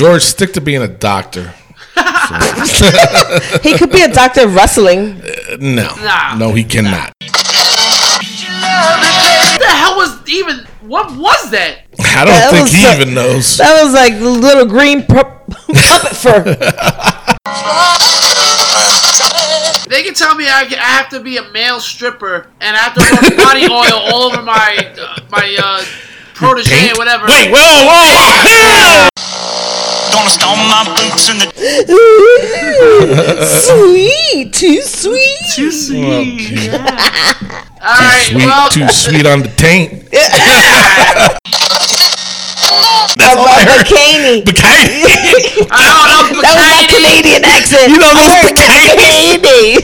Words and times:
George, 0.00 0.22
stick 0.22 0.54
to 0.54 0.62
being 0.62 0.80
a 0.80 0.88
doctor. 0.88 1.52
He 3.62 3.76
could 3.76 3.92
be 3.92 4.00
a 4.00 4.08
doctor 4.10 4.44
of 4.46 4.54
wrestling. 4.54 5.20
No, 5.58 5.94
Nah. 5.96 6.36
no, 6.38 6.52
he 6.54 6.64
cannot. 6.64 7.12
What 7.20 7.34
the 9.60 9.66
hell 9.68 9.96
was 9.96 10.16
even? 10.26 10.64
What 10.80 11.10
was 11.18 11.50
that? 11.50 11.80
I 12.00 12.24
don't 12.24 12.32
That 12.32 12.50
think 12.50 12.62
was 12.62 12.72
he 12.72 12.80
so- 12.82 12.92
even 12.94 13.12
knows. 13.14 13.56
That 13.58 13.82
was 13.84 13.92
like 13.92 14.18
the 14.18 14.30
little 14.30 14.64
green 14.64 15.02
pu- 15.02 15.16
puppet 15.74 16.16
fur. 16.16 16.42
They 19.90 20.02
can 20.02 20.14
tell 20.14 20.34
me 20.34 20.46
I, 20.48 20.62
I 20.62 20.90
have 20.96 21.10
to 21.10 21.20
be 21.20 21.36
a 21.36 21.42
male 21.50 21.78
stripper 21.80 22.46
and 22.62 22.74
I 22.74 22.80
have 22.80 22.94
to 22.94 23.00
rub 23.00 23.36
body 23.36 23.64
oil 23.68 24.00
all 24.14 24.22
over 24.32 24.40
my 24.40 24.94
uh, 24.98 25.20
my 25.30 25.56
uh, 25.62 25.84
protege 26.34 26.70
Pink? 26.78 26.94
or 26.94 26.98
whatever. 26.98 27.26
Wait, 27.26 27.50
whoa, 27.52 27.84
whoa! 27.84 29.08
Gonna 30.12 30.30
stomp 30.30 30.58
my 30.68 30.84
boots 30.96 31.28
in 31.30 31.38
the 31.38 31.46
sweet, 33.62 34.52
too 34.52 34.82
sweet. 34.82 35.38
Too 35.54 35.70
sweet. 35.70 36.68
All 36.72 36.78
right. 37.80 38.26
Sweet, 38.28 38.46
well, 38.46 38.68
too 38.70 38.88
sweet 38.88 39.26
on 39.26 39.42
the 39.42 39.48
taint. 39.56 40.10
That's 43.16 43.36
all 43.36 43.44
I 43.46 43.64
heard. 43.66 43.84
bikini. 43.84 44.42
Bikini. 44.44 45.66
I 45.70 45.72
don't 45.84 46.08
know. 46.08 46.40
That 46.40 46.54
was 46.56 46.68
my 46.70 46.86
Canadian 46.88 47.44
accent. 47.44 47.90
You 47.90 47.98
know 47.98 48.14
those 48.14 48.30
I 48.30 48.32
heard 48.46 48.56
bikini. 48.56 49.82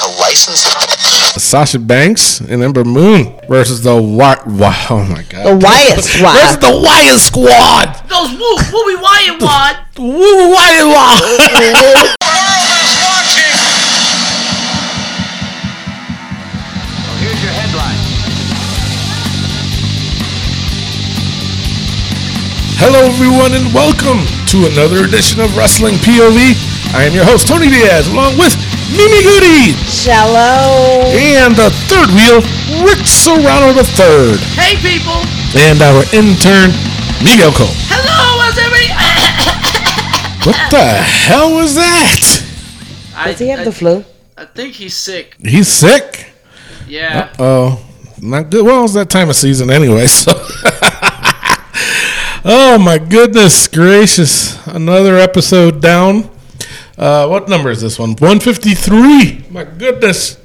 to 0.00 0.06
license. 0.20 0.62
Sasha 1.40 1.78
Banks 1.78 2.40
and 2.40 2.62
Ember 2.62 2.84
Moon 2.84 3.32
versus 3.48 3.82
the 3.82 3.96
Wyatt. 4.00 4.40
Oh 4.90 5.04
my 5.08 5.22
god. 5.28 5.44
the 5.46 5.56
Wyatt 5.66 6.04
Squad 6.04 6.32
Versus 6.34 6.54
squad. 6.54 6.60
the 6.60 6.80
Wyatt 6.80 7.18
Squad. 7.20 8.08
Those 8.08 8.30
Woo 8.38 8.56
Wooey 8.56 9.00
Wyatt 9.02 9.42
Wad. 9.42 9.76
Woo 9.98 10.52
Wyatt 10.52 10.86
Wyatt. 10.86 12.16
Here's 17.20 17.42
your 17.44 17.52
headline. 17.52 17.98
Hello, 22.80 23.00
everyone, 23.04 23.52
and 23.52 23.68
welcome 23.74 24.24
to 24.48 24.64
another 24.72 25.04
edition 25.04 25.40
of 25.40 25.54
Wrestling 25.56 25.94
POV. 26.00 26.56
I 26.92 27.04
am 27.04 27.14
your 27.14 27.24
host, 27.24 27.46
Tony 27.46 27.68
Diaz, 27.70 28.08
along 28.08 28.36
with 28.36 28.52
Mimi 28.90 29.22
Goody 29.22 29.72
Shallow. 29.86 31.06
and 31.14 31.54
the 31.54 31.70
third 31.86 32.10
wheel, 32.10 32.42
Rick 32.84 33.06
Serrano 33.06 33.70
III, 33.70 34.36
Hey 34.58 34.74
people. 34.82 35.22
and 35.54 35.78
our 35.82 36.02
intern, 36.12 36.74
Miguel 37.22 37.52
Cole. 37.54 37.70
Hello, 37.86 38.42
how's 38.42 38.58
everybody? 38.58 38.90
What 40.46 40.56
the 40.70 40.82
hell 40.82 41.54
was 41.54 41.74
that? 41.74 42.42
I, 43.14 43.30
Does 43.32 43.38
he 43.40 43.48
have 43.48 43.60
I, 43.60 43.64
the 43.64 43.72
flu? 43.72 44.04
I 44.38 44.46
think 44.46 44.72
he's 44.74 44.96
sick. 44.96 45.36
He's 45.38 45.68
sick. 45.68 46.32
Yeah. 46.88 47.30
Oh, 47.38 47.84
not 48.22 48.48
good. 48.50 48.64
Well, 48.64 48.84
it's 48.84 48.94
that 48.94 49.10
time 49.10 49.28
of 49.28 49.36
season 49.36 49.70
anyway. 49.70 50.06
So, 50.16 50.32
oh 52.42 52.78
my 52.78 52.96
goodness 52.98 53.68
gracious! 53.68 54.66
Another 54.66 55.16
episode 55.16 55.82
down. 55.82 56.30
Uh, 57.00 57.26
what 57.26 57.48
number 57.48 57.70
is 57.70 57.80
this 57.80 57.98
one? 57.98 58.12
One 58.16 58.40
fifty 58.40 58.74
three. 58.74 59.42
My 59.48 59.64
goodness, 59.64 60.36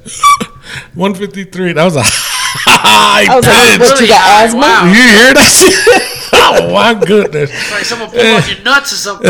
one 0.93 1.13
fifty 1.13 1.43
three. 1.43 1.73
That 1.75 1.83
was 1.83 1.97
a 1.97 2.01
high 2.01 3.25
I 3.29 3.35
was 3.35 3.45
like, 3.45 3.77
pitch. 3.77 3.89
but 3.91 3.99
you 3.99 4.07
got 4.07 4.45
asthma? 4.45 4.61
wow. 4.61 4.85
You 4.87 4.93
hear 4.93 5.33
that? 5.33 6.29
oh 6.33 6.71
my 6.73 6.93
goodness. 7.05 7.51
It's 7.53 7.71
like 7.71 7.83
someone 7.83 8.09
pulled 8.09 8.21
out 8.23 8.47
your 8.49 8.63
nuts 8.63 8.93
or 8.93 8.95
something. 8.95 9.29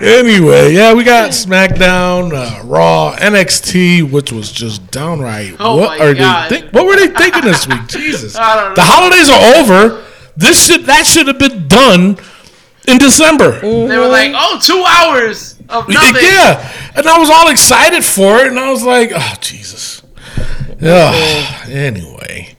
Anyway, 0.00 0.72
yeah, 0.72 0.94
we 0.94 1.04
got 1.04 1.30
SmackDown, 1.30 2.32
uh, 2.32 2.64
Raw, 2.64 3.14
NXT, 3.16 4.10
which 4.10 4.32
was 4.32 4.50
just 4.50 4.90
downright. 4.90 5.56
Oh 5.58 5.76
what 5.76 5.98
my 5.98 6.06
are 6.06 6.14
God. 6.14 6.50
they? 6.50 6.60
Think, 6.60 6.72
what 6.72 6.86
were 6.86 6.96
they 6.96 7.08
thinking 7.08 7.42
this 7.42 7.66
week? 7.66 7.86
Jesus, 7.88 8.36
I 8.36 8.54
don't 8.54 8.70
know. 8.70 8.74
the 8.76 8.82
holidays 8.82 9.28
are 9.28 9.56
over. 9.60 10.04
This 10.36 10.66
should 10.66 10.84
that 10.86 11.04
should 11.04 11.26
have 11.26 11.38
been 11.38 11.66
done 11.68 12.16
in 12.86 12.98
December. 12.98 13.60
They 13.60 13.98
were 13.98 14.08
like, 14.08 14.32
oh, 14.34 14.58
two 14.62 14.84
hours 14.86 15.58
of 15.68 15.88
nothing. 15.88 16.22
Yeah, 16.22 16.72
and 16.96 17.06
I 17.06 17.18
was 17.18 17.30
all 17.30 17.48
excited 17.48 18.04
for 18.04 18.38
it, 18.38 18.48
and 18.48 18.58
I 18.58 18.70
was 18.70 18.82
like, 18.82 19.12
oh 19.14 19.34
Jesus. 19.40 20.02
Yeah. 20.80 21.64
Anyway, 21.68 22.56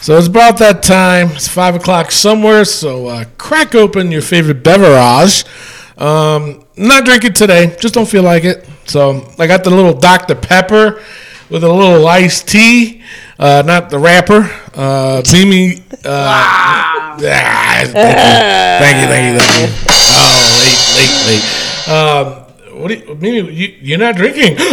so 0.00 0.18
it's 0.18 0.26
about 0.26 0.58
that 0.58 0.82
time. 0.82 1.28
It's 1.30 1.46
five 1.46 1.76
o'clock 1.76 2.10
somewhere. 2.10 2.64
So 2.64 3.06
uh, 3.06 3.24
crack 3.38 3.74
open 3.74 4.10
your 4.10 4.22
favorite 4.22 4.64
beverage. 4.64 5.44
Um, 5.96 6.64
not 6.76 7.04
drinking 7.04 7.34
today. 7.34 7.76
Just 7.78 7.94
don't 7.94 8.08
feel 8.08 8.24
like 8.24 8.44
it. 8.44 8.68
So 8.86 9.32
I 9.38 9.46
got 9.46 9.62
the 9.62 9.70
little 9.70 9.94
Dr 9.94 10.34
Pepper 10.34 11.00
with 11.48 11.62
a 11.62 11.72
little 11.72 12.06
iced 12.08 12.48
tea. 12.48 13.02
Uh, 13.38 13.62
not 13.64 13.90
the 13.90 13.98
wrapper. 13.98 14.50
Uh, 14.74 15.22
Mimi. 15.32 15.82
Uh, 16.04 16.93
ah, 17.22 17.82
thank 18.80 18.96
you, 19.00 19.08
thank 19.08 19.24
you, 19.32 19.38
thank 19.38 19.52
you. 19.60 19.68
Oh, 19.88 20.58
late, 20.60 20.80
late, 20.96 21.16
late. 21.28 21.44
Um, 21.88 22.44
what? 22.80 22.88
Do 22.88 22.94
you, 22.94 23.14
Mimi, 23.14 23.52
you, 23.52 23.74
you're 23.80 23.98
not 23.98 24.16
drinking? 24.16 24.56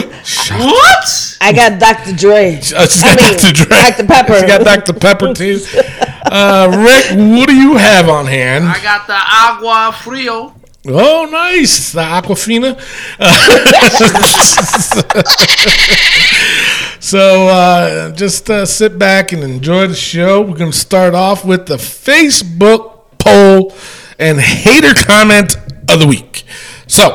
What? 0.51 1.37
I 1.41 1.53
got 1.53 1.79
Dr. 1.79 2.13
Dre. 2.15 2.55
Uh, 2.75 2.85
she's 2.87 3.03
I 3.03 3.15
got 3.15 3.31
mean, 3.31 3.39
Dr. 3.39 3.53
Dre. 3.53 3.65
Dr. 3.67 4.05
Pepper. 4.05 4.39
She 4.39 4.47
got 4.47 4.63
Dr. 4.63 4.93
Pepper 4.93 5.33
too. 5.33 5.59
Uh, 6.23 6.69
Rick, 6.69 7.17
what 7.37 7.49
do 7.49 7.55
you 7.55 7.75
have 7.75 8.07
on 8.07 8.25
hand? 8.25 8.63
I 8.63 8.81
got 8.81 9.05
the 9.05 9.17
agua 9.17 9.91
frio. 9.91 10.53
Oh, 10.87 11.27
nice. 11.31 11.91
The 11.91 12.01
Aquafina. 12.01 12.79
so 17.01 17.47
uh, 17.47 18.11
just 18.13 18.49
uh, 18.49 18.65
sit 18.65 18.97
back 18.97 19.31
and 19.31 19.43
enjoy 19.43 19.87
the 19.87 19.95
show. 19.95 20.41
We're 20.41 20.57
going 20.57 20.71
to 20.71 20.77
start 20.77 21.13
off 21.13 21.45
with 21.45 21.67
the 21.67 21.77
Facebook 21.77 23.03
poll 23.19 23.73
and 24.17 24.39
hater 24.39 24.95
comment 24.95 25.55
of 25.87 25.99
the 25.99 26.07
week. 26.07 26.45
So 26.87 27.09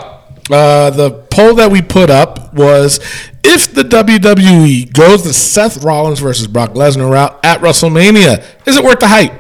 uh, 0.51 0.91
the 0.91 1.27
poll 1.31 1.57
that 1.57 1.73
we 1.73 1.83
put 1.83 2.09
up 2.09 2.55
was 2.55 2.99
if 3.43 3.75
the 3.75 3.83
WWE 3.83 4.93
goes 4.93 5.25
the 5.25 5.33
Seth 5.33 5.83
Rollins 5.83 6.21
versus 6.21 6.47
Brock 6.47 6.75
Lesnar 6.75 7.11
route 7.11 7.37
at 7.45 7.61
WrestleMania, 7.61 8.45
is 8.65 8.77
it 8.77 8.85
worth 8.85 9.01
the 9.01 9.09
hype? 9.09 9.33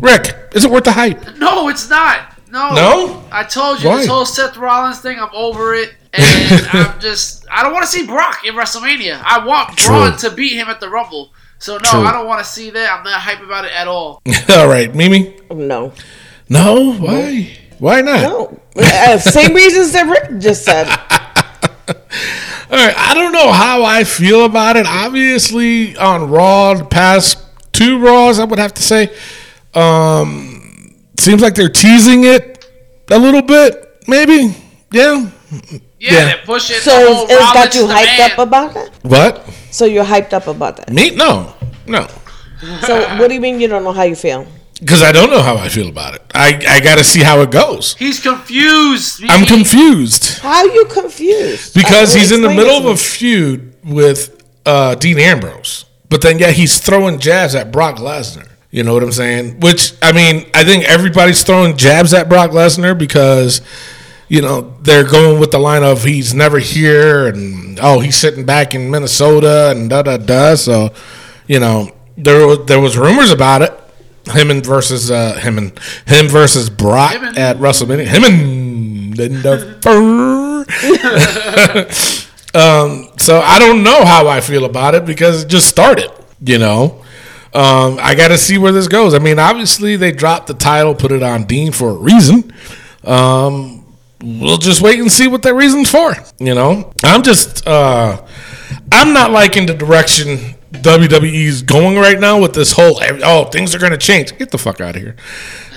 Rick, 0.00 0.54
is 0.54 0.64
it 0.64 0.70
worth 0.70 0.84
the 0.84 0.92
hype? 0.92 1.38
No, 1.38 1.68
it's 1.68 1.90
not. 1.90 2.37
No. 2.58 2.74
No? 2.74 3.24
I 3.30 3.44
told 3.44 3.82
you 3.82 3.88
Why? 3.88 3.98
this 3.98 4.06
whole 4.06 4.24
Seth 4.24 4.56
Rollins 4.56 5.00
thing. 5.00 5.18
I'm 5.18 5.30
over 5.32 5.74
it, 5.74 5.94
and 6.12 6.66
I'm 6.72 7.00
just. 7.00 7.46
I 7.50 7.62
don't 7.62 7.72
want 7.72 7.84
to 7.84 7.90
see 7.90 8.06
Brock 8.06 8.44
in 8.44 8.54
WrestleMania. 8.54 9.22
I 9.24 9.44
want 9.44 9.76
Braun 9.84 10.16
to 10.18 10.30
beat 10.30 10.54
him 10.54 10.68
at 10.68 10.80
the 10.80 10.88
Rumble. 10.88 11.30
So 11.58 11.74
no, 11.74 11.90
True. 11.90 12.00
I 12.00 12.12
don't 12.12 12.26
want 12.26 12.44
to 12.44 12.50
see 12.50 12.70
that. 12.70 12.98
I'm 12.98 13.04
not 13.04 13.20
hype 13.20 13.40
about 13.40 13.64
it 13.64 13.72
at 13.72 13.88
all. 13.88 14.22
All 14.50 14.68
right, 14.68 14.94
Mimi. 14.94 15.36
No. 15.50 15.92
No, 16.48 16.94
why? 16.94 17.56
Why 17.78 18.00
not? 18.00 18.22
No. 18.22 18.60
Uh, 18.76 19.18
same 19.18 19.54
reasons 19.54 19.92
that 19.92 20.08
Rick 20.08 20.40
just 20.40 20.64
said. 20.64 20.86
All 22.70 22.76
right, 22.76 22.94
I 22.96 23.14
don't 23.14 23.32
know 23.32 23.50
how 23.50 23.82
I 23.82 24.04
feel 24.04 24.44
about 24.44 24.76
it. 24.76 24.86
Obviously, 24.86 25.96
on 25.96 26.30
Raw, 26.30 26.74
the 26.74 26.84
past 26.84 27.38
two 27.72 27.98
Raws, 27.98 28.38
I 28.38 28.44
would 28.44 28.58
have 28.58 28.74
to 28.74 28.82
say, 28.82 29.10
um, 29.74 30.57
seems 31.28 31.42
like 31.42 31.54
they're 31.54 31.68
teasing 31.68 32.24
it 32.24 32.64
a 33.10 33.18
little 33.18 33.42
bit. 33.42 34.02
Maybe, 34.08 34.56
yeah. 34.90 35.28
Yeah, 35.50 35.78
Yeah. 35.98 36.24
they're 36.24 36.42
pushing. 36.46 36.76
So 36.78 36.90
the 36.98 37.14
whole 37.14 37.26
it's 37.28 37.52
got 37.52 37.74
you 37.74 37.82
hyped 37.82 38.18
man. 38.18 38.30
up 38.30 38.38
about 38.38 38.74
that. 38.74 38.90
What? 39.02 39.32
So 39.70 39.84
you're 39.84 40.04
hyped 40.04 40.32
up 40.32 40.46
about 40.46 40.76
that? 40.78 40.90
Me? 40.90 41.10
No, 41.14 41.52
no, 41.86 42.06
So 42.86 42.94
what 43.18 43.28
do 43.28 43.34
you 43.34 43.40
mean 43.42 43.60
you 43.60 43.68
don't 43.68 43.84
know 43.84 43.92
how 43.92 44.04
you 44.04 44.16
feel? 44.16 44.46
because 44.80 45.02
I 45.02 45.10
don't 45.10 45.28
know 45.34 45.42
how 45.42 45.56
I 45.56 45.68
feel 45.68 45.88
about 45.88 46.14
it. 46.14 46.22
I 46.34 46.48
I 46.76 46.80
got 46.80 46.96
to 46.98 47.04
see 47.12 47.22
how 47.30 47.40
it 47.42 47.50
goes. 47.50 47.96
He's 48.04 48.20
confused. 48.20 49.24
I'm 49.28 49.44
confused 49.44 50.38
How 50.38 50.58
are 50.64 50.72
you 50.78 50.84
confused? 51.00 51.74
because 51.74 52.14
he's 52.14 52.30
in 52.36 52.42
the 52.42 52.48
middle 52.58 52.76
of 52.82 52.86
a 52.86 52.96
feud 52.96 53.74
with 53.84 54.20
uh, 54.64 54.94
Dean 54.94 55.18
Ambrose. 55.18 55.84
but 56.08 56.20
then 56.22 56.38
yeah, 56.38 56.52
he's 56.60 56.74
throwing 56.80 57.18
jabs 57.18 57.54
at 57.60 57.66
Brock 57.72 57.96
Lesnar. 57.98 58.48
You 58.70 58.82
know 58.82 58.92
what 58.92 59.02
I'm 59.02 59.12
saying? 59.12 59.60
Which 59.60 59.94
I 60.02 60.12
mean, 60.12 60.46
I 60.54 60.62
think 60.64 60.84
everybody's 60.84 61.42
throwing 61.42 61.76
jabs 61.76 62.12
at 62.12 62.28
Brock 62.28 62.50
Lesnar 62.50 62.96
because 62.98 63.62
you 64.28 64.42
know 64.42 64.74
they're 64.82 65.08
going 65.08 65.40
with 65.40 65.52
the 65.52 65.58
line 65.58 65.82
of 65.82 66.04
he's 66.04 66.34
never 66.34 66.58
here 66.58 67.26
and 67.28 67.78
oh 67.80 68.00
he's 68.00 68.16
sitting 68.16 68.44
back 68.44 68.74
in 68.74 68.90
Minnesota 68.90 69.70
and 69.70 69.88
da 69.88 70.02
da 70.02 70.18
da. 70.18 70.54
So 70.54 70.90
you 71.46 71.60
know 71.60 71.92
there 72.18 72.46
was 72.46 72.66
there 72.66 72.80
was 72.80 72.98
rumors 72.98 73.30
about 73.30 73.62
it. 73.62 73.72
Him 74.32 74.50
and 74.50 74.64
versus 74.66 75.10
uh, 75.10 75.36
him 75.40 75.56
and 75.56 75.78
him 76.06 76.28
versus 76.28 76.68
Brock 76.68 77.12
Him 77.12 77.24
and- 77.24 77.38
at 77.38 77.56
WrestleMania. 77.56 78.06
Him 78.06 78.24
and 78.24 79.14
the 79.16 79.78
fur. 79.82 80.58
um, 82.54 83.08
so 83.16 83.40
I 83.40 83.58
don't 83.58 83.82
know 83.82 84.04
how 84.04 84.28
I 84.28 84.42
feel 84.42 84.66
about 84.66 84.94
it 84.94 85.06
because 85.06 85.44
it 85.44 85.48
just 85.48 85.66
started. 85.66 86.10
You 86.44 86.58
know, 86.58 87.04
um, 87.54 87.98
I 88.00 88.14
got 88.14 88.28
to 88.28 88.38
see 88.38 88.58
where 88.58 88.72
this 88.72 88.88
goes. 88.88 89.14
I 89.14 89.18
mean, 89.18 89.38
obviously 89.38 89.96
they 89.96 90.12
dropped 90.12 90.46
the 90.46 90.54
title, 90.54 90.94
put 90.94 91.12
it 91.12 91.22
on 91.22 91.44
Dean 91.44 91.72
for 91.72 91.90
a 91.90 91.94
reason. 91.94 92.52
Um, 93.04 93.86
we'll 94.22 94.58
just 94.58 94.82
wait 94.82 94.98
and 95.00 95.10
see 95.10 95.28
what 95.28 95.42
that 95.42 95.54
reason's 95.54 95.90
for. 95.90 96.14
You 96.38 96.54
know, 96.54 96.92
I'm 97.04 97.22
just 97.22 97.66
uh, 97.66 98.24
I'm 98.92 99.12
not 99.12 99.30
liking 99.30 99.66
the 99.66 99.74
direction 99.74 100.56
WWE's 100.72 101.62
going 101.62 101.96
right 101.96 102.20
now 102.20 102.40
with 102.40 102.52
this 102.52 102.72
whole 102.72 103.00
oh 103.24 103.44
things 103.46 103.74
are 103.74 103.78
going 103.78 103.92
to 103.92 103.98
change. 103.98 104.36
Get 104.36 104.50
the 104.50 104.58
fuck 104.58 104.80
out 104.80 104.96
of 104.96 105.02
here. 105.02 105.16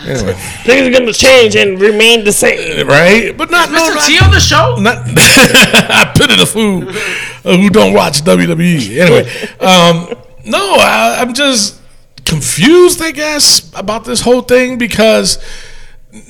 Anyway, 0.06 0.34
Things 0.64 0.88
are 0.88 1.00
gonna 1.00 1.14
change 1.14 1.56
and 1.56 1.80
remain 1.80 2.24
the 2.24 2.32
same. 2.32 2.88
right? 2.88 3.38
But 3.38 3.52
not 3.52 3.72
no, 3.72 3.78
Mr. 3.78 3.96
not, 3.96 4.08
T 4.08 4.20
on 4.20 4.32
the 4.32 4.40
show? 4.40 4.76
not 4.80 4.98
I 5.08 6.12
pity 6.18 6.36
the 6.36 6.46
fool 6.46 6.90
uh, 6.90 7.58
who 7.58 7.70
don't 7.70 7.94
watch 7.94 8.24
WWE. 8.24 8.98
Anyway, 8.98 9.30
um, 9.60 10.16
no, 10.46 10.76
I, 10.80 11.18
I'm 11.20 11.34
just 11.34 11.80
confused, 12.26 13.02
I 13.02 13.12
guess, 13.12 13.72
about 13.76 14.06
this 14.06 14.22
whole 14.22 14.42
thing 14.42 14.78
because 14.78 15.44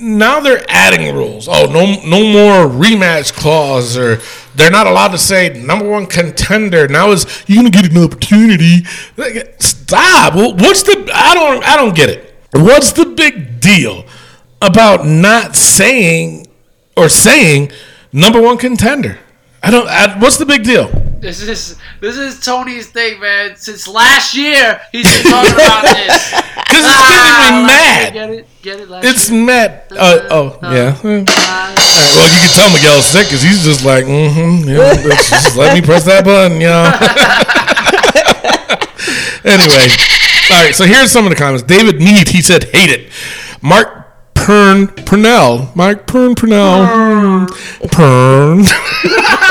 now 0.00 0.40
they're 0.40 0.64
adding 0.68 1.14
rules. 1.14 1.48
Oh, 1.48 1.66
no, 1.66 2.00
no 2.08 2.22
more 2.32 2.72
rematch 2.72 3.32
clause, 3.32 3.96
or 3.96 4.20
they're 4.54 4.70
not 4.70 4.86
allowed 4.86 5.08
to 5.08 5.18
say 5.18 5.48
number 5.48 5.88
one 5.88 6.06
contender. 6.06 6.88
Now 6.88 7.10
is 7.10 7.44
you 7.46 7.56
gonna 7.56 7.70
get 7.70 7.90
an 7.90 7.98
opportunity? 7.98 8.84
Stop. 9.58 10.34
What's 10.34 10.82
the? 10.82 11.10
I 11.12 11.34
don't. 11.34 11.64
I 11.64 11.76
don't 11.76 11.94
get 11.94 12.10
it. 12.10 12.34
What's 12.52 12.92
the 12.92 13.06
big 13.06 13.60
deal 13.60 14.04
about 14.60 15.06
not 15.06 15.56
saying 15.56 16.46
or 16.96 17.08
saying 17.08 17.72
number 18.12 18.40
one 18.40 18.58
contender? 18.58 19.18
I 19.64 19.70
don't. 19.70 19.86
I, 19.88 20.18
what's 20.18 20.38
the 20.38 20.46
big 20.46 20.64
deal? 20.64 20.88
This 21.20 21.40
is 21.40 21.76
this 22.00 22.16
is 22.16 22.40
Tony's 22.44 22.88
thing, 22.88 23.20
man. 23.20 23.54
Since 23.56 23.86
last 23.86 24.34
year, 24.34 24.80
he's 24.90 25.06
been 25.22 25.30
talking 25.32 25.54
about 25.54 25.84
this. 25.94 26.32
Because 26.72 26.86
it's 26.86 26.96
getting 26.96 27.12
me 27.12 27.18
Ah, 27.52 27.66
mad. 27.66 28.12
Get 28.14 28.30
it? 28.30 28.46
Get 28.62 28.80
it? 28.80 28.88
Last 28.88 29.04
It's 29.04 29.28
year? 29.30 29.44
mad. 29.44 29.82
Uh, 29.90 30.20
oh, 30.30 30.58
yeah. 30.62 30.68
Eh. 30.68 30.72
All 30.72 30.78
right, 31.12 31.28
well, 32.16 32.28
you 32.32 32.38
can 32.40 32.48
tell 32.56 32.70
Miguel's 32.72 33.04
sick 33.04 33.26
because 33.26 33.42
he's 33.42 33.62
just 33.62 33.84
like, 33.84 34.06
mm-hmm. 34.06 34.64
Yeah, 34.66 34.94
just 35.12 35.54
let 35.54 35.74
me 35.74 35.82
press 35.84 36.04
that 36.06 36.24
button, 36.24 36.62
y'all. 36.62 36.88
anyway, 39.44 39.86
all 40.50 40.62
right. 40.64 40.74
So 40.74 40.86
here's 40.86 41.12
some 41.12 41.26
of 41.26 41.30
the 41.30 41.36
comments. 41.36 41.62
David 41.62 41.98
Mead, 42.00 42.28
he 42.28 42.40
said, 42.40 42.64
hate 42.72 42.88
it. 42.88 43.10
Mark 43.60 44.08
Pern 44.34 44.88
Purnell, 45.04 45.68
Mark 45.74 46.06
Pern 46.06 46.34
Purnell, 46.34 46.86
Pern. 47.88 48.64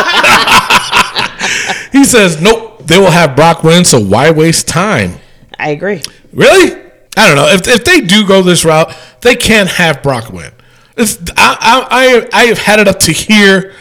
he 1.91 2.03
says, 2.03 2.41
nope. 2.41 2.69
They 2.85 2.97
will 2.97 3.11
have 3.11 3.35
Brock 3.35 3.63
win, 3.63 3.85
so 3.85 3.99
why 3.99 4.31
waste 4.31 4.67
time? 4.67 5.19
I 5.57 5.69
agree. 5.69 6.01
Really? 6.33 6.81
I 7.15 7.27
don't 7.27 7.35
know. 7.35 7.47
If, 7.47 7.67
if 7.67 7.83
they 7.83 8.01
do 8.01 8.25
go 8.25 8.41
this 8.41 8.65
route, 8.65 8.95
they 9.21 9.35
can't 9.35 9.69
have 9.69 10.01
Brock 10.01 10.31
win. 10.31 10.51
It's, 10.97 11.17
I, 11.37 11.57
I, 11.59 11.87
I, 11.91 12.41
I 12.41 12.45
have 12.45 12.57
had 12.57 12.79
it 12.79 12.87
up 12.87 12.99
to 13.01 13.11
here 13.11 13.73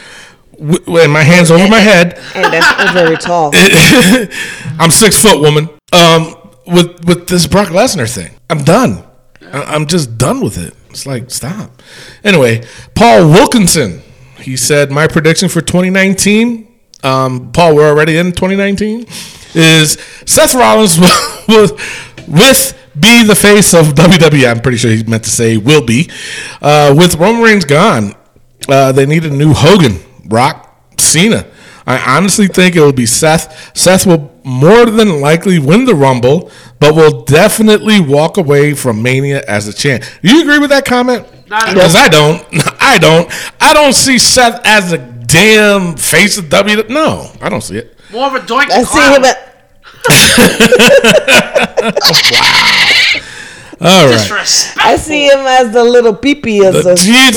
with, 0.61 0.87
my 0.87 1.23
hands 1.23 1.51
over 1.51 1.67
my 1.67 1.79
head. 1.79 2.19
And 2.35 2.53
that's 2.53 2.93
very 2.93 3.17
tall. 3.17 3.51
I'm 4.79 4.91
six 4.91 5.21
foot 5.21 5.41
woman. 5.41 5.69
Um, 5.91 6.35
with 6.67 7.03
with 7.05 7.27
this 7.27 7.47
Brock 7.47 7.69
Lesnar 7.69 8.13
thing, 8.13 8.31
I'm 8.49 8.63
done. 8.63 9.03
I'm 9.51 9.87
just 9.87 10.17
done 10.17 10.41
with 10.41 10.57
it. 10.57 10.73
It's 10.89 11.05
like 11.05 11.31
stop. 11.31 11.81
Anyway, 12.23 12.63
Paul 12.95 13.27
Wilkinson. 13.29 14.01
He 14.37 14.57
said 14.57 14.89
my 14.89 15.07
prediction 15.07 15.49
for 15.49 15.61
2019. 15.61 16.67
Um, 17.03 17.51
Paul, 17.51 17.75
we're 17.75 17.89
already 17.89 18.17
in 18.17 18.27
2019. 18.31 19.05
Is 19.53 19.97
Seth 20.25 20.53
Rollins 20.55 20.97
will 21.47 21.77
with 22.27 22.77
be 22.99 23.23
the 23.23 23.35
face 23.35 23.73
of 23.73 23.87
WWE? 23.87 24.49
I'm 24.49 24.61
pretty 24.61 24.77
sure 24.77 24.91
he 24.91 25.03
meant 25.03 25.23
to 25.23 25.29
say 25.29 25.57
will 25.57 25.85
be. 25.85 26.09
Uh, 26.61 26.93
with 26.97 27.15
Roman 27.15 27.41
Reigns 27.41 27.65
gone, 27.65 28.15
uh, 28.69 28.91
they 28.91 29.05
need 29.05 29.25
a 29.25 29.29
new 29.29 29.53
Hogan, 29.53 29.99
Rock, 30.27 30.73
Cena. 30.97 31.45
I 31.85 32.15
honestly 32.17 32.47
think 32.47 32.75
it 32.75 32.79
will 32.79 32.93
be 32.93 33.05
Seth. 33.05 33.75
Seth 33.75 34.05
will 34.05 34.31
more 34.43 34.85
than 34.85 35.19
likely 35.19 35.59
win 35.59 35.85
the 35.85 35.95
Rumble, 35.95 36.51
but 36.79 36.95
will 36.95 37.23
definitely 37.23 37.99
walk 37.99 38.37
away 38.37 38.73
from 38.73 39.01
Mania 39.01 39.43
as 39.47 39.67
a 39.67 39.73
champ. 39.73 40.03
Do 40.21 40.35
you 40.35 40.41
agree 40.41 40.59
with 40.59 40.69
that 40.69 40.85
comment? 40.85 41.27
Not 41.49 41.63
at 41.63 41.67
all. 41.69 41.73
Because 41.73 41.95
I 41.95 42.07
don't. 42.07 42.45
I 42.81 42.97
don't. 42.97 43.53
I 43.59 43.73
don't 43.73 43.93
see 43.93 44.17
Seth 44.17 44.61
as 44.65 44.93
a 44.93 44.97
damn 45.31 45.95
face 45.97 46.37
of 46.37 46.49
W. 46.49 46.83
No, 46.89 47.31
I 47.41 47.49
don't 47.49 47.61
see 47.61 47.77
it. 47.77 47.97
More 48.11 48.27
of 48.27 48.35
a 48.35 48.39
doink. 48.39 48.69
I 48.69 48.83
see 48.83 49.13
him 49.15 49.25
at 49.25 49.47
All 53.83 54.07
right. 54.07 54.31
I 54.77 54.95
see 54.95 55.25
him 55.27 55.39
as 55.39 55.71
the 55.73 55.83
little 55.83 56.13
peepee 56.15 56.63
as 56.63 56.83
The 56.83 56.91
a 56.91 56.95
Jeez. 56.95 57.35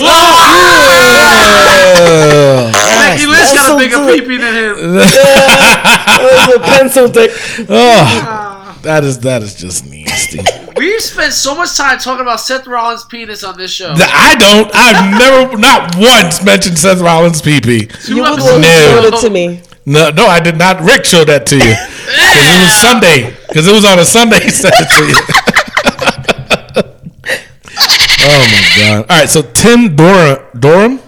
Oh! 1.87 2.71
Becky 3.07 3.27
Lynch 3.27 3.55
got 3.55 3.65
a 3.65 3.67
so 3.69 3.79
bigger 3.79 3.97
good. 3.97 4.25
peepee 4.25 4.39
than 4.41 4.55
him. 4.55 4.99
as 4.99 6.49
a 6.55 6.59
pencil 6.61 7.09
dick. 7.17 7.31
Oh, 7.69 7.71
ah. 7.71 8.44
That 8.85 9.05
is 9.05 9.19
that 9.21 9.43
is 9.43 9.55
just 9.55 9.87
nasty. 9.87 10.41
We've 10.77 11.01
spent 11.01 11.33
so 11.33 11.55
much 11.55 11.77
time 11.77 11.99
talking 11.99 12.23
about 12.23 12.41
Seth 12.41 12.67
Rollins' 12.67 13.05
penis 13.05 13.45
on 13.45 13.57
this 13.57 13.71
show. 13.71 13.95
I 13.97 14.35
don't. 14.39 14.71
I've 14.75 15.19
never, 15.19 15.57
not 15.57 15.95
once 15.97 16.43
mentioned 16.45 16.79
Seth 16.79 17.01
Rollins' 17.01 17.41
PP. 17.43 18.05
Two 18.07 18.17
You 18.17 18.23
would 18.23 18.33
episodes 18.33 18.63
No. 18.63 19.01
showed 19.01 19.15
it 19.15 19.21
to 19.21 19.31
me. 19.31 19.61
No, 19.87 20.11
no, 20.11 20.27
I 20.27 20.41
did 20.41 20.57
not. 20.59 20.81
Rick 20.81 21.05
showed 21.05 21.29
that 21.29 21.47
to 21.47 21.57
you 21.57 21.63
because 21.63 22.49
it 22.49 22.65
was 22.65 22.75
Sunday. 22.81 23.35
Because 23.49 23.69
it 23.69 23.73
was 23.73 23.85
on 23.85 23.99
a 23.99 24.05
Sunday. 24.05 24.41
He 24.43 24.51
sent 24.51 24.75
it 24.79 24.89
to 24.89 25.07
you. 25.07 25.15
oh 28.27 28.49
my 28.51 28.63
god! 28.79 29.07
All 29.11 29.19
right, 29.19 29.29
so 29.29 29.43
Tim 29.43 29.95
Dor- 29.95 30.49
Dorham, 30.59 30.99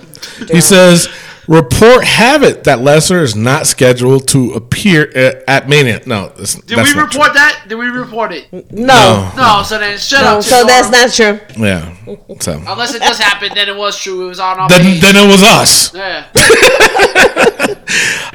he 0.50 0.60
says, 0.60 1.08
report 1.48 2.04
have 2.04 2.42
it 2.42 2.64
that 2.64 2.78
Lesnar 2.80 3.22
is 3.22 3.34
not 3.36 3.66
scheduled 3.66 4.28
to 4.28 4.52
appear 4.52 5.10
at 5.46 5.68
Mania. 5.68 6.00
No, 6.06 6.28
that's, 6.36 6.54
Did 6.56 6.76
that's 6.78 6.90
we 6.94 6.96
not 7.00 7.12
report 7.12 7.34
that? 7.34 7.64
Did 7.68 7.76
we 7.76 7.86
report 7.86 8.32
it? 8.32 8.52
No. 8.72 9.30
No, 9.36 9.62
so 9.64 9.78
then 9.78 9.96
shut 9.98 10.22
No, 10.22 10.38
up. 10.38 10.42
so 10.42 10.58
Tim 10.58 10.66
that's 10.66 10.88
Dorham. 10.90 11.36
not 11.36 11.46
true. 11.46 11.54
true. 11.56 11.64
Yeah. 11.66 12.38
So 12.40 12.52
Unless 12.66 12.94
it 12.94 13.02
just 13.02 13.20
happened, 13.22 13.56
then 13.56 13.68
it 13.68 13.76
was 13.76 13.96
true. 13.98 14.26
It 14.26 14.28
was 14.28 14.40
on 14.40 14.58
our 14.58 14.68
then, 14.68 14.80
page. 14.82 15.00
then 15.00 15.16
it 15.16 15.26
was 15.26 15.42
us. 15.42 15.94
yeah. 15.94 16.26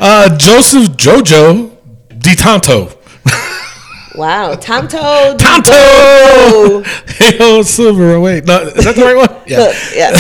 Uh, 0.03 0.36
Joseph 0.36 0.89
Jojo 0.98 1.70
Di 2.18 2.34
Tanto. 2.36 2.89
Wow. 4.15 4.56
Tonto. 4.56 5.36
Tanto. 5.38 6.84
Hey, 7.22 7.38
oh, 7.39 7.62
Silver. 7.62 8.20
Wait, 8.20 8.46
no, 8.46 8.62
is 8.63 8.84
that 8.84 8.96
the 8.96 9.03
right 9.03 9.15
one? 9.15 9.30
Yeah. 9.48 9.72
yeah. 9.96 10.12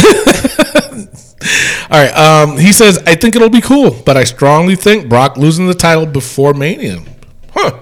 All 1.89 1.99
right. 2.03 2.11
Um, 2.11 2.57
he 2.57 2.71
says, 2.71 2.97
I 3.05 3.15
think 3.15 3.35
it'll 3.35 3.49
be 3.49 3.61
cool, 3.61 3.91
but 4.05 4.15
I 4.17 4.23
strongly 4.23 4.75
think 4.75 5.09
Brock 5.09 5.37
losing 5.37 5.67
the 5.67 5.73
title 5.73 6.05
before 6.05 6.53
Mania. 6.53 6.99
Huh. 7.53 7.77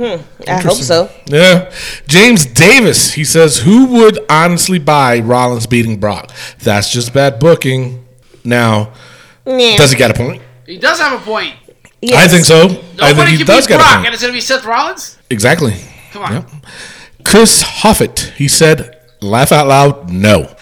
I 0.00 0.60
hope 0.62 0.74
so. 0.76 1.10
Yeah. 1.26 1.72
James 2.06 2.46
Davis, 2.46 3.12
he 3.14 3.24
says, 3.24 3.58
who 3.58 3.86
would 3.86 4.18
honestly 4.30 4.78
buy 4.78 5.18
Rollins 5.20 5.66
beating 5.66 5.98
Brock? 5.98 6.30
That's 6.60 6.92
just 6.92 7.12
bad 7.12 7.38
booking. 7.40 8.04
Now, 8.44 8.92
Yeah. 9.44 9.76
does 9.76 9.90
he 9.90 9.98
got 9.98 10.10
a 10.10 10.14
point? 10.14 10.40
He 10.66 10.78
does 10.78 11.00
have 11.00 11.20
a 11.20 11.24
point. 11.24 11.54
Yes. 12.00 12.24
I 12.24 12.28
think 12.28 12.44
so. 12.44 12.66
I 13.02 13.12
think 13.12 13.28
he 13.30 13.36
can 13.38 13.46
does 13.46 13.66
beat 13.66 13.70
get 13.72 13.80
a 13.80 13.82
Brock, 13.82 13.94
point. 13.96 14.06
and 14.06 14.14
it's 14.14 14.22
going 14.22 14.32
to 14.32 14.36
be 14.36 14.40
Seth 14.40 14.64
Rollins? 14.64 15.18
Exactly. 15.30 15.74
Come 16.12 16.22
on. 16.22 16.32
Yep. 16.32 16.50
Chris 17.24 17.62
Hoffett, 17.62 18.32
he 18.36 18.46
said, 18.46 18.96
laugh 19.20 19.50
out 19.50 19.66
loud, 19.66 20.10
no. 20.10 20.54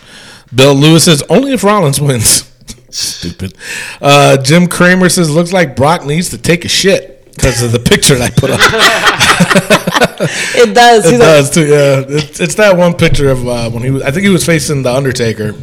Bill 0.55 0.75
Lewis 0.75 1.05
says, 1.05 1.23
only 1.29 1.53
if 1.53 1.65
Rollins 1.65 2.00
wins. 2.00 2.50
Stupid. 2.91 3.55
Uh, 4.00 4.37
Jim 4.38 4.67
Kramer 4.67 5.09
says, 5.09 5.31
looks 5.31 5.53
like 5.53 5.76
Brock 5.76 6.05
needs 6.05 6.31
to 6.31 6.38
take 6.38 6.65
a 6.65 6.69
shit 6.69 7.35
because 7.35 7.62
of 7.62 7.73
the 7.73 7.79
picture 7.79 8.15
that 8.17 8.33
I 8.33 8.41
put 8.41 8.50
up. 8.50 9.76
It 10.19 10.75
does. 10.75 11.05
It 11.05 11.11
He's 11.11 11.19
like, 11.21 11.29
does 11.29 11.50
too. 11.50 11.67
Yeah, 11.67 12.05
it's, 12.09 12.41
it's 12.41 12.55
that 12.55 12.76
one 12.76 12.95
picture 12.95 13.29
of 13.29 13.47
uh, 13.47 13.71
when 13.71 13.83
he 13.83 13.91
was. 13.91 14.03
I 14.03 14.11
think 14.11 14.25
he 14.25 14.31
was 14.31 14.47
facing 14.47 14.83
the 14.83 14.91
Undertaker, 14.93 15.55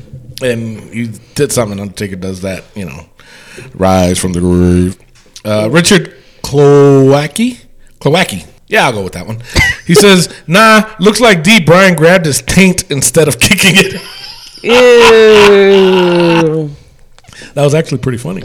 and 0.44 0.80
he 0.94 1.08
did 1.34 1.52
something. 1.52 1.80
Undertaker 1.80 2.16
does 2.18 2.42
that, 2.42 2.63
you 2.75 2.86
know, 2.86 3.08
rise 3.74 4.20
from 4.20 4.34
the 4.34 4.40
grave. 4.42 4.98
Uh, 5.44 5.70
Richard 5.72 6.13
Klowacki, 6.44 7.62
Klowacki. 8.00 8.48
Yeah, 8.68 8.86
I'll 8.86 8.94
go 8.94 9.04
with 9.04 9.13
that 9.13 9.25
one. 9.25 9.42
He 9.88 9.96
says, 9.96 10.34
"Nah, 10.48 10.94
looks 11.00 11.20
like 11.20 11.44
D. 11.44 11.60
Brian 11.60 11.96
grabbed 11.96 12.25
his 12.25 12.42
taint 12.44 12.92
instead 12.92 13.28
of 13.28 13.40
kicking 13.40 13.74
it." 13.75 14.02
Ew. 14.63 14.72
That 17.53 17.63
was 17.63 17.75
actually 17.75 17.98
pretty 18.00 18.17
funny. 18.17 18.43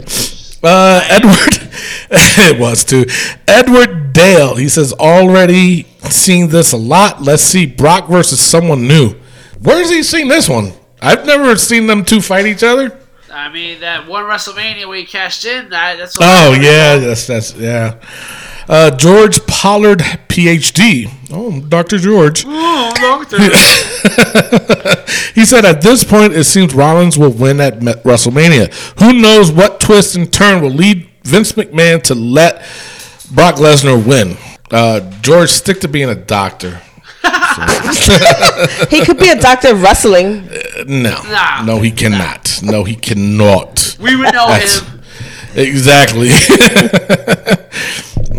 Uh, 0.61 1.01
Edward, 1.09 1.69
it 2.11 2.59
was 2.59 2.83
too. 2.83 3.05
Edward 3.47 4.11
Dale. 4.13 4.55
He 4.55 4.67
says, 4.67 4.91
"Already 4.93 5.83
seen 6.09 6.49
this 6.49 6.73
a 6.73 6.77
lot. 6.77 7.21
Let's 7.21 7.43
see 7.43 7.65
Brock 7.65 8.09
versus 8.09 8.39
someone 8.41 8.87
new." 8.87 9.15
Where's 9.61 9.89
he 9.89 10.03
seen 10.03 10.27
this 10.27 10.49
one? 10.49 10.73
I've 11.01 11.25
never 11.25 11.55
seen 11.55 11.87
them 11.87 12.03
two 12.03 12.21
fight 12.21 12.45
each 12.45 12.63
other. 12.63 12.97
I 13.31 13.49
mean, 13.49 13.79
that 13.81 14.07
one 14.07 14.25
WrestleMania 14.25 14.87
where 14.87 14.97
he 14.97 15.05
cashed 15.05 15.45
in, 15.45 15.69
that, 15.69 15.97
that's 15.97 16.17
what 16.17 16.25
Oh 16.25 16.53
I 16.53 16.59
yeah, 16.59 16.97
that's 16.97 17.27
that's 17.27 17.53
yeah. 17.55 17.99
Uh, 18.67 18.91
George 18.91 19.38
Pollard, 19.59 19.99
PhD. 20.29 21.11
Oh, 21.31 21.59
Dr. 21.59 21.97
George. 21.97 22.45
Oh, 22.47 22.93
doctor. 22.95 23.37
he 25.35 25.43
said 25.43 25.65
at 25.65 25.81
this 25.81 26.05
point 26.05 26.31
it 26.31 26.45
seems 26.45 26.73
Rollins 26.73 27.17
will 27.17 27.33
win 27.33 27.59
at 27.59 27.79
WrestleMania. 27.79 28.71
Who 29.01 29.11
knows 29.19 29.51
what 29.51 29.81
twist 29.81 30.15
and 30.15 30.31
turn 30.31 30.61
will 30.61 30.69
lead 30.69 31.09
Vince 31.23 31.51
McMahon 31.51 32.01
to 32.03 32.15
let 32.15 32.63
Brock 33.31 33.55
Lesnar 33.55 34.01
win? 34.07 34.37
Uh, 34.71 35.01
George, 35.21 35.49
stick 35.49 35.81
to 35.81 35.89
being 35.89 36.09
a 36.09 36.15
doctor. 36.15 36.79
He 38.89 39.03
could 39.03 39.17
be 39.19 39.27
a 39.29 39.35
doctor 39.39 39.71
of 39.73 39.81
wrestling. 39.83 40.47
No, 40.87 41.21
Nah. 41.23 41.63
no, 41.65 41.79
he 41.81 41.91
cannot. 41.91 42.61
No, 42.63 42.85
he 42.85 42.95
cannot. 42.95 43.97
we 43.99 44.15
would 44.15 44.31
know 44.33 44.47
That's- 44.47 44.79
him. 44.79 44.98
Exactly. 45.55 46.29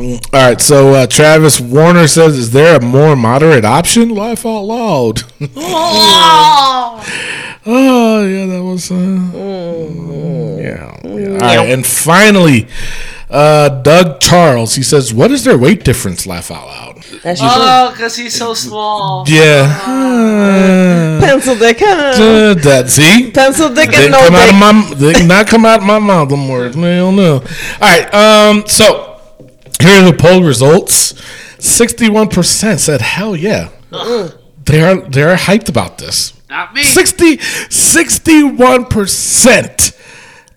All 0.01 0.19
right, 0.33 0.61
so 0.61 0.95
uh, 0.95 1.07
Travis 1.07 1.61
Warner 1.61 2.07
says, 2.07 2.39
"Is 2.39 2.53
there 2.53 2.77
a 2.77 2.81
more 2.81 3.17
moderate 3.17 3.65
option?" 3.67 4.09
Laugh 4.09 4.47
out 4.47 4.63
loud. 4.63 5.23
oh 7.67 8.27
yeah, 8.27 8.47
that 8.47 8.63
was. 8.65 8.91
Uh, 8.91 8.97
yeah, 10.59 10.99
yeah. 11.05 11.33
All 11.33 11.39
right, 11.39 11.69
and 11.71 11.85
finally, 11.85 12.67
uh, 13.31 13.69
Doug 13.83 14.21
Charles. 14.21 14.75
He 14.75 14.83
says, 14.83 15.13
"What 15.15 15.31
is 15.31 15.45
their 15.45 15.57
weight 15.59 15.85
difference?" 15.85 16.27
Laugh 16.27 16.51
out 16.51 16.67
loud. 16.67 16.97
That's 17.23 17.41
Oh, 17.43 17.91
because 17.93 18.17
he's 18.17 18.35
so 18.35 18.55
small. 18.55 19.25
Yeah. 19.29 19.81
Uh, 19.87 21.21
pencil 21.25 21.55
dick. 21.57 21.79
Huh? 21.81 22.13
uh, 22.15 22.55
that 22.55 22.89
see. 22.91 23.31
Pencil 23.31 23.73
dick 23.75 23.91
They 23.91 24.05
and 24.05 24.13
no 24.13 24.19
come 24.19 24.35
out 24.35 24.49
of 24.49 24.55
dick. 24.55 24.61
my. 24.61 24.95
They 25.13 25.27
not 25.27 25.47
come 25.47 25.65
out 25.65 25.81
of 25.81 25.87
my 25.87 25.99
mouth. 25.99 26.29
Them 26.29 26.49
words. 26.49 26.77
I 26.77 26.81
don't 26.81 27.17
know. 27.17 27.35
All 27.35 27.41
right. 27.81 28.15
Um. 28.15 28.65
So 28.67 29.21
here 29.81 30.03
are 30.03 30.11
the 30.11 30.17
poll 30.19 30.43
results. 30.43 31.15
Sixty-one 31.59 32.29
percent 32.29 32.81
said, 32.81 33.01
"Hell 33.01 33.37
yeah." 33.37 33.69
They 34.65 34.83
are. 34.83 34.97
They 34.97 35.23
are 35.23 35.37
hyped 35.37 35.69
about 35.69 35.99
this. 35.99 36.33
Not 36.49 36.75
me. 36.75 36.83
60, 36.83 37.37
61% 37.37 39.97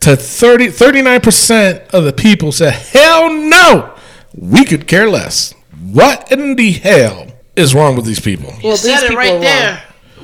to 0.03 0.15
30, 0.15 0.67
39% 0.67 1.89
of 1.93 2.03
the 2.03 2.13
people 2.13 2.51
said, 2.51 2.73
hell 2.73 3.31
no, 3.33 3.93
we 4.37 4.65
could 4.65 4.87
care 4.87 5.09
less. 5.09 5.53
What 5.91 6.31
in 6.31 6.55
the 6.55 6.71
hell 6.71 7.27
is 7.55 7.73
wrong 7.75 7.95
with 7.95 8.05
these 8.05 8.19
people? 8.19 8.51
You 8.61 8.69
Well, 8.69 8.77
said 8.77 9.01
these 9.01 9.11
it 9.11 9.15
right 9.15 9.33
are 9.33 9.39
there. 9.39 9.83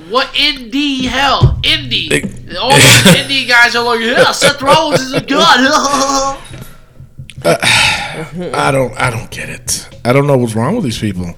What 0.09 0.27
indie 0.33 1.03
hell? 1.05 1.59
Indie. 1.63 2.09
They- 2.09 2.57
All 2.57 2.69
those 2.71 2.79
indie 3.15 3.47
guys 3.47 3.75
are 3.75 3.83
like, 3.83 3.99
yeah, 3.99 4.31
Seth 4.31 4.61
Rollins 4.61 5.01
is 5.01 5.13
a 5.13 5.21
god. 5.21 6.39
I 7.45 8.69
don't 8.71 8.93
I 8.99 9.09
don't 9.11 9.29
get 9.31 9.49
it. 9.49 9.87
I 10.03 10.11
don't 10.13 10.27
know 10.27 10.37
what's 10.37 10.55
wrong 10.55 10.75
with 10.75 10.83
these 10.83 10.97
people. 10.99 11.35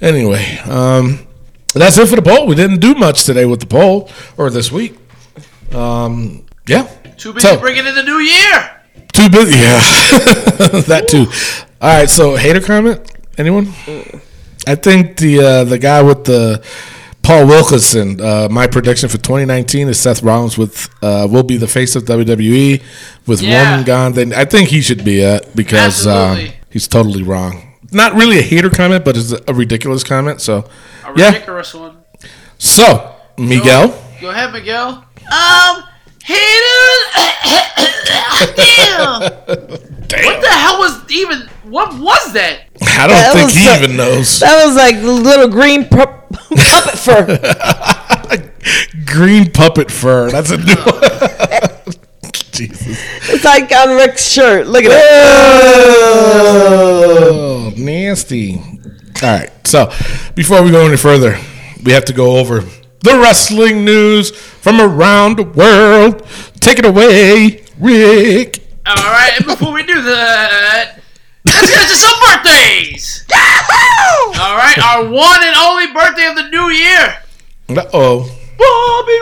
Anyway, 0.00 0.58
um, 0.68 1.26
that's 1.72 1.96
it 1.98 2.08
for 2.08 2.16
the 2.16 2.22
poll. 2.22 2.46
We 2.46 2.54
didn't 2.54 2.80
do 2.80 2.94
much 2.94 3.24
today 3.24 3.44
with 3.46 3.60
the 3.60 3.66
poll 3.66 4.10
or 4.36 4.50
this 4.50 4.70
week. 4.70 4.96
Um, 5.72 6.44
yeah. 6.68 6.88
Too 7.16 7.32
busy 7.32 7.46
So- 7.48 7.58
bringing 7.60 7.86
in 7.86 7.94
the 7.94 8.02
new 8.02 8.18
year. 8.18 8.70
Too 9.12 9.28
busy. 9.28 9.58
Yeah, 9.58 9.78
that 10.88 11.06
too. 11.08 11.26
All 11.80 11.98
right. 12.00 12.10
So 12.10 12.34
hater 12.36 12.60
comment. 12.60 13.00
Anyone? 13.38 13.66
I 14.66 14.74
think 14.74 15.18
the 15.18 15.38
uh, 15.40 15.64
the 15.64 15.78
guy 15.78 16.02
with 16.02 16.24
the 16.24 16.64
Paul 17.22 17.46
Wilkinson. 17.46 18.20
Uh, 18.20 18.48
my 18.50 18.66
prediction 18.66 19.08
for 19.08 19.18
2019 19.18 19.88
is 19.88 20.00
Seth 20.00 20.22
Rollins 20.24 20.58
with 20.58 20.88
uh, 21.00 21.28
will 21.30 21.44
be 21.44 21.56
the 21.56 21.68
face 21.68 21.94
of 21.94 22.04
WWE 22.06 22.82
with 23.26 23.40
Yeah. 23.40 23.70
Roman 23.70 23.84
gone. 23.84 24.12
Then 24.14 24.32
I 24.32 24.44
think 24.46 24.68
he 24.70 24.80
should 24.80 25.04
be 25.04 25.20
it 25.20 25.54
because 25.54 26.06
um, 26.08 26.48
he's 26.70 26.88
totally 26.88 27.22
wrong. 27.22 27.74
Not 27.92 28.14
really 28.14 28.38
a 28.40 28.42
hater 28.42 28.70
comment, 28.70 29.04
but 29.04 29.16
it's 29.16 29.30
a 29.46 29.54
ridiculous 29.54 30.02
comment. 30.02 30.40
So 30.40 30.64
A 31.04 31.12
yeah. 31.16 31.28
ridiculous 31.30 31.72
one. 31.72 31.98
So 32.58 33.14
Miguel. 33.38 33.88
Go 34.20 34.30
ahead, 34.30 34.52
Miguel. 34.52 35.04
Um, 35.30 35.84
haters. 36.24 37.00
Damn. 38.56 39.20
Damn. 40.06 40.24
What 40.26 40.40
the 40.42 40.48
hell 40.48 40.78
was 40.78 41.10
even? 41.10 41.48
What 41.64 41.98
was 41.98 42.23
that? 42.34 42.60
I 42.82 43.06
don't 43.06 43.16
That 43.16 43.32
think 43.32 43.46
was 43.46 43.54
he 43.54 43.64
so- 43.64 43.74
even 43.82 43.96
knows. 43.96 44.38
That 44.40 44.64
was 44.66 44.76
like 44.76 45.00
the 45.00 45.10
little 45.12 45.48
green 45.48 45.84
pu- 45.86 46.06
puppet 46.56 46.98
fur. 46.98 48.50
Green 49.06 49.50
puppet 49.52 49.90
fur. 49.90 50.30
That's 50.30 50.50
a 50.50 50.56
new 50.56 50.74
one. 50.74 51.94
Jesus. 52.52 52.98
It's 53.30 53.44
like 53.44 53.70
on 53.72 53.96
Rick's 53.96 54.26
shirt. 54.28 54.66
Look 54.66 54.84
at 54.84 54.90
it. 54.90 54.96
Oh, 57.26 57.72
nasty. 57.76 58.54
All 59.22 59.28
right. 59.38 59.50
So, 59.66 59.90
before 60.34 60.62
we 60.62 60.70
go 60.70 60.86
any 60.86 60.96
further, 60.96 61.38
we 61.84 61.92
have 61.92 62.04
to 62.06 62.12
go 62.12 62.38
over 62.38 62.60
the 63.00 63.18
wrestling 63.18 63.84
news 63.84 64.30
from 64.34 64.80
around 64.80 65.36
the 65.36 65.44
world. 65.44 66.26
Take 66.60 66.78
it 66.78 66.86
away, 66.86 67.62
Rick. 67.78 68.60
All 68.86 68.94
right, 68.94 69.32
and 69.36 69.46
before 69.46 69.72
we 69.72 69.82
do 69.84 70.00
that, 70.02 70.98
let's 71.64 71.70
get 71.72 71.82
into 71.82 71.96
some 71.96 72.18
birthdays. 72.20 73.24
All 74.40 74.56
right, 74.56 74.78
our 74.78 75.04
one 75.08 75.40
and 75.42 75.56
only 75.56 75.86
birthday 75.92 76.26
of 76.28 76.36
the 76.36 76.48
new 76.50 76.68
year, 76.70 77.16
Uh 77.70 77.86
oh. 77.92 78.30
Bobby 78.58 79.18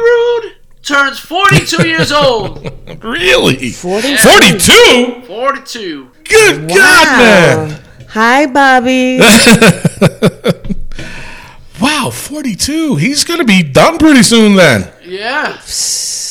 Roode 0.49 0.57
turns 0.83 1.19
42 1.19 1.87
years 1.93 2.11
old. 2.13 2.69
Really? 3.03 3.71
42? 3.71 4.17
42? 4.17 5.23
42. 5.27 6.11
Good 6.25 6.69
God, 6.69 7.19
man. 7.19 7.83
Hi, 8.11 8.47
Bobby. 8.47 9.19
Wow, 11.83 12.11
42. 12.11 12.97
He's 12.97 13.25
going 13.25 13.41
to 13.41 13.45
be 13.45 13.63
done 13.63 13.99
pretty 13.99 14.23
soon 14.23 14.55
then. 14.55 14.89
Yeah. 15.03 15.59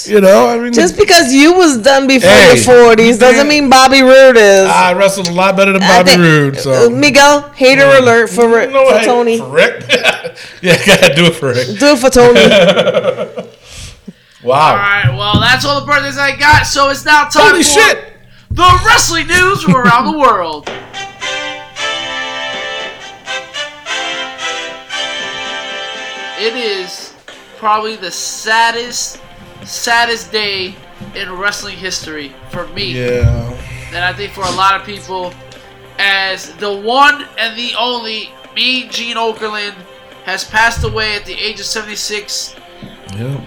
You 0.06 0.22
know, 0.22 0.48
I 0.48 0.58
mean, 0.58 0.74
Just 0.74 0.98
because 0.98 1.32
you 1.32 1.54
was 1.54 1.78
done 1.78 2.08
before 2.08 2.30
Hey, 2.30 2.56
your 2.56 2.64
40s 2.96 3.20
doesn't 3.20 3.48
mean 3.48 3.70
Bobby 3.70 4.02
Roode 4.02 4.38
is. 4.38 4.68
I 4.68 4.94
wrestled 4.94 5.28
a 5.28 5.32
lot 5.34 5.56
better 5.56 5.74
than 5.74 5.82
Bobby 5.82 6.12
think- 6.12 6.22
Roode. 6.22 6.58
So. 6.58 6.88
uh, 6.88 6.90
Miguel, 6.90 7.50
hater 7.52 7.86
alert 7.86 8.30
for, 8.30 8.48
Rick, 8.50 8.72
No, 8.72 8.90
for 8.90 8.98
hey, 8.98 9.06
Tony. 9.06 9.38
For 9.38 9.50
Rick? 9.50 9.86
yeah, 10.62 10.84
gotta 10.86 11.14
do 11.14 11.26
it 11.26 11.36
for 11.36 11.50
Rick. 11.50 11.78
Do 11.80 11.88
it 11.88 12.00
for 12.00 12.10
Tony. 12.10 13.48
Wow. 14.44 14.72
All 14.72 14.76
right, 14.78 15.16
well, 15.16 15.40
that's 15.40 15.66
all 15.66 15.80
the 15.80 15.86
birthdays 15.86 16.18
I 16.18 16.36
got, 16.36 16.64
so 16.66 16.90
it's 16.90 17.06
now 17.06 17.26
time 17.26 17.52
Holy 17.52 17.62
for 17.62 17.70
shit! 17.70 18.14
the 18.50 18.82
wrestling 18.88 19.28
news 19.28 19.62
from 19.62 19.76
around 19.76 20.12
the 20.12 20.18
world. 20.18 20.68
It 26.42 26.56
is 26.56 27.14
probably 27.58 27.98
the 27.98 28.10
saddest, 28.10 29.22
saddest 29.64 30.32
day 30.32 30.74
in 31.14 31.32
wrestling 31.38 31.78
history 31.78 32.34
for 32.50 32.66
me. 32.70 32.94
Yeah. 32.94 33.54
And 33.94 34.04
I 34.04 34.12
think 34.12 34.34
for 34.34 34.42
a 34.42 34.52
lot 34.52 34.74
of 34.74 34.84
people, 34.84 35.36
as 36.00 36.52
the 36.56 36.76
one 36.82 37.28
and 37.38 37.56
the 37.56 37.76
only 37.78 38.32
me, 38.56 38.88
Gene 38.90 39.18
Okerlund, 39.18 39.76
has 40.24 40.44
passed 40.44 40.84
away 40.84 41.16
at 41.16 41.26
the 41.26 41.34
age 41.34 41.60
of 41.60 41.68
76. 41.68 42.56
Yeah. 43.14 43.40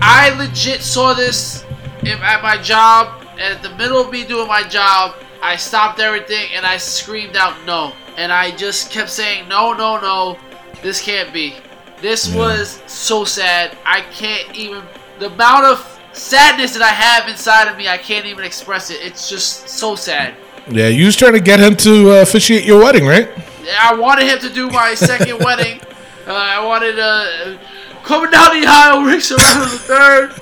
I 0.00 0.34
legit 0.38 0.80
saw 0.80 1.12
this 1.12 1.62
at 2.06 2.42
my 2.42 2.56
job, 2.56 3.22
and 3.32 3.54
at 3.54 3.62
the 3.62 3.76
middle 3.76 4.00
of 4.00 4.10
me 4.10 4.24
doing 4.24 4.48
my 4.48 4.66
job, 4.66 5.14
I 5.42 5.56
stopped 5.56 6.00
everything 6.00 6.46
and 6.56 6.64
I 6.64 6.78
screamed 6.78 7.36
out 7.36 7.54
no. 7.66 7.92
And 8.16 8.32
I 8.32 8.50
just 8.52 8.90
kept 8.90 9.10
saying, 9.10 9.46
no, 9.46 9.74
no, 9.74 10.00
no, 10.00 10.38
this 10.82 11.02
can't 11.02 11.30
be. 11.30 11.56
This 12.00 12.32
was 12.34 12.82
so 12.86 13.24
sad. 13.24 13.76
I 13.84 14.02
can't 14.12 14.54
even. 14.54 14.82
The 15.18 15.26
amount 15.26 15.64
of 15.66 16.00
sadness 16.12 16.72
that 16.74 16.82
I 16.82 16.88
have 16.88 17.28
inside 17.28 17.68
of 17.68 17.76
me, 17.76 17.88
I 17.88 17.98
can't 17.98 18.26
even 18.26 18.44
express 18.44 18.90
it. 18.90 18.98
It's 19.00 19.28
just 19.28 19.68
so 19.68 19.94
sad. 19.94 20.34
Yeah, 20.68 20.88
you 20.88 21.06
was 21.06 21.16
trying 21.16 21.34
to 21.34 21.40
get 21.40 21.60
him 21.60 21.76
to 21.76 22.18
uh, 22.18 22.22
officiate 22.22 22.64
your 22.64 22.82
wedding, 22.82 23.06
right? 23.06 23.28
Yeah, 23.64 23.76
I 23.80 23.94
wanted 23.94 24.26
him 24.26 24.38
to 24.40 24.50
do 24.50 24.68
my 24.70 24.94
second 24.94 25.38
wedding. 25.44 25.80
Uh, 26.26 26.32
I 26.32 26.64
wanted 26.64 26.98
uh, 26.98 27.58
coming 28.02 28.30
down 28.30 28.60
the 28.60 28.66
aisle, 28.66 29.02
Rick 29.02 29.20
Serrano 29.22 29.64
the 29.66 29.78
third. 29.78 30.32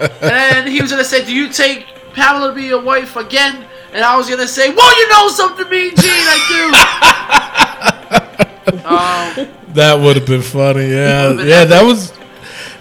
And 0.00 0.10
then 0.20 0.66
he 0.66 0.82
was 0.82 0.90
gonna 0.90 1.04
say, 1.04 1.24
"Do 1.24 1.34
you 1.34 1.48
take 1.48 1.86
Pamela 2.12 2.48
to 2.48 2.54
be 2.54 2.64
your 2.64 2.82
wife 2.82 3.16
again?" 3.16 3.64
And 3.94 4.04
I 4.04 4.14
was 4.14 4.28
gonna 4.28 4.46
say, 4.46 4.68
"Well, 4.74 4.98
you 4.98 5.08
know 5.08 5.28
something, 5.28 5.66
Mean 5.70 5.94
Gene, 5.96 6.04
I 6.06 6.38
do." 6.50 6.70
Um, 8.84 9.48
That 9.74 10.00
would 10.00 10.16
have 10.16 10.26
been 10.26 10.42
funny. 10.42 10.88
Yeah, 10.88 11.32
yeah, 11.42 11.64
that 11.64 11.84
was 11.84 12.12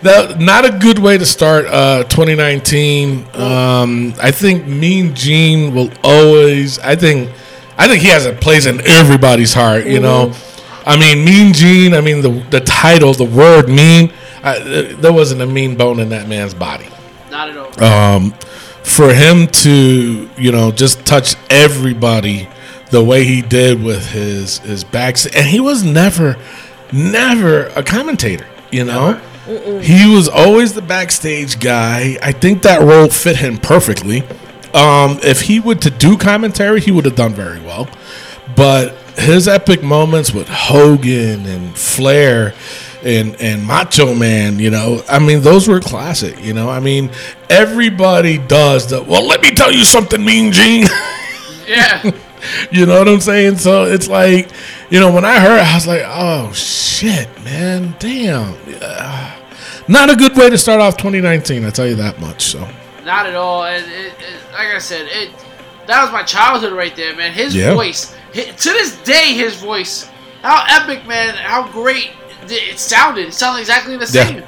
that. 0.01 0.39
Not 0.39 0.65
a 0.65 0.77
good 0.77 0.99
way 0.99 1.17
to 1.17 1.25
start 1.25 1.65
uh, 1.67 2.03
2019. 2.03 3.25
Um, 3.33 4.13
I 4.21 4.31
think 4.31 4.65
Mean 4.67 5.13
Gene 5.15 5.73
will 5.73 5.91
always. 6.03 6.79
I 6.79 6.95
think. 6.95 7.29
I 7.77 7.87
think 7.87 8.01
he 8.01 8.09
has 8.09 8.25
a 8.25 8.33
place 8.33 8.65
in 8.65 8.81
everybody's 8.85 9.53
heart. 9.53 9.85
You 9.85 9.99
know, 10.01 10.33
I 10.85 10.97
mean, 10.99 11.23
Mean 11.23 11.53
Gene. 11.53 11.93
I 11.93 12.01
mean, 12.01 12.21
the 12.21 12.31
the 12.49 12.59
title, 12.59 13.13
the 13.13 13.25
word 13.25 13.69
mean. 13.69 14.11
I, 14.41 14.59
there 14.59 15.11
wasn't 15.11 15.41
a 15.41 15.45
mean 15.45 15.75
bone 15.75 15.99
in 15.99 16.09
that 16.09 16.29
man's 16.29 16.53
body 16.53 16.87
not 17.29 17.49
at 17.49 17.57
all. 17.57 17.83
um, 17.83 18.31
for 18.83 19.13
him 19.13 19.47
to 19.47 20.29
you 20.37 20.51
know 20.51 20.71
just 20.71 21.05
touch 21.05 21.35
everybody 21.49 22.47
the 22.91 23.03
way 23.03 23.23
he 23.25 23.41
did 23.41 23.83
with 23.83 24.09
his 24.11 24.59
his 24.59 24.83
backs 24.83 25.25
and 25.25 25.45
he 25.47 25.59
was 25.59 25.83
never 25.83 26.37
never 26.91 27.67
a 27.75 27.83
commentator 27.83 28.45
you 28.71 28.83
know 28.83 29.13
he 29.81 30.13
was 30.13 30.27
always 30.27 30.73
the 30.73 30.81
backstage 30.81 31.59
guy 31.59 32.17
i 32.21 32.31
think 32.31 32.61
that 32.61 32.81
role 32.81 33.07
fit 33.07 33.37
him 33.37 33.57
perfectly 33.57 34.23
um, 34.71 35.17
if 35.23 35.41
he 35.41 35.59
would 35.59 35.81
to 35.81 35.89
do 35.89 36.15
commentary 36.15 36.79
he 36.79 36.91
would 36.91 37.05
have 37.05 37.15
done 37.15 37.33
very 37.33 37.59
well 37.61 37.87
but 38.55 38.95
his 39.19 39.47
epic 39.47 39.83
moments 39.83 40.33
with 40.33 40.47
Hogan 40.47 41.45
and 41.45 41.77
Flair 41.77 42.53
and 43.03 43.39
and 43.39 43.65
Macho 43.65 44.13
Man, 44.13 44.59
you 44.59 44.69
know, 44.69 45.03
I 45.09 45.19
mean, 45.19 45.41
those 45.41 45.67
were 45.67 45.79
classic. 45.79 46.43
You 46.43 46.53
know, 46.53 46.69
I 46.69 46.79
mean, 46.79 47.11
everybody 47.49 48.37
does 48.37 48.87
the. 48.87 49.01
Well, 49.01 49.25
let 49.25 49.41
me 49.41 49.51
tell 49.51 49.71
you 49.71 49.83
something, 49.83 50.23
Mean 50.23 50.51
Gene. 50.51 50.87
Yeah. 51.67 52.11
you 52.71 52.85
know 52.85 52.99
what 52.99 53.07
I'm 53.07 53.21
saying? 53.21 53.57
So 53.57 53.85
it's 53.85 54.07
like, 54.07 54.49
you 54.89 54.99
know, 54.99 55.11
when 55.13 55.25
I 55.25 55.39
heard, 55.39 55.59
I 55.59 55.75
was 55.75 55.87
like, 55.87 56.01
oh 56.05 56.51
shit, 56.53 57.27
man, 57.43 57.95
damn. 57.99 58.55
Uh, 58.81 59.35
not 59.87 60.09
a 60.09 60.15
good 60.15 60.35
way 60.35 60.49
to 60.49 60.57
start 60.57 60.81
off 60.81 60.97
2019. 60.97 61.65
I 61.65 61.69
tell 61.69 61.87
you 61.87 61.95
that 61.95 62.19
much. 62.19 62.41
So 62.43 62.67
Not 63.05 63.25
at 63.25 63.35
all. 63.35 63.65
And 63.65 63.85
it, 63.91 64.13
it, 64.19 64.39
like 64.53 64.67
I 64.67 64.77
said, 64.79 65.07
it 65.09 65.31
that 65.87 66.03
was 66.03 66.11
my 66.11 66.21
childhood 66.23 66.73
right 66.73 66.95
there, 66.95 67.15
man. 67.15 67.31
His 67.33 67.55
Yeah. 67.55 67.73
voice, 67.73 68.15
hi 68.35 68.43
to 68.43 68.69
this 68.73 68.97
day, 69.03 69.33
his 69.33 69.55
voice, 69.55 70.07
how 70.43 70.63
epic, 70.69 71.05
man. 71.07 71.33
How 71.35 71.67
great 71.71 72.11
it 72.47 72.77
sounded. 72.77 73.27
It 73.29 73.33
sounded 73.33 73.61
exactly 73.61 73.97
the 73.97 74.05
Yeah. 74.11 74.25
same. 74.27 74.43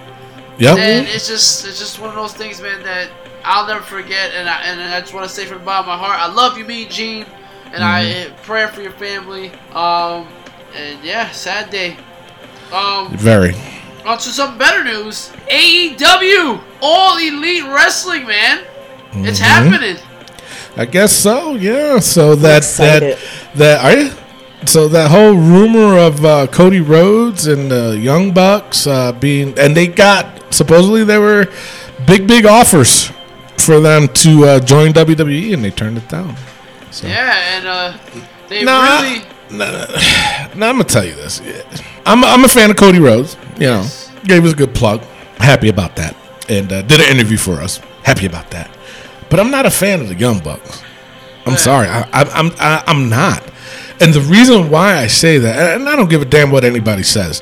yep. 0.60 0.78
And 0.78 1.08
it's 1.08 1.28
just 1.28 1.66
it's 1.68 1.80
just 1.80 2.00
one 2.00 2.10
of 2.10 2.16
those 2.16 2.34
things, 2.34 2.62
man, 2.62 2.84
that 2.84 3.10
I'll 3.44 3.66
never 3.66 3.82
forget. 3.82 4.32
And 4.36 4.48
I 4.48 4.62
and 4.64 4.80
I 4.80 5.00
just 5.02 5.14
want 5.16 5.28
to 5.28 5.34
say 5.34 5.46
from 5.46 5.60
the 5.60 5.64
bottom 5.66 5.90
of 5.90 6.00
my 6.00 6.06
heart, 6.06 6.20
I 6.20 6.32
love 6.32 6.58
you, 6.60 6.66
Mean 6.66 6.88
Gene, 6.90 7.26
and 7.74 7.84
I 7.84 8.04
Mm-hmm. 8.06 8.44
pray 8.44 8.68
for 8.68 8.82
your 8.82 8.92
family. 8.94 9.52
Um, 9.74 10.28
and 10.76 11.04
yeah, 11.04 11.32
sad 11.32 11.70
day. 11.70 11.98
Um, 12.74 13.16
Very. 13.18 13.54
on 14.06 14.18
to 14.18 14.30
some 14.30 14.58
better 14.58 14.84
news. 14.84 15.32
AEW, 15.50 16.62
All 16.82 17.18
Elite 17.18 17.66
Wrestling, 17.66 18.26
man. 18.28 18.64
It's 19.14 19.40
Mm-hmm. 19.40 19.70
happening. 19.70 19.98
I 20.78 20.86
guess 20.86 21.12
so. 21.12 21.56
Yeah. 21.56 22.00
So 22.00 22.36
that 22.36 22.58
excited. 22.60 23.18
that 23.18 23.56
that 23.56 23.84
are 23.86 23.98
you? 24.00 24.12
So 24.66 24.88
that 24.90 25.12
whole 25.12 25.34
rumor 25.34 25.98
of 25.98 26.24
uh, 26.24 26.48
Cody 26.48 26.80
Rhodes 26.82 27.48
and 27.48 27.70
the 27.72 27.98
Young 28.00 28.32
Bucks 28.32 28.86
uh, 28.88 29.12
being, 29.12 29.58
and 29.60 29.76
they 29.76 29.88
got 29.88 30.54
supposedly 30.54 31.04
there 31.04 31.20
were 31.20 31.48
big 32.08 32.26
big 32.28 32.46
offers 32.46 33.12
for 33.58 33.80
them 33.82 34.08
to 34.10 34.46
uh, 34.46 34.60
join 34.60 34.94
WWE, 34.94 35.54
and 35.54 35.64
they 35.66 35.72
turned 35.72 35.98
it 35.98 36.08
down. 36.08 36.36
So. 36.92 37.08
Yeah, 37.08 37.58
and 37.58 37.68
uh, 37.68 37.98
they 38.50 38.64
Nah, 38.64 39.02
really. 39.02 39.20
nah, 39.52 39.72
nah, 39.72 39.86
I'm 40.54 40.60
gonna 40.78 40.84
tell 40.84 41.06
you 41.06 41.16
this. 41.16 41.42
I'm 42.06 42.24
I'm 42.24 42.44
a 42.44 42.48
fan 42.48 42.70
of 42.70 42.78
Cody 42.78 43.00
Rhodes. 43.00 43.38
You 43.56 43.68
know, 43.68 43.86
gave 44.26 44.46
us 44.46 44.54
a 44.54 44.56
good 44.56 44.74
plug. 44.76 45.02
Happy 45.38 45.70
about 45.70 45.96
that, 45.96 46.16
and 46.50 46.72
uh, 46.72 46.82
did 46.84 47.00
an 47.00 47.10
interview 47.10 47.38
for 47.38 47.54
us. 47.62 47.78
Happy 48.04 48.26
about 48.26 48.52
that. 48.52 48.70
But 49.30 49.40
I'm 49.40 49.50
not 49.52 49.66
a 49.66 49.72
fan 49.72 50.02
of 50.02 50.10
the 50.10 50.16
Young 50.16 50.40
Bucks. 50.40 50.84
I'm 51.46 51.58
sorry. 51.58 51.88
I, 51.88 52.02
I, 52.12 52.24
I'm 52.34 52.52
I, 52.60 52.84
I'm 52.88 53.10
not. 53.10 53.42
And 54.02 54.14
the 54.14 54.22
reason 54.22 54.70
why 54.70 54.98
I 54.98 55.08
say 55.08 55.38
that, 55.38 55.76
and 55.80 55.88
I 55.88 55.96
don't 55.96 56.10
give 56.10 56.22
a 56.22 56.26
damn 56.26 56.52
what 56.52 56.64
anybody 56.66 57.04
says, 57.04 57.42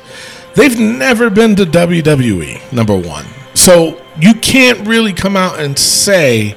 they've 0.54 0.78
never 0.78 1.28
been 1.30 1.56
to 1.56 1.64
WWE. 1.64 2.72
Number 2.72 2.96
one, 2.96 3.26
so 3.54 4.00
you 4.20 4.34
can't 4.34 4.86
really 4.86 5.12
come 5.12 5.36
out 5.36 5.58
and 5.58 5.78
say 5.78 6.56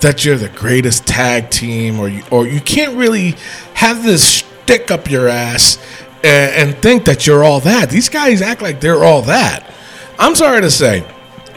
that 0.00 0.24
you're 0.24 0.36
the 0.36 0.48
greatest 0.48 1.06
tag 1.06 1.50
team, 1.50 1.98
or 1.98 2.08
you, 2.08 2.22
or 2.30 2.46
you 2.46 2.60
can't 2.60 2.96
really 2.96 3.34
have 3.74 4.02
this 4.02 4.24
stick 4.24 4.90
up 4.90 5.10
your 5.10 5.28
ass 5.28 5.78
and, 6.22 6.70
and 6.70 6.82
think 6.82 7.04
that 7.04 7.26
you're 7.26 7.44
all 7.44 7.60
that. 7.60 7.90
These 7.90 8.08
guys 8.08 8.42
act 8.42 8.62
like 8.62 8.80
they're 8.80 9.04
all 9.04 9.22
that. 9.22 9.72
I'm 10.18 10.34
sorry 10.34 10.60
to 10.60 10.70
say, 10.70 11.04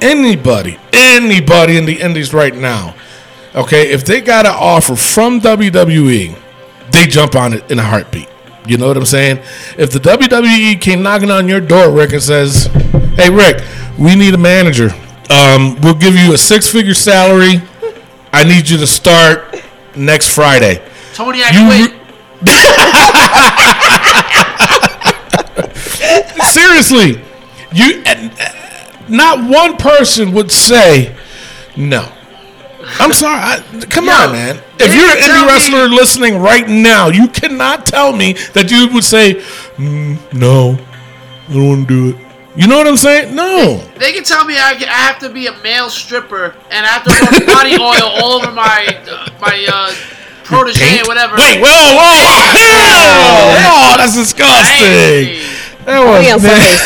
anybody, 0.01 0.77
anybody 0.93 1.77
in 1.77 1.85
the 1.85 1.99
Indies 1.99 2.33
right 2.33 2.55
now, 2.55 2.95
okay, 3.55 3.91
if 3.91 4.05
they 4.05 4.21
got 4.21 4.45
an 4.45 4.53
offer 4.55 4.95
from 4.95 5.41
WWE, 5.41 6.37
they 6.91 7.05
jump 7.05 7.35
on 7.35 7.53
it 7.53 7.69
in 7.71 7.79
a 7.79 7.83
heartbeat. 7.83 8.29
You 8.67 8.77
know 8.77 8.87
what 8.87 8.97
I'm 8.97 9.05
saying? 9.05 9.39
If 9.77 9.91
the 9.91 9.99
WWE 9.99 10.79
came 10.79 11.01
knocking 11.01 11.31
on 11.31 11.47
your 11.47 11.59
door, 11.59 11.91
Rick, 11.91 12.13
and 12.13 12.21
says, 12.21 12.65
"Hey, 13.15 13.29
Rick, 13.29 13.63
we 13.97 14.15
need 14.15 14.35
a 14.35 14.37
manager. 14.37 14.93
Um, 15.31 15.79
we'll 15.81 15.95
give 15.95 16.15
you 16.15 16.33
a 16.33 16.37
six-figure 16.37 16.93
salary. 16.93 17.61
I 18.33 18.43
need 18.43 18.69
you 18.69 18.77
to 18.77 18.87
start 18.87 19.55
next 19.95 20.29
Friday." 20.33 20.81
Tony, 21.13 21.41
I 21.43 21.49
You- 21.51 21.87
quit. 21.87 21.97
Seriously, 26.43 27.21
you 27.73 28.01
and, 28.05 28.31
not 29.07 29.47
one 29.49 29.77
person 29.77 30.31
would 30.33 30.51
say 30.51 31.15
no. 31.75 32.07
I'm 32.99 33.13
sorry. 33.13 33.39
I, 33.39 33.59
come 33.89 34.05
Yo, 34.05 34.11
on, 34.11 34.31
man. 34.31 34.59
If 34.79 34.93
you're 34.95 35.05
an 35.05 35.17
indie 35.17 35.41
me- 35.45 35.47
wrestler 35.47 35.87
listening 35.87 36.39
right 36.39 36.67
now, 36.67 37.09
you 37.09 37.27
cannot 37.27 37.85
tell 37.85 38.11
me 38.13 38.33
that 38.53 38.71
you 38.71 38.87
would 38.93 39.03
say 39.03 39.35
"Mm, 39.77 40.17
no. 40.33 40.77
I 41.47 41.53
don't 41.53 41.67
want 41.67 41.87
to 41.87 42.11
do 42.11 42.17
it. 42.17 42.25
You 42.55 42.67
know 42.67 42.77
what 42.77 42.87
I'm 42.87 42.97
saying? 42.97 43.33
No. 43.33 43.77
They 43.97 44.11
can 44.11 44.23
tell 44.23 44.43
me 44.43 44.55
I, 44.57 44.71
I 44.71 45.07
have 45.07 45.19
to 45.19 45.29
be 45.29 45.47
a 45.47 45.55
male 45.63 45.89
stripper 45.89 46.53
and 46.69 46.85
I 46.85 46.89
have 46.89 47.03
to 47.05 47.11
rub 47.23 47.45
body 47.47 47.75
oil 47.79 48.11
all 48.19 48.33
over 48.41 48.51
my 48.51 48.87
uh, 49.09 49.29
my 49.39 49.65
uh, 49.71 49.93
protege 50.43 50.99
or 50.99 51.05
whatever. 51.07 51.35
Wait, 51.37 51.59
whoa, 51.63 51.71
whoa, 51.95 52.51
whoa! 52.51 53.55
Oh, 53.71 53.95
that's 53.97 54.15
disgusting. 54.15 54.75
Hey, 54.83 55.39
That 55.85 56.03
was 56.03 56.43
Sundays. 56.43 56.81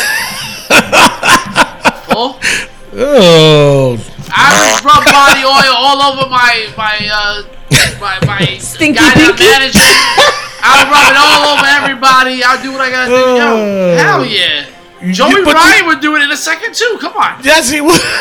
fool. 2.06 2.38
oh, 3.01 3.97
I 4.30 4.80
rub 4.86 5.04
body 5.10 5.43
oil 5.49 5.73
all 5.73 6.13
over 6.13 6.30
my 6.30 6.69
my 6.78 6.95
uh 7.10 7.41
my 7.99 8.19
my 8.28 8.58
Stinky 8.60 8.99
guy 8.99 9.10
that 9.17 9.34
pinky? 9.34 9.49
managed 9.49 9.82
me. 9.82 9.82
I 10.62 10.86
rub 10.89 11.10
it 11.10 11.17
all 11.17 11.58
over 11.58 11.65
everybody. 11.65 12.43
I 12.43 12.62
do 12.62 12.71
what 12.71 12.82
I 12.82 12.89
gotta 12.91 13.10
do. 13.10 13.17
Yo, 13.17 13.97
hell 13.97 14.25
yeah. 14.25 14.65
Joey 15.13 15.44
but 15.44 15.54
Ryan 15.54 15.86
would 15.88 16.00
do 16.02 16.15
it 16.15 16.22
in 16.24 16.32
a 16.32 16.38
second 16.38 16.74
too. 16.76 16.98
Come 17.02 17.13
on. 17.18 17.41
Yes, 17.44 17.70
he 17.70 17.82
would. 17.82 18.02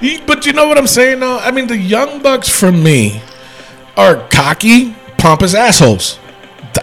He- 0.00 0.20
but 0.20 0.46
you 0.46 0.52
know 0.52 0.68
what 0.68 0.78
I'm 0.78 0.86
saying, 0.86 1.18
though? 1.20 1.38
I 1.38 1.50
mean, 1.50 1.66
the 1.66 1.76
Young 1.76 2.22
Bucks, 2.22 2.48
for 2.48 2.70
me, 2.70 3.20
are 3.96 4.16
cocky, 4.28 4.94
pompous 5.18 5.54
assholes. 5.54 6.20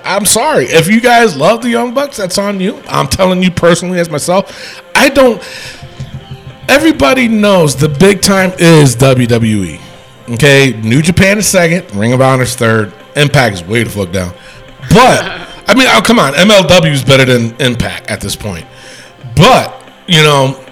I'm 0.03 0.25
sorry. 0.25 0.65
If 0.65 0.89
you 0.89 0.99
guys 0.99 1.37
love 1.37 1.61
the 1.61 1.69
Young 1.69 1.93
Bucks, 1.93 2.17
that's 2.17 2.37
on 2.37 2.59
you. 2.59 2.81
I'm 2.89 3.07
telling 3.07 3.41
you 3.43 3.51
personally, 3.51 3.99
as 3.99 4.09
myself, 4.09 4.81
I 4.95 5.09
don't. 5.09 5.41
Everybody 6.67 7.27
knows 7.27 7.75
the 7.75 7.89
big 7.89 8.21
time 8.21 8.51
is 8.57 8.95
WWE. 8.95 9.79
Okay, 10.29 10.79
New 10.81 11.01
Japan 11.01 11.37
is 11.37 11.47
second, 11.47 11.93
Ring 11.95 12.13
of 12.13 12.21
Honor 12.21 12.43
is 12.43 12.55
third, 12.55 12.93
Impact 13.17 13.55
is 13.55 13.63
way 13.63 13.83
the 13.83 13.89
fuck 13.89 14.11
down. 14.11 14.33
But 14.93 15.47
I 15.67 15.75
mean, 15.75 15.87
oh 15.89 16.01
come 16.03 16.19
on, 16.19 16.33
MLW 16.33 16.91
is 16.91 17.03
better 17.03 17.25
than 17.25 17.55
Impact 17.61 18.09
at 18.09 18.21
this 18.21 18.35
point. 18.35 18.65
But 19.35 19.81
you 20.07 20.23
know, 20.23 20.63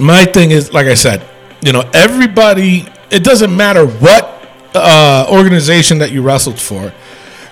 my 0.00 0.24
thing 0.24 0.50
is, 0.50 0.72
like 0.72 0.86
I 0.86 0.94
said, 0.94 1.26
you 1.62 1.72
know, 1.72 1.88
everybody. 1.92 2.86
It 3.08 3.22
doesn't 3.22 3.56
matter 3.56 3.86
what 3.86 4.36
uh, 4.74 5.26
organization 5.30 5.98
that 5.98 6.10
you 6.10 6.22
wrestled 6.22 6.58
for. 6.58 6.92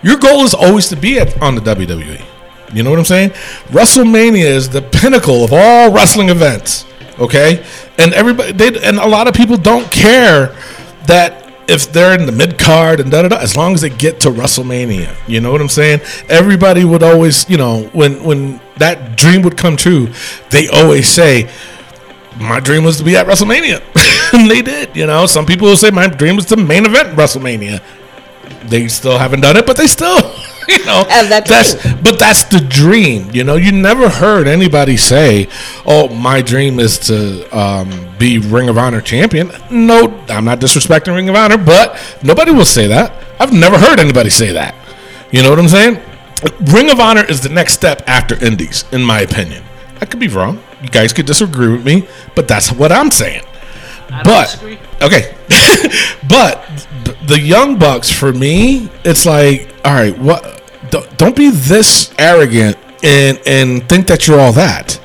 Your 0.02 0.16
goal 0.18 0.42
is 0.42 0.52
always 0.52 0.88
to 0.88 0.96
be 0.96 1.18
at, 1.18 1.40
on 1.40 1.54
the 1.54 1.60
WWE. 1.60 2.22
You 2.74 2.82
know 2.82 2.90
what 2.90 2.98
I'm 2.98 3.04
saying? 3.04 3.30
WrestleMania 3.70 4.44
is 4.44 4.68
the 4.68 4.82
pinnacle 4.82 5.44
of 5.44 5.52
all 5.52 5.92
wrestling 5.92 6.28
events. 6.28 6.84
Okay, 7.18 7.64
and 7.96 8.12
everybody, 8.12 8.52
they, 8.52 8.66
and 8.82 8.98
a 8.98 9.06
lot 9.06 9.28
of 9.28 9.34
people 9.34 9.56
don't 9.56 9.90
care 9.92 10.56
that 11.06 11.43
if 11.68 11.92
they're 11.92 12.18
in 12.18 12.26
the 12.26 12.32
mid 12.32 12.58
card 12.58 13.00
and 13.00 13.10
da 13.10 13.22
da 13.22 13.28
da, 13.28 13.38
as 13.38 13.56
long 13.56 13.74
as 13.74 13.80
they 13.80 13.90
get 13.90 14.20
to 14.20 14.30
WrestleMania. 14.30 15.14
You 15.26 15.40
know 15.40 15.52
what 15.52 15.60
I'm 15.60 15.68
saying? 15.68 16.00
Everybody 16.28 16.84
would 16.84 17.02
always, 17.02 17.48
you 17.48 17.56
know, 17.56 17.88
when 17.92 18.22
when 18.24 18.60
that 18.78 19.16
dream 19.16 19.42
would 19.42 19.56
come 19.56 19.76
true, 19.76 20.08
they 20.50 20.68
always 20.68 21.08
say, 21.08 21.48
"My 22.38 22.60
dream 22.60 22.84
was 22.84 22.98
to 22.98 23.04
be 23.04 23.16
at 23.16 23.26
WrestleMania," 23.26 23.82
and 24.32 24.50
they 24.50 24.62
did. 24.62 24.96
You 24.96 25.06
know, 25.06 25.26
some 25.26 25.46
people 25.46 25.68
will 25.68 25.76
say, 25.76 25.90
"My 25.90 26.06
dream 26.06 26.36
was 26.36 26.46
to 26.46 26.56
main 26.56 26.84
event 26.86 27.16
WrestleMania." 27.16 27.82
They 28.64 28.88
still 28.88 29.18
haven't 29.18 29.40
done 29.40 29.56
it, 29.56 29.66
but 29.66 29.76
they 29.76 29.86
still 29.86 30.20
you 30.68 30.84
know, 30.84 31.04
Have 31.08 31.28
that 31.28 31.46
that's 31.46 31.74
but 32.02 32.18
that's 32.18 32.44
the 32.44 32.60
dream. 32.60 33.30
You 33.32 33.44
know, 33.44 33.56
you 33.56 33.72
never 33.72 34.08
heard 34.08 34.46
anybody 34.46 34.96
say, 34.96 35.48
"Oh, 35.86 36.08
my 36.08 36.40
dream 36.42 36.78
is 36.80 36.98
to 37.00 37.48
um, 37.56 38.08
be 38.18 38.38
Ring 38.38 38.68
of 38.68 38.78
Honor 38.78 39.00
champion." 39.00 39.50
No, 39.70 40.08
I'm 40.28 40.44
not 40.44 40.60
disrespecting 40.60 41.14
Ring 41.14 41.28
of 41.28 41.34
Honor, 41.36 41.58
but 41.58 41.98
nobody 42.22 42.52
will 42.52 42.64
say 42.64 42.86
that. 42.88 43.12
I've 43.40 43.52
never 43.52 43.78
heard 43.78 43.98
anybody 44.00 44.30
say 44.30 44.52
that. 44.52 44.74
You 45.32 45.42
know 45.42 45.50
what 45.50 45.58
I'm 45.58 45.68
saying? 45.68 46.00
Ring 46.72 46.90
of 46.90 47.00
Honor 47.00 47.24
is 47.24 47.40
the 47.40 47.48
next 47.48 47.72
step 47.74 48.02
after 48.06 48.42
Indies, 48.44 48.84
in 48.92 49.02
my 49.02 49.20
opinion. 49.20 49.64
I 50.00 50.06
could 50.06 50.20
be 50.20 50.28
wrong. 50.28 50.62
You 50.82 50.88
guys 50.88 51.12
could 51.12 51.26
disagree 51.26 51.68
with 51.72 51.84
me, 51.84 52.06
but 52.34 52.46
that's 52.46 52.70
what 52.70 52.92
I'm 52.92 53.10
saying. 53.10 53.42
I 54.10 54.22
But 54.22 54.44
disagree. 54.44 54.78
okay, 55.02 55.34
but 56.28 56.64
the 57.26 57.40
Young 57.40 57.78
Bucks 57.78 58.10
for 58.10 58.32
me, 58.32 58.90
it's 59.04 59.24
like, 59.26 59.74
all 59.84 59.94
right, 59.94 60.16
what? 60.18 60.53
Don't, 60.94 61.18
don't 61.18 61.34
be 61.36 61.50
this 61.50 62.14
arrogant 62.20 62.76
and 63.02 63.40
and 63.46 63.88
think 63.88 64.06
that 64.06 64.28
you're 64.28 64.38
all 64.38 64.52
that. 64.52 65.00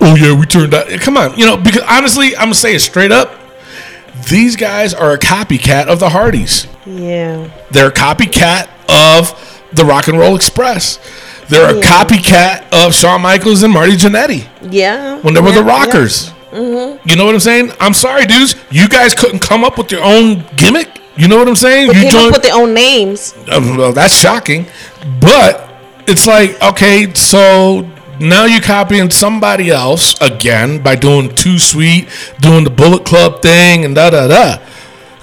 Oh 0.00 0.16
yeah, 0.16 0.36
we 0.36 0.44
turned 0.44 0.74
out. 0.74 0.88
Come 1.00 1.16
on, 1.16 1.38
you 1.38 1.46
know, 1.46 1.56
because 1.56 1.82
honestly, 1.88 2.34
I'm 2.34 2.46
gonna 2.46 2.54
say 2.54 2.74
it 2.74 2.80
straight 2.80 3.12
up. 3.12 3.30
These 4.28 4.56
guys 4.56 4.92
are 4.92 5.12
a 5.12 5.18
copycat 5.18 5.86
of 5.86 6.00
the 6.00 6.08
Hardys. 6.08 6.66
Yeah. 6.84 7.48
They're 7.70 7.88
a 7.90 7.92
copycat 7.92 8.68
of 8.88 9.32
the 9.72 9.84
Rock 9.84 10.08
and 10.08 10.18
Roll 10.18 10.34
Express. 10.34 10.98
They're 11.48 11.78
a 11.78 11.80
copycat 11.80 12.64
of 12.72 12.92
Shawn 12.92 13.22
Michaels 13.22 13.62
and 13.62 13.72
Marty 13.72 13.92
Jannetty 13.92 14.48
Yeah. 14.68 15.20
when 15.20 15.34
they 15.34 15.40
were 15.40 15.52
the 15.52 15.60
Yeah, 15.60 15.66
yeah. 15.66 15.84
Rockers. 15.84 16.32
You 16.52 17.16
know 17.16 17.24
what 17.24 17.34
I'm 17.34 17.40
saying? 17.40 17.70
I'm 17.78 17.94
sorry, 17.94 18.26
dudes. 18.26 18.56
You 18.70 18.88
guys 18.88 19.14
couldn't 19.14 19.38
come 19.38 19.62
up 19.62 19.78
with 19.78 19.92
your 19.92 20.02
own 20.02 20.44
gimmick. 20.56 20.88
You 21.16 21.28
know 21.28 21.36
what 21.36 21.48
I'm 21.48 21.56
saying? 21.56 21.92
They 21.92 22.08
you 22.10 22.18
up 22.18 22.32
with 22.32 22.42
their 22.42 22.54
own 22.54 22.72
names. 22.72 23.34
uh, 23.48 23.60
well, 23.76 23.92
that's 23.92 24.14
shocking, 24.14 24.66
but 25.20 25.68
it's 26.06 26.26
like 26.26 26.60
okay, 26.62 27.12
so 27.14 27.88
now 28.20 28.44
you're 28.44 28.60
copying 28.60 29.10
somebody 29.10 29.70
else 29.70 30.20
again 30.20 30.82
by 30.82 30.94
doing 30.96 31.34
Too 31.34 31.58
Sweet, 31.58 32.08
doing 32.40 32.64
the 32.64 32.70
Bullet 32.70 33.04
Club 33.04 33.40
thing, 33.42 33.84
and 33.84 33.94
da 33.94 34.10
da 34.10 34.28
da. 34.28 34.62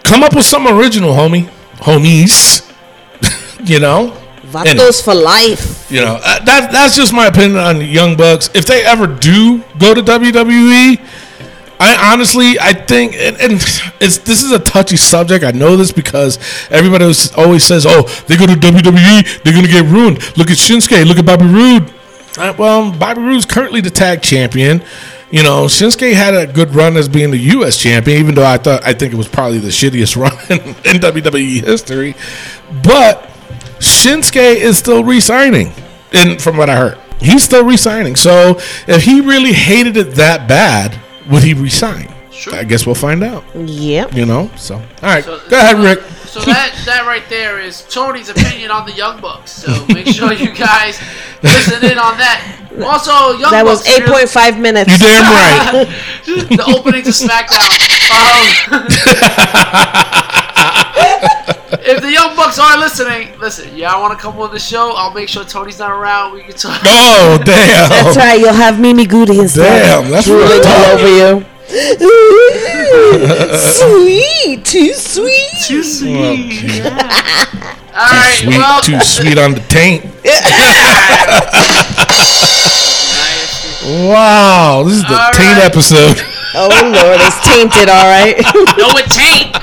Come 0.04 0.24
up 0.24 0.36
with 0.36 0.46
something 0.46 0.74
original, 0.74 1.12
homie, 1.14 1.50
homies. 1.78 2.64
you 3.70 3.80
know. 3.80 4.16
Vatos 4.48 5.04
for 5.04 5.14
life. 5.14 5.92
you 5.92 6.00
know 6.00 6.20
uh, 6.24 6.40
that 6.46 6.72
that's 6.72 6.96
just 6.96 7.14
my 7.14 7.28
opinion 7.28 7.58
on 7.58 7.82
young 7.82 8.16
bucks 8.16 8.50
if 8.54 8.66
they 8.66 8.82
ever 8.86 9.06
do 9.06 9.62
go 9.78 9.94
to 9.94 10.02
wwe 10.02 10.98
i 11.80 12.12
honestly 12.14 12.60
i 12.60 12.74
think 12.74 13.14
and, 13.16 13.38
and 13.38 13.54
it's 14.00 14.18
this 14.20 14.44
is 14.44 14.52
a 14.52 14.60
touchy 14.60 14.98
subject. 14.98 15.44
I 15.44 15.52
know 15.52 15.76
this 15.76 15.92
because 15.92 16.38
everybody 16.70 17.06
always 17.36 17.64
says 17.64 17.86
oh 17.88 18.04
they 18.28 18.38
go 18.38 18.46
to 18.46 18.54
wwe 18.54 19.44
they're 19.44 19.54
gonna 19.54 19.68
get 19.68 19.86
ruined. 19.86 20.18
Look 20.38 20.50
at 20.52 20.58
shinsuke 20.58 21.06
look 21.06 21.18
at 21.18 21.26
bobby 21.26 21.46
Roode. 21.46 21.94
Uh, 22.38 22.54
well 22.58 22.92
bobby 22.92 23.22
Roode's 23.22 23.46
currently 23.46 23.82
the 23.82 23.90
tag 23.90 24.22
champion. 24.22 24.84
You 25.32 25.44
know 25.44 25.66
shinsuke 25.66 26.14
had 26.14 26.34
a 26.34 26.48
good 26.52 26.74
run 26.74 26.98
as 26.98 27.08
being 27.10 27.32
the 27.32 27.40
us 27.40 27.78
champion 27.78 28.20
even 28.20 28.36
though 28.36 28.46
i 28.46 28.58
thought 28.58 28.86
i 28.86 28.94
think 28.94 29.14
it 29.14 29.18
was 29.18 29.28
probably 29.28 29.60
the 29.60 29.70
shittiest 29.70 30.16
run 30.22 30.34
in, 30.50 30.68
in 30.68 31.02
wwe 31.02 31.64
history. 31.64 32.16
But 32.84 33.30
Shinsuke 33.80 34.56
is 34.56 34.78
still 34.78 35.04
re-signing, 35.04 35.72
and 36.12 36.42
from 36.42 36.58
what 36.58 36.70
I 36.70 36.76
heard, 36.76 36.98
he's 37.20 37.44
still 37.44 37.64
re-signing. 37.64 38.16
So 38.16 38.60
if 38.88 39.04
he 39.04 39.22
really 39.22 39.54
hated 39.54 39.98
it 39.98 40.16
that 40.16 40.48
bad, 40.48 41.00
would 41.30 41.44
he 41.44 41.54
resign? 41.54 42.14
Sure. 42.32 42.54
I 42.56 42.64
guess 42.64 42.86
we'll 42.86 42.96
find 42.96 43.24
out. 43.24 43.44
Yep. 43.56 44.14
You 44.14 44.26
know. 44.26 44.50
So 44.58 44.76
all 44.76 44.82
right, 45.02 45.24
So, 45.24 45.40
go 45.50 45.58
ahead, 45.58 45.78
Rick. 45.80 46.00
So 46.28 46.40
that 46.42 46.74
that 46.86 47.06
right 47.08 47.24
there 47.30 47.60
is 47.60 47.82
Tony's 47.90 48.30
opinion 48.30 48.70
on 48.70 48.86
the 48.86 48.92
Young 48.94 49.20
Bucks. 49.20 49.52
So 49.52 49.86
make 49.88 50.06
sure 50.08 50.32
you 50.34 50.52
guys 50.54 51.00
listen 51.42 51.84
in 51.90 51.98
on 51.98 52.18
that. 52.20 52.42
Also, 52.84 53.38
Young 53.40 53.50
That 53.52 53.66
was 53.66 53.82
Bucks. 53.84 54.00
really- 54.02 54.26
8.5 54.26 54.60
minutes. 54.60 54.92
You 54.92 54.98
damn 55.00 55.24
right. 55.26 55.88
the 56.26 56.64
opening 56.78 57.02
to 57.04 57.10
SmackDown. 57.10 57.74
Um, 58.14 58.86
if 61.72 62.02
the 62.02 62.12
Young 62.12 62.36
Bucks 62.36 62.58
are 62.60 62.78
listening, 62.78 63.38
listen, 63.40 63.76
y'all 63.76 64.02
want 64.02 64.18
to 64.18 64.22
come 64.22 64.38
on 64.40 64.52
the 64.52 64.60
show? 64.60 64.94
I'll 64.96 65.14
make 65.14 65.28
sure 65.30 65.44
Tony's 65.44 65.80
not 65.80 65.92
around. 65.92 66.34
We 66.34 66.44
can 66.44 66.54
talk. 66.54 66.82
Oh 66.86 67.38
damn! 67.44 67.90
That's 67.90 68.16
right. 68.18 68.40
You'll 68.40 68.54
have 68.54 68.80
Mimi 68.80 69.06
Goody 69.06 69.40
and 69.40 69.50
stuff. 69.50 69.66
Damn, 69.66 70.10
that's 70.12 70.28
really 70.28 70.60
real 70.60 70.68
all 70.68 70.86
over 70.94 71.08
you. 71.08 71.46
sweet, 73.58 74.64
too 74.66 74.94
sweet. 74.94 75.52
Too 75.68 75.84
sweet. 75.84 76.64
Okay. 76.64 76.82
All 76.82 78.06
right. 78.14 78.38
Sweet, 78.40 78.58
well, 78.58 78.82
too 78.82 79.00
sweet 79.02 79.38
on 79.38 79.52
the 79.54 79.60
taint. 79.68 80.06
Nice. 80.24 80.44
Wow, 83.88 84.84
this 84.84 84.96
is 84.98 85.04
the 85.04 85.16
All 85.16 85.32
taint 85.32 85.58
right. 85.60 85.64
episode. 85.72 86.20
Oh 86.56 86.68
Lord, 86.68 87.22
it's 87.24 87.40
tainted. 87.48 87.88
All 87.88 88.04
right. 88.04 88.36
No, 88.78 88.92
it 89.00 89.08
taint. 89.08 89.56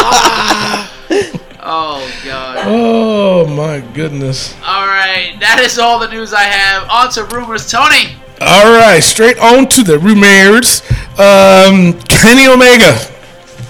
oh 1.62 2.20
God. 2.24 2.58
Oh 2.66 3.46
my 3.46 3.80
goodness. 3.94 4.54
All 4.64 4.86
right, 4.86 5.36
that 5.40 5.60
is 5.60 5.78
all 5.78 5.98
the 5.98 6.08
news 6.08 6.32
I 6.32 6.44
have. 6.44 6.88
On 6.88 7.10
to 7.12 7.24
rumors, 7.34 7.70
Tony. 7.70 8.16
All 8.40 8.72
right, 8.72 9.00
straight 9.00 9.38
on 9.38 9.68
to 9.68 9.82
the 9.82 9.98
rumors. 9.98 10.82
Um, 11.18 12.00
Kenny 12.08 12.46
Omega 12.46 12.98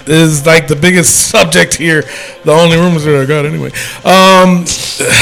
is 0.07 0.45
like 0.45 0.67
the 0.67 0.75
biggest 0.75 1.29
subject 1.29 1.73
here. 1.73 2.03
The 2.43 2.51
only 2.51 2.77
rumors 2.77 3.03
that 3.03 3.15
I 3.21 3.25
got 3.25 3.45
anyway. 3.45 3.71
Um, 4.05 4.65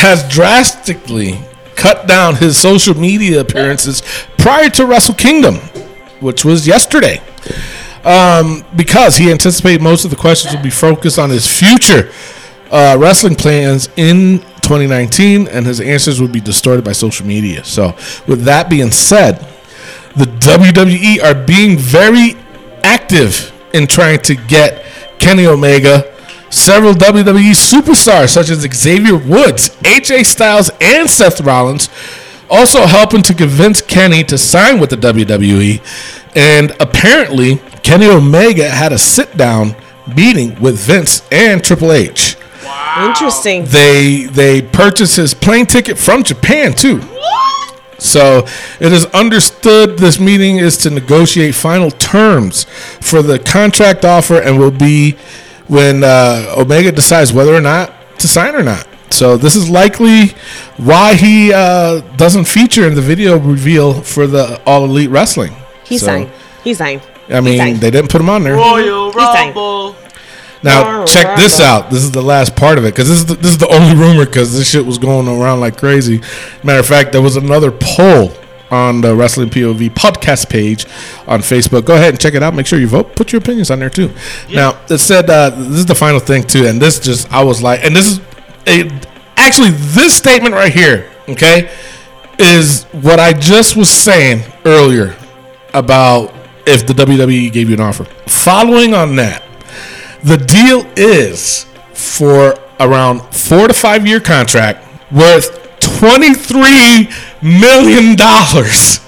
has 0.02 0.28
drastically 0.30 1.40
cut 1.76 2.08
down 2.08 2.36
his 2.36 2.58
social 2.58 2.94
media 2.94 3.42
appearances 3.42 4.04
prior 4.38 4.70
to 4.72 4.86
Wrestle 4.86 5.16
Kingdom, 5.16 5.56
which 6.20 6.44
was 6.44 6.68
yesterday. 6.68 7.22
Um, 8.04 8.64
because 8.76 9.18
he 9.18 9.32
anticipated 9.32 9.82
most 9.82 10.06
of 10.06 10.12
the 10.12 10.18
questions 10.18 10.54
would 10.54 10.64
be 10.64 10.70
focused 10.70 11.20
on 11.20 11.30
his 11.30 11.46
future 11.46 12.12
uh, 12.72 12.98
wrestling 13.00 13.36
plans 13.36 13.90
in 13.98 14.40
2019, 14.62 15.48
and 15.48 15.66
his 15.66 15.82
answers 15.82 16.22
would 16.22 16.32
be 16.32 16.40
distorted 16.40 16.86
by 16.86 16.92
social 16.92 17.26
media. 17.26 17.64
So, 17.64 17.96
with 18.28 18.44
that 18.44 18.70
being 18.70 18.92
said, 18.92 19.40
the 20.16 20.26
WWE 20.26 21.24
are 21.24 21.36
being 21.46 21.78
very 21.78 22.36
active 22.84 23.52
in 23.74 23.88
trying 23.88 24.20
to 24.22 24.36
get 24.36 24.86
Kenny 25.20 25.46
Omega, 25.46 26.16
several 26.50 26.94
WWE 26.94 27.52
superstars 27.52 28.30
such 28.30 28.50
as 28.50 28.60
Xavier 28.62 29.18
Woods, 29.18 29.70
AJ 29.82 30.26
Styles, 30.26 30.72
and 30.82 31.10
Seth 31.10 31.42
Rollins, 31.42 31.90
also 32.50 32.86
helping 32.86 33.22
to 33.24 33.34
convince 33.34 33.82
Kenny 33.82 34.24
to 34.26 34.38
sign 34.38 34.80
with 34.80 34.90
the 34.90 34.98
WWE. 34.98 35.82
And 36.36 36.72
apparently, 36.80 37.58
Kenny 37.84 38.08
Omega 38.08 38.70
had 38.70 38.92
a 38.92 38.98
sit 38.98 39.36
down 39.38 39.76
meeting 40.16 40.60
with 40.62 40.78
Vince 40.80 41.28
and 41.32 41.64
Triple 41.64 41.92
H. 41.92 42.36
Wow. 42.64 43.08
Interesting. 43.10 43.66
They 43.66 44.26
they 44.26 44.62
purchased 44.62 45.16
his 45.16 45.34
plane 45.34 45.66
ticket 45.66 45.98
from 45.98 46.24
Japan 46.24 46.74
too. 46.74 47.02
So 47.98 48.46
it 48.80 48.94
is 48.94 49.06
understood 49.08 49.98
this 49.98 50.20
meeting 50.20 50.58
is 50.58 50.78
to 50.80 50.90
negotiate 50.90 51.54
final 51.54 51.92
terms 51.92 52.64
for 53.02 53.22
the 53.22 53.38
contract 53.40 54.06
offer 54.06 54.42
and 54.42 54.58
will 54.58 54.72
be 54.72 55.18
when 55.68 56.04
uh, 56.04 56.54
Omega 56.58 56.92
decides 56.92 57.34
whether 57.34 57.54
or 57.54 57.62
not 57.62 57.94
to 58.20 58.28
sign 58.28 58.56
or 58.56 58.64
not. 58.64 58.88
So 59.12 59.38
this 59.38 59.56
is 59.56 59.70
likely 59.70 60.30
why 60.78 61.16
he 61.16 61.52
uh, 61.54 62.02
doesn't 62.18 62.46
feature 62.46 62.88
in 62.88 62.96
the 62.96 63.02
video 63.02 63.38
reveal 63.38 64.02
for 64.02 64.28
the 64.28 64.62
All 64.66 64.86
Elite 64.86 65.10
Wrestling. 65.10 65.54
He 65.84 65.98
So, 65.98 66.06
signed. 66.08 66.30
He 66.64 66.74
signed. 66.74 67.02
I 67.30 67.42
mean, 67.42 67.58
signed. 67.58 67.78
they 67.78 67.92
didn't 67.92 68.10
put 68.12 68.22
him 68.22 68.30
on 68.30 68.44
there. 68.44 68.56
Royal 68.56 69.12
He's 69.12 69.32
saying- 69.34 69.48
Rumble. 69.48 69.96
Now 70.62 71.06
check 71.06 71.38
this 71.38 71.62
out. 71.62 71.90
This 71.90 72.04
is 72.04 72.12
the 72.12 72.22
last 72.22 72.54
part 72.56 72.78
of 72.78 72.84
it 72.84 72.94
because 72.94 73.08
this 73.08 73.20
is 73.20 73.26
the, 73.28 73.36
this 73.36 73.52
is 73.52 73.58
the 73.60 73.68
only 73.70 73.96
rumor 73.96 74.26
because 74.26 74.54
this 74.58 74.70
shit 74.70 74.86
was 74.86 74.98
going 74.98 75.28
around 75.30 75.62
like 75.62 75.78
crazy. 75.78 76.22
Matter 76.64 76.80
of 76.82 76.86
fact, 76.86 77.14
there 77.14 77.22
was 77.22 77.38
another 77.38 77.72
poll 77.72 78.34
on 78.70 79.00
the 79.00 79.16
Wrestling 79.16 79.50
POV 79.50 79.90
podcast 79.92 80.50
page 80.50 80.86
on 81.28 81.40
Facebook. 81.40 81.86
Go 81.86 81.96
ahead 81.96 82.10
and 82.10 82.20
check 82.20 82.34
it 82.34 82.44
out. 82.44 82.54
Make 82.54 82.68
sure 82.68 82.78
you 82.78 82.88
vote. 82.90 83.16
Put 83.16 83.32
your 83.32 83.40
opinions 83.42 83.72
on 83.72 83.80
there 83.80 83.90
too. 83.90 84.12
Now 84.54 84.78
it 84.90 84.98
said 84.98 85.30
uh, 85.30 85.52
this 85.52 85.80
is 85.80 85.86
the 85.86 85.96
final 85.96 86.20
thing 86.20 86.44
too, 86.44 86.66
and 86.68 86.82
this 86.82 87.00
just 87.00 87.32
I 87.32 87.42
was 87.42 87.62
like, 87.64 87.86
and 87.86 87.96
this 87.96 88.08
is 88.08 88.20
actually 89.36 89.72
this 89.72 90.16
statement 90.16 90.54
right 90.54 90.72
here. 90.72 91.10
Okay, 91.28 91.72
is 92.40 92.86
what 92.86 93.20
I 93.20 93.34
just 93.34 93.76
was 93.76 93.90
saying 93.90 94.44
earlier 94.66 95.16
about 95.74 96.34
if 96.66 96.88
the 96.88 96.94
WWE 96.94 97.52
gave 97.52 97.70
you 97.70 97.76
an 97.76 97.82
offer. 97.82 98.06
Following 98.28 98.94
on 98.94 99.16
that, 99.18 99.44
the 100.24 100.38
deal 100.38 100.86
is 100.96 101.66
for 101.94 102.56
around 102.80 103.20
four 103.34 103.68
to 103.68 103.74
five 103.74 104.08
year 104.08 104.20
contract 104.20 104.86
worth 105.12 105.80
twenty 105.80 106.34
three 106.34 107.10
million 107.42 108.16
dollars. 108.16 109.00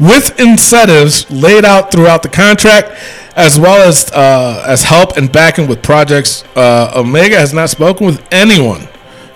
with 0.00 0.40
incentives 0.40 1.30
laid 1.30 1.66
out 1.66 1.90
throughout 1.92 2.22
the 2.22 2.28
contract, 2.28 2.98
as 3.36 3.60
well 3.60 3.86
as 3.86 4.10
uh, 4.12 4.64
as 4.66 4.82
help 4.82 5.16
and 5.18 5.30
backing 5.30 5.68
with 5.68 5.82
projects. 5.82 6.44
Uh, 6.56 6.92
Omega 6.96 7.36
has 7.36 7.52
not 7.52 7.68
spoken 7.68 8.06
with 8.06 8.26
anyone 8.32 8.88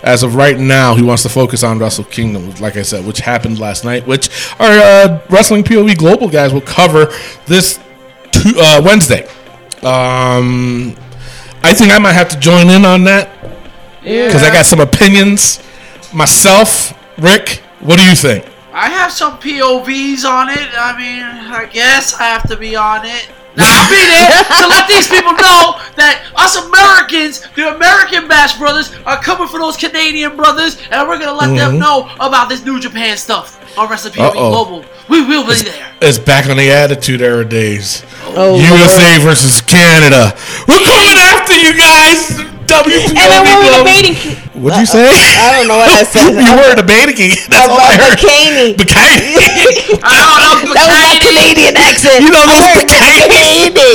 as 0.05 0.23
of 0.23 0.35
right 0.35 0.57
now. 0.57 0.95
He 0.95 1.01
wants 1.01 1.23
to 1.23 1.29
focus 1.29 1.63
on 1.63 1.79
Wrestle 1.79 2.05
Kingdom, 2.05 2.51
like 2.61 2.77
I 2.77 2.83
said, 2.83 3.05
which 3.05 3.19
happened 3.19 3.59
last 3.59 3.83
night, 3.83 4.07
which 4.07 4.29
our 4.59 4.69
uh, 4.71 5.21
Wrestling 5.29 5.63
POV 5.63 5.97
Global 5.97 6.29
guys 6.29 6.53
will 6.53 6.61
cover 6.61 7.07
this 7.47 7.79
uh, 8.45 8.81
Wednesday. 8.85 9.23
Um, 9.81 10.95
I 11.63 11.73
think 11.73 11.91
I 11.91 11.99
might 11.99 12.13
have 12.13 12.29
to 12.29 12.39
join 12.39 12.69
in 12.69 12.85
on 12.85 13.03
that 13.05 13.29
because 14.01 14.43
I 14.43 14.53
got 14.53 14.65
some 14.65 14.79
opinions 14.79 15.61
myself. 16.13 16.93
Rick, 17.17 17.63
what 17.79 17.97
do 17.97 18.05
you 18.05 18.15
think? 18.15 18.45
I 18.71 18.89
have 18.89 19.11
some 19.11 19.37
POVs 19.37 20.25
on 20.25 20.49
it. 20.49 20.69
I 20.77 20.97
mean, 20.97 21.23
I 21.23 21.65
guess 21.65 22.13
I 22.15 22.23
have 22.23 22.47
to 22.49 22.57
be 22.57 22.75
on 22.75 23.05
it. 23.05 23.29
Now, 23.55 23.65
I'll 23.67 23.89
be 23.89 24.03
there 24.03 24.43
to 24.61 24.67
let 24.67 24.87
these 24.87 25.07
people 25.07 25.33
know 25.33 25.79
that 25.95 26.27
us 26.35 26.55
Americans, 26.55 27.41
the 27.55 27.75
American 27.75 28.27
Bash 28.27 28.57
Brothers, 28.57 28.93
are 29.05 29.21
coming 29.21 29.47
for 29.47 29.59
those 29.59 29.77
Canadian 29.77 30.35
brothers, 30.35 30.81
and 30.91 31.07
we're 31.07 31.19
gonna 31.19 31.37
let 31.37 31.55
them 31.55 31.75
mm-hmm. 31.75 31.79
know 31.79 32.09
about 32.19 32.49
this 32.49 32.65
New 32.65 32.79
Japan 32.79 33.17
stuff 33.17 33.61
on 33.77 33.89
Recipe 33.89 34.19
POV 34.19 34.35
Uh-oh. 34.35 34.49
Global. 34.51 34.85
We 35.09 35.25
will 35.25 35.45
be 35.45 35.55
there. 35.61 35.93
It's 36.01 36.19
back 36.19 36.49
on 36.49 36.57
the 36.57 36.71
Attitude 36.71 37.21
Era 37.21 37.45
days. 37.45 38.03
Oh, 38.35 38.55
USA 38.55 39.19
versus 39.19 39.61
Canada. 39.61 40.35
We're 40.67 40.83
coming 40.83 41.17
after 41.17 41.55
you 41.55 41.77
guys. 41.77 42.54
WPOV 42.65 43.13
And 43.13 43.27
then 43.29 43.41
we 43.45 43.53
were 43.53 43.69
Global. 43.69 43.85
debating. 43.85 44.15
What'd 44.57 44.79
you 44.79 44.85
say? 44.89 45.05
I 45.05 45.53
don't 45.59 45.67
know 45.69 45.77
what 45.77 45.89
I 45.91 46.01
said. 46.13 46.33
you 46.33 46.53
were 46.57 46.73
debating. 46.75 47.29
That's 47.47 47.69
all 47.69 47.77
I 47.77 47.93
About 47.95 48.17
heard. 48.17 48.17
bikini. 48.17 48.73
Bikini. 48.79 50.01
I 50.01 50.15
don't 50.17 50.39
know, 50.41 50.73
That 50.77 50.87
was 50.89 51.01
my. 51.05 51.19
Canadian 51.21 51.75
accent. 51.77 52.23
You 52.25 52.31
know 52.33 52.41
I 52.41 52.49
those 52.49 52.65
heard 52.65 52.87
bikini. 52.89 53.91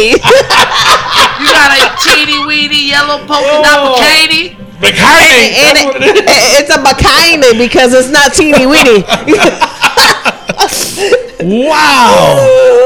You 1.41 1.49
got 1.51 1.71
a 1.75 1.83
teeny 1.99 2.39
weeny 2.47 2.89
yellow 2.93 3.19
polka 3.27 3.43
Oh. 3.43 3.63
dot 3.65 3.99
bikini. 3.99 4.55
Bikini. 4.79 5.45
and 5.61 5.77
That's 5.77 5.81
it, 5.81 5.87
what 5.87 6.01
it 6.01 6.25
is. 6.25 6.71
a 6.71 6.79
bikini 6.79 7.51
because 7.59 7.91
it's 7.93 8.09
not 8.13 8.33
teeny 8.33 8.67
weeny. 8.67 9.03
Wow. 11.41 12.37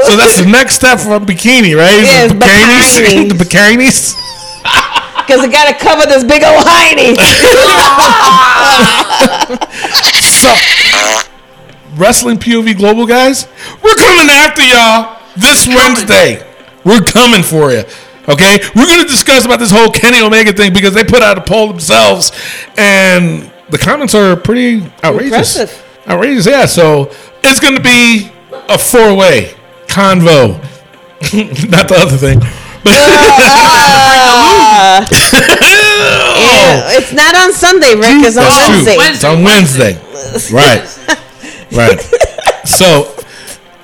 So 0.07 0.15
that's 0.15 0.39
the 0.39 0.47
next 0.49 0.75
step 0.75 0.99
from 0.99 1.25
bikini, 1.25 1.75
right? 1.75 1.93
Is 1.99 2.07
Yes, 2.07 2.31
the 2.31 2.37
bikinis. 2.39 2.89
bikinis. 3.03 3.29
the 3.29 3.35
bikinis. 3.43 4.15
Because 5.25 5.43
it 5.43 5.51
got 5.51 5.67
to 5.67 5.73
cover 5.83 6.05
this 6.05 6.23
big 6.23 6.43
old 6.43 6.63
hiney. 6.65 7.17
So, 10.35 10.53
Wrestling 11.95 12.37
POV 12.37 12.77
Global 12.77 13.05
guys, 13.05 13.47
we're 13.83 13.95
coming 13.95 14.29
after 14.29 14.63
y'all 14.63 15.19
this 15.35 15.67
Wednesday. 15.67 16.45
We're 16.83 17.01
coming 17.01 17.41
for 17.41 17.71
you. 17.71 17.83
Okay, 18.27 18.59
we're 18.75 18.87
gonna 18.87 19.07
discuss 19.07 19.45
about 19.45 19.59
this 19.59 19.71
whole 19.71 19.89
Kenny 19.91 20.21
Omega 20.21 20.51
thing 20.51 20.73
because 20.73 20.93
they 20.93 21.03
put 21.03 21.21
out 21.21 21.37
a 21.37 21.41
poll 21.41 21.67
themselves, 21.67 22.31
and 22.77 23.51
the 23.69 23.77
comments 23.77 24.13
are 24.15 24.35
pretty 24.35 24.83
outrageous. 25.03 25.55
Impressive. 25.57 25.85
Outrageous, 26.07 26.47
yeah. 26.47 26.65
So 26.65 27.11
it's 27.43 27.59
gonna 27.59 27.79
be 27.79 28.31
a 28.51 28.77
four-way 28.77 29.53
convo, 29.87 30.59
not 31.69 31.87
the 31.87 31.95
other 31.97 32.17
thing. 32.17 32.41
But 32.85 32.93
it's 36.93 37.11
not 37.13 37.35
on 37.35 37.51
Sunday, 37.53 37.95
Rick. 37.95 38.23
It's 38.23 38.37
on 38.37 38.43
That's 38.43 38.65
true. 38.65 38.75
Wednesday. 38.75 38.97
It's 38.99 39.23
on 39.23 39.43
Wednesday. 39.43 39.93
right. 40.53 40.83
Right. 41.71 41.99
So, 42.65 43.15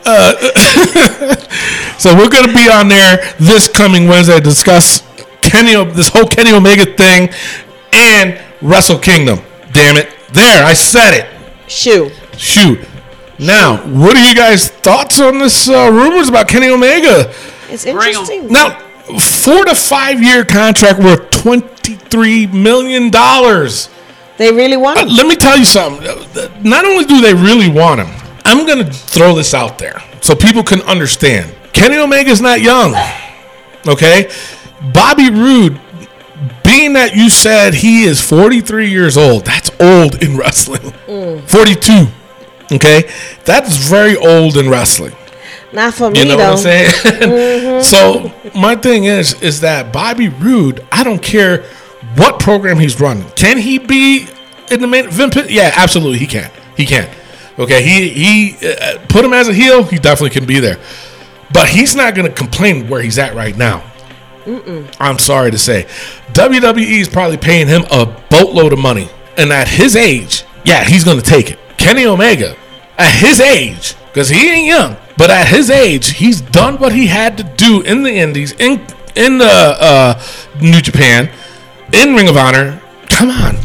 uh, 0.06 0.36
so 1.98 2.16
we're 2.16 2.30
going 2.30 2.48
to 2.48 2.54
be 2.54 2.70
on 2.70 2.88
there 2.88 3.36
this 3.40 3.68
coming 3.68 4.08
Wednesday 4.08 4.36
to 4.36 4.42
discuss 4.42 5.02
Kenny, 5.42 5.74
this 5.94 6.10
whole 6.10 6.28
Kenny 6.28 6.52
Omega 6.54 6.86
thing 6.86 7.30
and 7.94 8.40
Wrestle 8.62 9.00
Kingdom. 9.00 9.40
Damn 9.72 9.98
it. 9.98 10.10
There, 10.34 10.64
I 10.64 10.74
said 10.74 11.14
it. 11.14 11.28
Shoot. 11.70 12.14
Shoot. 12.38 12.88
Now, 13.40 13.78
what 13.88 14.16
are 14.16 14.28
you 14.28 14.36
guys' 14.36 14.70
thoughts 14.70 15.20
on 15.20 15.40
this 15.40 15.68
uh, 15.68 15.90
rumors 15.92 16.30
about 16.30 16.48
Kenny 16.48 16.70
Omega? 16.70 17.34
It's 17.70 17.86
interesting. 17.86 18.48
Now, 18.48 18.80
four 19.20 19.66
to 19.66 19.76
five 19.76 20.22
year 20.22 20.44
contract 20.46 21.00
worth 21.00 21.30
$23 21.32 22.54
million. 22.54 23.12
They 24.38 24.52
really 24.52 24.78
want 24.78 25.00
Uh, 25.00 25.06
let 25.06 25.28
me 25.28 25.36
tell 25.36 25.58
you 25.58 25.66
something. 25.66 26.04
Not 26.64 26.86
only 26.86 27.06
do 27.06 27.22
they 27.22 27.34
really 27.34 27.70
want 27.70 28.02
him, 28.02 28.10
I'm 28.46 28.66
going 28.66 28.80
to 28.86 28.92
throw 28.92 29.36
this 29.36 29.54
out 29.54 29.78
there 29.78 30.02
so 30.22 30.36
people 30.36 30.64
can 30.64 30.82
understand. 30.82 31.54
Kenny 31.74 31.98
Omega's 31.98 32.42
not 32.42 32.62
young. 32.62 32.94
Okay? 33.88 34.32
Bobby 34.94 35.30
Roode, 35.30 35.80
being 36.64 36.94
that 36.94 37.16
you 37.16 37.30
said 37.30 37.74
he 37.76 38.04
is 38.04 38.20
43 38.22 38.90
years 38.90 39.16
old, 39.18 39.46
that's 39.46 39.70
old 39.80 40.24
in 40.24 40.38
wrestling. 40.42 40.92
42. 41.48 42.08
Okay? 42.74 43.10
That's 43.46 43.78
very 43.78 44.16
old 44.18 44.58
in 44.58 44.70
wrestling. 44.70 45.14
Not 45.74 45.94
for 45.94 46.10
me, 46.10 46.20
You 46.20 46.26
know 46.26 46.38
though. 46.38 46.52
what 46.52 46.66
I'm 46.66 46.84
saying? 47.22 47.82
so 47.84 48.32
my 48.54 48.76
thing 48.76 49.06
is, 49.06 49.42
is 49.42 49.62
that 49.62 49.94
Bobby 49.94 50.28
Roode, 50.30 50.86
I 50.92 51.04
don't 51.04 51.22
care 51.22 51.64
what 52.16 52.40
program 52.40 52.78
he's 52.78 53.00
running. 53.00 53.30
Can 53.32 53.58
he 53.58 53.78
be 53.80 54.28
in 54.70 54.82
the 54.82 54.88
main 54.88 55.06
event? 55.06 55.50
Yeah, 55.50 55.72
absolutely, 55.76 56.18
he 56.20 56.28
can. 56.28 56.52
He 56.76 56.86
can. 56.86 57.10
Okay, 57.60 57.84
he 57.84 58.10
he 58.10 58.68
uh, 58.68 58.98
put 59.08 59.24
him 59.24 59.34
as 59.34 59.48
a 59.48 59.54
heel. 59.54 59.84
He 59.84 59.98
definitely 59.98 60.32
can 60.32 60.46
be 60.46 60.60
there, 60.60 60.80
but 61.54 61.70
he's 61.70 61.96
not 61.96 62.16
going 62.16 62.28
to 62.28 62.34
complain 62.34 62.88
where 62.90 63.02
he's 63.02 63.20
at 63.20 63.36
right 63.36 63.56
now. 63.56 63.84
I'm 65.00 65.20
sorry 65.20 65.52
to 65.52 65.58
say, 65.60 65.84
WWE 66.34 67.00
is 67.02 67.08
probably 67.08 67.38
paying 67.38 67.68
him 67.68 67.84
a 67.92 68.06
boatload 68.30 68.74
of 68.74 68.80
money, 68.80 69.08
and 69.38 69.52
at 69.54 69.68
his 69.68 69.96
age, 69.96 70.44
yeah, 70.66 70.84
he's 70.84 71.04
going 71.04 71.18
to 71.20 71.24
take 71.24 71.52
it. 71.52 71.60
Kenny 71.78 72.06
Omega, 72.06 72.56
at 72.98 73.12
his 73.12 73.40
age, 73.40 73.96
because 74.08 74.30
he 74.30 74.50
ain't 74.50 74.66
young, 74.68 74.98
but 75.22 75.30
at 75.30 75.46
his 75.50 75.70
age, 75.70 76.14
he's 76.14 76.42
done 76.42 76.80
what 76.80 76.94
he 76.94 77.06
had 77.06 77.38
to 77.38 77.44
do 77.44 77.82
in 77.82 78.02
the 78.02 78.12
Indies, 78.12 78.54
in 78.54 78.84
in 79.16 79.38
the 79.38 79.46
uh, 79.46 80.20
New 80.60 80.82
Japan, 80.82 81.30
in 81.94 82.16
Ring 82.16 82.28
of 82.28 82.36
Honor. 82.36 82.82
Come 83.08 83.30
on, 83.30 83.56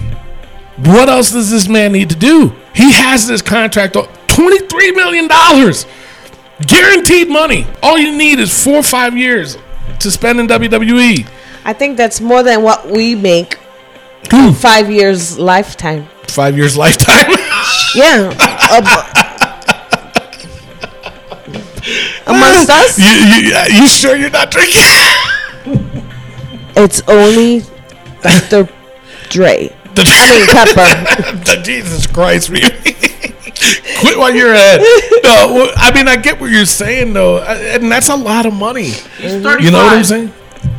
what 0.84 1.08
else 1.08 1.30
does 1.30 1.50
this 1.50 1.66
man 1.66 1.92
need 1.92 2.10
to 2.10 2.14
do? 2.14 2.52
He 2.74 2.92
has 2.92 3.26
this 3.26 3.40
contract, 3.40 3.94
twenty 4.28 4.58
three 4.66 4.92
million 4.92 5.28
dollars, 5.28 5.86
guaranteed 6.66 7.30
money. 7.30 7.66
All 7.82 7.96
you 7.96 8.14
need 8.14 8.38
is 8.38 8.52
four 8.62 8.76
or 8.76 8.82
five 8.82 9.16
years 9.16 9.56
to 10.00 10.10
spend 10.10 10.38
in. 10.38 10.48
WWE. 10.48 11.26
I 11.64 11.72
think 11.72 11.96
that's 11.96 12.20
more 12.20 12.42
than 12.42 12.62
what 12.64 12.86
we 12.90 13.14
make 13.14 13.58
five 14.56 14.90
years 14.90 15.38
lifetime. 15.38 16.06
five 16.28 16.54
years 16.58 16.76
lifetime. 16.76 17.32
Yeah. 17.94 18.30
Ab- 18.38 19.35
Amongst 22.26 22.70
us, 22.80 22.98
you, 22.98 23.06
you, 23.06 23.80
you 23.80 23.86
sure 23.88 24.16
you're 24.16 24.30
not 24.30 24.50
drinking? 24.50 24.82
it's 26.76 27.02
only 27.08 27.62
Dr. 28.22 28.68
Dre. 29.28 29.74
I 29.98 30.38
mean, 30.38 30.46
Pepper. 30.48 31.62
Jesus 31.62 32.06
Christ, 32.06 32.50
really? 32.50 32.92
Quit 34.00 34.18
while 34.18 34.34
you're 34.34 34.52
ahead. 34.52 34.80
No, 35.24 35.72
I 35.76 35.90
mean, 35.94 36.06
I 36.06 36.16
get 36.16 36.38
what 36.38 36.50
you're 36.50 36.66
saying, 36.66 37.14
though, 37.14 37.38
and 37.38 37.90
that's 37.90 38.10
a 38.10 38.16
lot 38.16 38.44
of 38.44 38.52
money. 38.52 38.84
He's 38.84 39.32
35. 39.42 39.60
You 39.62 39.70
know 39.70 39.78
what 39.78 39.96
I'm 39.96 40.04
saying? 40.04 40.32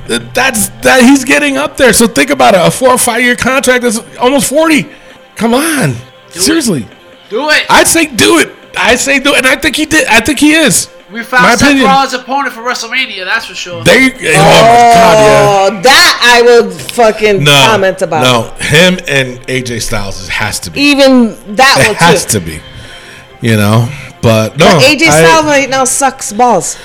That's 0.07 0.69
that 0.83 1.01
he's 1.03 1.25
getting 1.25 1.57
up 1.57 1.75
there. 1.75 1.91
So 1.91 2.07
think 2.07 2.29
about 2.29 2.53
it: 2.53 2.61
a 2.65 2.71
four 2.71 2.89
or 2.89 2.97
five 2.97 3.21
year 3.21 3.35
contract 3.35 3.83
is 3.83 3.99
almost 4.17 4.49
forty. 4.49 4.87
Come 5.35 5.53
on, 5.53 5.95
seriously. 6.29 6.87
Do 7.29 7.49
it. 7.49 7.65
I'd 7.69 7.87
say 7.87 8.05
do 8.05 8.39
it. 8.39 8.55
I'd 8.77 8.99
say 8.99 9.19
do 9.19 9.33
it, 9.33 9.39
and 9.39 9.47
I 9.47 9.57
think 9.57 9.75
he 9.75 9.85
did. 9.85 10.07
I 10.07 10.21
think 10.21 10.39
he 10.39 10.53
is. 10.53 10.89
We 11.11 11.23
found 11.23 11.43
my 11.43 11.55
Seth 11.55 11.61
opinion. 11.69 11.85
Rollins' 11.85 12.13
opponent 12.13 12.53
for 12.53 12.61
WrestleMania. 12.61 13.23
That's 13.25 13.45
for 13.45 13.55
sure. 13.55 13.83
There 13.83 14.01
you. 14.01 14.11
Oh, 14.13 14.33
God, 14.33 15.73
Oh, 15.73 15.81
that 15.81 16.19
I 16.37 16.41
will 16.41 16.69
fucking. 16.71 17.43
No, 17.43 17.63
comment 17.69 18.01
about. 18.01 18.23
no, 18.23 18.65
him 18.65 18.99
and 19.07 19.39
AJ 19.47 19.81
Styles 19.81 20.27
has 20.27 20.59
to 20.61 20.71
be. 20.71 20.81
Even 20.81 21.55
that 21.55 21.77
It 21.81 21.87
one 21.87 21.95
has 21.95 22.25
too. 22.25 22.39
to 22.39 22.45
be. 22.45 22.59
You 23.41 23.55
know, 23.55 23.87
but 24.21 24.57
no. 24.57 24.65
AJ 24.79 25.07
I- 25.07 25.23
Styles 25.23 25.45
right 25.45 25.69
now 25.69 25.83
sucks 25.85 26.33
balls. 26.33 26.77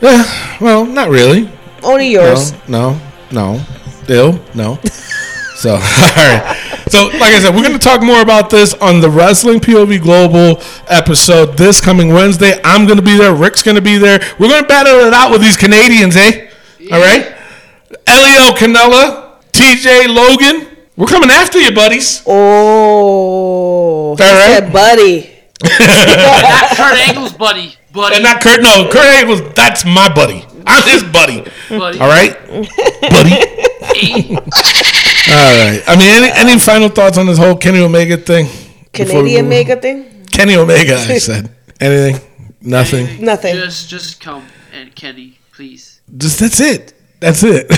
Yeah, 0.00 0.24
well, 0.60 0.84
not 0.86 1.08
really. 1.10 1.50
Only 1.82 2.14
No, 2.14 2.20
yours. 2.22 2.52
no, 2.68 2.98
no, 3.32 3.60
Ew, 4.08 4.40
no. 4.54 4.78
So, 5.56 5.72
all 5.74 5.78
right. 5.80 6.56
So, 6.90 7.06
like 7.08 7.34
I 7.34 7.40
said, 7.40 7.54
we're 7.54 7.62
going 7.62 7.72
to 7.78 7.78
talk 7.78 8.02
more 8.02 8.22
about 8.22 8.48
this 8.50 8.72
on 8.74 9.00
the 9.00 9.10
Wrestling 9.10 9.60
POV 9.60 10.00
Global 10.02 10.62
episode 10.88 11.56
this 11.58 11.80
coming 11.80 12.12
Wednesday. 12.14 12.58
I'm 12.64 12.86
going 12.86 12.96
to 12.96 13.02
be 13.04 13.16
there. 13.16 13.34
Rick's 13.34 13.62
going 13.62 13.74
to 13.74 13.82
be 13.82 13.98
there. 13.98 14.20
We're 14.38 14.48
going 14.48 14.62
to 14.62 14.68
battle 14.68 15.00
it 15.06 15.12
out 15.12 15.30
with 15.30 15.42
these 15.42 15.56
Canadians, 15.56 16.16
eh? 16.16 16.48
All 16.90 17.00
right. 17.00 17.34
Elio 18.06 18.52
Canella, 18.56 19.34
TJ 19.52 20.08
Logan. 20.08 20.76
We're 20.96 21.06
coming 21.06 21.30
after 21.30 21.58
you, 21.58 21.72
buddies. 21.74 22.22
Oh, 22.26 24.16
he 24.16 24.22
All 24.22 24.34
right. 24.34 24.58
said, 24.58 24.72
buddy. 24.72 25.30
Not 25.62 26.70
Kurt 26.76 26.98
Angle's 27.08 27.32
buddy, 27.34 27.74
buddy, 27.92 28.14
And 28.14 28.24
not 28.24 28.40
Kurt. 28.40 28.62
No, 28.62 28.88
Kurt 28.90 29.04
Angle's. 29.04 29.42
That's 29.54 29.84
my 29.84 30.12
buddy. 30.12 30.44
I'm 30.66 30.82
his 30.88 31.02
buddy. 31.02 31.44
buddy. 31.68 31.98
All 31.98 32.08
right, 32.08 32.34
buddy. 33.10 34.38
Hey, 35.28 35.34
All 35.34 35.70
right. 35.72 35.82
I 35.86 35.96
mean, 35.96 36.24
any, 36.24 36.50
any 36.52 36.58
final 36.60 36.88
thoughts 36.88 37.18
on 37.18 37.26
this 37.26 37.38
whole 37.38 37.56
Kenny 37.56 37.80
Omega 37.80 38.16
thing? 38.16 38.48
Canadian 38.92 39.42
move- 39.44 39.50
mega 39.50 39.76
thing? 39.76 40.24
Kenny 40.32 40.56
Omega. 40.56 40.94
I 40.96 41.18
said 41.18 41.50
anything. 41.80 42.20
Nothing. 42.62 43.24
Nothing. 43.24 43.54
just, 43.54 43.88
just 43.88 44.20
come 44.20 44.44
and 44.72 44.94
Kenny, 44.94 45.38
please. 45.52 46.00
Just 46.16 46.38
that's 46.40 46.60
it. 46.60 46.94
That's 47.20 47.42
it. 47.42 47.68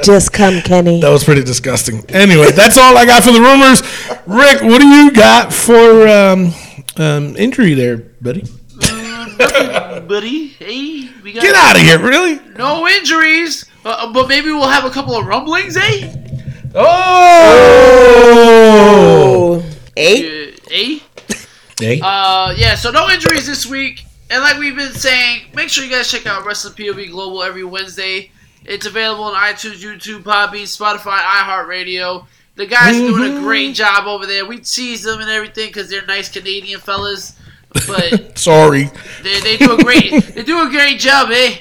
Just 0.02 0.32
come, 0.32 0.62
Kenny. 0.62 0.98
that 1.02 1.10
was 1.10 1.22
pretty 1.24 1.44
disgusting. 1.44 2.02
Anyway, 2.08 2.52
that's 2.52 2.78
all 2.78 2.96
I 2.96 3.04
got 3.04 3.22
for 3.22 3.30
the 3.30 3.40
rumors. 3.40 3.82
Rick, 4.26 4.62
what 4.62 4.80
do 4.80 4.86
you 4.88 5.12
got 5.12 5.52
for 5.52 6.08
um, 6.08 6.52
um, 6.96 7.36
injury 7.36 7.74
there, 7.74 7.98
buddy? 7.98 8.44
Buddy, 9.38 10.48
hey, 10.58 11.10
we 11.22 11.32
got 11.34 11.42
Get 11.42 11.54
out 11.54 11.76
of 11.76 11.82
here! 11.82 11.98
Really? 11.98 12.40
no 12.56 12.88
injuries, 12.88 13.66
uh, 13.84 14.10
but 14.10 14.26
maybe 14.26 14.46
we'll 14.50 14.68
have 14.68 14.84
a 14.86 14.90
couple 14.90 15.14
of 15.16 15.26
rumblings, 15.26 15.76
eh? 15.76 16.25
Oh. 16.78 17.96
Oh, 19.58 19.64
eight. 19.96 20.26
Uh, 20.26 20.70
eh? 20.70 20.98
Hey. 21.78 22.00
Uh, 22.02 22.54
yeah, 22.56 22.74
so 22.74 22.90
no 22.90 23.08
injuries 23.08 23.46
this 23.46 23.64
week. 23.66 24.04
And 24.28 24.42
like 24.42 24.58
we've 24.58 24.76
been 24.76 24.92
saying, 24.92 25.46
make 25.54 25.70
sure 25.70 25.84
you 25.84 25.90
guys 25.90 26.10
check 26.10 26.26
out 26.26 26.44
Wrestling 26.44 26.74
POV 26.74 27.10
Global 27.10 27.42
every 27.42 27.64
Wednesday. 27.64 28.30
It's 28.64 28.84
available 28.84 29.24
on 29.24 29.34
iTunes, 29.34 29.76
YouTube, 29.82 30.22
Podbean, 30.22 30.64
Spotify, 30.64 31.18
iHeartRadio. 31.18 32.26
The 32.56 32.66
guys 32.66 32.96
are 32.96 33.06
doing 33.06 33.36
a 33.36 33.40
great 33.40 33.74
job 33.74 34.06
over 34.06 34.26
there. 34.26 34.44
We 34.44 34.58
tease 34.58 35.02
them 35.02 35.20
and 35.20 35.30
everything 35.30 35.68
because 35.68 35.88
they're 35.88 36.04
nice 36.04 36.28
Canadian 36.28 36.80
fellas, 36.80 37.38
but 37.86 38.36
Sorry. 38.38 38.90
they, 39.22 39.40
they 39.40 39.56
do 39.56 39.74
a 39.74 39.82
great 39.82 40.10
they 40.34 40.42
do 40.42 40.66
a 40.66 40.70
great 40.70 40.98
job, 40.98 41.28
eh? 41.30 41.58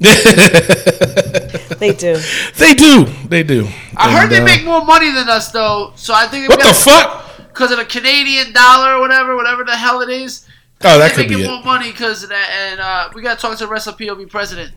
They 1.78 1.92
do. 1.92 2.20
They 2.56 2.74
do. 2.74 3.04
They 3.28 3.42
do. 3.44 3.68
I 3.96 4.10
heard 4.10 4.24
And, 4.24 4.32
they 4.32 4.40
uh, 4.40 4.44
make 4.44 4.64
more 4.64 4.84
money 4.84 5.12
than 5.12 5.28
us 5.28 5.52
though, 5.52 5.92
so 5.96 6.12
I 6.12 6.26
think 6.26 6.48
What 6.48 6.60
the 6.60 6.74
fuck? 6.74 7.24
because 7.48 7.70
of 7.70 7.78
the 7.78 7.84
Canadian 7.84 8.52
dollar 8.52 8.94
or 8.94 9.00
whatever, 9.00 9.36
whatever 9.36 9.64
the 9.64 9.76
hell 9.76 10.00
it 10.00 10.08
is. 10.08 10.44
Oh, 10.84 10.98
that 10.98 11.10
They 11.14 11.22
could 11.22 11.30
making 11.30 11.44
be 11.44 11.48
more 11.48 11.62
money 11.62 11.90
because 11.92 12.22
of 12.22 12.28
that, 12.30 12.50
and 12.50 12.80
uh, 12.80 13.10
we 13.14 13.22
gotta 13.22 13.40
talk 13.40 13.56
to 13.58 13.64
the 13.64 13.70
Wrestle 13.70 13.92
POV 13.94 14.28
president. 14.30 14.72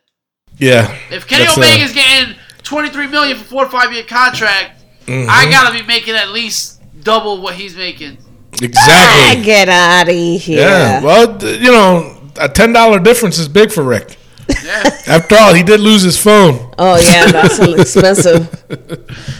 Yeah. 0.58 0.96
If 1.10 1.28
Kenny 1.28 1.46
That's, 1.46 1.58
uh, 1.58 1.62
Omega's 1.62 1.94
getting 1.94 2.36
23 2.64 3.08
million 3.08 3.38
for 3.38 3.44
four 3.46 3.66
or 3.66 3.70
five 3.70 3.92
year 3.94 4.04
contract, 4.04 4.82
Mm-hmm. 5.08 5.30
I 5.30 5.50
gotta 5.50 5.74
be 5.78 5.86
making 5.86 6.14
at 6.14 6.30
least 6.30 6.80
double 7.04 7.42
what 7.42 7.56
he's 7.56 7.76
making. 7.76 8.20
Exactly. 8.62 9.42
I 9.42 9.42
get 9.44 9.68
out 9.68 10.08
of 10.08 10.16
here. 10.16 10.60
Yeah. 10.62 11.02
Well, 11.04 11.44
you 11.44 11.72
know, 11.72 12.22
a 12.40 12.48
ten 12.48 12.72
dollar 12.72 13.00
difference 13.00 13.40
is 13.40 13.48
big 13.48 13.72
for 13.72 13.84
Rick. 13.84 14.18
Yeah. 14.64 14.84
After 15.08 15.36
all, 15.38 15.54
he 15.54 15.64
did 15.64 15.80
lose 15.80 16.02
his 16.04 16.18
phone. 16.18 16.74
oh 16.78 16.98
yeah, 16.98 17.32
that's 17.32 17.60
an 17.60 17.80
expensive. 17.80 18.50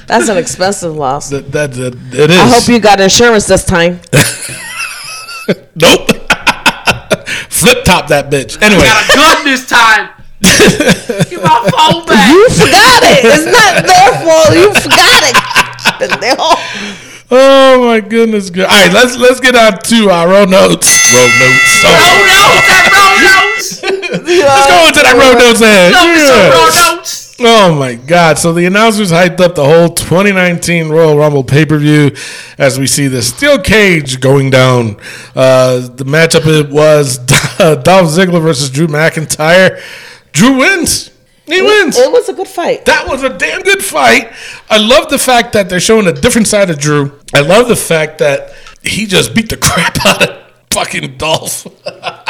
That's 0.08 0.28
an 0.30 0.38
expensive 0.38 0.96
loss. 0.96 1.30
That 1.30 1.52
that, 1.52 1.72
that 1.74 1.96
it 2.14 2.30
is. 2.32 2.38
I 2.40 2.48
hope 2.50 2.68
you 2.68 2.80
got 2.80 3.00
insurance 3.00 3.48
this 3.48 3.64
time. 3.66 4.00
Nope. 5.76 6.08
Flip 7.50 7.84
top 7.84 8.08
that 8.08 8.30
bitch. 8.32 8.62
Anyway. 8.62 8.84
Got 8.84 9.04
a 9.04 9.16
gun 9.18 9.44
this 9.44 9.68
time. 9.68 10.10
Get 10.42 11.42
my 11.44 11.60
phone 11.68 12.06
back. 12.08 12.30
You 12.32 12.48
forgot 12.56 13.02
it. 13.04 13.20
It's 13.26 13.48
not 13.52 13.84
their 13.84 14.12
fault. 14.24 14.52
You 14.56 14.72
forgot 14.80 15.22
it. 15.28 16.40
All- 16.40 16.58
Oh 17.34 17.86
my 17.88 18.02
goodness. 18.02 18.52
All 18.52 18.66
right, 18.66 18.92
let's 18.92 19.16
let's 19.16 19.40
get 19.40 19.56
on 19.56 19.80
to 19.80 20.10
our 20.10 20.28
road 20.28 20.50
notes. 20.50 20.92
Road 21.16 21.32
notes. 21.40 21.80
Road 21.80 22.28
notes. 22.28 22.68
That 22.68 22.92
road 22.92 23.20
notes. 23.24 23.51
Let's 23.92 24.68
go 24.68 24.88
into 24.88 25.02
that 25.04 25.16
road 25.18 25.40
notes. 25.40 25.60
Then. 25.60 25.92
Love 25.94 26.04
Yes. 26.06 26.90
road 26.90 26.96
notes. 26.98 27.36
Oh 27.44 27.74
my 27.74 27.96
God! 27.96 28.38
So 28.38 28.54
the 28.54 28.66
announcers 28.66 29.12
hyped 29.12 29.40
up 29.40 29.56
the 29.56 29.66
whole 29.66 29.90
2019 29.90 30.90
Royal 30.90 31.18
Rumble 31.18 31.44
pay 31.44 31.66
per 31.66 31.78
view 31.80 32.12
as 32.60 32.78
we 32.80 32.86
see 32.86 33.08
the 33.08 33.22
steel 33.24 33.58
cage 33.60 34.20
going 34.20 34.52
down. 34.52 34.98
Uh, 35.36 35.80
the 35.80 36.06
matchup 36.06 36.46
it 36.46 36.70
was 36.70 37.18
Dolph 37.58 38.10
Ziggler 38.10 38.42
versus 38.42 38.70
Drew 38.70 38.88
McIntyre. 38.88 39.82
Drew 40.34 40.58
wins. 40.60 41.10
He 41.48 41.62
wins. 41.62 41.98
It 41.98 42.12
was 42.12 42.30
a 42.30 42.34
good 42.34 42.48
fight. 42.48 42.86
That 42.86 43.08
was 43.08 43.24
a 43.24 43.30
damn 43.36 43.62
good 43.62 43.84
fight. 43.84 44.32
I 44.70 44.78
love 44.78 45.10
the 45.10 45.18
fact 45.18 45.54
that 45.54 45.68
they're 45.68 45.80
showing 45.82 46.08
a 46.08 46.14
different 46.14 46.48
side 46.48 46.70
of 46.70 46.80
Drew. 46.80 47.20
I 47.34 47.42
love 47.42 47.68
the 47.68 47.76
fact 47.76 48.20
that 48.20 48.54
he 48.84 49.06
just 49.08 49.34
beat 49.36 49.50
the 49.50 49.58
crap 49.62 49.98
out 50.06 50.30
of 50.30 50.38
fucking 50.72 51.18
Dolph. 51.18 51.66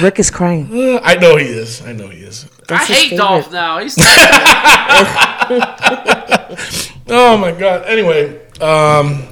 Rick 0.00 0.18
is 0.18 0.30
crying. 0.30 0.68
Uh, 0.72 1.00
I 1.02 1.16
know 1.16 1.36
he 1.36 1.46
is. 1.46 1.82
I 1.82 1.92
know 1.92 2.08
he 2.08 2.20
is. 2.20 2.46
I 2.68 2.76
hate 2.84 3.10
favorite. 3.10 3.16
Dolph 3.18 3.50
now. 3.52 3.78
He's 3.80 3.96
Oh 7.10 7.36
my 7.38 7.52
god. 7.52 7.84
Anyway, 7.86 8.38
um, 8.60 9.24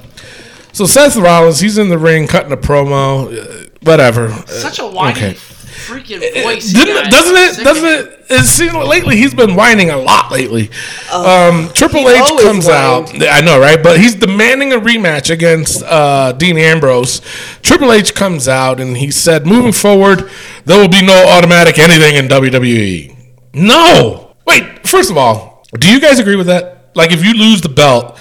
so 0.73 0.85
Seth 0.85 1.15
Rollins, 1.15 1.59
he's 1.59 1.77
in 1.77 1.89
the 1.89 1.97
ring 1.97 2.27
cutting 2.27 2.51
a 2.51 2.57
promo. 2.57 3.27
Uh, 3.31 3.69
whatever. 3.83 4.29
such 4.47 4.79
a 4.79 4.87
whiny 4.87 5.11
Okay. 5.17 5.37
Freaking 5.77 6.19
voice. 6.43 6.67
he 6.71 6.73
Didn't, 6.73 7.03
got. 7.03 7.11
doesn't 7.11 7.35
it? 7.35 7.53
Sick 7.55 7.63
Doesn't 7.63 7.85
it? 7.87 8.13
It 8.29 8.43
seems 8.45 8.73
lately 8.73 9.15
he's 9.15 9.33
been 9.33 9.55
whining 9.55 9.89
a 9.89 9.97
lot 9.97 10.31
lately. 10.31 10.69
um, 11.13 11.69
Triple 11.73 12.09
H 12.09 12.17
comes 12.41 12.65
whined. 12.65 13.21
out. 13.23 13.29
I 13.29 13.39
know, 13.41 13.59
right? 13.59 13.81
But 13.81 13.99
he's 13.99 14.15
demanding 14.15 14.73
a 14.73 14.77
rematch 14.77 15.29
against 15.29 15.81
uh, 15.83 16.33
Dean 16.33 16.57
Ambrose. 16.57 17.21
Triple 17.61 17.91
H 17.93 18.13
comes 18.13 18.47
out 18.47 18.79
and 18.79 18.97
he 18.97 19.11
said, 19.11 19.45
moving 19.45 19.71
forward, 19.71 20.29
there 20.65 20.77
will 20.79 20.89
be 20.89 21.01
no 21.05 21.25
automatic 21.29 21.79
anything 21.79 22.15
in 22.15 22.27
WWE. 22.27 23.15
No. 23.53 24.35
Wait. 24.45 24.85
First 24.87 25.09
of 25.11 25.17
all, 25.17 25.63
do 25.79 25.89
you 25.91 25.99
guys 25.99 26.19
agree 26.19 26.35
with 26.35 26.47
that? 26.47 26.91
Like, 26.95 27.11
if 27.11 27.23
you 27.23 27.33
lose 27.33 27.61
the 27.61 27.69
belt, 27.69 28.19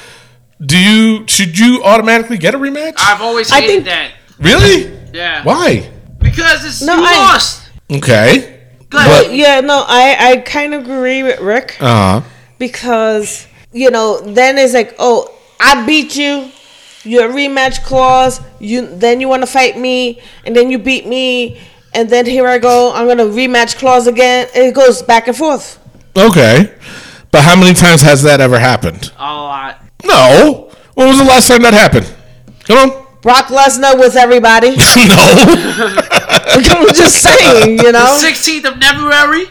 do 0.64 0.78
you 0.78 1.26
should 1.28 1.58
you 1.58 1.82
automatically 1.84 2.38
get 2.38 2.54
a 2.54 2.58
rematch? 2.58 2.94
I've 2.98 3.20
always 3.20 3.50
I 3.50 3.60
hated 3.60 3.68
think- 3.72 3.84
that. 3.86 4.12
really? 4.38 4.92
Yeah. 5.12 5.42
Why? 5.44 5.90
Because 6.36 6.64
it's 6.64 6.82
No, 6.82 6.96
you 6.96 7.04
I- 7.04 7.16
lost. 7.32 7.62
Okay. 7.90 8.52
Go 8.90 8.98
ahead. 8.98 9.34
Yeah, 9.34 9.60
no, 9.60 9.84
I 9.86 10.16
I 10.32 10.36
kind 10.38 10.74
of 10.74 10.82
agree 10.82 11.22
with 11.22 11.40
Rick 11.40 11.76
Uh 11.80 12.20
huh. 12.20 12.28
because 12.58 13.46
you 13.72 13.90
know 13.90 14.20
then 14.20 14.58
it's 14.58 14.74
like, 14.74 14.94
oh, 14.98 15.32
I 15.58 15.84
beat 15.86 16.14
you. 16.16 16.50
Your 17.04 17.28
rematch 17.30 17.82
clause. 17.84 18.40
You 18.60 18.86
then 18.86 19.20
you 19.20 19.28
want 19.28 19.42
to 19.42 19.46
fight 19.46 19.78
me, 19.78 20.20
and 20.44 20.54
then 20.56 20.70
you 20.70 20.78
beat 20.78 21.06
me, 21.06 21.58
and 21.94 22.08
then 22.10 22.26
here 22.26 22.46
I 22.46 22.58
go. 22.58 22.92
I'm 22.92 23.06
gonna 23.06 23.24
rematch 23.24 23.76
clause 23.78 24.06
again. 24.06 24.48
It 24.54 24.74
goes 24.74 25.02
back 25.02 25.26
and 25.28 25.36
forth. 25.36 25.78
Okay. 26.16 26.72
But 27.30 27.42
how 27.42 27.54
many 27.56 27.74
times 27.74 28.02
has 28.02 28.22
that 28.22 28.40
ever 28.40 28.58
happened? 28.58 29.12
A 29.18 29.22
lot. 29.22 29.82
No. 30.04 30.70
When 30.94 31.08
was 31.08 31.18
the 31.18 31.24
last 31.24 31.46
time 31.48 31.62
that 31.62 31.74
happened? 31.74 32.12
Come 32.64 32.78
on. 32.90 33.06
Brock 33.22 33.46
Lesnar 33.46 33.98
with 33.98 34.16
everybody. 34.16 34.70
no. 34.76 34.76
I'm 36.70 36.86
just 36.94 37.22
saying, 37.22 37.78
you 37.78 37.92
know. 37.92 38.18
16th 38.22 38.64
of 38.66 38.80
February. 38.80 39.46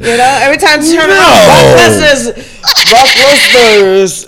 You 0.00 0.16
know, 0.16 0.38
every 0.42 0.58
time 0.58 0.80
you 0.82 0.94
turn 0.96 1.08
No. 1.08 1.16
around, 1.16 1.76
this 1.76 1.96
is 2.12 2.50
Brock 2.90 3.08
Lesnar's 3.18 4.24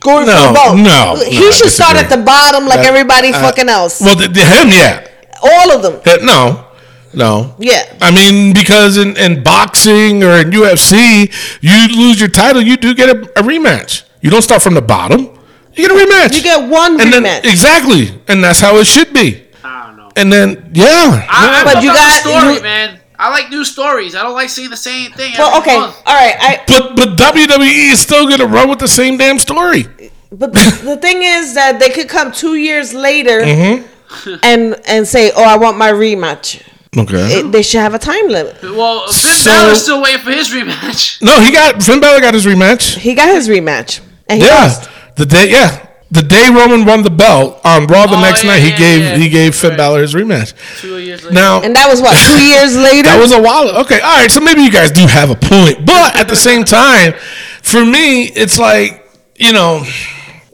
going 0.00 0.26
No, 0.26 0.32
for 0.32 0.48
the 0.48 0.52
belt. 0.54 0.76
no, 0.76 1.24
he 1.24 1.40
no, 1.40 1.48
I 1.48 1.50
should 1.50 1.70
start 1.70 1.96
at 1.96 2.08
the 2.10 2.18
bottom 2.18 2.66
like 2.66 2.80
That- 2.80 2.86
everybody 2.86 3.28
uh, 3.32 3.40
fucking 3.40 3.68
else. 3.68 4.00
Well, 4.00 4.14
the, 4.16 4.28
the, 4.28 4.44
him, 4.44 4.68
yeah. 4.68 5.06
All 5.42 5.72
of 5.72 5.82
them. 5.82 6.00
Uh, 6.04 6.24
No. 6.24 6.66
No. 7.14 7.54
Yeah. 7.58 7.84
I 8.00 8.10
mean, 8.10 8.52
because 8.52 8.96
in, 8.98 9.16
in 9.16 9.42
boxing 9.42 10.22
or 10.24 10.36
in 10.38 10.50
UFC, 10.50 11.32
you 11.60 11.96
lose 11.96 12.18
your 12.20 12.28
title, 12.28 12.60
you 12.60 12.76
do 12.76 12.94
get 12.94 13.08
a, 13.08 13.20
a 13.38 13.42
rematch. 13.42 14.02
You 14.20 14.30
don't 14.30 14.42
start 14.42 14.62
from 14.62 14.74
the 14.74 14.82
bottom. 14.82 15.30
You 15.76 15.88
get 15.88 15.90
a 15.90 15.94
rematch. 15.94 16.36
You 16.36 16.42
get 16.42 16.68
one 16.68 17.00
and 17.00 17.12
then 17.12 17.22
rematch. 17.24 17.44
exactly, 17.50 18.20
and 18.28 18.42
that's 18.42 18.60
how 18.60 18.76
it 18.76 18.86
should 18.86 19.12
be. 19.12 19.42
I 19.62 19.86
don't 19.86 19.96
know. 19.96 20.10
And 20.16 20.32
then, 20.32 20.70
yeah, 20.74 21.26
I, 21.28 21.60
I 21.60 21.64
But 21.64 21.74
but 21.74 21.82
you 21.82 21.88
you 21.90 21.94
got- 21.94 22.20
story, 22.20 22.54
you- 22.54 22.62
man. 22.62 23.00
I 23.16 23.30
like 23.30 23.48
new 23.48 23.64
stories. 23.64 24.16
I 24.16 24.22
don't 24.22 24.34
like 24.34 24.48
seeing 24.50 24.70
the 24.70 24.76
same 24.76 25.12
thing. 25.12 25.32
Well, 25.38 25.54
every 25.56 25.70
okay, 25.72 25.78
month. 25.80 25.96
all 26.04 26.14
right. 26.14 26.34
I 26.38 26.64
but 26.66 26.96
but 26.96 27.08
WWE 27.16 27.92
is 27.92 28.00
still 28.00 28.28
gonna 28.28 28.44
run 28.46 28.68
with 28.68 28.80
the 28.80 28.88
same 28.88 29.16
damn 29.16 29.38
story. 29.38 29.86
but 30.32 30.52
the, 30.52 30.80
the 30.84 30.96
thing 30.96 31.22
is 31.22 31.54
that 31.54 31.78
they 31.78 31.90
could 31.90 32.08
come 32.08 32.32
two 32.32 32.56
years 32.56 32.92
later 32.92 33.40
Mm-hmm. 33.40 34.34
and 34.42 34.76
and 34.88 35.06
say, 35.06 35.30
"Oh, 35.34 35.44
I 35.44 35.56
want 35.56 35.78
my 35.78 35.92
rematch." 35.92 36.60
Okay. 36.96 37.38
It, 37.38 37.52
they 37.52 37.62
should 37.62 37.80
have 37.80 37.94
a 37.94 37.98
time 38.00 38.28
limit. 38.28 38.60
Well, 38.62 39.06
Finn 39.06 39.32
So- 39.32 39.50
Balor's 39.50 39.82
still 39.82 40.02
waiting 40.02 40.20
for 40.20 40.30
his 40.32 40.50
rematch. 40.50 41.22
no, 41.22 41.40
he 41.40 41.52
got 41.52 41.82
Finn 41.82 42.00
Balor 42.00 42.20
got 42.20 42.34
his 42.34 42.46
rematch. 42.46 42.96
He 42.98 43.14
got 43.14 43.28
his 43.32 43.48
rematch, 43.48 44.00
and 44.28 44.42
he 44.42 44.46
Yeah, 44.48 44.54
lost. 44.64 44.90
The 45.16 45.26
day 45.26 45.50
yeah. 45.50 45.88
The 46.10 46.22
day 46.22 46.48
Roman 46.48 46.84
won 46.86 47.02
the 47.02 47.10
belt 47.10 47.60
on 47.64 47.88
Raw 47.88 48.06
the 48.06 48.14
Oh, 48.16 48.20
next 48.20 48.44
yeah, 48.44 48.50
night, 48.50 48.60
he 48.62 48.70
yeah, 48.70 48.78
gave 48.78 49.00
yeah. 49.00 49.16
he 49.16 49.28
gave 49.28 49.54
Finn 49.56 49.70
Right. 49.70 49.78
Balor 49.78 50.02
his 50.02 50.14
rematch. 50.14 50.54
Two 50.80 50.98
years 50.98 51.24
later. 51.24 51.34
Now 51.34 51.60
And 51.62 51.74
that 51.74 51.88
was 51.88 52.00
what 52.00 52.14
two 52.16 52.38
years 52.54 52.76
later. 52.76 53.08
That 53.08 53.18
was 53.18 53.32
a 53.32 53.40
while. 53.42 53.68
Okay, 53.82 53.98
all 54.00 54.16
right. 54.20 54.30
So 54.30 54.40
maybe 54.40 54.62
you 54.62 54.70
guys 54.70 54.92
do 54.92 55.06
have 55.08 55.30
a 55.30 55.34
point, 55.34 55.84
but 55.84 56.14
at 56.14 56.28
the 56.28 56.36
same 56.36 56.62
time, 56.62 57.14
for 57.62 57.84
me, 57.84 58.24
it's 58.26 58.58
like 58.60 59.02
you 59.36 59.52
know, 59.52 59.82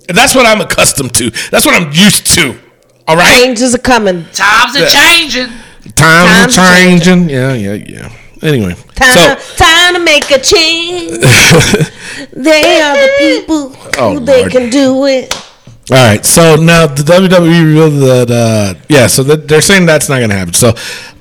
that's 0.09 0.35
what 0.35 0.47
I'm 0.47 0.61
accustomed 0.63 1.13
to. 1.17 1.29
That's 1.51 1.67
what 1.67 1.75
I'm 1.75 1.93
used 1.93 2.27
to. 2.37 2.59
All 3.07 3.17
right. 3.17 3.43
Changes 3.43 3.75
are 3.75 3.79
coming. 3.79 4.25
Times 4.33 4.77
are 4.77 4.87
changing. 4.89 5.49
Times 5.95 6.57
Times 6.57 6.59
are 6.59 6.63
are 6.63 6.77
changing. 6.79 7.29
Yeah, 7.29 7.53
yeah, 7.53 7.75
yeah. 7.75 8.09
Anyway, 8.43 8.73
Time, 8.95 9.13
so 9.13 9.35
time 9.57 9.70
to 9.97 10.05
make 10.05 10.31
a 10.31 10.39
change. 10.41 11.11
they 12.33 12.81
are 12.81 12.95
the 12.97 13.11
people 13.19 13.77
Oh, 13.99 14.15
who 14.15 14.21
they 14.25 14.41
Lord. 14.41 14.53
can 14.53 14.71
do 14.71 15.05
it. 15.07 15.35
all 15.91 15.97
right. 15.97 16.25
So 16.25 16.57
now 16.57 16.87
the 16.87 17.03
WWE 17.03 17.65
revealed 17.65 17.95
that 18.03 18.31
uh, 18.31 18.75
yeah. 18.89 19.07
So 19.07 19.23
that 19.25 19.49
they're 19.49 19.61
saying 19.61 19.87
that's 19.87 20.09
not 20.09 20.19
going 20.19 20.31
to 20.31 20.37
happen. 20.37 20.55
So 20.55 20.73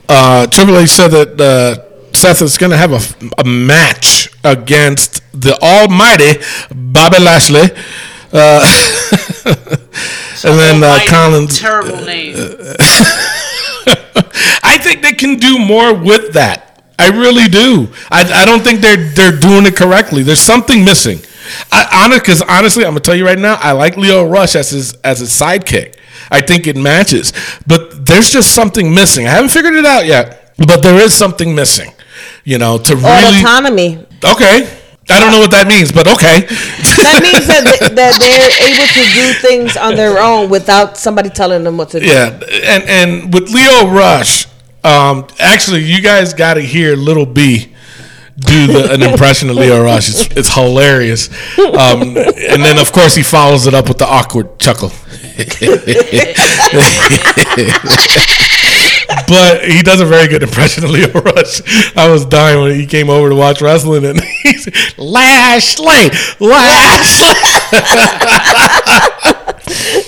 uh, 0.08 0.48
Triple 0.48 0.78
H 0.78 0.90
said 0.90 1.10
that 1.10 1.40
uh, 1.42 2.14
Seth 2.14 2.42
is 2.42 2.58
going 2.58 2.72
to 2.72 2.78
have 2.78 2.92
a, 2.92 3.00
a 3.40 3.44
match 3.44 4.30
against 4.44 5.22
the 5.34 5.58
Almighty 5.62 6.40
Bobby 6.74 7.20
Lashley. 7.20 7.70
Uh, 8.32 8.62
and 9.46 10.58
then 10.60 10.84
uh, 10.84 11.00
Collins. 11.08 11.60
Terrible 11.60 11.98
name. 12.06 12.36
I 14.64 14.78
think 14.82 15.02
they 15.02 15.14
can 15.14 15.38
do 15.38 15.58
more 15.58 15.94
with 15.94 16.34
that. 16.34 16.69
I 17.00 17.08
really 17.08 17.48
do. 17.48 17.88
I, 18.12 18.30
I 18.42 18.46
don't 18.46 18.62
think 18.62 18.82
they're 18.82 18.98
they're 18.98 19.38
doing 19.38 19.66
it 19.66 19.76
correctly. 19.76 20.22
There's 20.22 20.42
something 20.42 20.84
missing. 20.84 21.20
I 21.72 22.04
honest 22.04 22.22
because 22.22 22.42
honestly, 22.42 22.84
I'm 22.84 22.92
gonna 22.92 23.00
tell 23.00 23.16
you 23.16 23.26
right 23.26 23.40
now, 23.40 23.56
I 23.56 23.72
like 23.72 23.96
Lio 23.96 24.28
Rush 24.28 24.56
as 24.56 24.70
his 24.72 24.94
as 24.96 25.20
his 25.20 25.30
sidekick. 25.30 25.96
I 26.30 26.42
think 26.42 26.68
it 26.68 26.76
matches, 26.76 27.32
but 27.66 28.06
there's 28.06 28.30
just 28.30 28.54
something 28.54 28.94
missing. 28.94 29.26
I 29.28 29.32
haven't 29.32 29.50
figured 29.50 29.76
it 29.76 29.86
out 29.86 30.06
yet, 30.06 30.54
but 30.58 30.84
there 30.84 31.00
is 31.00 31.14
something 31.14 31.56
missing. 31.56 31.94
You 32.44 32.58
know, 32.58 32.78
to 32.78 32.96
really 32.96 33.40
Autonomy. 33.40 34.06
okay. 34.24 34.76
I 35.12 35.20
don't 35.20 35.32
know 35.32 35.40
what 35.40 35.52
that 35.52 35.66
means, 35.68 35.92
but 35.92 36.06
okay. 36.08 36.42
That 36.46 37.20
means 37.26 37.48
that, 37.48 37.66
they, 37.66 37.96
that 37.96 38.14
they're 38.22 38.54
able 38.70 38.86
to 38.94 39.04
do 39.18 39.34
things 39.42 39.76
on 39.76 39.96
their 39.96 40.20
own 40.22 40.52
without 40.52 40.98
somebody 40.98 41.30
telling 41.30 41.64
them 41.64 41.78
what 41.78 41.90
to 41.90 42.00
do. 42.00 42.06
Yeah, 42.06 42.40
and 42.64 42.84
and 42.84 43.34
with 43.34 43.50
Lio 43.50 43.90
Rush, 43.90 44.46
um, 44.84 45.28
actually, 45.40 45.84
you 45.84 46.02
guys 46.02 46.34
got 46.34 46.56
to 46.56 46.62
hear 46.62 46.96
Little 46.96 47.26
B 47.26 47.74
do 48.40 48.68
the, 48.68 48.94
an 48.94 49.02
impression 49.02 49.50
of 49.50 49.58
Lio 49.58 49.84
Rush. 49.84 50.10
It's, 50.10 50.28
it's 50.38 50.54
hilarious. 50.54 51.30
Um, 51.58 52.16
and 52.18 52.64
then, 52.64 52.78
of 52.78 52.92
course, 52.92 53.16
he 53.16 53.24
follows 53.24 53.68
it 53.68 53.74
up 53.74 53.88
with 53.88 53.98
the 53.98 54.08
awkward 54.08 54.60
chuckle. 54.60 54.92
but 59.28 59.64
he 59.64 59.82
does 59.82 60.02
a 60.02 60.06
very 60.06 60.28
good 60.28 60.44
impression 60.44 60.84
of 60.84 60.92
Lio 60.92 61.12
Rush. 61.12 61.62
I 61.96 62.10
was 62.10 62.26
dying 62.26 62.62
when 62.62 62.76
he 62.76 62.86
came 62.86 63.10
over 63.10 63.30
to 63.30 63.36
watch 63.36 63.62
wrestling, 63.62 64.06
and 64.06 64.22
he's 64.44 64.68
Lashley, 64.98 66.10
Lashley. 66.40 67.36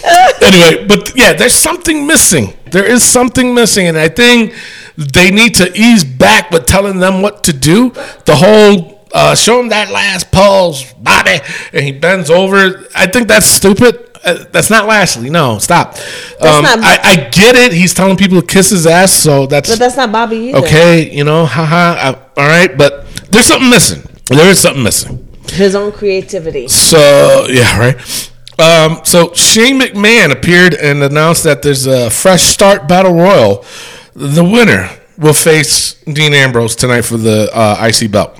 anyway, 0.41 0.85
but 0.87 1.11
yeah, 1.15 1.33
there's 1.33 1.53
something 1.53 2.05
missing. 2.07 2.53
There 2.71 2.85
is 2.85 3.03
something 3.03 3.53
missing, 3.53 3.87
and 3.87 3.97
I 3.97 4.07
think 4.09 4.53
they 4.95 5.31
need 5.31 5.55
to 5.55 5.71
ease 5.77 6.03
back 6.03 6.51
with 6.51 6.65
telling 6.65 6.99
them 6.99 7.21
what 7.21 7.43
to 7.45 7.53
do. 7.53 7.89
The 8.25 8.35
whole 8.35 9.05
uh, 9.13 9.35
show 9.35 9.59
him 9.59 9.69
that 9.69 9.91
last 9.91 10.31
pose, 10.31 10.91
Bobby, 10.93 11.39
and 11.73 11.83
he 11.85 11.91
bends 11.91 12.29
over. 12.29 12.85
I 12.95 13.07
think 13.07 13.27
that's 13.27 13.45
stupid. 13.45 14.07
Uh, 14.23 14.45
that's 14.51 14.69
not 14.69 14.85
Lashley. 14.87 15.29
No, 15.31 15.57
stop. 15.57 15.95
Um, 16.39 16.63
not- 16.63 16.79
I, 16.79 16.99
I 17.03 17.15
get 17.31 17.55
it. 17.55 17.73
He's 17.73 17.93
telling 17.93 18.17
people 18.17 18.39
to 18.39 18.45
kiss 18.45 18.69
his 18.69 18.85
ass, 18.85 19.11
so 19.11 19.47
that's 19.47 19.69
But 19.69 19.79
that's 19.79 19.97
not 19.97 20.11
Bobby 20.11 20.37
either. 20.49 20.59
okay. 20.59 21.09
You 21.11 21.23
know, 21.23 21.45
haha. 21.45 21.95
I, 21.99 22.13
all 22.39 22.47
right, 22.47 22.77
but 22.77 23.07
there's 23.31 23.47
something 23.47 23.69
missing. 23.69 24.03
There 24.27 24.47
is 24.49 24.59
something 24.59 24.83
missing. 24.83 25.27
His 25.49 25.75
own 25.75 25.91
creativity. 25.91 26.67
So 26.67 27.47
yeah, 27.49 27.77
right. 27.79 28.30
Um, 28.61 29.01
so 29.03 29.33
Shane 29.33 29.79
McMahon 29.79 30.31
appeared 30.31 30.75
and 30.75 31.01
announced 31.01 31.43
that 31.45 31.63
there's 31.63 31.87
a 31.87 32.11
fresh 32.11 32.43
start 32.43 32.87
battle 32.87 33.13
royal. 33.13 33.65
The 34.13 34.43
winner 34.43 34.89
will 35.17 35.33
face 35.33 35.95
Dean 36.03 36.33
Ambrose 36.33 36.75
tonight 36.75 37.01
for 37.01 37.17
the 37.17 37.49
uh, 37.53 37.89
IC 37.89 38.11
belt. 38.11 38.39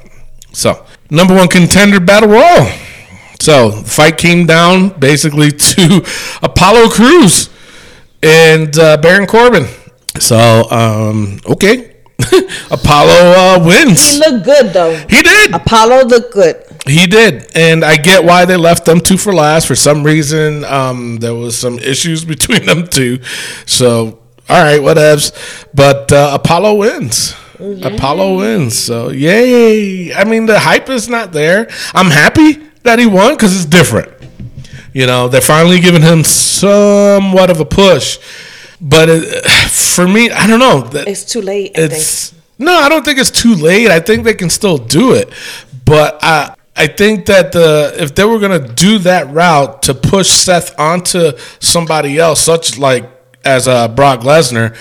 So 0.53 0.86
number 1.09 1.34
one 1.34 1.47
contender 1.47 1.99
battle 1.99 2.30
royal. 2.30 2.72
So 3.39 3.72
the 3.72 3.89
fight 3.89 4.17
came 4.19 4.45
down 4.45 4.89
basically 4.99 5.51
to 5.74 6.05
Apollo 6.43 6.89
Crews 6.89 7.49
and 8.22 8.78
uh, 8.78 8.97
Baron 8.97 9.26
Corbin. 9.26 9.65
So 10.19 10.69
um, 10.69 11.39
okay, 11.47 11.95
Apollo 12.72 13.34
uh, 13.36 13.63
wins. 13.65 14.11
He 14.11 14.19
looked 14.19 14.45
good 14.45 14.74
though. 14.74 14.95
He 15.09 15.24
did. 15.24 15.55
Apollo 15.55 16.05
looked 16.05 16.34
good. 16.34 16.63
He 16.88 17.05
did, 17.05 17.55
and 17.55 17.86
I 17.86 17.97
get 17.97 18.23
why 18.23 18.45
they 18.45 18.57
left 18.57 18.86
them 18.86 18.99
two 18.99 19.17
for 19.17 19.34
last. 19.34 19.67
For 19.67 19.75
some 19.75 20.03
reason, 20.03 20.65
um, 20.65 21.17
there 21.17 21.36
was 21.36 21.57
some 21.57 21.77
issues 21.77 22.25
between 22.34 22.65
them 22.65 22.88
two. 22.88 23.21
So, 23.65 24.19
all 24.49 24.63
right, 24.63 24.82
whatevs. 24.82 25.32
But 25.73 26.11
uh, 26.11 26.32
Apollo 26.34 26.75
wins. 26.75 27.36
Apollo 27.59 28.38
wins. 28.38 28.77
So, 28.77 29.09
yay! 29.09 30.11
I 30.13 30.23
mean, 30.23 30.47
the 30.47 30.59
hype 30.59 30.89
is 30.89 31.07
not 31.07 31.32
there. 31.32 31.69
I'm 31.93 32.09
happy 32.09 32.53
that 32.82 32.97
he 32.97 33.05
won 33.05 33.36
because 33.36 33.55
it's 33.55 33.65
different. 33.65 34.11
You 34.93 35.05
know, 35.05 35.27
they're 35.27 35.39
finally 35.39 35.79
giving 35.79 36.01
him 36.01 36.23
somewhat 36.23 37.51
of 37.51 37.59
a 37.59 37.65
push. 37.65 38.17
But 38.82 39.09
it, 39.09 39.45
for 39.69 40.07
me, 40.07 40.32
I 40.32 40.47
don't 40.47 40.59
know. 40.59 40.89
It's 41.07 41.23
too 41.25 41.41
late. 41.41 41.77
I 41.77 41.82
think. 41.82 41.93
it's 41.93 42.34
no, 42.57 42.73
I 42.73 42.89
don't 42.89 43.05
think 43.05 43.19
it's 43.19 43.32
too 43.32 43.55
late. 43.55 43.89
I 43.89 43.99
think 43.99 44.23
they 44.23 44.34
can 44.34 44.49
still 44.49 44.77
do 44.77 45.13
it, 45.13 45.32
but 45.86 46.19
I 46.23 46.55
I 46.82 46.88
think 46.88 47.27
that 47.27 47.51
the 47.51 47.93
if 47.95 48.15
they 48.15 48.25
were 48.25 48.39
gonna 48.39 48.67
do 48.73 48.97
that 48.99 49.32
route 49.32 49.84
to 49.84 49.93
push 49.93 50.29
Seth 50.29 50.79
onto 50.79 51.38
somebody 51.59 52.17
else, 52.17 52.41
such 52.41 52.79
like 52.79 53.07
as 53.45 53.67
uh, 53.67 53.88
Brock 53.88 54.21
Lesnar, 54.21 54.75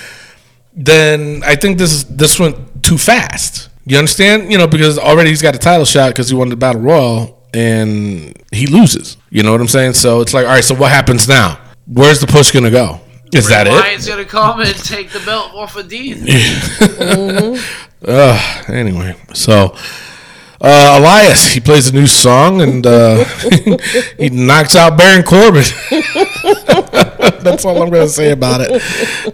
then 0.72 1.42
I 1.44 1.56
think 1.56 1.76
this 1.76 1.92
is 1.92 2.04
this 2.04 2.40
went 2.40 2.56
too 2.82 2.96
fast. 2.96 3.68
You 3.84 3.98
understand? 3.98 4.50
You 4.50 4.56
know, 4.56 4.66
because 4.66 4.98
already 4.98 5.28
he's 5.28 5.42
got 5.42 5.54
a 5.54 5.58
title 5.58 5.84
shot 5.84 6.12
because 6.12 6.30
he 6.30 6.34
won 6.34 6.48
the 6.48 6.56
battle 6.56 6.80
royal 6.80 7.38
and 7.52 8.34
he 8.50 8.66
loses. 8.66 9.18
You 9.28 9.42
know 9.42 9.52
what 9.52 9.60
I'm 9.60 9.68
saying? 9.68 9.92
So 9.92 10.22
it's 10.22 10.32
like, 10.32 10.46
all 10.46 10.52
right, 10.52 10.64
so 10.64 10.74
what 10.74 10.90
happens 10.90 11.28
now? 11.28 11.60
Where's 11.86 12.18
the 12.18 12.26
push 12.26 12.50
gonna 12.50 12.70
go? 12.70 13.00
Is 13.34 13.46
that 13.50 13.66
it? 13.66 13.78
Ryan's 13.78 14.08
gonna 14.08 14.24
come 14.24 14.60
and 14.60 14.74
take 14.74 15.10
the 15.10 15.20
belt 15.20 15.52
off 15.52 15.76
of 15.76 15.86
Dean. 15.88 16.26
Uh, 18.02 18.62
anyway, 18.68 19.14
so 19.34 19.76
uh, 20.60 20.96
Elias 20.98 21.52
he 21.52 21.60
plays 21.60 21.88
a 21.88 21.92
new 21.92 22.06
song 22.06 22.60
and 22.60 22.86
uh, 22.86 23.24
he 24.18 24.28
knocks 24.30 24.76
out 24.76 24.98
Baron 24.98 25.22
Corbin. 25.22 25.64
That's 27.42 27.64
all 27.64 27.82
I'm 27.82 27.90
gonna 27.90 28.08
say 28.08 28.32
about 28.32 28.60
it. 28.62 28.82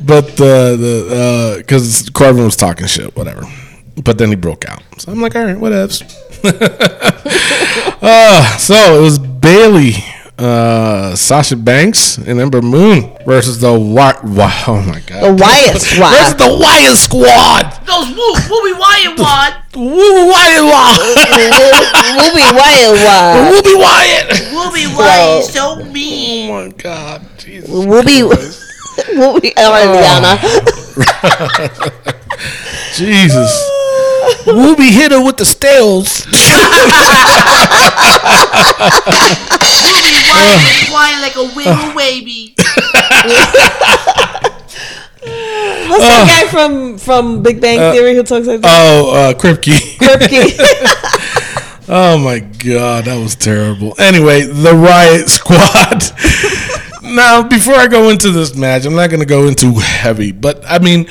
But 0.04 0.40
uh, 0.40 0.76
the 0.76 1.54
because 1.58 2.08
Corbin 2.10 2.44
was 2.44 2.56
talking 2.56 2.86
shit, 2.86 3.16
whatever. 3.16 3.42
But 4.02 4.18
then 4.18 4.28
he 4.28 4.36
broke 4.36 4.68
out, 4.68 4.82
so 4.98 5.10
I'm 5.10 5.20
like, 5.20 5.34
all 5.34 5.44
right, 5.44 5.56
whatevs. 5.56 6.02
uh, 8.02 8.56
so 8.58 8.98
it 8.98 9.00
was 9.00 9.18
Bayley. 9.18 9.94
Uh, 10.38 11.14
Sasha 11.16 11.56
Banks 11.56 12.18
and 12.18 12.38
Ember 12.38 12.60
Moon 12.60 13.10
versus 13.24 13.58
the 13.58 13.72
Wyatt. 13.72 14.18
Oh 14.68 14.82
my 14.86 15.00
god! 15.06 15.22
The 15.22 15.32
Wyatt 15.42 15.72
versus 15.80 15.88
Squad. 15.88 16.36
the 16.38 16.48
Wyatt 16.60 16.96
Squad. 16.98 17.72
Those 17.86 18.08
Woo, 18.14 18.34
Wooby 18.44 18.74
Wyatt 18.78 19.18
Wad. 19.18 19.54
Woo 19.74 20.26
Wyatt 20.28 20.62
Wyatt. 20.62 20.98
We'll 22.16 22.34
be 22.36 22.44
wild, 22.52 22.98
wild. 23.00 23.48
Wooby 23.54 23.74
Wyatt. 23.80 24.28
Wooby 24.52 24.84
Wyatt 24.94 24.98
Wyatt 24.98 25.40
is 25.40 25.46
is 25.48 25.54
so 25.54 25.64
Oh 25.76 25.78
my 26.66 26.70
God, 26.76 27.18
Jesus. 27.38 27.70
We'll 27.70 28.02
be. 32.98 33.75
We'll 34.46 34.46
be. 34.46 34.50
All 34.50 34.56
right, 34.56 34.76
Wooby 34.76 34.90
hit 34.90 35.12
her 35.12 35.24
with 35.24 35.36
the 35.36 35.44
stales. 35.44 36.26
Wooby 39.86 40.16
Wyatt 40.30 40.62
is 40.82 40.90
whining 40.90 41.22
like 41.22 41.36
a 41.36 41.44
wiggle 41.54 41.72
uh. 41.72 41.94
baby. 41.94 42.54
What's 45.88 46.04
that 46.04 46.22
uh. 46.22 46.26
guy 46.26 46.50
from 46.50 46.98
from 46.98 47.42
Big 47.42 47.60
Bang 47.60 47.78
uh, 47.78 47.92
Theory 47.92 48.14
who 48.14 48.22
talks 48.22 48.46
like 48.46 48.60
that? 48.60 48.70
Oh, 48.70 49.14
uh, 49.14 49.32
Kripke. 49.34 49.98
Kripke. 49.98 51.12
Oh 51.88 52.18
my 52.18 52.40
God, 52.40 53.04
that 53.04 53.16
was 53.22 53.36
terrible. 53.36 53.94
Anyway, 53.96 54.42
the 54.42 54.74
Riot 54.74 55.28
Squad. 55.28 56.02
now, 57.14 57.44
before 57.44 57.76
I 57.76 57.86
go 57.86 58.10
into 58.10 58.32
this 58.32 58.56
match, 58.56 58.84
I'm 58.86 58.96
not 58.96 59.08
going 59.08 59.20
to 59.20 59.26
go 59.26 59.46
into 59.46 59.74
heavy, 59.74 60.32
but 60.32 60.64
I 60.66 60.80
mean, 60.80 61.06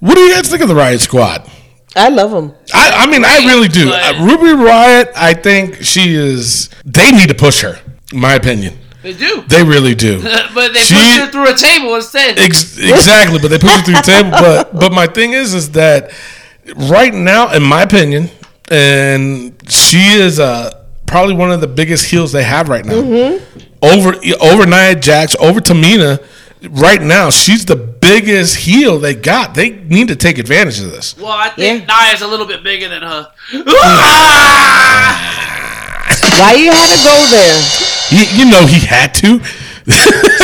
what 0.00 0.16
do 0.16 0.20
you 0.20 0.34
guys 0.34 0.50
think 0.50 0.60
of 0.60 0.68
the 0.68 0.74
Riot 0.74 1.00
Squad? 1.00 1.50
I 1.96 2.08
love 2.10 2.32
him. 2.32 2.52
I, 2.72 3.04
I 3.04 3.06
mean, 3.10 3.24
I 3.24 3.38
really 3.46 3.68
do. 3.68 3.86
But- 3.90 4.16
Uh, 4.16 4.24
Ruby 4.24 4.52
Riot, 4.52 5.10
I 5.16 5.34
think 5.34 5.82
she 5.82 6.14
is. 6.14 6.68
They 6.84 7.10
need 7.10 7.28
to 7.28 7.34
push 7.34 7.62
her, 7.62 7.78
my 8.12 8.34
opinion. 8.34 8.78
They 9.02 9.14
do. 9.14 9.42
They 9.48 9.62
really 9.62 9.94
do. 9.94 10.20
but 10.54 10.72
they 10.74 10.80
She- 10.80 10.94
pushed 10.94 11.16
her 11.18 11.30
through 11.30 11.48
a 11.48 11.54
table 11.56 11.94
instead. 11.96 12.38
Ex- 12.38 12.78
exactly, 12.78 13.38
but 13.40 13.48
they 13.48 13.58
push 13.58 13.78
it 13.78 13.84
through 13.84 13.94
the 13.94 14.02
table. 14.02 14.30
But 14.46 14.78
but 14.78 14.92
my 14.92 15.06
thing 15.06 15.32
is, 15.32 15.54
is 15.54 15.70
that 15.72 16.10
right 16.90 17.14
now, 17.14 17.52
in 17.52 17.62
my 17.62 17.82
opinion, 17.82 18.28
and 18.70 19.54
she 19.68 19.98
is 20.14 20.38
uh, 20.40 20.84
probably 21.06 21.34
one 21.34 21.50
of 21.52 21.60
the 21.60 21.68
biggest 21.68 22.04
heels 22.10 22.32
they 22.32 22.44
have 22.44 22.68
right 22.68 22.84
now. 22.84 23.38
over 23.82 24.14
over 24.40 24.66
Nia 24.66 24.94
Jax, 24.94 25.34
over 25.40 25.60
Tamina. 25.60 26.18
Right 26.70 27.00
now, 27.00 27.30
she's 27.30 27.64
the 27.64 27.76
biggest 27.76 28.56
heel 28.56 28.98
they 28.98 29.14
got. 29.14 29.54
They 29.54 29.70
need 29.70 30.08
to 30.08 30.16
take 30.16 30.38
advantage 30.38 30.80
of 30.80 30.90
this. 30.90 31.16
Well, 31.16 31.28
I 31.28 31.50
think 31.50 31.86
Yeah. 31.88 32.08
Nia's 32.10 32.20
a 32.22 32.26
little 32.26 32.46
bit 32.46 32.62
bigger 32.64 32.88
than 32.88 33.02
her. 33.02 33.30
Why 36.38 36.54
you 36.54 36.70
had 36.70 36.88
to 36.90 37.02
go 37.04 37.26
there, 37.30 37.62
You, 38.10 38.24
you 38.38 38.50
know 38.50 38.66
he 38.66 38.78
had 38.84 39.12
to. 39.14 39.40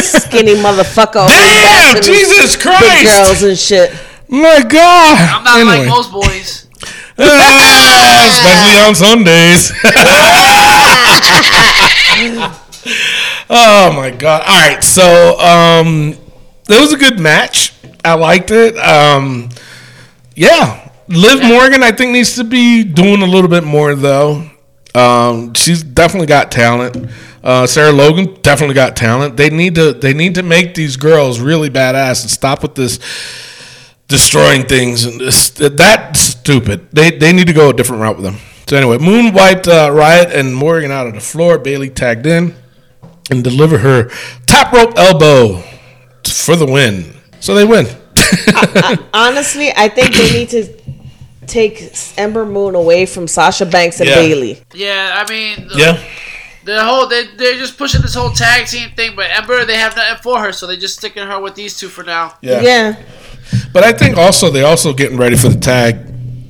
skinny 0.02 0.54
motherfucker? 0.66 1.26
Damn, 1.28 1.94
bashing 1.94 2.02
Jesus 2.14 2.56
Big 2.56 2.62
Christ! 2.64 3.04
girls 3.04 3.42
and 3.42 3.58
shit. 3.58 3.92
My 4.28 4.62
God! 4.66 5.18
I'm 5.18 5.44
not 5.44 5.60
Anyway. 5.60 5.78
like 5.78 5.88
most 5.88 6.10
boys. 6.12 6.66
Ah, 7.18 8.26
especially 8.30 8.80
on 8.88 8.94
Sundays. 8.94 9.70
Oh 13.50 13.92
my 13.94 14.10
god! 14.10 14.42
All 14.46 14.70
right, 14.70 14.82
so 14.82 15.38
um, 15.38 16.16
it 16.68 16.80
was 16.80 16.92
a 16.92 16.96
good 16.96 17.18
match. 17.20 17.74
I 18.04 18.14
liked 18.14 18.50
it. 18.50 18.76
Um, 18.78 19.50
yeah, 20.34 20.90
Liv 21.08 21.42
Morgan, 21.42 21.82
I 21.82 21.92
think 21.92 22.12
needs 22.12 22.36
to 22.36 22.44
be 22.44 22.84
doing 22.84 23.22
a 23.22 23.26
little 23.26 23.50
bit 23.50 23.64
more 23.64 23.94
though. 23.94 24.48
Um, 24.94 25.52
she's 25.54 25.82
definitely 25.82 26.26
got 26.26 26.50
talent. 26.50 27.10
Uh, 27.42 27.66
Sarah 27.66 27.92
Logan 27.92 28.38
definitely 28.40 28.74
got 28.74 28.96
talent. 28.96 29.36
They 29.36 29.50
need 29.50 29.74
to 29.74 29.92
they 29.92 30.14
need 30.14 30.36
to 30.36 30.42
make 30.42 30.74
these 30.74 30.96
girls 30.96 31.40
really 31.40 31.68
badass 31.68 32.22
and 32.22 32.30
stop 32.30 32.62
with 32.62 32.74
this 32.74 32.98
destroying 34.08 34.64
things 34.64 35.04
and 35.04 35.20
this, 35.20 35.50
that's 35.50 36.20
stupid. 36.20 36.90
They 36.92 37.10
they 37.10 37.32
need 37.32 37.48
to 37.48 37.52
go 37.52 37.70
a 37.70 37.74
different 37.74 38.00
route 38.00 38.16
with 38.16 38.24
them. 38.24 38.36
So 38.66 38.76
anyway, 38.78 38.96
Moon 38.96 39.34
wiped 39.34 39.68
uh, 39.68 39.90
Riot 39.92 40.32
and 40.32 40.56
Morgan 40.56 40.90
out 40.90 41.06
of 41.06 41.12
the 41.12 41.20
floor. 41.20 41.58
Bayley 41.58 41.90
tagged 41.90 42.24
in 42.24 42.54
and 43.30 43.42
deliver 43.44 43.78
her 43.78 44.10
top 44.46 44.72
rope 44.72 44.94
elbow 44.96 45.62
for 46.26 46.56
the 46.56 46.66
win. 46.66 47.14
So 47.40 47.54
they 47.54 47.64
win. 47.64 47.86
Honestly, 49.14 49.70
I 49.76 49.88
think 49.88 50.14
they 50.14 50.30
need 50.32 50.48
to 50.50 50.68
take 51.46 51.92
Ember 52.16 52.46
Moon 52.46 52.74
away 52.74 53.06
from 53.06 53.28
Sasha 53.28 53.66
Banks 53.66 54.00
and 54.00 54.08
Yeah. 54.08 54.14
Bayley. 54.16 54.62
Yeah, 54.72 55.22
I 55.24 55.30
mean, 55.30 55.68
the, 55.68 55.74
yeah. 55.76 56.04
the 56.64 56.82
whole 56.84 57.06
they 57.06 57.26
they're 57.36 57.58
just 57.58 57.76
pushing 57.76 58.00
this 58.02 58.14
whole 58.14 58.30
tag 58.30 58.66
team 58.66 58.90
thing, 58.96 59.14
but 59.14 59.26
Ember 59.30 59.64
they 59.64 59.76
have 59.76 59.94
nothing 59.96 60.22
for 60.22 60.38
her, 60.40 60.52
so 60.52 60.66
they're 60.66 60.76
just 60.76 60.96
sticking 60.96 61.26
her 61.26 61.40
with 61.40 61.54
these 61.54 61.78
two 61.78 61.88
for 61.88 62.02
now. 62.02 62.34
Yeah. 62.40 62.60
Yeah, 62.62 63.02
But 63.72 63.84
I 63.84 63.92
think 63.92 64.16
also 64.16 64.50
they're 64.50 64.66
also 64.66 64.92
getting 64.94 65.18
ready 65.18 65.36
for 65.36 65.48
the 65.48 65.60
tag 65.60 65.96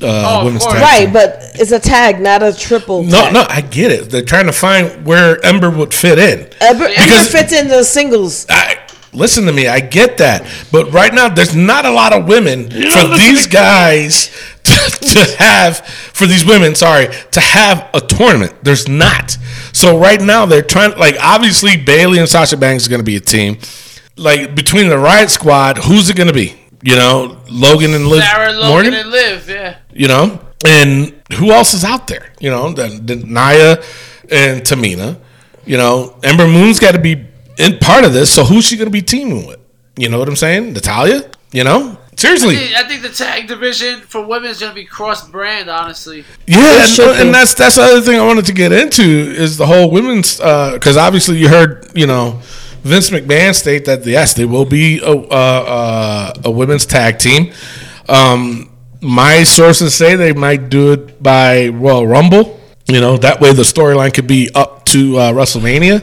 uh, 0.03 0.41
Oh, 0.41 0.45
women's 0.45 0.65
tag. 0.67 0.75
right. 0.83 1.05
team. 1.05 1.13
But 1.13 1.39
it's 1.55 1.73
a 1.73 1.79
tag, 1.81 2.21
not 2.21 2.43
a 2.43 2.53
triple. 2.57 3.03
No, 3.05 3.23
tag. 3.23 3.33
no, 3.35 3.45
I 3.49 3.61
get 3.61 3.91
it. 3.91 4.11
They're 4.11 4.23
trying 4.23 4.47
to 4.47 4.53
find 4.53 5.05
where 5.07 5.45
Ember 5.45 5.71
would 5.71 5.95
fit 5.95 6.19
in. 6.19 6.41
Ember, 6.61 6.85
Ember 6.85 6.89
Because- 6.89 7.29
fits 7.31 7.53
into 7.53 7.83
singles. 7.85 8.47
I, 8.49 8.79
listen 9.13 9.47
to 9.47 9.53
me, 9.53 9.69
I 9.69 9.81
get 9.81 10.19
that, 10.19 10.45
but 10.73 10.93
right 10.93 11.15
now 11.15 11.29
there's 11.29 11.55
not 11.55 11.85
a 11.87 11.91
lot 11.91 12.13
of 12.13 12.27
women 12.27 12.69
for 12.71 13.07
these 13.17 13.47
guys 13.47 14.29
to, 14.65 14.75
to 14.75 15.37
have 15.39 15.79
for 15.87 16.27
these 16.27 16.45
women. 16.45 16.75
Sorry, 16.75 17.09
to 17.33 17.41
have 17.41 17.89
a 17.95 18.01
tournament. 18.01 18.53
There's 18.63 18.89
not. 18.89 19.39
So 19.73 19.99
right 19.99 20.21
now 20.21 20.47
they're 20.47 20.63
trying. 20.63 20.97
Like 20.99 21.17
obviously 21.21 21.77
Bayley 21.77 22.19
and 22.19 22.29
Sasha 22.29 22.57
Banks 22.57 22.85
is 22.85 22.89
going 22.89 23.01
to 23.01 23.05
be 23.05 23.17
a 23.17 23.21
team. 23.21 23.59
Like 24.17 24.55
between 24.55 24.89
the 24.89 24.99
Riot 24.99 25.31
Squad, 25.31 25.79
who's 25.79 26.09
it 26.11 26.17
going 26.17 26.29
to 26.29 26.33
be? 26.35 26.55
You 26.83 26.97
know, 26.97 27.41
Logan 27.51 27.95
and 27.95 28.07
Liv 28.09 28.23
Sarah 28.23 28.53
Logan 28.53 28.69
Morgan. 28.69 28.95
and 28.95 29.11
Liv, 29.11 29.49
yeah. 29.49 29.77
You 29.95 30.09
know, 30.09 30.41
and 30.67 31.15
who 31.35 31.53
else 31.53 31.73
is 31.73 31.85
out 31.85 32.09
there? 32.09 32.33
You 32.41 32.51
know, 32.51 32.73
then 32.73 33.07
then 33.07 33.33
Nia 33.33 33.83
and 34.31 34.63
Tamina. 34.63 35.19
You 35.65 35.79
know, 35.79 36.19
Ember 36.23 36.47
Moon's 36.47 36.79
got 36.79 36.93
to 36.93 37.01
be 37.01 37.25
in 37.59 37.79
part 37.79 38.05
of 38.05 38.13
this. 38.13 38.35
So 38.35 38.45
who's 38.45 38.67
she 38.67 38.77
going 38.77 38.89
to 38.89 38.93
be 38.93 39.03
teaming 39.03 39.47
with? 39.47 39.61
You 39.97 40.09
know 40.09 40.19
what 40.19 40.29
I'm 40.29 40.37
saying? 40.37 40.73
Natalya. 40.73 41.31
You 41.53 41.63
know, 41.63 41.97
seriously. 42.17 42.75
I 42.75 42.83
think 42.83 43.03
the 43.03 43.11
tag 43.11 43.47
division 43.47 44.01
for 44.01 44.27
women 44.27 44.51
is 44.51 44.59
gonna 44.59 44.75
be 44.75 44.85
cross 44.85 45.29
brand, 45.29 45.71
honestly. 45.71 46.25
Yeah, 46.49 46.85
and, 46.85 47.21
and 47.21 47.35
that's 47.35 47.55
that's 47.55 47.77
the 47.77 47.83
other 47.83 48.01
thing 48.01 48.19
I 48.19 48.27
wanted 48.27 48.47
to 48.47 48.53
get 48.53 48.73
into 48.73 49.05
is 49.05 49.57
the 49.57 49.67
whole 49.67 49.89
women's 49.89 50.39
because 50.39 50.97
obviously 50.97 51.39
you 51.39 51.49
heard 51.49 51.93
you 51.95 52.09
know 52.09 52.41
Vince 52.83 53.11
McMahon 53.11 53.55
state 53.55 53.85
that 53.85 54.05
yes 54.05 54.35
they 54.35 54.45
will 54.45 54.65
be 54.65 54.99
a 54.99 55.13
uh, 55.13 55.15
uh, 55.15 56.33
a 56.45 56.51
women's 56.51 56.87
tag 56.87 57.21
team. 57.21 57.53
Um, 58.09 58.69
my 59.05 59.43
sources 59.43 59.95
say 59.95 60.17
they 60.17 60.33
might 60.33 60.71
do 60.71 60.93
it 60.93 61.23
by 61.23 61.69
Royal 61.69 62.07
Rumble. 62.07 62.61
You 62.87 63.01
know 63.01 63.17
that 63.19 63.41
way 63.41 63.53
the 63.53 63.63
storyline 63.63 64.13
could 64.13 64.27
be 64.27 64.51
up 64.55 64.85
to 64.87 65.19
uh, 65.19 65.33
WrestleMania. 65.33 66.03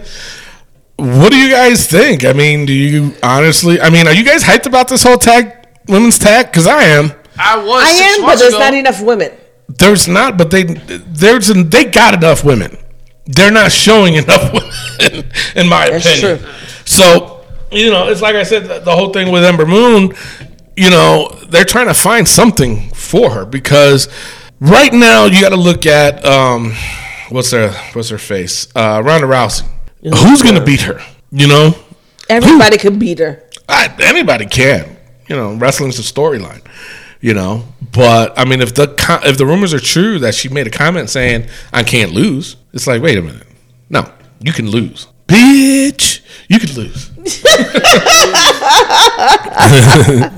What 0.97 1.32
do 1.32 1.38
you 1.38 1.49
guys 1.49 1.88
think? 1.88 2.26
I 2.26 2.34
mean, 2.34 2.66
do 2.66 2.74
you 2.74 3.14
honestly? 3.24 3.82
I 3.82 3.89
mean, 3.89 4.08
are 4.08 4.14
you 4.14 4.24
guys 4.24 4.43
hyped 4.43 4.66
about 4.66 4.88
this 4.88 5.04
whole 5.04 5.18
tag 5.18 5.52
women's 5.88 6.18
tag? 6.20 6.47
Because 6.47 6.68
I 6.68 6.84
am. 6.84 7.12
I 7.38 7.58
was. 7.58 7.84
I 7.84 7.89
am, 7.89 8.22
but 8.22 8.38
there's 8.38 8.54
ago. 8.54 8.60
not 8.60 8.74
enough 8.74 9.02
women. 9.02 9.32
There's 9.68 10.08
not, 10.08 10.38
but 10.38 10.52
they 10.52 10.64
there's 10.64 11.47
they 11.47 11.86
got 11.86 12.14
enough 12.14 12.43
women. 12.43 12.78
They're 13.26 13.52
not 13.52 13.72
showing 13.72 14.16
enough 14.16 14.52
women, 14.99 15.32
in 15.56 15.70
my 15.70 15.89
That's 15.89 16.06
opinion. 16.06 16.39
true. 16.39 16.49
So 16.86 17.45
you 17.72 17.89
know, 17.89 18.10
it's 18.10 18.22
like 18.22 18.36
I 18.36 18.43
said, 18.43 18.66
the, 18.66 18.80
the 18.80 18.95
whole 18.95 19.12
thing 19.14 19.32
with 19.32 19.43
Ember 19.43 19.66
Moon. 19.66 20.14
You 20.82 20.89
know, 20.89 21.29
they're 21.49 21.63
trying 21.63 21.89
to 21.89 21.93
find 21.93 22.27
something 22.27 22.89
for 22.89 23.29
her 23.29 23.45
because 23.45 24.09
right 24.59 24.91
now 24.91 25.25
you 25.25 25.39
got 25.39 25.49
to 25.49 25.55
look 25.55 25.86
at 25.86 26.25
um, 26.25 26.73
what's 27.29 27.51
her 27.51 27.69
what's 27.93 28.09
her 28.09 28.17
face, 28.17 28.67
uh, 28.75 28.99
Ronda 29.05 29.27
Rousey. 29.27 29.67
Who's 30.01 30.41
gonna 30.41 30.63
beat 30.63 30.82
her? 30.82 30.99
You 31.29 31.47
know, 31.47 31.75
Everybody 32.29 32.79
can 32.79 32.97
beat 32.97 33.19
her. 33.19 33.43
I, 33.69 33.95
anybody 34.01 34.47
can. 34.47 34.97
You 35.27 35.36
know, 35.36 35.53
wrestling's 35.53 35.99
a 35.99 36.01
storyline. 36.01 36.65
You 37.19 37.36
know, 37.36 37.63
but 37.91 38.34
I 38.36 38.45
mean, 38.45 38.59
if 38.59 38.73
the 38.73 38.91
if 39.23 39.38
the 39.38 39.45
rumors 39.45 39.75
are 39.75 39.79
true 39.79 40.17
that 40.17 40.34
she 40.34 40.49
made 40.49 40.65
a 40.65 40.71
comment 40.71 41.11
saying 41.11 41.47
I 41.71 41.84
can't 41.84 42.11
lose, 42.11 42.55
it's 42.73 42.88
like, 42.88 43.03
wait 43.03 43.19
a 43.19 43.21
minute, 43.21 43.45
no, 43.91 44.11
you 44.39 44.51
can 44.51 44.67
lose, 44.67 45.05
bitch, 45.27 46.20
you 46.52 46.60
could 46.60 46.76
lose. 46.76 47.10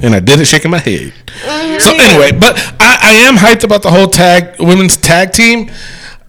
and 0.04 0.14
I 0.16 0.20
did 0.24 0.40
it 0.40 0.46
shaking 0.46 0.70
my 0.72 0.78
head. 0.78 1.14
So 1.82 1.92
anyway, 1.94 2.32
but 2.32 2.58
I, 2.80 2.98
I 3.02 3.12
am 3.28 3.36
hyped 3.36 3.64
about 3.64 3.82
the 3.82 3.90
whole 3.90 4.08
tag 4.08 4.60
women's 4.60 4.96
tag 4.98 5.32
team. 5.32 5.72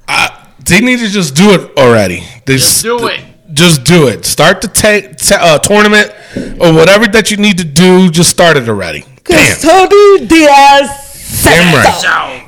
Uh, 0.08 0.28
they 0.64 0.80
need 0.80 1.00
to 1.00 1.08
just 1.08 1.34
do 1.36 1.50
it 1.52 1.76
already. 1.76 2.24
They 2.46 2.56
Just 2.56 2.82
do 2.82 3.06
it. 3.08 3.20
just 3.52 3.84
do 3.84 4.08
it. 4.08 4.24
Start 4.24 4.60
the 4.62 4.68
ta- 4.68 5.12
ta- 5.18 5.38
uh, 5.44 5.58
tournament 5.58 6.10
or 6.60 6.72
whatever 6.72 7.06
that 7.08 7.30
you 7.30 7.36
need 7.36 7.58
to 7.58 7.64
do. 7.64 8.10
Just 8.10 8.30
start 8.30 8.56
it 8.56 8.68
already. 8.68 9.04
Damn, 9.24 9.58
Tony 9.60 10.26
Diaz. 10.26 11.42
damn 11.44 11.74
right. 11.74 11.94
So, 12.00 12.40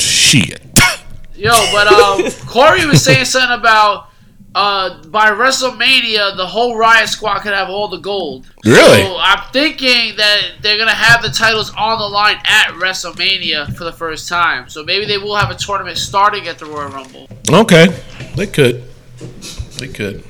Shit. 0.00 0.60
yo, 1.34 1.50
but 1.72 1.86
um, 1.88 2.30
Corey 2.46 2.86
was 2.86 3.02
saying 3.04 3.24
something 3.24 3.58
about 3.58 4.08
uh, 4.54 5.02
by 5.04 5.30
WrestleMania, 5.30 6.36
the 6.36 6.46
whole 6.46 6.76
Riot 6.76 7.08
Squad 7.08 7.40
could 7.40 7.54
have 7.54 7.68
all 7.68 7.88
the 7.88 7.98
gold. 7.98 8.46
Really? 8.64 9.02
So 9.02 9.16
I'm 9.18 9.50
thinking 9.52 10.16
that 10.16 10.42
they're 10.60 10.78
gonna 10.78 10.90
have 10.90 11.22
the 11.22 11.30
titles 11.30 11.72
on 11.76 11.98
the 11.98 12.04
line 12.06 12.36
at 12.44 12.68
WrestleMania 12.72 13.74
for 13.76 13.84
the 13.84 13.92
first 13.92 14.28
time. 14.28 14.68
So 14.68 14.84
maybe 14.84 15.06
they 15.06 15.18
will 15.18 15.36
have 15.36 15.50
a 15.50 15.54
tournament 15.54 15.96
starting 15.98 16.48
at 16.48 16.58
the 16.58 16.66
Royal 16.66 16.90
Rumble. 16.90 17.28
Okay, 17.50 17.86
they 18.36 18.46
could. 18.46 18.84
They 19.78 19.88
could. 19.88 20.22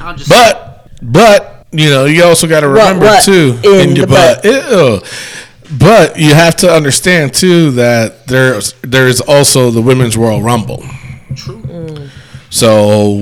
I'm 0.00 0.16
just 0.16 0.30
But 0.30 0.88
but 1.02 1.66
you 1.72 1.90
know 1.90 2.04
you 2.04 2.24
also 2.24 2.46
got 2.46 2.60
to 2.60 2.68
remember 2.68 3.06
what? 3.06 3.24
too 3.24 3.58
In 3.64 3.94
the 3.94 4.06
butt. 4.06 4.44
Ew. 4.44 5.00
But 5.78 6.18
you 6.18 6.34
have 6.34 6.56
to 6.56 6.70
understand 6.70 7.34
too 7.34 7.72
that 7.72 8.26
there's 8.26 8.72
there's 8.82 9.20
also 9.20 9.70
the 9.70 9.82
women's 9.82 10.16
Royal 10.16 10.42
Rumble. 10.42 10.82
true. 11.34 12.08
So 12.50 13.16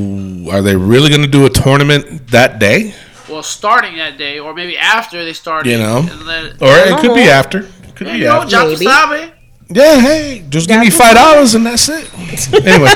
are 0.51 0.63
they 0.63 0.77
really 0.77 1.09
going 1.09 1.23
to 1.23 1.29
do 1.29 1.47
a 1.47 1.51
tournament 1.51 2.29
that 2.29 2.59
day? 2.59 2.95
Well, 3.29 3.43
starting 3.43 3.97
that 3.97 4.17
day, 4.19 4.39
or 4.39 4.55
maybe 4.55 4.79
after 4.79 5.25
they 5.25 5.33
start. 5.33 5.67
You 5.67 5.79
know. 5.79 5.99
and 5.99 6.29
then, 6.29 6.45
Or 6.61 6.77
it 6.77 7.01
could 7.01 7.15
be 7.15 7.23
after. 7.25 7.61
It 7.61 7.97
could 7.97 8.07
you 8.07 8.13
be 8.15 8.21
know, 8.21 8.37
after. 8.37 8.51
John 8.51 8.69
Maybe. 8.69 8.85
Sabe. 8.85 9.33
Yeah, 9.69 10.01
hey, 10.01 10.45
just 10.49 10.69
give 10.69 10.81
me 10.81 10.91
five 10.91 11.17
dollars 11.17 11.57
and 11.57 11.67
that's 11.67 11.89
it. 11.89 12.09
anyway, 12.65 12.89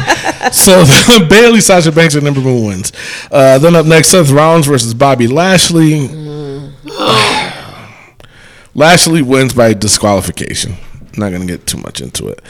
so 0.52 0.84
Bayley, 1.28 1.60
Sasha 1.60 1.90
Banks, 1.90 2.14
and 2.14 2.22
number 2.24 2.40
one 2.40 2.64
wins. 2.64 2.92
Uh, 3.28 3.58
then 3.58 3.74
up 3.74 3.86
next, 3.86 4.10
Seth 4.10 4.30
Rollins 4.30 4.68
versus 4.68 4.94
Bobby 4.94 5.26
Lashley. 5.26 6.06
Lashley 8.72 9.20
wins 9.22 9.52
by 9.52 9.74
disqualification. 9.74 10.76
Not 11.20 11.32
gonna 11.32 11.46
get 11.46 11.66
too 11.66 11.78
much 11.78 12.00
into 12.00 12.28
it. 12.28 12.40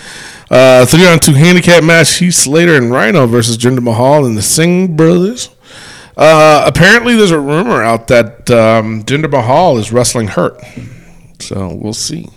Uh, 0.51 0.87
three 0.87 1.07
on 1.07 1.19
two 1.19 1.35
handicap 1.35 1.83
match: 1.85 2.17
Heath 2.19 2.35
Slater 2.35 2.77
and 2.77 2.91
Rhino 2.91 3.27
versus 3.27 3.59
Jinder 3.59 3.83
Mahal 3.83 4.25
and 4.25 4.37
the 4.37 4.43
Singh 4.43 4.97
brothers. 4.97 5.51
Uh, 6.17 6.65
apparently, 6.67 7.17
there's 7.17 7.31
a 7.31 7.41
rumor 7.41 7.83
out 7.83 8.09
that 8.09 8.51
um, 8.51 9.03
Jinder 9.05 9.31
Mahal 9.31 9.79
is 9.79 9.93
wrestling 9.93 10.29
hurt, 10.29 10.61
so 11.41 11.75
we'll 11.75 11.93
see. 11.93 12.29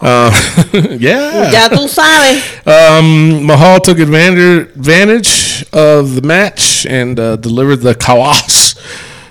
Uh, 0.00 0.30
yeah, 0.98 1.50
Ya 1.50 1.68
tú 1.68 1.88
sabes. 1.88 2.66
um, 2.66 3.44
Mahal 3.46 3.80
took 3.80 3.98
advantage, 3.98 4.68
advantage 4.76 5.64
of 5.72 6.14
the 6.14 6.22
match 6.22 6.84
and 6.86 7.18
uh, 7.18 7.36
delivered 7.36 7.76
the 7.76 7.94
Khallas 7.94 8.76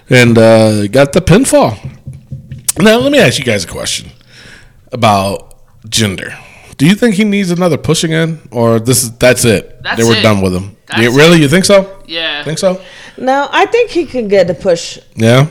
and 0.10 0.38
uh, 0.38 0.88
got 0.88 1.14
the 1.14 1.22
pinfall. 1.22 1.78
Now, 2.80 2.98
let 2.98 3.12
me 3.12 3.20
ask 3.20 3.38
you 3.38 3.46
guys 3.46 3.64
a 3.64 3.68
question 3.68 4.10
about 4.92 5.55
Jinder. 5.90 6.38
Do 6.78 6.86
you 6.86 6.96
think 6.96 7.16
he 7.16 7.24
needs 7.24 7.52
another 7.52 7.78
push 7.78 8.04
again, 8.04 8.42
or 8.52 8.80
this 8.80 9.04
is 9.04 9.18
that's 9.18 9.46
it? 9.46 9.82
That's 9.82 9.98
they 9.98 10.04
were 10.04 10.16
it. 10.18 10.22
done 10.24 10.42
with 10.42 10.54
him. 10.54 10.76
That's 10.88 11.02
Yeah, 11.02 11.08
really? 11.10 11.42
You 11.42 11.48
think 11.48 11.66
so? 11.66 12.02
Yeah. 12.06 12.44
Think 12.44 12.58
so? 12.58 12.82
No, 13.18 13.48
I 13.52 13.66
think 13.66 13.92
he 13.92 14.06
can 14.06 14.28
get 14.28 14.50
a 14.50 14.54
push. 14.54 15.00
Yeah. 15.16 15.48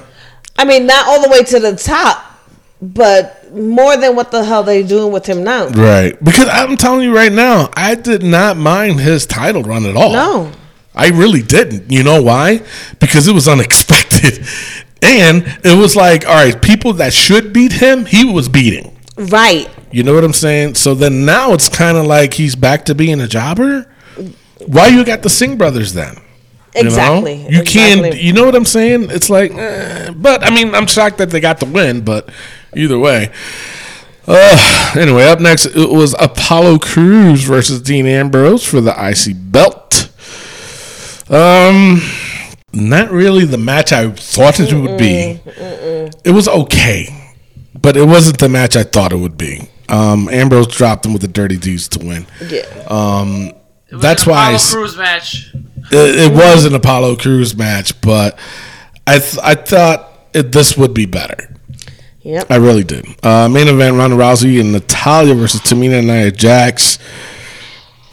I 0.57 0.65
mean, 0.65 0.87
not 0.87 1.07
all 1.09 1.23
the 1.23 1.31
way 1.31 1.43
to 1.45 1.59
the 1.59 1.77
top, 1.77 2.39
but 2.81 3.53
more 3.55 3.97
than 3.97 4.15
what 4.15 4.31
the 4.31 4.45
hell 4.45 4.63
they 4.63 4.83
doing 4.83 5.13
with 5.13 5.27
him 5.27 5.43
now. 5.43 5.69
Right. 5.69 6.23
Because 6.23 6.49
I'm 6.49 6.77
telling 6.77 7.03
you 7.03 7.15
right 7.15 7.33
now, 7.33 7.71
I 7.75 7.95
did 7.95 8.23
not 8.23 8.57
mind 8.57 9.01
his 9.01 9.27
title 9.27 9.63
run 9.63 9.87
at 9.87 9.97
all. 9.97 10.13
No. 10.13 10.53
I 10.95 11.09
really 11.09 11.43
didn't. 11.43 11.91
You 11.91 12.05
know 12.05 12.23
why? 12.23 12.61
Because 13.01 13.27
it 13.27 13.35
was 13.35 13.49
unexpected. 13.49 14.47
And 15.07 15.45
it 15.63 15.77
was 15.77 15.95
like, 15.95 16.27
all 16.27 16.35
right, 16.35 16.61
people 16.63 16.95
that 16.95 17.13
should 17.13 17.53
beat 17.53 17.73
him, 17.73 18.07
he 18.07 18.25
was 18.25 18.49
beating. 18.49 18.94
Right. 19.17 19.71
You 19.93 20.03
know 20.03 20.15
what 20.15 20.25
I'm 20.25 20.33
saying? 20.33 20.75
So 20.75 20.95
then 20.95 21.25
now 21.25 21.53
it's 21.53 21.69
kind 21.69 21.97
of 21.97 22.07
like 22.07 22.35
he's 22.35 22.57
back 22.57 22.85
to 22.87 22.95
being 22.95 23.21
a 23.21 23.29
jobber. 23.29 23.87
Why 24.67 24.89
you 24.89 25.05
got 25.05 25.23
the 25.23 25.31
Singh 25.31 25.57
brothers 25.57 25.93
then? 25.93 26.17
You 26.75 26.83
know? 26.83 26.89
Exactly. 26.89 27.47
You 27.49 27.63
can't. 27.63 28.17
You 28.17 28.33
know 28.33 28.45
what 28.45 28.55
I'm 28.57 28.65
saying? 28.65 29.11
It's 29.11 29.31
like, 29.31 29.53
eh, 29.53 30.11
but 30.11 30.45
I 30.45 30.51
mean, 30.55 30.75
I'm 30.75 30.87
shocked 30.87 31.19
that 31.19 31.31
they 31.31 31.41
got 31.41 31.61
the 31.61 31.67
win. 31.67 32.05
But 32.05 32.29
either 32.75 32.99
way, 32.99 33.33
uh, 34.27 34.95
anyway, 34.99 35.25
up 35.25 35.41
next 35.41 35.67
it 35.67 35.91
was 35.91 36.17
Apollo 36.19 36.79
Crews 36.79 37.45
versus 37.45 37.81
Dean 37.81 38.07
Ambrose 38.07 38.65
for 38.67 38.81
the 38.81 38.91
IC 38.91 39.37
belt. 39.53 40.11
Um, 41.31 42.01
not 42.73 43.11
really 43.11 43.45
the 43.45 43.59
match 43.59 43.93
I 43.93 44.11
thought 44.11 44.59
it 44.59 44.73
would 44.73 44.99
be. 44.99 45.41
It 46.25 46.33
was 46.33 46.49
okay, 46.49 47.24
but 47.85 47.97
it 47.97 48.05
wasn't 48.09 48.39
the 48.39 48.49
match 48.49 48.75
I 48.77 48.83
thought 48.83 49.13
it 49.13 49.19
would 49.19 49.39
be. 49.39 49.69
Um, 49.89 50.29
Ambrose 50.31 50.67
dropped 50.67 51.07
him 51.07 51.13
with 51.13 51.23
the 51.23 51.29
Dirty 51.29 51.57
Deeds 51.59 51.87
to 51.89 52.05
win. 52.05 52.27
Yeah. 52.49 52.63
Um, 52.89 53.53
It 53.89 53.95
was 53.97 54.03
that's 54.03 54.25
an 54.25 54.31
why 54.33 54.43
Apollo 54.43 54.55
s- 54.57 54.73
Crews 54.75 54.97
match. 54.97 55.55
it, 55.93 56.33
it 56.33 56.33
was 56.33 56.65
an 56.65 56.75
Apollo 56.75 57.17
Crews 57.17 57.55
match, 57.55 58.01
but 58.01 58.37
I 59.07 59.19
th- 59.19 59.39
I 59.43 59.55
thought 59.55 60.11
it, 60.33 60.51
this 60.51 60.77
would 60.77 60.95
be 60.95 61.07
better. 61.07 61.51
Yep. 62.23 62.47
I 62.51 62.57
really 62.57 62.85
did. 62.85 63.05
Uh, 63.23 63.49
main 63.51 63.69
event: 63.69 63.97
Ronda 63.99 64.17
Rousey 64.17 64.59
and 64.59 64.73
Natalya 64.73 65.35
versus 65.35 65.61
Tamina 65.61 65.99
and 65.99 66.07
Nia 66.09 66.31
Jax. 66.33 66.99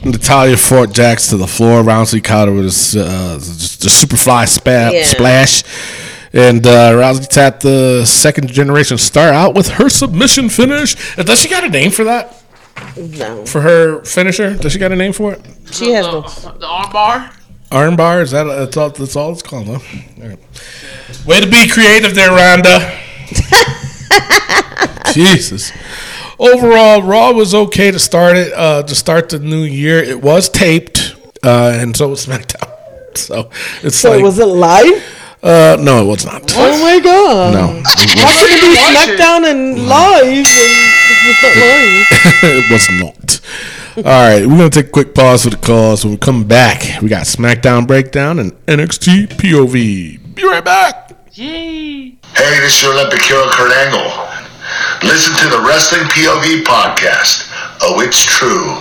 Natalya 0.03 0.57
fought 0.57 0.91
Jax 0.93 1.27
to 1.29 1.37
the 1.37 1.47
floor. 1.47 1.83
Rousey 1.83 2.21
caught 2.23 2.47
her 2.49 2.53
with 2.53 2.65
a, 2.65 2.67
s- 2.67 2.95
uh, 2.95 3.35
just 3.39 3.85
a 3.85 3.87
superfly 3.87 4.47
spa- 4.49 4.89
Yeah. 4.91 5.03
splash. 5.05 5.63
And 6.33 6.65
uh, 6.65 6.93
Rousey 6.93 7.27
tapped 7.27 7.61
the 7.61 8.05
second 8.05 8.47
generation 8.49 8.97
star 8.97 9.29
out 9.29 9.53
with 9.53 9.67
her 9.67 9.89
submission 9.89 10.49
finish. 10.49 10.95
Uh, 11.17 11.23
Does 11.23 11.41
she 11.41 11.49
got 11.49 11.63
a 11.65 11.69
name 11.69 11.91
for 11.91 12.05
that? 12.05 12.41
No. 12.97 13.45
For 13.45 13.61
her 13.61 14.03
finisher? 14.05 14.55
Does 14.55 14.71
she 14.71 14.79
got 14.79 14.91
a 14.91 14.95
name 14.95 15.11
for 15.13 15.33
it? 15.33 15.41
She 15.71 15.91
has 15.91 16.05
the, 16.05 16.11
no. 16.11 16.21
the 16.57 16.67
armbar. 16.67 17.35
Arm 17.71 17.95
bar? 17.95 18.21
Is 18.21 18.31
that 18.31 18.43
that's 18.43 18.75
all? 18.75 18.89
That's 18.89 19.15
all 19.15 19.31
it's 19.31 19.41
called, 19.41 19.67
huh? 19.67 19.79
All 20.21 20.27
right. 20.27 20.39
Way 21.25 21.39
to 21.39 21.49
be 21.49 21.69
creative 21.69 22.13
there, 22.15 22.29
Ronda. 22.29 22.99
Jesus. 25.13 25.71
Overall, 26.37 27.01
Raw 27.03 27.31
was 27.31 27.53
okay 27.53 27.91
to 27.91 27.99
start 27.99 28.35
it. 28.35 28.51
Uh, 28.53 28.83
to 28.83 28.95
start 28.95 29.29
the 29.29 29.39
new 29.39 29.63
year, 29.63 29.99
it 29.99 30.21
was 30.21 30.49
taped, 30.49 31.15
uh, 31.43 31.77
and 31.79 31.95
so 31.95 32.09
was 32.09 32.25
SmackDown. 32.25 32.67
So 33.13 33.49
it's 33.83 33.97
So 33.97 34.11
like, 34.11 34.23
was 34.23 34.39
it 34.39 34.45
live? 34.45 35.03
Uh, 35.43 35.77
no, 35.79 36.03
it 36.03 36.07
was 36.07 36.25
not. 36.25 36.43
Oh 36.55 36.81
my 36.81 36.99
god. 36.99 37.53
No, 37.53 37.81
How 37.83 38.31
could 38.39 38.51
it 38.51 38.61
be 38.61 38.75
SmackDown 38.77 39.49
and 39.49 39.87
live 39.87 40.23
and 40.23 40.45
it's 40.45 41.43
not 41.43 41.55
live? 41.57 42.07
it 42.43 42.71
was 42.71 42.89
not. 43.01 43.39
All 43.97 44.03
right, 44.03 44.45
we're 44.45 44.57
gonna 44.57 44.69
take 44.69 44.87
a 44.87 44.89
quick 44.91 45.13
pause 45.13 45.43
for 45.43 45.49
the 45.49 45.57
calls. 45.57 46.03
When 46.05 46.13
we 46.13 46.17
come 46.17 46.43
back, 46.47 47.01
we 47.01 47.09
got 47.09 47.25
SmackDown 47.25 47.85
breakdown 47.87 48.39
and 48.39 48.53
NXT 48.65 49.27
POV. 49.35 50.35
Be 50.35 50.43
right 50.45 50.63
back. 50.63 51.11
Yay! 51.33 52.15
Hey, 52.35 52.59
this 52.61 52.75
is 52.77 52.81
your 52.83 52.93
Olympic 52.93 53.21
hero 53.21 53.43
Kurt 53.49 53.71
Angle. 53.71 54.27
Listen 55.03 55.35
to 55.43 55.49
the 55.55 55.61
Wrestling 55.67 56.03
POV 56.03 56.63
podcast. 56.63 57.49
Oh, 57.81 57.99
it's 58.01 58.23
true. 58.23 58.77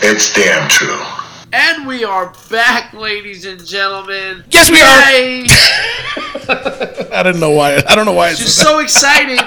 It's 0.00 0.32
damn 0.32 0.68
true. 0.68 0.98
And 1.54 1.86
we 1.86 2.02
are 2.04 2.32
back, 2.50 2.94
ladies 2.94 3.44
and 3.44 3.64
gentlemen. 3.64 4.42
Yes, 4.50 4.70
we 4.70 4.80
are. 4.80 4.86
I 7.14 7.22
didn't 7.22 7.40
know 7.40 7.50
why. 7.50 7.82
I 7.86 7.94
don't 7.94 8.06
know 8.06 8.12
why. 8.12 8.30
It's 8.30 8.38
just 8.38 8.56
so 8.58 8.78
exciting. 8.78 9.38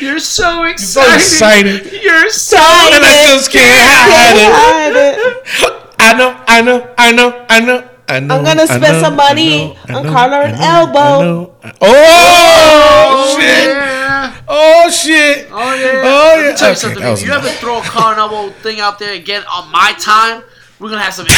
You're 0.00 0.18
so 0.18 0.64
exciting. 0.72 0.90
You're 0.92 0.96
so 0.96 0.96
so 0.96 1.14
excited. 1.14 2.02
You're 2.02 2.30
so 2.30 2.56
and 2.56 3.04
I 3.04 3.26
just 3.30 3.52
can't 3.52 3.64
hide 3.70 4.96
it. 4.96 5.18
It. 5.18 5.82
I 6.00 6.14
know, 6.14 6.42
I 6.48 6.62
know, 6.62 6.94
I 6.98 7.12
know, 7.12 7.46
I 7.48 7.60
know, 7.60 7.88
I 8.08 8.18
know. 8.20 8.34
I'm 8.38 8.44
gonna 8.44 8.66
spend 8.66 8.82
know, 8.82 9.00
some 9.00 9.14
money 9.16 9.68
know, 9.68 9.76
on 9.90 9.94
I 9.94 10.02
know, 10.02 10.12
collar 10.12 10.36
I 10.38 10.44
and 10.48 10.58
know, 10.58 10.64
elbow. 10.66 10.98
I 10.98 11.22
know, 11.22 11.54
I- 11.62 11.72
Oh, 11.80 13.14
Oh, 13.14 13.38
shit! 13.40 13.68
yeah. 13.68 14.36
Oh 14.48 14.90
shit! 14.90 15.48
Oh 15.52 15.74
yeah. 15.74 16.02
Oh, 16.04 16.36
yeah! 16.36 16.42
Let 16.42 16.52
me 16.52 16.56
tell 16.58 16.68
you 16.68 16.72
Okay, 16.72 16.80
something. 16.80 17.02
that 17.02 17.10
was 17.10 17.22
If 17.22 17.28
you 17.28 17.34
ever 17.34 17.48
throw 17.50 17.78
a 17.78 17.82
car 17.82 18.18
elbow 18.18 18.50
thing 18.50 18.80
out 18.80 18.98
there 18.98 19.14
again 19.14 19.44
on 19.50 19.70
my 19.70 19.94
time, 19.98 20.42
we're 20.82 20.90
gonna 20.90 21.00
have 21.02 21.14
some. 21.14 21.26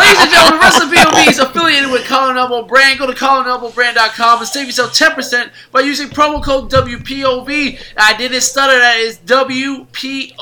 Ladies 0.00 0.20
and 0.22 0.30
gentlemen, 0.30 0.60
Wrestling 0.60 0.90
POV 0.90 1.28
is 1.28 1.38
affiliated 1.38 1.90
with 1.90 2.04
Colin 2.06 2.36
Elbow 2.36 2.62
Brand. 2.66 2.98
Go 2.98 3.06
to 3.06 3.12
colinelbowbrand.com 3.12 4.38
and 4.40 4.48
save 4.48 4.66
yourself 4.66 4.92
10% 4.96 5.50
by 5.70 5.80
using 5.80 6.08
promo 6.08 6.42
code 6.42 6.70
WPOV. 6.70 7.78
I 7.96 8.16
didn't 8.16 8.40
stutter, 8.42 8.78
that 8.78 8.98
is 8.98 9.18
WPOV. 9.18 10.32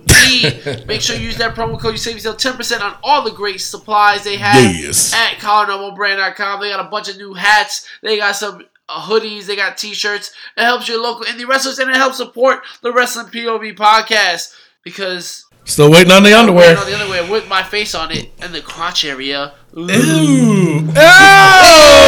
Make 0.86 1.00
sure 1.00 1.16
you 1.16 1.22
use 1.22 1.36
that 1.38 1.54
promo 1.54 1.78
code. 1.80 1.92
You 1.92 1.98
save 1.98 2.14
yourself 2.14 2.36
10% 2.38 2.80
on 2.82 2.96
all 3.02 3.22
the 3.24 3.30
great 3.30 3.60
supplies 3.60 4.24
they 4.24 4.36
have 4.36 4.56
Yes. 4.76 5.12
at 5.14 5.38
colinelbowbrand.com. 5.38 6.60
They 6.60 6.70
got 6.70 6.84
a 6.84 6.90
bunch 6.90 7.08
of 7.08 7.16
new 7.16 7.34
hats. 7.34 7.86
They 8.02 8.16
got 8.18 8.36
some 8.36 8.64
uh, 8.88 9.00
hoodies. 9.02 9.46
They 9.46 9.56
got 9.56 9.76
t-shirts. 9.78 10.32
It 10.56 10.64
helps 10.64 10.88
your 10.88 11.00
local 11.02 11.24
indie 11.24 11.46
wrestlers 11.46 11.78
and 11.78 11.88
it 11.90 11.96
helps 11.96 12.16
support 12.18 12.60
the 12.82 12.92
Wrestling 12.92 13.26
POV 13.26 13.76
podcast 13.76 14.52
because 14.82 15.46
Still 15.64 15.90
waiting 15.90 16.10
on 16.12 16.22
the 16.24 16.32
underwear. 16.36 16.76
on 16.76 16.86
the 16.86 16.94
underwear 16.98 17.30
with 17.30 17.46
my 17.48 17.62
face 17.62 17.94
on 17.94 18.10
it 18.10 18.30
and 18.40 18.52
the 18.54 18.60
crotch 18.60 19.04
area. 19.04 19.52
Ooh. 19.76 19.82
It 19.88 20.96
Oh! 20.96 22.00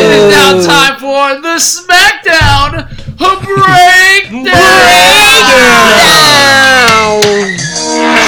is 0.00 0.34
now 0.34 0.52
time 0.66 0.98
for 0.98 1.40
the 1.42 1.58
SmackDown 1.58 2.88
Breakdown. 3.18 4.44
Down. 4.44 4.54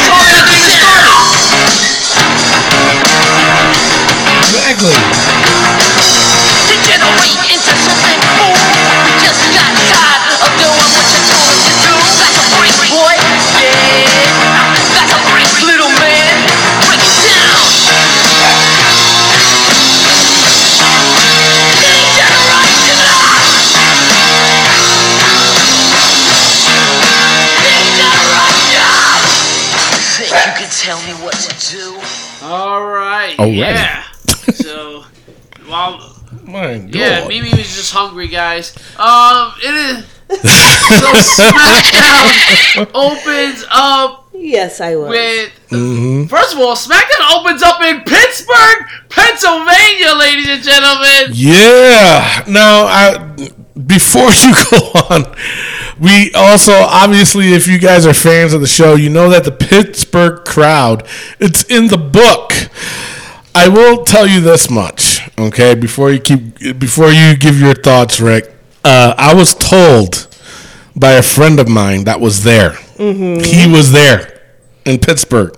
So 0.05 0.13
let's 0.13 0.43
get 0.43 0.51
started. 0.67 1.17
Exactly. 4.43 5.50
Right. 33.41 33.49
Alrighty. 33.49 33.57
Yeah. 33.57 34.05
So, 34.55 35.05
while 35.67 36.17
My 36.45 36.79
God. 36.79 36.95
Yeah, 36.95 37.29
Mimi 37.29 37.51
was 37.51 37.75
just 37.75 37.93
hungry, 37.93 38.29
guys. 38.29 38.77
Um, 38.99 39.53
it 39.63 39.75
is. 39.75 40.07
so 40.31 40.37
SmackDown 41.43 42.91
opens 42.95 43.65
up 43.71 44.21
Yes, 44.41 44.81
I 44.81 44.97
was. 44.97 45.11
with. 45.11 45.53
Mm-hmm. 45.69 46.27
First 46.27 46.55
of 46.55 46.61
all, 46.61 46.75
SmackDown 46.75 47.39
opens 47.41 47.63
up 47.63 47.81
in 47.83 48.01
Pittsburgh, 48.01 48.87
Pennsylvania, 49.11 50.15
ladies 50.19 50.49
and 50.49 50.63
gentlemen. 50.63 51.31
Yeah. 51.33 52.45
Now, 52.49 52.87
I 52.87 53.37
before 53.87 54.31
you 54.45 54.55
go 54.71 54.79
on, 55.11 55.37
we 56.01 56.33
also 56.35 56.73
obviously, 56.73 57.53
if 57.53 57.67
you 57.67 57.79
guys 57.79 58.07
are 58.07 58.15
fans 58.15 58.55
of 58.55 58.63
the 58.63 58.67
show, 58.67 58.95
you 58.95 59.11
know 59.11 59.29
that 59.29 59.45
the 59.45 59.53
Pittsburgh 59.53 60.45
crowd, 60.47 61.07
it's 61.39 61.63
in 61.65 61.89
the 61.89 61.99
book. 61.99 62.53
I 63.65 63.69
will 63.69 64.05
tell 64.05 64.27
you 64.27 64.41
this 64.41 64.71
much, 64.71 65.29
okay? 65.39 65.75
Before 65.75 66.11
you 66.11 66.19
keep, 66.21 66.79
before 66.79 67.11
you 67.11 67.37
give 67.37 67.61
your 67.61 67.75
thoughts, 67.75 68.21
Rick, 68.21 68.45
uh, 68.85 69.15
I 69.19 69.35
was 69.35 69.55
told 69.55 70.27
by 70.97 71.13
a 71.13 71.23
friend 71.23 71.61
of 71.61 71.69
mine 71.69 72.05
that 72.05 72.21
was 72.21 72.43
there. 72.45 72.73
He 72.97 73.67
was 73.71 73.93
there 73.93 74.41
in 74.85 74.99
Pittsburgh. 74.99 75.55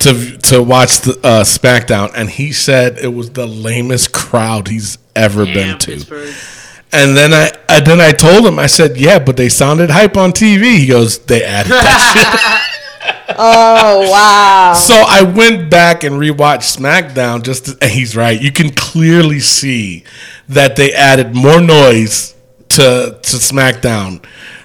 to 0.00 0.36
to 0.38 0.62
watch 0.62 1.00
the 1.00 1.12
uh, 1.24 1.42
SmackDown, 1.44 2.10
and 2.14 2.28
he 2.28 2.52
said 2.52 2.98
it 2.98 3.08
was 3.14 3.30
the 3.30 3.46
lamest 3.46 4.12
crowd 4.12 4.68
he's 4.68 4.98
ever 5.14 5.44
been 5.46 5.78
to. 5.78 5.92
Pittsburgh. 5.92 6.34
And 6.92 7.16
then 7.16 7.32
I, 7.32 7.50
I 7.68 7.80
then 7.80 8.00
I 8.00 8.12
told 8.12 8.44
him 8.46 8.58
I 8.58 8.66
said, 8.66 8.96
"Yeah, 8.96 9.18
but 9.18 9.36
they 9.36 9.48
sounded 9.48 9.90
hype 9.90 10.16
on 10.16 10.32
TV." 10.32 10.78
He 10.78 10.86
goes, 10.86 11.18
"They 11.18 11.42
added 11.44 11.72
that 11.72 12.00
shit." 12.12 12.75
Oh 13.38 14.10
wow. 14.10 14.74
So 14.74 14.94
I 14.94 15.22
went 15.22 15.70
back 15.70 16.04
and 16.04 16.16
rewatched 16.16 16.76
SmackDown. 16.76 17.42
Just 17.42 17.66
to, 17.66 17.78
and 17.80 17.90
he's 17.90 18.16
right. 18.16 18.40
You 18.40 18.52
can 18.52 18.70
clearly 18.70 19.40
see 19.40 20.04
that 20.48 20.76
they 20.76 20.92
added 20.92 21.34
more 21.34 21.60
noise 21.60 22.34
to 22.70 23.18
to 23.22 23.36
SmackDown 23.36 24.24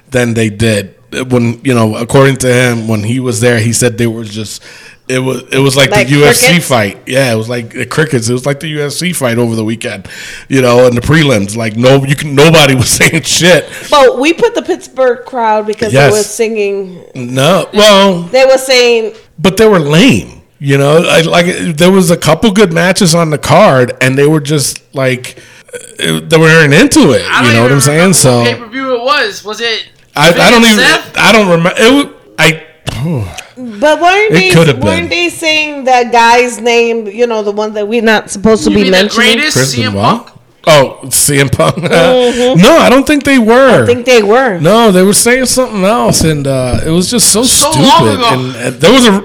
than 0.09 0.34
they 0.34 0.49
did 0.49 0.95
when 1.32 1.63
you 1.63 1.74
know. 1.74 1.95
According 1.95 2.38
to 2.38 2.53
him, 2.53 2.88
when 2.88 3.03
he 3.03 3.19
was 3.19 3.41
there, 3.41 3.59
he 3.59 3.74
said 3.74 3.97
they 3.97 4.07
were 4.07 4.24
just. 4.26 4.63
It 5.12 5.20
was 5.20 5.43
it 5.51 5.57
was 5.59 5.76
like, 5.76 5.91
Like 5.91 6.07
the 6.07 6.14
UFC 6.16 6.45
crickets? 6.47 6.68
fight. 6.68 6.97
Yeah, 7.07 7.34
it 7.34 7.36
was 7.36 7.49
like 7.49 7.72
the 7.74 7.86
crickets. 7.86 8.30
It 8.30 8.34
was 8.34 8.45
like 8.45 8.59
the 8.62 8.74
UFC 8.74 9.16
fight 9.16 9.38
over 9.38 9.55
the 9.55 9.64
weekend. 9.66 10.07
You 10.47 10.62
know, 10.62 10.88
in 10.88 10.95
the 10.95 11.01
prelims, 11.01 11.55
like 11.55 11.76
no, 11.76 12.03
you 12.03 12.16
can 12.16 12.34
nobody 12.36 12.76
was 12.84 12.89
saying 12.89 13.24
shit. 13.24 13.68
But 13.89 14.20
we 14.20 14.34
put 14.34 14.55
the 14.55 14.62
Pittsburgh 14.62 15.26
crowd 15.26 15.68
because 15.68 15.91
Yes. 15.93 16.12
they 16.12 16.18
were 16.20 16.24
singing. 16.24 17.03
No, 17.16 17.70
well, 17.74 18.24
They 18.24 18.45
were 18.45 18.57
saying, 18.57 19.14
but 19.38 19.57
they 19.57 19.68
were 19.68 19.80
lame. 19.80 20.41
You 20.59 20.78
know, 20.78 21.03
I, 21.07 21.22
like 21.22 21.47
there 21.76 21.91
was 21.91 22.12
a 22.12 22.18
couple 22.18 22.51
good 22.51 22.72
matches 22.72 23.16
on 23.16 23.32
the 23.32 23.38
card, 23.39 23.93
and 23.99 24.16
they 24.18 24.28
were 24.28 24.39
just 24.39 24.80
like 24.95 25.39
uh, 25.74 26.20
they 26.22 26.38
weren't 26.38 26.74
into 26.74 27.12
it. 27.14 27.24
I 27.28 27.47
You 27.47 27.53
know 27.53 27.64
what 27.64 27.72
I'm 27.72 27.80
saying? 27.82 28.14
So 28.14 28.43
pay 28.43 28.55
per 28.55 28.68
view 28.68 28.95
it 28.95 29.01
was. 29.01 29.43
Was 29.43 29.59
it? 29.59 29.89
I, 30.16 30.30
I 30.30 30.51
don't 30.51 30.64
even 30.64 30.78
Seth? 30.78 31.18
I 31.18 31.32
don't 31.32 31.47
remember. 31.49 31.74
It 31.78 31.91
was, 31.91 32.16
I 32.38 32.64
but 33.80 33.99
weren't 34.01 34.32
It 34.32 34.34
they 34.34 34.49
could 34.51 34.68
have 34.68 34.78
been. 34.78 34.86
weren't 34.86 35.09
they 35.09 35.30
saying 35.30 35.84
that 35.86 36.12
guy's 36.12 36.59
name? 36.59 37.07
You 37.07 37.28
know, 37.28 37.43
the 37.43 37.51
one 37.51 37.74
that 37.74 37.88
we're 37.88 38.01
not 38.01 38.30
supposed 38.30 38.64
to 38.66 38.70
You 38.72 38.76
be 38.78 38.84
mean 38.84 38.91
the 38.91 38.97
mentioning. 38.97 39.34
greatest 39.38 39.57
Chris 39.57 39.76
CM 39.76 39.93
Benoit. 39.93 40.03
Punk? 40.26 40.38
Oh, 40.68 40.99
CM 41.05 41.51
Punk. 41.51 41.78
no, 42.62 42.78
I 42.78 42.89
don't 42.89 43.05
think 43.07 43.24
they 43.24 43.39
were. 43.39 43.45
Mm-hmm. 43.72 43.84
I 43.84 43.86
think 43.86 44.05
they 44.05 44.22
were. 44.24 44.59
no, 44.59 44.91
they 44.91 45.03
were 45.03 45.14
saying 45.14 45.45
something 45.47 45.84
else, 45.84 46.22
and 46.24 46.45
uh, 46.45 46.80
it 46.86 46.89
was 46.91 47.09
just 47.09 47.32
so, 47.32 47.43
So 47.43 47.72
stupid. 47.72 47.88
long 47.88 48.07
ago. 48.16 48.30
And 48.36 48.55
uh, 48.55 48.70
there 48.80 48.91
was 48.91 49.07
a, 49.07 49.24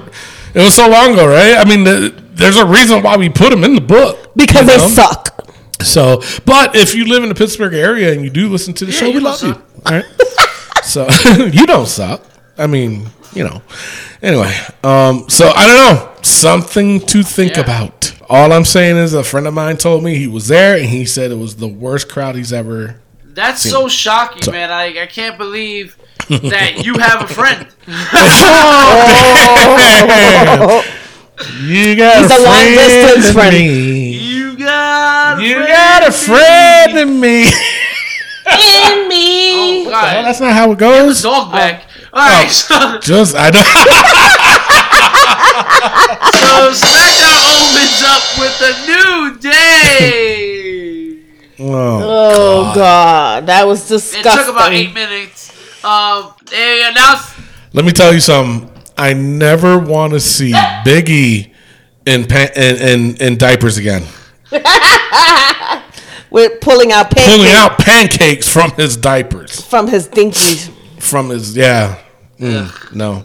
it 0.55 0.63
was 0.65 0.75
so 0.75 0.89
long 0.89 1.13
ago, 1.13 1.27
right? 1.29 1.57
I 1.57 1.65
mean, 1.69 1.85
the, 1.85 2.15
there's 2.33 2.57
a 2.57 2.65
reason 2.67 3.03
why 3.03 3.17
we 3.19 3.29
put 3.29 3.51
them 3.51 3.65
in 3.65 3.75
the 3.75 3.81
book 3.83 4.33
because 4.35 4.63
you 4.63 4.67
they 4.69 4.79
suck. 4.79 5.33
So, 5.83 6.23
but 6.47 6.75
if 6.75 6.95
you 6.95 7.05
live 7.05 7.23
in 7.23 7.29
the 7.29 7.35
Pittsburgh 7.35 7.75
area 7.75 8.13
and 8.13 8.23
you 8.25 8.31
do 8.31 8.49
listen 8.49 8.73
to 8.75 8.87
the 8.87 8.93
Yeah, 8.93 8.99
show, 8.99 9.07
we 9.09 9.13
don't 9.15 9.23
love 9.25 9.43
you. 9.43 9.63
All 9.85 9.93
right. 9.93 10.05
so 10.85 11.07
you 11.53 11.67
don't 11.67 11.87
suck. 11.87 12.23
I 12.57 12.67
mean, 12.67 13.09
you 13.35 13.45
know. 13.45 13.63
Anyway, 14.23 14.53
um, 14.85 15.29
so 15.29 15.51
I 15.55 15.67
don't 15.67 15.77
know. 15.77 16.13
Something 16.23 17.01
to 17.07 17.23
think 17.23 17.55
Yeah. 17.57 17.63
about. 17.63 18.13
All 18.29 18.53
I'm 18.53 18.65
saying 18.65 18.97
is 18.97 19.15
a 19.15 19.23
friend 19.23 19.47
of 19.47 19.55
mine 19.55 19.77
told 19.77 20.03
me 20.03 20.17
he 20.17 20.27
was 20.27 20.49
there 20.49 20.77
and 20.77 20.87
he 20.87 21.05
said 21.05 21.31
it 21.31 21.39
was 21.39 21.57
the 21.57 21.69
worst 21.69 22.09
crowd 22.09 22.35
he's 22.35 22.53
ever. 22.53 22.97
That's 23.25 23.63
so 23.63 23.87
shocking, 23.89 24.53
man. 24.53 24.71
I, 24.73 25.03
I 25.03 25.07
can't 25.07 25.39
believe 25.39 25.97
that 26.29 26.85
you 26.85 26.95
have 26.99 27.23
a 27.23 27.29
friend. 27.29 27.67
You 31.61 31.95
got 31.97 32.23
He's 32.23 32.31
a 32.31 32.43
long 32.43 32.65
distance 32.65 33.29
in 33.29 33.33
friend. 33.35 33.55
me. 33.55 34.19
You 34.19 34.59
got 34.59 35.39
a 35.39 35.43
You 35.43 35.55
friend 35.55 35.69
got 35.69 36.09
a 36.09 36.13
friend 36.13 36.99
in 36.99 37.21
me. 37.21 37.43
In 37.43 39.09
me. 39.09 39.87
Oh, 39.87 39.89
Well, 39.91 39.91
God. 39.91 40.25
that's 40.25 40.41
not 40.41 40.53
how 40.55 40.73
it 40.73 40.79
goes. 40.79 41.23
Dog 41.23 41.53
back. 41.53 41.83
All 42.17 42.23
right, 42.23 42.49
so, 42.49 42.99
Just 43.01 43.37
I 43.37 43.51
know. 43.51 43.61
so 46.33 46.73
SmackDown 46.73 47.45
opens 47.61 48.03
up 48.07 48.25
with 48.41 48.57
a 48.63 48.73
new 48.87 49.37
day. 49.39 51.21
oh. 51.61 52.01
Oh 52.03 52.73
God, 52.75 53.45
that 53.47 53.67
was 53.67 53.87
disgusting. 53.87 54.31
It 54.33 54.35
took 54.35 54.49
about 54.55 54.73
eight 54.73 54.95
minutes. 54.95 55.53
Um, 55.85 56.33
they 56.51 56.83
announced 56.89 57.35
Let 57.75 57.85
me 57.85 57.93
tell 57.93 58.15
you 58.15 58.21
something. 58.21 58.71
I 58.97 59.13
never 59.13 59.79
want 59.79 60.15
to 60.15 60.21
see 60.21 60.53
Biggie 60.53 61.53
in, 62.07 62.25
pa- 62.27 62.49
in 62.57 62.77
in 62.77 63.17
in 63.17 63.37
diapers 63.37 63.77
again, 63.77 64.05
With 66.31 66.61
pulling 66.63 66.93
out 66.93 67.11
pancakes 67.11 67.37
pulling 67.37 67.53
out 67.53 67.79
pancakes 67.79 68.49
from 68.49 68.71
his 68.73 68.97
diapers, 68.97 69.61
from 69.61 69.87
his 69.89 70.09
dinkies. 70.09 70.71
from 70.99 71.29
his 71.29 71.55
yeah. 71.55 72.01
Mm, 72.39 72.95
no, 72.95 73.23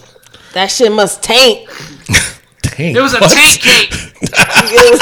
That 0.53 0.67
shit 0.67 0.91
must 0.91 1.21
taint. 1.23 1.69
Dang, 2.61 2.95
it 2.95 3.01
was 3.01 3.13
a 3.13 3.19
what? 3.19 3.31
tank 3.31 3.59
cake. 3.59 3.93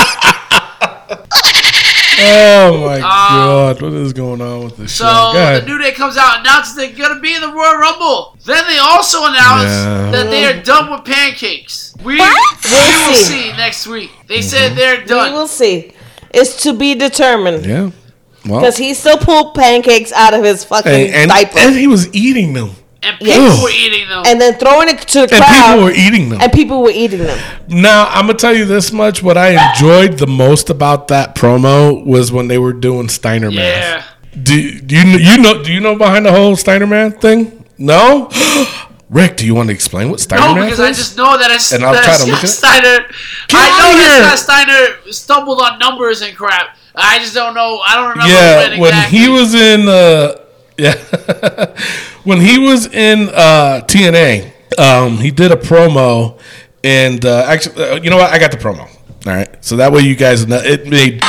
Oh 2.21 2.81
my 2.85 2.99
god, 2.99 3.81
what 3.81 3.93
is 3.93 4.11
going 4.11 4.41
on 4.41 4.65
with 4.65 4.75
this 4.75 4.91
So 4.93 5.05
show? 5.05 5.31
Go 5.33 5.59
the. 5.61 5.65
New 5.65 5.77
Day 5.81 5.93
comes 5.93 6.17
out 6.17 6.39
and 6.39 6.45
announces 6.45 6.75
they're 6.75 6.91
gonna 6.91 7.21
be 7.21 7.33
in 7.33 7.39
the 7.39 7.47
Royal 7.47 7.77
Rumble. 7.77 8.35
Then 8.45 8.65
they 8.67 8.77
also 8.77 9.19
announce 9.23 9.69
Yeah. 9.69 10.11
that 10.11 10.27
they 10.29 10.43
are 10.45 10.61
done 10.61 10.91
with 10.91 11.05
pancakes. 11.05 11.95
We, 12.03 12.15
we 12.15 12.19
We'll 12.19 13.13
see. 13.13 13.23
see 13.23 13.51
next 13.53 13.87
week. 13.87 14.11
They 14.27 14.39
Mm-hmm. 14.39 14.49
said 14.49 14.75
they're 14.75 15.05
done. 15.05 15.31
We 15.31 15.37
will 15.37 15.47
see. 15.47 15.93
It's 16.31 16.61
to 16.63 16.73
be 16.73 16.93
determined 16.93 17.65
yeah, 17.65 17.91
well, 18.45 18.59
because 18.59 18.75
he 18.77 18.93
still 18.95 19.17
pulled 19.17 19.55
pancakes 19.55 20.11
out 20.11 20.33
of 20.33 20.43
his 20.43 20.65
fucking 20.65 20.91
and, 20.91 21.13
and, 21.13 21.29
diaper 21.31 21.57
and 21.59 21.73
he 21.75 21.87
was 21.87 22.13
eating 22.13 22.51
them, 22.53 22.71
and 23.01 23.17
people 23.19 23.33
Ugh. 23.41 23.63
were 23.63 23.69
eating 23.69 24.07
them. 24.09 24.23
and 24.25 24.39
then 24.41 24.55
throwing 24.55 24.89
it 24.89 24.99
to 24.99 25.19
the 25.27 25.35
and 25.35 25.43
crowd, 25.43 25.71
people 25.73 25.83
were 25.85 25.91
eating 25.91 26.29
them. 26.29 26.41
and 26.41 26.51
people 26.51 26.81
were 26.83 26.91
eating 26.91 27.19
them. 27.19 27.39
Now 27.69 28.07
I'm 28.09 28.27
gonna 28.27 28.37
tell 28.37 28.55
you 28.55 28.65
this 28.65 28.91
much: 28.91 29.23
what 29.23 29.37
I 29.37 29.69
enjoyed 29.71 30.17
the 30.17 30.27
most 30.27 30.69
about 30.69 31.07
that 31.09 31.35
promo 31.35 32.05
was 32.05 32.31
when 32.31 32.47
they 32.47 32.57
were 32.57 32.73
doing 32.73 33.07
Steiner 33.09 33.49
yeah. 33.49 33.59
Man. 33.61 34.43
Do, 34.43 34.79
do 34.81 34.95
you 34.95 35.17
you 35.17 35.37
know 35.41 35.63
do 35.63 35.71
you 35.73 35.79
know 35.79 35.95
behind 35.95 36.25
the 36.25 36.31
whole 36.31 36.55
Steiner 36.55 36.87
Man 36.87 37.11
thing? 37.13 37.65
No, 37.77 38.29
Rick, 39.09 39.37
do 39.37 39.45
you 39.45 39.55
want 39.55 39.69
to 39.69 39.73
explain 39.73 40.09
what 40.11 40.19
Steiner 40.19 40.41
No, 40.47 40.55
Man 40.55 40.65
because 40.65 40.79
is? 40.79 40.85
I 40.85 40.91
just 40.91 41.17
know 41.17 41.37
that 41.37 41.49
it's 41.51 41.71
And 41.71 41.83
I'll 41.83 41.93
that 41.93 42.03
try 42.03 42.13
to 42.13 42.19
Scott 42.19 42.29
look 42.29 42.43
it- 42.43 42.47
Steiner. 42.47 42.97
Get 43.47 43.53
I 43.53 43.69
know 43.69 43.91
outta 43.91 43.97
here. 43.97 44.21
that 44.21 44.37
Scott 44.37 44.67
Steiner 44.67 45.11
stumbled 45.11 45.61
on 45.61 45.79
numbers 45.79 46.21
and 46.21 46.35
crap. 46.35 46.77
I 46.95 47.19
just 47.19 47.33
don't 47.33 47.53
know. 47.55 47.79
I 47.79 47.95
don't 47.95 48.09
remember 48.09 48.33
yeah, 48.33 48.69
when 48.69 48.79
when 48.81 48.89
exactly. 48.89 49.17
he 49.19 49.29
was 49.29 49.53
in 49.55 49.87
uh, 49.87 50.35
yeah, 50.79 50.93
when 52.29 52.39
he 52.41 52.59
was 52.59 52.85
in 52.85 53.27
uh, 53.29 53.81
TNA, 53.87 54.53
um, 54.77 55.17
he 55.17 55.31
did 55.31 55.51
a 55.51 55.55
promo, 55.55 56.39
and 56.83 57.25
uh, 57.25 57.43
actually, 57.47 57.83
uh, 57.83 57.95
you 57.95 58.11
know 58.11 58.17
what? 58.17 58.31
I 58.31 58.37
got 58.37 58.51
the 58.51 58.57
promo. 58.57 58.87
All 59.25 59.33
right, 59.33 59.65
so 59.65 59.75
that 59.77 59.91
way 59.91 60.01
you 60.01 60.15
guys 60.15 60.47
know 60.47 60.61
it 60.63 60.85
made. 60.85 61.23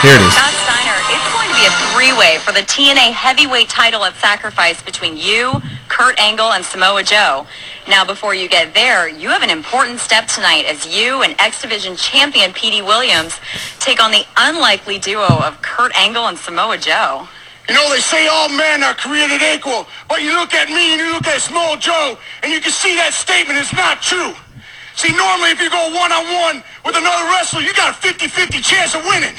Here 0.00 0.16
it 0.16 0.22
is. 0.24 0.32
Scott 0.32 0.56
Steiner, 0.64 0.98
it's 1.12 1.28
going 1.36 1.48
to 1.52 1.56
be 1.60 1.66
a 1.68 1.74
three-way 1.92 2.38
for 2.38 2.52
the 2.52 2.64
TNA 2.64 3.12
heavyweight 3.12 3.68
title 3.68 4.02
at 4.04 4.14
Sacrifice 4.16 4.82
between 4.82 5.18
you, 5.18 5.60
Kurt 5.88 6.18
Angle, 6.18 6.52
and 6.52 6.64
Samoa 6.64 7.02
Joe. 7.02 7.46
Now, 7.86 8.06
before 8.06 8.34
you 8.34 8.48
get 8.48 8.72
there, 8.72 9.10
you 9.10 9.28
have 9.28 9.42
an 9.42 9.50
important 9.50 10.00
step 10.00 10.26
tonight 10.26 10.64
as 10.64 10.86
you 10.86 11.22
and 11.22 11.38
X 11.38 11.60
Division 11.60 11.96
champion 11.96 12.54
Petey 12.54 12.80
Williams 12.80 13.38
take 13.78 14.02
on 14.02 14.10
the 14.10 14.24
unlikely 14.38 14.98
duo 14.98 15.26
of 15.26 15.60
Kurt 15.60 15.94
Angle 15.94 16.26
and 16.26 16.38
Samoa 16.38 16.78
Joe. 16.78 17.28
You 17.68 17.74
know, 17.74 17.90
they 17.90 17.98
say 17.98 18.28
all 18.28 18.48
men 18.48 18.82
are 18.84 18.94
created 18.94 19.42
equal, 19.42 19.86
but 20.08 20.22
you 20.22 20.30
look 20.38 20.54
at 20.54 20.68
me 20.68 20.94
and 20.94 21.00
you 21.02 21.12
look 21.12 21.26
at 21.26 21.42
Samoa 21.42 21.76
Joe, 21.78 22.16
and 22.42 22.52
you 22.52 22.60
can 22.60 22.70
see 22.70 22.94
that 22.94 23.10
statement 23.12 23.58
is 23.58 23.72
not 23.74 24.00
true. 24.00 24.34
See, 24.94 25.10
normally 25.10 25.50
if 25.50 25.60
you 25.60 25.68
go 25.68 25.90
one-on-one 25.90 26.62
with 26.86 26.96
another 26.96 27.26
wrestler, 27.26 27.60
you 27.60 27.74
got 27.74 27.90
a 27.90 27.98
50-50 27.98 28.62
chance 28.62 28.94
of 28.94 29.02
winning. 29.04 29.34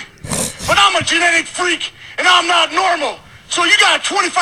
But 0.68 0.76
I'm 0.76 1.00
a 1.00 1.04
genetic 1.08 1.48
freak, 1.48 1.96
and 2.20 2.28
I'm 2.28 2.46
not 2.52 2.76
normal. 2.76 3.18
So 3.48 3.64
you 3.64 3.80
got 3.80 4.04
a 4.04 4.04
25% 4.04 4.36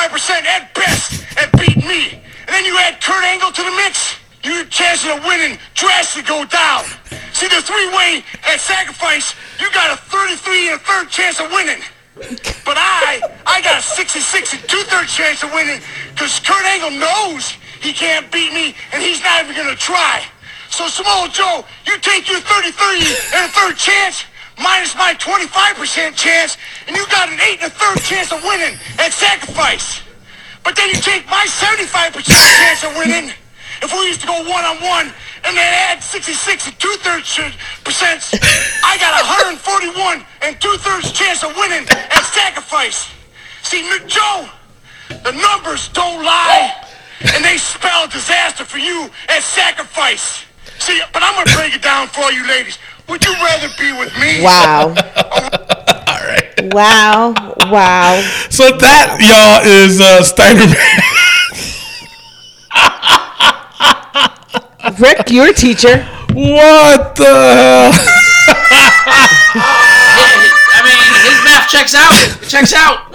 at 0.50 0.74
best 0.74 1.22
at 1.38 1.54
beating 1.54 1.88
me. 1.88 2.18
And 2.18 2.52
then 2.52 2.66
you 2.66 2.78
add 2.82 3.00
Kurt 3.00 3.24
Angle 3.24 3.54
to 3.54 3.62
the 3.62 3.72
mix, 3.78 4.18
your 4.44 4.66
chances 4.66 5.14
of 5.14 5.24
winning 5.24 5.58
drastically 5.74 6.26
go 6.26 6.44
down. 6.46 6.84
See, 7.34 7.48
the 7.48 7.62
three-way 7.62 8.26
at 8.50 8.60
Sacrifice, 8.60 9.36
you 9.62 9.70
got 9.72 9.94
a 9.94 10.02
33 10.10 10.74
and 10.74 10.82
a 10.82 10.84
third 10.84 11.10
chance 11.10 11.40
of 11.40 11.52
winning. 11.52 11.86
But 12.16 12.80
I, 12.80 13.20
I 13.46 13.62
got 13.62 13.80
a 13.80 13.82
66 13.84 14.54
and 14.54 14.64
two-thirds 14.70 15.14
chance 15.14 15.44
of 15.44 15.52
winning 15.52 15.82
because 16.14 16.40
Kurt 16.40 16.64
Angle 16.64 16.92
knows 16.92 17.52
he 17.82 17.92
can't 17.92 18.32
beat 18.32 18.54
me 18.54 18.74
and 18.94 19.04
he's 19.04 19.22
not 19.22 19.44
even 19.44 19.56
going 19.56 19.68
to 19.68 19.76
try. 19.76 20.24
So 20.70 20.88
Samoa 20.88 21.28
Joe, 21.30 21.66
you 21.86 22.00
take 22.00 22.30
your 22.30 22.40
33 22.40 22.72
and 23.36 23.46
a 23.46 23.52
third 23.52 23.76
chance 23.76 24.24
minus 24.58 24.96
my 24.96 25.14
25% 25.20 26.16
chance 26.16 26.58
and 26.88 26.96
you 26.96 27.06
got 27.08 27.28
an 27.28 27.40
8 27.40 27.60
and 27.62 27.72
a 27.72 27.76
third 27.76 28.00
chance 28.04 28.32
of 28.32 28.42
winning 28.44 28.80
at 28.98 29.12
sacrifice. 29.12 30.02
But 30.64 30.76
then 30.76 30.90
you 30.90 30.96
take 30.96 31.28
my 31.28 31.46
75% 31.48 32.24
chance 32.24 32.84
of 32.84 32.96
winning 32.96 33.34
if 33.82 33.92
we 33.94 34.08
used 34.08 34.22
to 34.22 34.28
go 34.28 34.38
one-on-one 34.44 35.14
and 35.46 35.58
then 35.58 35.74
add 35.90 36.02
66 36.04 36.68
and 36.68 36.80
two-thirds 36.80 37.40
percent, 37.84 38.22
I 38.84 38.98
got 39.00 39.14
141 39.60 40.26
and 40.42 40.60
two-thirds 40.62 41.12
chance 41.12 41.44
of 41.44 41.56
winning 41.56 41.88
at 41.90 42.24
sacrifice. 42.34 43.12
See, 43.64 43.82
N- 43.84 44.08
Joe, 44.08 44.48
the 45.10 45.32
numbers 45.32 45.90
don't 45.90 46.24
lie, 46.24 46.74
and 47.34 47.44
they 47.44 47.58
spell 47.58 48.08
disaster 48.08 48.64
for 48.64 48.78
you 48.78 49.10
at 49.30 49.42
sacrifice. 49.42 50.46
See, 50.80 51.00
but 51.14 51.24
I'm 51.24 51.34
gonna 51.36 51.56
break 51.56 51.76
it 51.76 51.82
down 51.82 52.08
for 52.08 52.22
all 52.22 52.32
you 52.32 52.46
ladies. 52.48 52.78
Would 53.08 53.24
you 53.24 53.34
rather 53.34 53.70
be 53.78 53.92
with 53.94 54.14
me? 54.20 54.44
Wow. 54.44 54.88
All 56.08 56.24
right. 56.26 56.74
Wow. 56.74 57.34
Wow. 57.70 58.22
So 58.50 58.76
that 58.78 59.18
y'all 59.22 59.62
is 59.64 60.02
uh, 60.02 60.24
Steiner 60.24 60.66
Man. 60.66 61.02
Rick, 65.00 65.30
you're 65.32 65.50
a 65.50 65.54
teacher. 65.54 66.04
what 66.34 67.16
the 67.16 67.26
hell? 67.26 67.92
I 69.58 70.82
mean, 70.84 71.04
his 71.26 71.44
math 71.44 71.70
checks 71.70 71.96
out. 71.96 72.12
It 72.42 72.48
checks 72.48 72.74
out. 72.74 73.12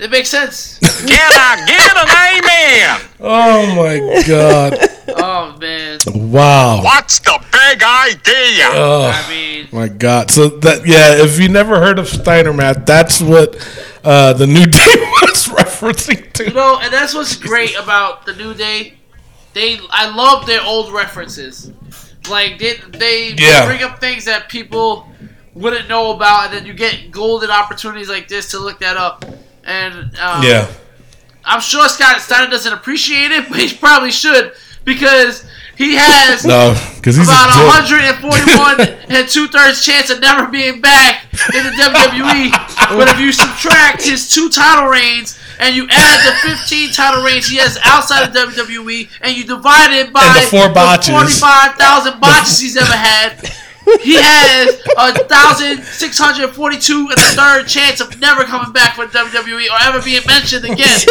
It 0.00 0.10
makes 0.12 0.28
sense. 0.28 0.78
Can 0.78 1.30
I 1.32 1.64
get 1.66 1.96
an 1.96 2.08
amen? 2.38 3.00
Oh 3.20 3.66
my 3.74 4.22
god! 4.28 4.78
Oh 5.08 5.56
man. 5.60 5.98
Wow. 6.30 6.84
What's 6.84 7.18
the 7.18 7.36
big 7.50 7.82
idea? 7.82 8.68
I 8.70 9.26
mean, 9.28 9.66
My 9.72 9.88
God! 9.88 10.30
So 10.30 10.48
that 10.48 10.86
yeah, 10.86 11.16
if 11.24 11.40
you 11.40 11.48
never 11.48 11.80
heard 11.80 11.98
of 11.98 12.06
Steiner 12.06 12.52
Math, 12.52 12.86
that's 12.86 13.20
what 13.20 13.56
uh, 14.04 14.34
the 14.34 14.46
New 14.46 14.66
Day 14.66 14.94
was 15.22 15.48
referencing 15.48 16.32
to. 16.34 16.44
you 16.44 16.52
know, 16.52 16.78
and 16.80 16.92
that's 16.92 17.12
what's 17.14 17.34
great 17.34 17.74
about 17.76 18.24
the 18.24 18.34
New 18.36 18.54
Day. 18.54 18.97
They, 19.54 19.78
I 19.90 20.14
love 20.14 20.46
their 20.46 20.62
old 20.62 20.92
references. 20.92 21.72
Like 22.28 22.58
they, 22.58 22.74
they 22.90 23.32
Yeah. 23.36 23.66
bring 23.66 23.82
up 23.82 24.00
things 24.00 24.24
that 24.26 24.48
people 24.48 25.08
wouldn't 25.54 25.88
know 25.88 26.12
about, 26.12 26.46
and 26.46 26.54
then 26.54 26.66
you 26.66 26.72
get 26.74 27.10
golden 27.10 27.50
opportunities 27.50 28.08
like 28.08 28.28
this 28.28 28.50
to 28.52 28.58
look 28.58 28.78
that 28.80 28.96
up. 28.96 29.24
And 29.64 30.16
um, 30.18 30.44
Yeah, 30.44 30.68
I'm 31.44 31.60
sure 31.60 31.88
Scott 31.88 32.20
Steiner 32.20 32.50
doesn't 32.50 32.72
appreciate 32.72 33.32
it, 33.32 33.48
but 33.50 33.58
he 33.58 33.74
probably 33.76 34.10
should 34.10 34.52
because 34.84 35.44
he 35.76 35.94
has 35.94 36.44
no, 36.44 36.74
because 36.96 37.16
he's 37.16 37.28
about 37.28 37.50
a 37.54 37.66
141 37.66 38.80
and 39.10 39.28
two 39.28 39.46
thirds 39.48 39.84
chance 39.84 40.10
of 40.10 40.20
never 40.20 40.46
being 40.48 40.80
back 40.80 41.24
in 41.54 41.64
the 41.64 41.70
WWE. 41.70 42.50
but 42.98 43.08
if 43.08 43.20
you 43.20 43.32
subtract 43.32 44.02
his 44.04 44.30
two 44.30 44.48
title 44.48 44.88
reigns 44.88 45.38
and 45.60 45.74
you 45.74 45.86
add 45.90 46.26
the 46.26 46.48
15 46.56 46.92
title 46.92 47.22
reigns 47.22 47.48
he 47.48 47.56
has 47.58 47.78
outside 47.84 48.28
of 48.28 48.34
WWE 48.34 49.08
and 49.22 49.36
you 49.36 49.44
divide 49.44 49.92
it 49.92 50.12
by 50.12 50.22
And 50.24 50.36
the 50.46 50.50
four 50.50 50.68
botches. 50.72 51.08
45,000 51.08 52.20
botches 52.20 52.60
he's 52.60 52.76
ever 52.76 52.86
had. 52.92 53.38
He 54.02 54.16
has 54.20 54.82
a 54.98 55.24
thousand 55.24 55.82
six 55.82 56.18
hundred 56.18 56.50
forty-two 56.50 57.08
and 57.08 57.12
a 57.18 57.22
third 57.32 57.66
chance 57.66 58.02
of 58.02 58.20
never 58.20 58.44
coming 58.44 58.70
back 58.70 58.96
for 58.96 59.06
WWE 59.06 59.66
or 59.70 59.78
ever 59.88 60.02
being 60.02 60.20
mentioned 60.26 60.64
again. 60.66 60.98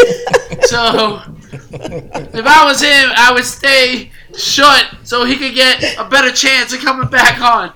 So, 0.68 1.22
if 1.72 2.46
I 2.46 2.66
was 2.66 2.82
him, 2.82 3.10
I 3.16 3.32
would 3.34 3.46
stay 3.46 4.12
shut 4.38 4.86
so 5.04 5.24
he 5.24 5.38
could 5.38 5.54
get 5.56 5.96
a 5.98 6.04
better 6.04 6.32
chance 6.32 6.74
of 6.74 6.80
coming 6.82 7.08
back 7.10 7.40
on. 7.42 7.72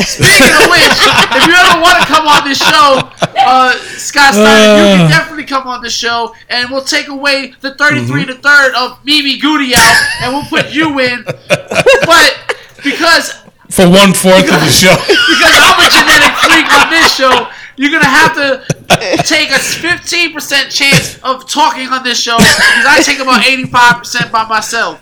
Speaking 0.00 0.50
of 0.58 0.70
which, 0.70 0.96
if 1.38 1.46
you 1.46 1.54
ever 1.54 1.80
want 1.80 1.98
to 2.00 2.06
come 2.06 2.26
on 2.26 2.46
this 2.48 2.58
show, 2.58 3.08
uh, 3.38 3.72
Scott 3.96 4.34
Steiner, 4.34 4.76
you 4.76 4.96
can 4.98 5.06
Uh. 5.06 5.08
definitely 5.08 5.44
come 5.44 5.66
on 5.68 5.82
the 5.82 5.90
show, 5.90 6.34
and 6.50 6.68
we'll 6.70 6.82
take 6.84 7.08
away 7.08 7.54
the 7.60 7.74
33 7.74 8.26
to 8.26 8.34
third 8.34 8.74
of 8.74 8.98
Mimi 9.04 9.38
Goody 9.38 9.74
out, 9.76 9.96
and 10.22 10.32
we'll 10.32 10.44
put 10.46 10.72
you 10.72 10.98
in. 10.98 11.24
But 11.24 12.56
because 12.82 13.34
for 13.70 13.88
one 13.88 14.12
fourth 14.12 14.44
of 14.44 14.60
the 14.60 14.70
show. 14.70 14.94
because 15.06 15.54
I'm 15.62 15.86
a 15.86 15.90
genetic 15.90 16.34
freak 16.38 16.72
on 16.74 16.90
this 16.90 17.14
show, 17.14 17.48
you're 17.76 17.90
gonna 17.90 18.04
have 18.04 18.34
to 18.34 19.22
take 19.24 19.50
a 19.50 19.58
15% 19.58 20.70
chance 20.70 21.18
of 21.22 21.48
talking 21.48 21.88
on 21.88 22.02
this 22.04 22.20
show 22.20 22.36
because 22.36 22.86
I 22.86 23.00
take 23.02 23.18
about 23.20 23.42
85% 23.42 24.30
by 24.32 24.44
myself. 24.46 25.00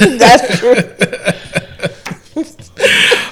That's 0.00 0.58
true. 0.58 0.74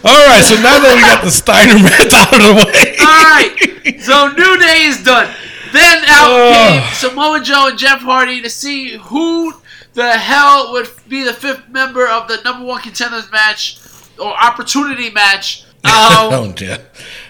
All 0.07 0.27
right, 0.29 0.43
so 0.45 0.55
now 0.57 0.79
that 0.79 0.95
we 0.95 1.01
got 1.03 1.25
the 1.25 1.31
Steiner 1.31 1.75
Math 1.83 2.13
out 2.15 2.33
of 2.35 2.41
the 2.41 2.55
way, 2.55 2.95
All 3.01 3.25
right, 3.27 4.01
so 4.01 4.29
New 4.29 4.59
Day 4.59 4.85
is 4.85 5.03
done. 5.03 5.35
Then 5.73 6.05
out 6.07 6.31
Ugh. 6.31 6.55
came 6.85 6.95
Samoa 6.95 7.41
Joe 7.41 7.69
and 7.69 7.79
Jeff 7.79 8.01
Hardy 8.01 8.41
to 8.41 8.49
see 8.49 8.97
who 8.97 9.53
the 9.95 10.11
hell 10.13 10.73
would 10.73 10.89
be 11.09 11.25
the 11.25 11.33
fifth 11.33 11.69
member 11.69 12.07
of 12.07 12.29
the 12.29 12.41
number 12.45 12.65
one 12.65 12.81
contenders 12.83 13.31
match 13.33 13.79
or 14.19 14.33
opportunity 14.43 15.11
match. 15.11 15.65
Um, 15.85 15.93
oh 15.93 16.55
yeah, 16.59 16.79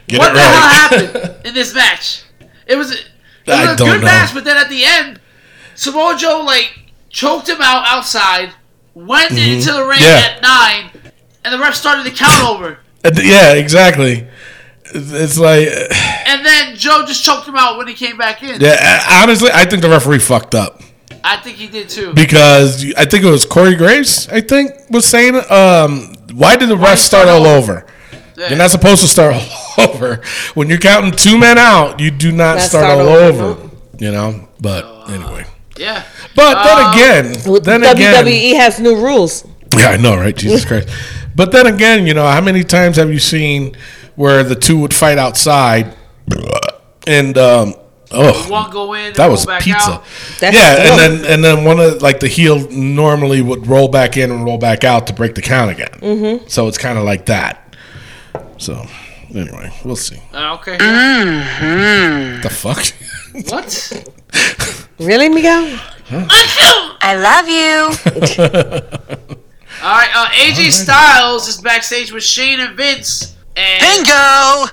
get 0.07 0.19
what 0.19 0.31
it 0.33 0.35
the 0.35 0.41
hell 0.41 0.69
happened 0.69 1.37
in 1.47 1.55
this 1.55 1.75
match? 1.75 2.25
It 2.67 2.77
was, 2.77 2.91
it 2.93 3.07
was 3.47 3.59
a 3.71 3.77
don't 3.77 3.89
good 3.89 4.01
know. 4.01 4.07
match, 4.07 4.35
but 4.35 4.45
then 4.45 4.57
at 4.59 4.69
the 4.69 4.83
end, 4.85 5.21
Samoa 5.75 6.17
Joe 6.19 6.43
like 6.47 6.73
choked 7.09 7.49
him 7.49 7.59
out 7.63 7.85
outside, 7.87 8.51
went 8.95 9.33
into 9.33 9.73
the 9.73 9.83
ring 9.85 9.99
Mm-hmm. 9.99 10.03
Yeah. 10.03 10.37
at 10.37 10.43
nine, 10.43 11.13
and 11.47 11.55
the 11.55 11.59
ref 11.59 11.75
started 11.75 12.05
the 12.05 12.11
count 12.11 12.43
over. 12.45 12.79
Uh, 13.05 13.11
yeah, 13.23 13.53
exactly. 13.55 14.27
It's 14.87 15.13
it's 15.13 15.39
like, 15.39 15.69
uh, 15.69 15.95
And 16.27 16.45
then 16.45 16.77
Joe 16.77 17.05
just 17.07 17.25
choked 17.25 17.47
him 17.49 17.57
out 17.57 17.79
when 17.79 17.87
he 17.89 17.95
came 17.95 18.17
back 18.19 18.43
in. 18.43 18.61
yeah. 18.61 18.77
uh, 19.09 19.23
Honestly, 19.23 19.51
I 19.53 19.65
think 19.65 19.81
the 19.83 19.89
referee 19.89 20.19
fucked 20.21 20.55
up 20.55 20.83
I 21.25 21.37
think 21.39 21.57
he 21.57 21.67
did 21.67 21.89
too. 21.89 22.13
because 22.15 22.85
I 22.97 23.05
think 23.05 23.25
it 23.25 23.31
was 23.31 23.45
Corey 23.47 23.75
Graves. 23.77 24.29
I 24.29 24.41
think 24.41 24.71
was 24.91 25.05
saying, 25.07 25.35
um, 25.51 26.15
"Why 26.33 26.57
did 26.57 26.69
the 26.69 26.77
ref 26.77 26.99
start 26.99 27.27
all 27.29 27.47
over?" 27.47 27.85
Yeah. 28.37 28.49
You're 28.51 28.59
not 28.59 28.71
supposed 28.71 29.01
to 29.03 29.09
start 29.09 29.35
all 29.79 29.89
over 29.91 30.21
when 30.55 30.69
you're 30.69 30.79
counting 30.79 31.11
two 31.13 31.37
men 31.39 31.59
out. 31.59 31.99
You 32.01 32.11
do 32.13 32.31
not 32.31 32.57
Not 32.59 32.61
start, 32.63 32.85
start 32.85 32.99
all 33.01 33.09
over, 33.09 33.45
over. 33.45 33.71
You 33.99 34.13
know, 34.13 34.49
but 34.61 35.09
anyway. 35.11 35.47
yeah. 35.79 36.05
But 36.37 36.63
then 36.63 36.79
Uh, 36.79 36.93
again, 36.93 37.63
then 37.65 37.83
again, 37.85 38.25
WWE 38.25 38.55
has 38.57 38.79
new 38.79 38.95
rules. 38.97 39.45
Yeah, 39.77 39.91
I 39.91 39.97
know, 39.97 40.17
right? 40.17 40.37
Jesus 40.37 40.65
Christ. 40.71 40.89
But 41.37 41.53
then 41.53 41.67
again, 41.67 42.07
you 42.07 42.15
know, 42.15 42.27
how 42.27 42.41
many 42.41 42.65
times 42.65 42.97
have 42.97 43.13
you 43.13 43.19
seen 43.19 43.77
where 44.17 44.43
the 44.43 44.55
two 44.57 44.79
would 44.81 44.95
fight 44.95 45.19
outside 45.19 45.95
and 47.07 47.37
um 47.39 47.75
oh 48.11 48.51
One 48.51 48.71
go 48.71 48.95
in, 48.95 49.13
that 49.13 49.29
was 49.29 49.47
pizza. 49.61 49.93
out. 49.93 50.05
That's 50.41 50.57
yeah, 50.57 50.77
and 50.91 50.99
then 50.99 51.33
and 51.33 51.45
then 51.45 51.65
one 51.65 51.79
of 51.79 52.01
like 52.03 52.21
the 52.21 52.29
heel 52.29 52.69
normally 52.71 53.43
would 53.43 53.67
roll 53.67 53.89
back 53.89 54.17
in 54.17 54.31
and 54.31 54.45
roll 54.45 54.59
back 54.59 54.83
out 54.85 55.07
to 55.09 55.13
break 55.13 55.35
the 55.35 55.43
count 55.43 55.71
again. 55.71 55.91
Mm-hmm. 56.01 56.49
So 56.49 56.67
it's 56.69 56.79
kind 56.79 56.99
of 56.99 57.05
like 57.05 57.27
that. 57.27 57.77
So 58.57 58.87
anyway, 59.35 59.71
we'll 59.85 59.97
see. 59.97 60.21
Uh, 60.33 60.55
okay. 60.55 60.79
The 60.79 62.51
fuck? 62.51 62.87
What? 63.51 63.93
Really, 64.99 65.29
Miguel? 65.29 65.79
I 67.03 67.15
love 67.29 67.49
you. 67.49 69.17
All 69.87 69.93
right. 69.93 70.11
Uh, 70.17 70.27
AJ 70.31 70.73
Styles 70.73 71.47
is 71.47 71.61
backstage 71.61 72.11
with 72.11 72.25
Shane 72.25 72.59
and 72.59 72.77
Vince, 72.77 73.37
and 73.55 73.81
Bingo! 73.81 74.67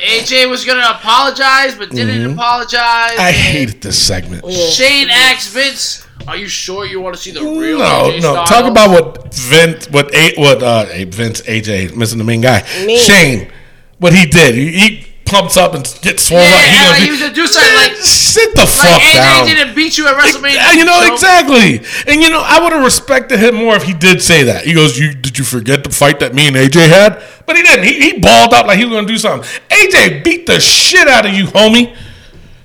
AJ 0.00 0.48
was 0.48 0.64
gonna 0.64 0.86
apologize 0.96 1.74
but 1.74 1.90
didn't 1.90 2.34
apologize. 2.34 3.10
Mm-hmm. 3.10 3.20
I 3.20 3.28
and 3.30 3.36
hated 3.36 3.82
this 3.82 4.00
segment. 4.00 4.48
Shane 4.48 5.08
asks 5.10 5.48
Vince, 5.52 6.06
"Are 6.28 6.36
you 6.36 6.46
sure 6.46 6.86
you 6.86 7.00
want 7.00 7.16
to 7.16 7.20
see 7.20 7.32
the 7.32 7.40
real 7.40 7.80
No, 7.80 7.84
AJ 7.84 8.22
no. 8.22 8.32
Styles?" 8.32 8.48
Talk 8.48 8.70
about 8.70 8.90
what 8.90 9.34
Vince, 9.34 9.90
what 9.90 10.14
a, 10.14 10.34
what 10.36 10.62
uh, 10.62 10.84
Vince 11.08 11.40
AJ 11.40 11.96
missing 11.96 12.18
the 12.18 12.24
main 12.24 12.40
guy, 12.40 12.62
Me. 12.86 12.96
Shane, 12.96 13.50
what 13.98 14.12
he 14.12 14.24
did. 14.24 14.54
He, 14.54 14.70
he 14.70 15.13
pumps 15.34 15.56
up 15.56 15.74
and 15.74 15.82
gets 16.00 16.22
swole 16.24 16.40
Yeah, 16.40 16.54
up. 16.54 16.62
He 16.62 16.68
and 16.68 16.74
gonna 16.78 16.88
like 16.90 16.98
do- 17.00 17.04
he 17.04 17.10
was 17.10 17.20
gonna 17.20 17.34
do 17.34 17.46
something 17.46 17.74
like, 17.74 17.92
sit 18.00 18.50
the 18.54 18.60
like 18.62 18.68
fuck 18.70 19.02
AJ 19.02 19.14
down. 19.14 19.46
didn't 19.46 19.74
beat 19.74 19.98
you 19.98 20.06
at 20.06 20.14
WrestleMania. 20.14 20.54
Yeah, 20.54 20.72
you 20.72 20.84
know 20.84 21.00
so- 21.02 21.12
exactly, 21.12 21.80
and 22.06 22.22
you 22.22 22.30
know 22.30 22.42
I 22.44 22.62
would 22.62 22.72
have 22.72 22.84
respected 22.84 23.38
him 23.40 23.56
more 23.56 23.74
if 23.76 23.82
he 23.82 23.92
did 23.94 24.22
say 24.22 24.44
that. 24.44 24.64
He 24.64 24.72
goes, 24.74 24.98
"You 24.98 25.12
did 25.14 25.36
you 25.38 25.44
forget 25.44 25.82
the 25.84 25.90
fight 25.90 26.20
that 26.20 26.34
me 26.34 26.46
and 26.46 26.56
AJ 26.56 26.88
had?" 26.88 27.22
But 27.46 27.56
he 27.56 27.62
didn't. 27.62 27.84
He, 27.84 28.00
he 28.00 28.18
balled 28.20 28.54
up 28.54 28.66
like 28.66 28.78
he 28.78 28.84
was 28.84 28.94
gonna 28.94 29.06
do 29.06 29.18
something. 29.18 29.48
AJ 29.70 30.22
beat 30.24 30.46
the 30.46 30.60
shit 30.60 31.08
out 31.08 31.26
of 31.26 31.32
you, 31.34 31.46
homie. 31.46 31.96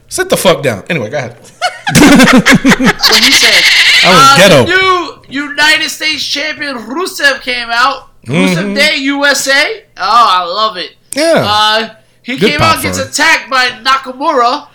Sit 0.08 0.30
the 0.30 0.38
fuck 0.38 0.64
down. 0.64 0.84
Anyway, 0.90 1.10
go 1.10 1.18
ahead. 1.18 1.38
What 1.38 3.24
he 3.24 3.32
said. 3.32 3.64
I 4.04 4.10
was 4.10 4.26
Uh, 4.26 4.38
ghetto. 4.38 4.66
the 4.66 4.70
new 5.28 5.44
United 5.44 5.90
States 5.90 6.24
champion 6.26 6.76
Rusev 6.78 7.42
came 7.42 7.70
out. 7.70 8.10
Mm-hmm. 8.26 8.34
Rusev 8.34 8.76
Day 8.76 8.96
USA. 8.98 9.84
Oh, 9.98 10.02
I 10.30 10.44
love 10.46 10.78
it. 10.78 10.96
Yeah. 11.14 11.44
Uh, 11.46 11.96
he 12.34 12.40
Good 12.40 12.50
came 12.52 12.60
pop 12.60 12.78
out, 12.78 12.84
gets 12.84 13.00
for 13.00 13.08
attacked 13.08 13.50
by 13.50 13.70
Nakamura, 13.84 14.68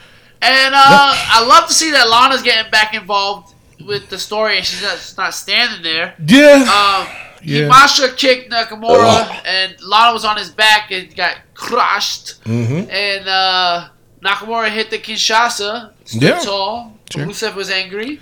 and 0.42 0.74
uh, 0.74 1.14
I 1.36 1.44
love 1.46 1.68
to 1.68 1.74
see 1.74 1.90
that 1.92 2.09
Lana's 2.09 2.42
getting 2.42 2.70
back 2.70 2.94
involved 2.94 3.55
with 3.86 4.09
the 4.09 4.18
story, 4.18 4.57
and 4.59 4.66
she's 4.66 4.82
not, 4.82 4.96
she's 4.98 5.16
not 5.16 5.34
standing 5.34 5.82
there. 5.82 6.14
yeah. 6.26 6.64
Um, 6.64 7.07
Yeah. 7.46 7.68
Machka 7.68 8.16
kicked 8.16 8.50
Nakamura, 8.50 9.20
Ugh. 9.20 9.42
and 9.44 9.74
Lana 9.82 10.14
was 10.14 10.24
on 10.24 10.38
his 10.38 10.48
back 10.50 10.90
and 10.90 11.14
got 11.14 11.36
crushed. 11.52 12.42
Mm-hmm. 12.44 12.90
And 12.90 13.28
uh, 13.28 13.88
Nakamura 14.22 14.70
hit 14.70 14.88
the 14.90 14.98
Kinshasa, 14.98 15.92
stood 16.05 16.22
Yeah. 16.22 16.38
tall. 16.40 16.92
Sure. 17.12 17.26
Rusev 17.26 17.55
was 17.55 17.70
angry. 17.70 18.20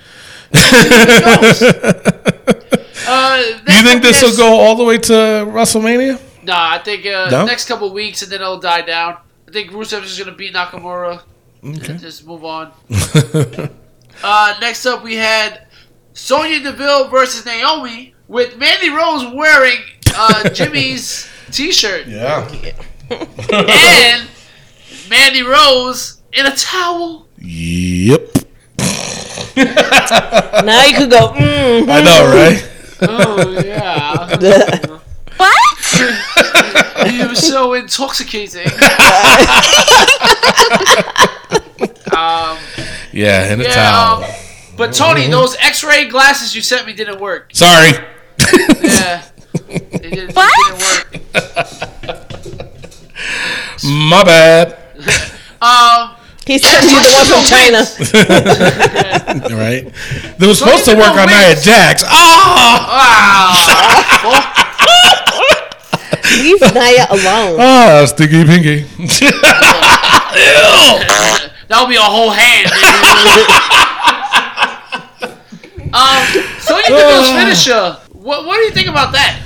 Uh, 3.04 3.42
Do 3.66 3.72
you 3.74 3.82
think 3.82 4.00
this 4.02 4.22
will 4.22 4.36
go 4.36 4.60
all 4.60 4.76
the 4.76 4.84
way 4.84 4.96
to 4.96 5.12
WrestleMania? 5.12 6.20
Nah, 6.42 6.70
I 6.72 6.78
think 6.78 7.06
uh, 7.06 7.28
No? 7.30 7.44
next 7.46 7.66
couple 7.66 7.86
of 7.88 7.92
weeks 7.92 8.22
and 8.22 8.30
then 8.32 8.40
it'll 8.40 8.58
die 8.60 8.82
down. 8.82 9.16
I 9.48 9.52
think 9.52 9.70
Rusev 9.70 10.02
is 10.04 10.18
gonna 10.18 10.32
beat 10.36 10.54
Nakamura 10.54 11.22
Okay. 11.64 11.92
and 11.92 12.00
just 12.00 12.26
move 12.26 12.44
on. 12.44 12.72
uh, 14.24 14.54
next 14.60 14.84
up, 14.86 15.02
we 15.04 15.14
had 15.16 15.66
Sonya 16.14 16.60
Deville 16.60 17.08
versus 17.08 17.44
Naomi, 17.46 18.14
with 18.28 18.56
Mandy 18.58 18.90
Rose 18.90 19.32
wearing 19.34 19.78
uh, 20.16 20.48
Jimmy's 20.54 21.28
T-shirt 21.50 22.06
Yeah. 22.06 22.48
and 23.10 24.28
Mandy 25.10 25.42
Rose 25.42 26.22
in 26.32 26.46
a 26.46 26.56
towel. 26.56 27.28
Yep. 27.38 28.28
Now 29.56 30.84
you 30.86 30.96
could 30.96 31.10
go. 31.10 31.32
Mm. 31.34 31.88
I 31.88 32.00
know, 32.02 32.24
right? 32.34 32.68
Oh 33.02 33.62
yeah, 33.64 34.96
What? 35.36 35.71
He 37.10 37.24
was 37.26 37.46
so 37.46 37.74
intoxicating. 37.74 38.66
um, 42.16 42.58
Yeah, 43.12 43.52
in 43.52 43.60
a 43.60 43.64
yeah, 43.64 43.74
towel. 43.74 44.24
um, 44.24 44.30
but 44.76 44.92
Tony, 44.94 45.28
those 45.28 45.56
X-ray 45.60 46.08
glasses 46.08 46.54
you 46.54 46.62
sent 46.62 46.86
me 46.86 46.92
didn't 46.94 47.20
work. 47.20 47.50
Sorry. 47.54 47.90
Yeah, 48.82 49.22
they 49.68 50.10
didn't, 50.10 50.34
What? 50.34 50.50
They 51.12 51.18
didn't 51.18 51.48
work. 52.08 52.22
My 53.84 54.22
bad. 54.24 54.78
Um, 55.62 56.16
He 56.44 56.58
sent 56.58 56.82
you 56.82 56.98
the 56.98 57.12
one 57.14 57.26
from 57.30 57.44
China. 57.46 57.86
Right? 59.62 59.86
They 60.38 60.46
were 60.48 60.54
supposed 60.54 60.84
to 60.86 60.96
work 60.96 61.12
on 61.14 61.28
Nia 61.28 61.50
Wings- 61.54 61.62
Jax. 61.64 62.02
Ah! 62.04 62.82
wow. 64.24 64.51
Leave 66.40 66.60
Nia 66.74 67.06
alone. 67.10 67.56
Ah, 67.60 68.04
sticky 68.06 68.44
pinky. 68.44 68.84
that 71.68 71.78
would 71.80 71.88
be 71.88 71.96
a 71.96 72.00
whole 72.00 72.30
hand. 72.30 72.66
um, 75.94 76.26
Sonya 76.60 76.88
Deville's 76.88 77.30
finisher. 77.30 77.96
What, 78.12 78.46
what 78.46 78.56
do 78.56 78.62
you 78.62 78.70
think 78.70 78.88
about 78.88 79.12
that? 79.12 79.40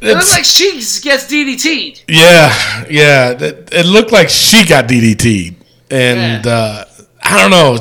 It 0.00 0.14
looks 0.14 0.32
like 0.32 0.44
she 0.44 0.72
gets 1.02 1.26
DDT'd. 1.32 2.04
Yeah, 2.08 2.84
yeah. 2.90 3.30
It, 3.30 3.70
it 3.72 3.86
looked 3.86 4.12
like 4.12 4.28
she 4.28 4.66
got 4.66 4.86
DDT'd, 4.86 5.56
and 5.90 6.44
Yeah. 6.44 6.52
uh, 6.52 6.84
I 7.22 7.40
don't 7.40 7.50
know. 7.50 7.78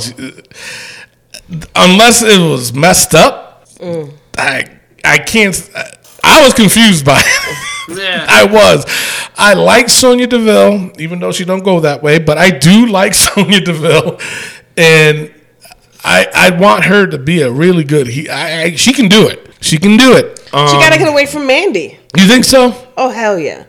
Unless 1.76 2.24
it 2.24 2.39
was 2.39 2.72
messed 2.74 3.14
up, 3.14 3.66
I 4.38 4.70
I 5.03 5.18
can't. 5.18 5.70
I 6.24 6.43
was 6.45 6.53
confused 6.53 7.03
by 7.05 7.22
it. 7.26 7.70
Yeah. 7.89 8.25
I 8.29 8.45
was. 8.45 8.86
I 9.38 9.53
like 9.53 9.89
Sonya 9.89 10.27
Deville, 10.27 10.91
even 10.99 11.19
though 11.19 11.31
she 11.31 11.43
don't 11.45 11.63
go 11.63 11.79
that 11.81 12.01
way, 12.03 12.19
but 12.19 12.38
I 12.38 12.49
do 12.49 12.86
like 12.88 13.13
Sonya 13.25 13.61
Deville, 13.61 14.19
and 14.77 15.34
I 16.03 16.27
I 16.34 16.49
want 16.59 16.86
her 16.86 17.07
to 17.07 17.17
be 17.17 17.41
a 17.41 17.51
really 17.51 17.84
good. 17.84 18.07
He 18.07 18.29
I, 18.29 18.63
I 18.63 18.75
she 18.75 18.93
can 18.93 19.07
do 19.09 19.27
it. 19.27 19.49
She 19.61 19.77
can 19.77 19.97
do 19.97 20.15
it. 20.15 20.39
Um, 20.53 20.67
She 20.67 20.73
gotta 20.75 20.97
get 20.97 21.07
away 21.07 21.25
from 21.25 21.47
Mandy. 21.47 21.97
You 22.17 22.27
think 22.27 22.45
so? 22.45 22.73
Oh 22.95 23.09
hell 23.09 23.39
yeah! 23.39 23.65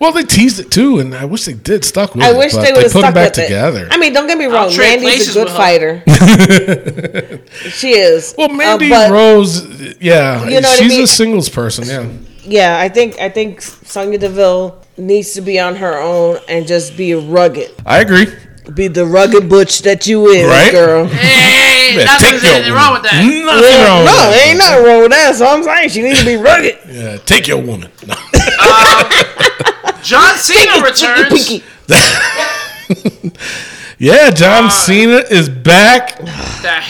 Well, 0.00 0.10
they 0.12 0.22
teased 0.24 0.58
it 0.58 0.70
too, 0.70 0.98
and 1.00 1.14
I 1.14 1.24
wish 1.26 1.44
they 1.44 1.52
did 1.52 1.84
stuck 1.84 2.14
with 2.14 2.24
I 2.24 2.30
it. 2.30 2.36
wish 2.38 2.52
but 2.54 2.62
they 2.62 2.72
would 2.72 2.82
have 2.84 2.92
put 2.92 2.98
stuck 3.00 3.02
them 3.02 3.14
back 3.14 3.36
with 3.36 3.44
together. 3.46 3.86
it. 3.86 3.92
I 3.92 3.98
mean, 3.98 4.12
don't 4.12 4.26
get 4.26 4.38
me 4.38 4.46
wrong. 4.46 4.74
Mandy's 4.76 5.30
a 5.30 5.34
good 5.44 5.50
fighter. 5.50 6.02
she 7.70 7.90
is. 7.92 8.34
well, 8.38 8.50
Uh, 8.50 8.54
Mandy 8.54 8.88
but 8.88 9.10
Rose, 9.10 9.64
yeah, 10.00 10.44
You 10.44 10.60
know 10.60 10.68
what 10.68 10.80
I 10.80 10.82
she's 10.82 10.92
mean? 10.92 11.02
a 11.04 11.06
singles 11.06 11.48
person. 11.48 11.84
Yeah, 11.86 12.08
yeah, 12.44 12.78
I 12.78 12.88
think 12.88 13.18
I 13.20 13.28
think 13.28 13.60
Sonya 13.62 14.18
Deville 14.18 14.78
needs 14.96 15.32
to 15.34 15.40
be 15.40 15.58
on 15.60 15.76
her 15.76 15.98
own 15.98 16.38
and 16.48 16.66
just 16.66 16.96
be 16.96 17.14
rugged. 17.14 17.70
I 17.84 17.98
agree. 18.00 18.26
Be 18.72 18.88
the 18.88 19.04
rugged 19.04 19.48
butch 19.48 19.82
that 19.82 20.06
you 20.06 20.26
is, 20.28 20.46
Right? 20.48 20.72
girl. 20.72 21.04
Hey, 21.06 21.96
Yeah, 21.98 22.04
not 22.04 22.20
that 22.20 22.30
take 22.30 22.42
your 22.42 22.52
anything 22.52 22.72
wrong 22.72 22.92
with 22.94 23.02
that. 23.02 23.12
Nothing 23.20 23.32
Yeah, 23.36 23.84
wrong 23.86 23.98
with 24.04 24.08
no, 24.08 24.16
that. 24.16 24.46
ain't 24.46 24.58
nothing 24.58 24.84
wrong 24.86 25.00
with 25.02 25.10
that. 25.10 25.34
So 25.36 25.46
I'm 25.46 25.62
saying 25.62 25.88
she 25.90 26.00
needs 26.02 26.20
to 26.20 26.24
be 26.26 26.36
rugged. 26.36 26.78
Yeah, 26.88 27.16
take 27.26 27.46
your 27.46 27.60
woman. 27.60 27.90
No. 28.06 28.14
John 30.02 30.36
Cena 30.36 30.80
returns. 30.82 31.28
Pinky. 31.48 31.64
yeah, 33.98 34.28
Uh, 34.28 34.30
John 34.30 34.70
Cena 34.70 35.18
is 35.30 35.48
back. 35.48 36.18
That 36.64 36.84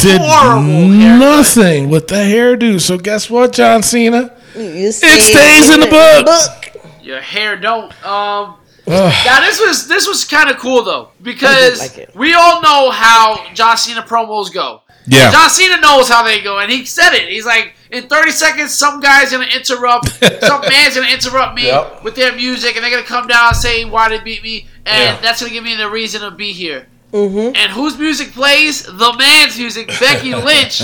Did 0.00 0.20
horrible 0.20 0.90
haircut. 0.92 1.18
nothing 1.18 1.88
with 1.88 2.08
the 2.08 2.16
hairdo. 2.16 2.78
So 2.80 2.98
guess 2.98 3.30
what, 3.30 3.52
John 3.54 3.82
Cena? 3.82 4.32
You 4.54 4.88
It 4.88 4.92
stays 4.92 5.70
in 5.70 5.80
the 5.80 5.86
book. 5.86 6.82
Your 7.02 7.20
hair 7.20 7.56
don't. 7.56 7.92
Um. 8.04 8.56
Now 8.86 9.40
this 9.40 9.58
was 9.58 9.88
this 9.88 10.06
was 10.06 10.26
kind 10.26 10.50
of 10.50 10.58
cool 10.58 10.82
though 10.84 11.08
because 11.22 11.80
like 11.80 12.10
we 12.14 12.34
all 12.34 12.60
know 12.60 12.90
how 12.90 13.42
John 13.54 13.78
Cena 13.78 14.02
promos 14.02 14.52
go. 14.52 14.82
Yeah. 15.06 15.30
John 15.32 15.48
Cena 15.48 15.80
knows 15.80 16.08
how 16.08 16.22
they 16.22 16.42
go, 16.42 16.58
and 16.58 16.70
he 16.70 16.84
said 16.84 17.14
it. 17.14 17.28
He's 17.28 17.44
like, 17.46 17.74
in 17.90 18.08
30 18.08 18.30
seconds, 18.30 18.74
some 18.74 19.00
guy's 19.00 19.30
gonna 19.32 19.46
interrupt, 19.46 20.08
some 20.42 20.60
man's 20.62 20.94
gonna 20.96 21.08
interrupt 21.12 21.54
me 21.56 21.64
Yep. 21.66 22.04
with 22.04 22.14
their 22.14 22.34
music, 22.34 22.74
and 22.76 22.82
they're 22.84 22.90
gonna 22.90 23.02
come 23.02 23.26
down 23.26 23.48
and 23.48 23.56
say 23.56 23.84
why 23.86 24.08
they 24.10 24.18
beat 24.18 24.42
me, 24.42 24.66
and 24.86 25.02
Yeah. 25.16 25.20
that's 25.20 25.40
gonna 25.40 25.52
give 25.52 25.64
me 25.64 25.76
the 25.76 25.88
reason 25.90 26.20
to 26.22 26.30
be 26.30 26.52
here. 26.52 26.86
And 27.14 27.70
whose 27.72 27.96
music 27.98 28.32
plays? 28.32 28.82
The 28.82 29.14
man's 29.16 29.56
music, 29.56 29.86
Becky 30.00 30.34
Lynch. 30.46 30.82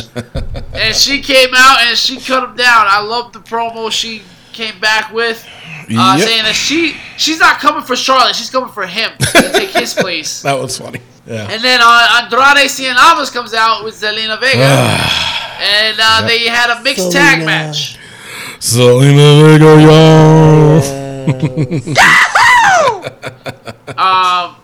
and 0.73 0.95
she 0.95 1.21
came 1.23 1.49
out 1.57 1.81
and 1.83 1.99
she 1.99 2.21
cut 2.21 2.45
him 2.49 2.55
down. 2.57 2.87
I 2.89 3.01
love 3.03 3.33
the 3.33 3.41
promo 3.41 3.91
she 3.91 4.23
came 4.53 4.79
back 4.81 5.13
with, 5.13 5.45
uh, 5.91 6.17
Yep. 6.19 6.21
saying 6.29 6.45
that 6.45 6.55
she 6.55 6.97
she's 7.17 7.41
not 7.41 7.59
coming 7.59 7.83
for 7.83 7.97
Charlotte, 7.97 8.37
she's 8.37 8.51
coming 8.51 8.71
for 8.71 8.87
him 8.87 9.11
to 9.19 9.51
take 9.53 9.71
his 9.71 9.93
place. 9.95 10.43
That 10.51 10.59
was 10.61 10.79
funny. 10.79 11.01
Yeah. 11.27 11.49
And 11.51 11.63
then 11.63 11.81
uh, 11.83 12.21
Andrade 12.23 12.69
Cien 12.71 12.95
Almas 12.97 13.31
comes 13.31 13.53
out 13.55 13.83
with 13.85 13.95
Zelina 14.01 14.39
Vega, 14.41 14.61
and 15.61 15.99
uh, 16.01 16.23
they 16.29 16.47
had 16.49 16.71
a 16.71 16.81
mixed 16.83 17.11
tag 17.13 17.41
Zelina. 17.41 17.45
match. 17.47 17.99
Selena 18.61 19.43
Vega, 19.43 19.81
yo. 19.83 20.81
Um, 23.99 24.57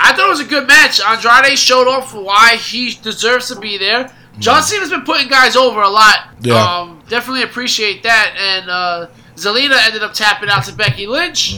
I 0.00 0.12
thought 0.14 0.26
it 0.26 0.30
was 0.30 0.40
a 0.40 0.44
good 0.44 0.66
match. 0.66 1.00
Andrade 1.00 1.58
showed 1.58 1.88
off 1.88 2.14
why 2.14 2.56
he 2.56 2.94
deserves 3.02 3.48
to 3.48 3.58
be 3.58 3.78
there. 3.78 4.10
John 4.38 4.62
Cena's 4.62 4.90
been 4.90 5.02
putting 5.02 5.28
guys 5.28 5.54
over 5.56 5.82
a 5.82 5.88
lot. 5.88 6.28
Yeah. 6.40 6.54
Um, 6.56 7.02
definitely 7.08 7.42
appreciate 7.44 8.02
that. 8.02 8.34
And 8.36 8.68
uh, 8.68 9.06
Zelina 9.36 9.76
ended 9.86 10.02
up 10.02 10.12
tapping 10.12 10.48
out 10.48 10.64
to 10.64 10.74
Becky 10.74 11.06
Lynch. 11.06 11.56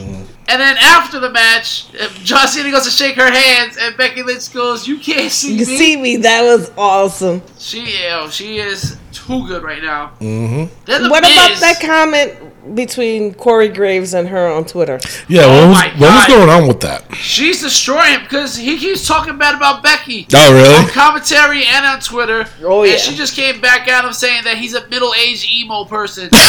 And 0.49 0.61
then 0.61 0.77
after 0.79 1.19
the 1.19 1.31
match, 1.31 1.91
John 2.23 2.47
Cena 2.47 2.71
goes 2.71 2.85
to 2.85 2.91
shake 2.91 3.17
her 3.17 3.29
hands, 3.29 3.77
and 3.81 3.97
Becky 3.97 4.23
Lynch 4.23 4.53
goes, 4.55 4.87
"You 4.87 4.97
can't 4.99 5.33
see 5.33 5.55
You 5.55 5.67
me." 5.67 5.77
see 5.77 5.97
me? 5.97 6.17
That 6.19 6.43
was 6.43 6.71
awesome. 6.79 7.43
She, 7.59 8.05
yo, 8.05 8.29
she 8.31 8.59
is 8.59 8.97
too 9.13 9.45
good 9.49 9.65
right 9.65 9.83
now. 9.83 10.13
Mm-hmm. 10.21 10.73
The 10.85 11.09
What 11.11 11.19
about 11.25 11.59
that 11.59 11.81
comment 11.81 12.46
between 12.75 13.35
Corey 13.35 13.69
Graves 13.69 14.15
and 14.15 14.29
her 14.29 14.49
on 14.49 14.65
Twitter? 14.65 14.99
Yeah, 15.29 15.43
Oh 15.45 15.69
what, 15.71 15.93
was, 15.93 16.01
what 16.01 16.15
was 16.15 16.27
going 16.27 16.49
on 16.51 16.69
with 16.69 16.81
that? 16.81 17.15
She's 17.15 17.63
destroying 17.63 18.15
him 18.15 18.23
because 18.23 18.57
he 18.57 18.79
keeps 18.79 19.07
talking 19.07 19.39
bad 19.39 19.55
about 19.55 19.83
Becky. 19.83 20.27
Oh, 20.35 20.49
on 20.49 20.55
really? 20.55 20.91
commentary 20.91 21.65
and 21.65 21.85
on 21.87 22.01
Twitter. 22.01 22.47
Oh, 22.63 22.83
yeah. 22.83 22.93
And 22.93 23.01
she 23.01 23.15
just 23.15 23.35
came 23.37 23.61
back 23.61 23.89
at 23.89 24.05
him 24.05 24.13
saying 24.13 24.45
that 24.45 24.59
he's 24.59 24.75
a 24.75 24.87
middle-aged 24.89 25.51
emo 25.51 25.85
person. 25.85 26.31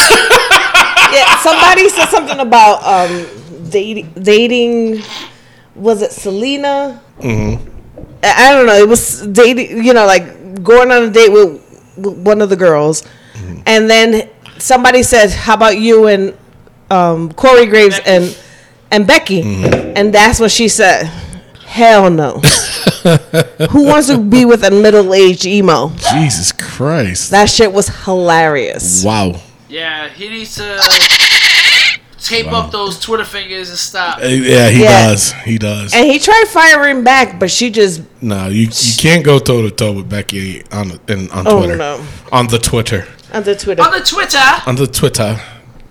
Yeah, 1.09 1.37
somebody 1.37 1.87
said 1.89 2.07
something 2.07 2.39
about 2.39 2.83
um 2.83 3.69
dating. 3.69 4.11
Dating 4.21 5.01
was 5.73 6.01
it 6.01 6.11
Selena? 6.11 7.01
Mm-hmm. 7.19 7.63
I 8.23 8.49
I 8.49 8.51
don't 8.53 8.65
know. 8.65 8.75
It 8.75 8.89
was 8.89 9.25
dating. 9.27 9.85
You 9.85 9.93
know, 9.93 10.05
like 10.05 10.63
going 10.63 10.91
on 10.91 11.03
a 11.03 11.09
date 11.09 11.31
with, 11.31 11.61
with 11.97 12.17
one 12.17 12.41
of 12.41 12.49
the 12.49 12.57
girls, 12.57 13.07
and 13.65 13.89
then 13.89 14.29
somebody 14.59 15.03
said, 15.03 15.29
"How 15.31 15.53
about 15.55 15.77
you 15.77 16.07
and 16.07 16.37
um, 16.89 17.31
Corey 17.33 17.65
Graves 17.65 17.97
Becky. 17.99 18.09
and 18.11 18.39
and 18.91 19.07
Becky?" 19.07 19.41
And 19.95 20.13
that's 20.13 20.39
what 20.39 20.51
she 20.51 20.67
said. 20.67 21.05
Hell 21.65 22.09
no. 22.09 22.39
Who 23.71 23.83
wants 23.85 24.07
to 24.07 24.17
be 24.17 24.45
with 24.45 24.63
a 24.63 24.71
middle-aged 24.71 25.45
emo? 25.45 25.91
Jesus 26.13 26.51
Christ. 26.53 27.29
That 27.31 27.49
shit 27.49 27.71
was 27.73 27.89
hilarious. 28.05 29.03
wow. 29.03 29.39
yeah, 29.69 30.07
he 30.09 30.29
needs 30.29 30.55
to 30.55 30.79
tape 32.19 32.51
up 32.51 32.71
those 32.71 32.99
Twitter 32.99 33.23
fingers 33.25 33.69
and 33.69 33.77
stop. 33.77 34.19
Uh, 34.19 34.27
Yeah, 34.27 34.69
he 34.69 34.83
Yeah. 34.83 35.07
does. 35.09 35.31
He 35.45 35.57
does. 35.57 35.93
And 35.93 36.05
he 36.09 36.19
tried 36.19 36.45
firing 36.47 37.03
back, 37.03 37.39
but 37.39 37.49
she 37.51 37.69
just 37.69 38.01
no, 38.21 38.47
you 38.47 38.67
you 38.71 38.93
can't 38.97 39.23
go 39.23 39.37
toe 39.39 39.61
to 39.61 39.71
toe 39.71 39.91
with 39.93 40.09
Becky 40.09 40.63
on 40.71 40.99
in, 41.07 41.29
on 41.31 41.47
Oh, 41.47 41.59
Twitter. 41.59 41.75
no. 41.77 42.01
On 42.31 42.47
the 42.47 42.59
Twitter. 42.59 43.07
On 43.33 43.43
the 43.43 43.55
Twitter. 43.55 43.81
On 43.81 43.91
the 43.91 44.01
Twitter, 44.01 44.61
On 44.67 44.75
the 44.75 44.87
Twitter. 44.87 45.39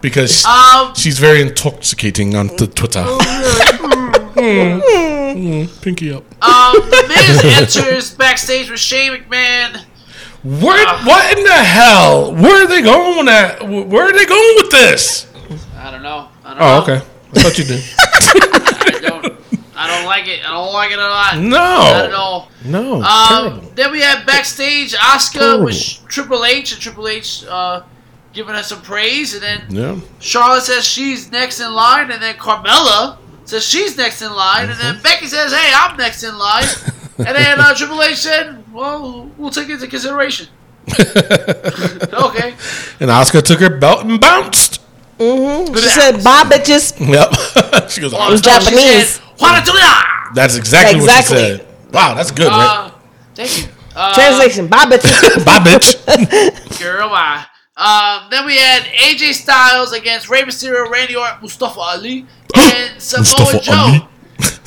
Because 0.01 0.45
um, 0.45 0.95
she's 0.95 1.18
very 1.18 1.41
intoxicating 1.43 2.34
on 2.37 2.49
the 2.59 2.66
Twitter. 2.66 3.03
Mm, 4.37 4.80
mm, 4.82 5.82
pinky 5.82 6.12
up. 6.12 6.22
um, 6.45 6.74
the 6.91 7.05
Miz 7.09 7.76
enters 7.76 8.14
backstage 8.14 8.70
with 8.70 8.78
Shane 8.78 9.12
McMahon. 9.12 9.84
Where, 10.45 10.87
what 11.05 11.37
in 11.37 11.43
the 11.45 11.51
hell? 11.53 12.32
Where 12.34 12.64
are 12.64 12.68
they 12.68 12.82
going 12.82 13.26
at? 13.28 13.62
Where 13.68 14.05
are 14.05 14.12
they 14.12 14.26
going 14.26 14.57
with 14.57 14.70
this? 14.70 15.26
I 15.78 15.91
don't 15.91 16.03
know. 16.03 16.28
I 16.45 16.51
don't 16.55 16.62
Oh, 16.62 16.76
know. 16.76 16.82
okay. 16.82 17.07
I 17.34 17.41
thought 17.43 17.59
you 17.59 17.64
did. 17.64 17.82
I 19.76 19.86
don't. 19.88 20.06
Like 20.06 20.26
it. 20.26 20.40
I 20.44 20.52
don't 20.52 20.72
like 20.72 20.90
it 20.92 20.98
a 20.98 21.02
lot. 21.02 21.36
No, 21.38 21.48
not 21.50 22.04
at 22.06 22.14
all. 22.14 22.50
No. 22.64 23.02
Um, 23.02 23.68
then 23.74 23.92
we 23.92 24.00
had 24.00 24.24
backstage 24.26 24.94
Asuka 24.94 25.32
Terrible. 25.38 25.64
with 25.66 26.08
Triple 26.08 26.44
H, 26.44 26.72
and 26.72 26.80
Triple 26.80 27.08
H 27.08 27.44
uh, 27.48 27.82
giving 28.32 28.54
her 28.54 28.62
some 28.62 28.80
praise, 28.82 29.34
and 29.34 29.42
then 29.42 29.62
Yeah. 29.68 30.00
Charlotte 30.20 30.62
says 30.62 30.84
she's 30.84 31.30
next 31.30 31.60
in 31.60 31.72
line, 31.74 32.10
and 32.10 32.22
then 32.22 32.36
Carmella 32.36 33.18
says 33.44 33.64
she's 33.64 33.96
next 33.96 34.22
in 34.22 34.32
line, 34.32 34.70
and 34.70 34.78
then 34.80 35.00
Becky 35.02 35.26
says, 35.26 35.52
"Hey, 35.52 35.72
I'm 35.74 35.96
next 35.96 36.22
in 36.22 36.36
line," 36.38 36.64
and 37.18 37.28
then 37.36 37.60
uh, 37.60 37.74
Triple 37.74 38.02
H 38.02 38.16
said, 38.16 38.64
"Well, 38.72 39.30
we'll 39.36 39.50
take 39.50 39.68
it 39.68 39.74
into 39.74 39.86
consideration." 39.88 40.48
okay. 40.98 42.54
And 43.00 43.10
Asuka 43.10 43.42
took 43.42 43.60
her 43.60 43.70
belt 43.78 44.04
and 44.06 44.20
bounced. 44.20 44.80
She 45.18 45.88
said, 45.88 46.22
"Bye, 46.22 46.44
bitches." 46.44 46.92
Yep. 47.00 47.88
she 47.90 48.00
goes, 48.00 48.12
Oh, 48.14 48.18
"Oh, 48.20 48.30
was 48.32 48.40
Japanese. 48.40 49.16
said, 49.16 49.22
"Juana 49.40 49.62
Tulia!" 49.64 50.34
That's 50.34 50.56
exactly, 50.56 50.96
Exactly. 51.00 51.36
what 51.36 51.42
she 51.50 51.56
said. 51.58 51.66
Wow, 51.92 52.14
that's 52.14 52.30
good, 52.30 52.48
Uh, 52.50 52.90
thank 53.34 53.58
you. 53.58 53.68
Uh, 53.94 54.12
Translation: 54.14 54.66
Bye, 54.68 54.84
bitches. 54.84 55.22
Rick. 55.22 55.44
Bye, 55.46 55.58
bitch. 55.60 56.80
Girl, 56.80 57.08
bye. 57.08 57.44
Um, 57.78 58.28
then 58.30 58.44
we 58.46 58.56
had 58.56 58.82
AJ 58.84 59.32
Styles 59.34 59.92
against 59.92 60.28
Rey 60.28 60.42
Mysterio, 60.42 60.90
Randy 60.90 61.16
Orton, 61.16 61.38
Mustafa 61.42 61.78
Ali, 61.80 62.26
and 62.56 63.00
Samoa 63.00 63.60
Joe 63.60 64.08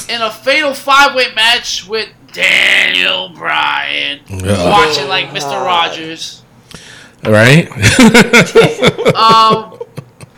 in 0.10 0.22
a 0.22 0.32
fatal 0.32 0.74
five-way 0.74 1.34
match 1.36 1.88
with 1.88 2.10
Daniel 2.34 3.30
Bryan. 3.30 4.20
Yeah. 4.28 4.70
Watching 4.70 5.08
like 5.08 5.28
Mr. 5.30 5.64
Rogers. 5.64 6.42
All 7.26 7.32
right. 7.32 7.68
Um, 9.16 9.80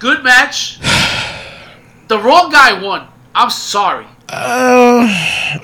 good 0.02 0.24
match. 0.24 0.80
The 2.08 2.18
wrong 2.18 2.52
guy 2.52 2.82
won. 2.82 3.08
I'm 3.34 3.50
sorry. 3.52 4.06
uh, 4.28 5.08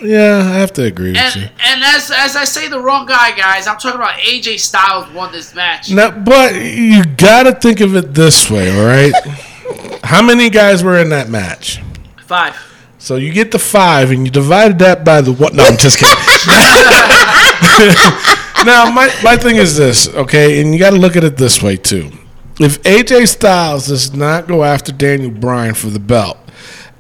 yeah, 0.02 0.42
I 0.46 0.60
have 0.60 0.72
to 0.74 0.84
agree 0.84 1.12
with 1.14 1.36
you. 1.36 1.42
And 1.42 1.52
and 1.60 1.84
as 1.84 2.12
as 2.12 2.36
I 2.36 2.46
say 2.46 2.70
the 2.70 2.80
wrong 2.80 3.06
guy, 3.06 3.36
guys, 3.36 3.68
I'm 3.68 3.78
talking 3.78 4.00
about 4.00 4.18
AJ 4.20 4.60
Styles 4.60 5.12
won 5.14 5.32
this 5.32 5.56
match. 5.56 5.92
Now, 5.92 6.12
but 6.12 6.56
you 6.56 7.04
gotta 7.04 7.54
think 7.54 7.82
of 7.82 7.96
it 7.96 8.14
this 8.14 8.50
way, 8.50 8.70
all 8.78 8.86
right? 8.86 9.14
How 10.04 10.22
many 10.22 10.50
guys 10.50 10.84
were 10.84 10.98
in 11.00 11.10
that 11.10 11.30
match? 11.30 11.82
Five. 12.26 12.56
So 13.00 13.16
you 13.16 13.34
get 13.34 13.52
the 13.52 13.60
five, 13.60 14.12
and 14.12 14.26
you 14.26 14.32
divided 14.32 14.80
that 14.80 15.04
by 15.04 15.22
the 15.22 15.34
what? 15.34 15.54
No, 15.54 15.64
I'm 15.64 15.78
just 15.78 15.98
kidding. 15.98 16.16
now, 18.66 18.90
my 18.92 19.14
my 19.24 19.36
thing 19.38 19.58
is 19.58 19.76
this, 19.76 20.08
okay, 20.14 20.62
and 20.62 20.74
you 20.74 20.80
got 20.80 20.92
to 20.92 20.98
look 20.98 21.16
at 21.16 21.24
it 21.24 21.38
this 21.38 21.62
way 21.62 21.78
too. 21.78 22.12
If 22.60 22.82
AJ 22.84 23.28
Styles 23.28 23.88
does 23.88 24.14
not 24.16 24.48
go 24.48 24.64
after 24.64 24.92
Daniel 24.92 25.32
Bryan 25.32 25.76
for 25.76 25.88
the 25.88 26.00
belt 26.00 26.38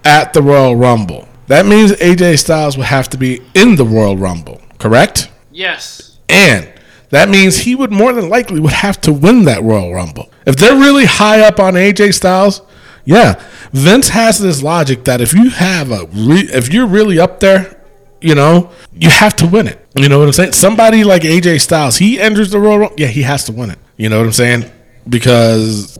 at 0.03 0.33
the 0.33 0.41
Royal 0.41 0.75
Rumble, 0.75 1.27
that 1.47 1.65
means 1.65 1.93
AJ 1.93 2.39
Styles 2.39 2.77
will 2.77 2.83
have 2.83 3.09
to 3.09 3.17
be 3.17 3.41
in 3.55 3.75
the 3.75 3.85
Royal 3.85 4.17
Rumble, 4.17 4.61
correct? 4.77 5.31
Yes. 5.51 6.19
And 6.29 6.71
that 7.09 7.29
means 7.29 7.59
he 7.59 7.73
would 7.73 7.91
more 7.91 8.13
than 8.13 8.29
likely 8.29 8.59
would 8.59 8.73
have 8.73 8.99
to 9.01 9.13
win 9.13 9.45
that 9.45 9.63
Royal 9.63 9.93
Rumble. 9.93 10.29
If 10.45 10.57
they're 10.57 10.75
really 10.77 11.05
high 11.05 11.41
up 11.41 11.59
on 11.59 11.73
AJ 11.73 12.13
Styles, 12.13 12.61
yeah, 13.05 13.41
Vince 13.71 14.09
has 14.09 14.37
this 14.39 14.61
logic 14.61 15.05
that 15.05 15.21
if 15.21 15.33
you 15.33 15.49
have 15.49 15.91
a 15.91 16.05
re- 16.13 16.49
if 16.53 16.71
you're 16.73 16.87
really 16.87 17.19
up 17.19 17.39
there, 17.39 17.81
you 18.21 18.35
know, 18.35 18.69
you 18.93 19.09
have 19.09 19.35
to 19.37 19.47
win 19.47 19.67
it. 19.67 19.83
You 19.95 20.09
know 20.09 20.19
what 20.19 20.27
I'm 20.27 20.33
saying? 20.33 20.53
Somebody 20.53 21.03
like 21.03 21.21
AJ 21.21 21.61
Styles, 21.61 21.97
he 21.97 22.19
enters 22.19 22.51
the 22.51 22.59
Royal 22.59 22.79
Rumble, 22.79 22.95
yeah, 22.99 23.07
he 23.07 23.21
has 23.23 23.45
to 23.45 23.51
win 23.53 23.69
it. 23.71 23.79
You 23.95 24.09
know 24.09 24.17
what 24.17 24.25
I'm 24.25 24.33
saying? 24.33 24.71
Because 25.09 25.97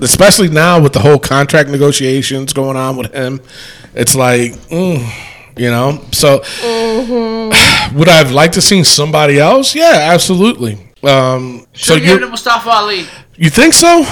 especially 0.00 0.48
now 0.48 0.80
with 0.80 0.92
the 0.92 1.00
whole 1.00 1.18
contract 1.18 1.68
negotiations 1.70 2.52
going 2.52 2.76
on 2.76 2.96
with 2.96 3.12
him, 3.12 3.40
it's 3.94 4.14
like, 4.14 4.52
mm, 4.70 5.08
you 5.56 5.70
know. 5.70 6.02
So 6.12 6.38
would 7.94 8.08
I 8.08 8.16
have 8.16 8.32
liked 8.32 8.54
to 8.54 8.60
seen 8.60 8.84
somebody 8.84 9.38
else? 9.38 9.74
Yeah, 9.74 10.10
absolutely. 10.12 10.74
Um, 11.02 11.66
so 11.74 11.94
Should 11.94 12.02
give 12.02 12.16
it 12.16 12.18
to 12.20 12.24
you 12.26 12.30
Mustafa 12.30 12.68
Ali. 12.70 13.06
you 13.36 13.50
think 13.50 13.74
so? 13.74 14.04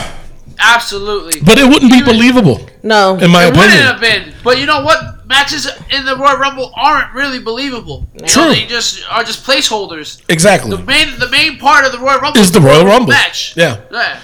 Absolutely. 0.59 1.41
But 1.41 1.59
it 1.59 1.69
wouldn't 1.69 1.91
be 1.93 1.99
Even- 1.99 2.15
believable, 2.15 2.67
No. 2.83 3.17
in 3.19 3.31
my 3.31 3.45
It 3.45 3.57
wouldn't 3.57 3.75
opinion. 3.75 3.87
have 3.87 4.01
been. 4.01 4.35
But 4.43 4.59
you 4.59 4.65
know 4.67 4.81
what? 4.83 5.27
Matches 5.27 5.69
in 5.91 6.05
the 6.07 6.17
Royal 6.17 6.37
Rumble 6.39 6.73
aren't 6.77 7.13
really 7.13 7.41
believable. 7.41 8.07
You 8.15 8.23
know, 8.23 8.27
True. 8.29 8.49
they 8.55 8.65
just 8.65 9.01
are 9.11 9.25
just 9.25 9.45
placeholders. 9.45 10.19
Exactly. 10.29 10.71
The 10.77 10.83
main 10.85 11.19
the 11.19 11.29
main 11.29 11.59
part 11.59 11.85
of 11.85 11.91
the 11.93 11.99
Royal 11.99 12.21
Rumble 12.21 12.41
Is 12.41 12.53
the 12.53 12.61
Royal 12.61 12.87
Rumble. 12.87 13.09
match. 13.13 13.53
Yeah. 13.57 13.79
Yeah. 13.91 14.19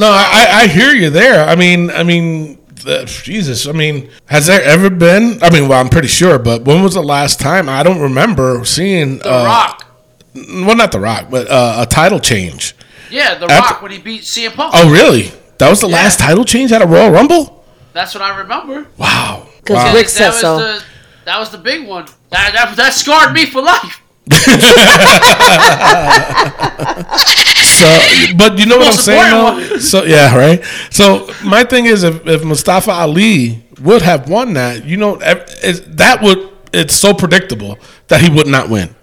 No, 0.00 0.10
I, 0.10 0.46
I- 0.50 0.60
I 0.62 0.66
hear 0.66 0.92
you 0.94 1.10
there. 1.10 1.46
I 1.48 1.54
mean, 1.54 1.90
I 1.90 2.02
mean, 2.02 2.58
the, 2.84 3.04
Jesus. 3.22 3.66
I 3.66 3.72
mean, 3.72 4.08
has 4.26 4.46
there 4.46 4.62
ever 4.62 4.88
been? 4.90 5.42
I 5.42 5.50
mean, 5.50 5.68
well, 5.68 5.78
I'm 5.80 5.88
pretty 5.90 6.08
sure, 6.08 6.38
but 6.38 6.62
when 6.62 6.82
was 6.82 6.94
the 6.94 7.02
last 7.02 7.38
time? 7.38 7.68
I 7.68 7.82
don't 7.82 8.00
remember 8.00 8.64
seeing 8.64 9.18
The 9.18 9.30
uh, 9.30 9.44
Rock. 9.44 9.86
Well, 10.34 10.76
not 10.76 10.92
the 10.92 11.00
Rock, 11.00 11.26
but 11.30 11.48
uh, 11.50 11.76
a 11.82 11.86
title 11.86 12.20
change. 12.20 12.74
Yeah, 13.10 13.34
The 13.34 13.46
After- 13.46 13.74
Rock 13.74 13.82
when 13.82 13.92
he 13.92 13.98
beat 13.98 14.22
CM 14.22 14.54
Punk. 14.54 14.72
Oh, 14.74 14.90
really? 14.90 15.32
That 15.58 15.68
was 15.68 15.80
the 15.80 15.88
Yeah. 15.88 15.96
last 15.96 16.20
title 16.20 16.44
change 16.44 16.72
at 16.72 16.80
a 16.80 16.86
Royal 16.86 17.10
Rumble. 17.10 17.64
That's 17.92 18.14
what 18.14 18.22
I 18.22 18.38
remember. 18.38 18.86
Wow. 18.96 19.48
Because 19.60 19.76
Wow. 19.76 19.92
Rick 19.94 20.06
that 20.06 20.10
said 20.10 20.28
was 20.28 20.40
so. 20.40 20.58
the 20.58 20.82
that 21.26 21.38
was 21.38 21.50
the 21.50 21.58
big 21.58 21.86
one. 21.86 22.06
That 22.30 22.52
that, 22.54 22.76
that 22.76 22.94
scarred 22.94 23.34
me 23.34 23.44
for 23.46 23.60
life. 23.60 24.00
So, 27.80 28.34
but 28.36 28.58
you 28.58 28.66
know 28.66 28.78
what 28.78 28.88
I'm 28.88 28.92
saying, 28.92 29.30
though? 29.30 29.78
So, 29.78 30.04
yeah, 30.04 30.36
right. 30.36 30.62
So, 30.90 31.28
my 31.44 31.64
thing 31.64 31.86
is, 31.86 32.02
if, 32.02 32.26
if 32.26 32.44
Mustafa 32.44 32.90
Ali 32.90 33.64
would 33.80 34.02
have 34.02 34.28
won 34.28 34.54
that, 34.54 34.84
you 34.84 34.96
know, 34.96 35.16
that 35.16 36.18
would 36.22 36.50
it's 36.72 36.94
so 36.94 37.12
predictable 37.12 37.78
that 38.08 38.20
he 38.20 38.30
would 38.30 38.46
not 38.46 38.68
win. 38.68 38.94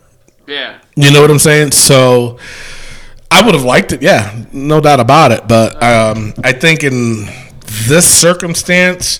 Yeah. 0.47 0.79
You 0.95 1.11
know 1.11 1.21
what 1.21 1.31
I'm 1.31 1.39
saying? 1.39 1.71
So, 1.71 2.37
I 3.29 3.41
would 3.41 3.53
have 3.53 3.63
liked 3.63 3.91
it, 3.91 4.01
yeah, 4.01 4.45
no 4.53 4.79
doubt 4.79 4.99
about 4.99 5.31
it. 5.31 5.47
But 5.47 5.81
um, 5.83 6.33
I 6.43 6.53
think 6.53 6.83
in 6.83 7.27
this 7.87 8.07
circumstance, 8.07 9.19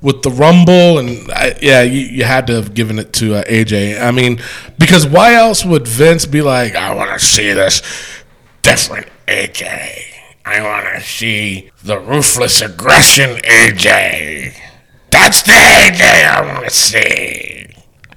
with 0.00 0.22
the 0.22 0.30
Rumble 0.30 0.98
and 0.98 1.30
I, 1.32 1.58
yeah, 1.60 1.82
you, 1.82 2.00
you 2.00 2.24
had 2.24 2.46
to 2.46 2.54
have 2.54 2.72
given 2.72 2.98
it 2.98 3.12
to 3.14 3.34
uh, 3.34 3.44
AJ. 3.44 4.00
I 4.00 4.12
mean, 4.12 4.40
because 4.78 5.06
why 5.06 5.34
else 5.34 5.64
would 5.64 5.88
Vince 5.88 6.24
be 6.24 6.40
like, 6.40 6.76
I 6.76 6.94
want 6.94 7.18
to 7.18 7.24
see 7.24 7.52
this 7.52 7.82
different 8.62 9.06
AJ. 9.26 10.14
I 10.44 10.62
want 10.62 10.94
to 10.94 11.00
see 11.02 11.70
the 11.82 11.98
ruthless 11.98 12.60
aggression 12.62 13.36
AJ. 13.38 14.54
That's 15.10 15.42
the 15.42 15.52
AJ 15.52 16.00
I 16.00 16.54
want 16.54 16.64
to 16.64 16.74
see. 16.74 17.66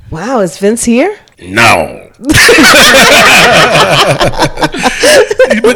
Wow, 0.10 0.40
is 0.40 0.58
Vince 0.58 0.86
here? 0.86 1.18
No. 1.42 2.12
but 2.20 2.36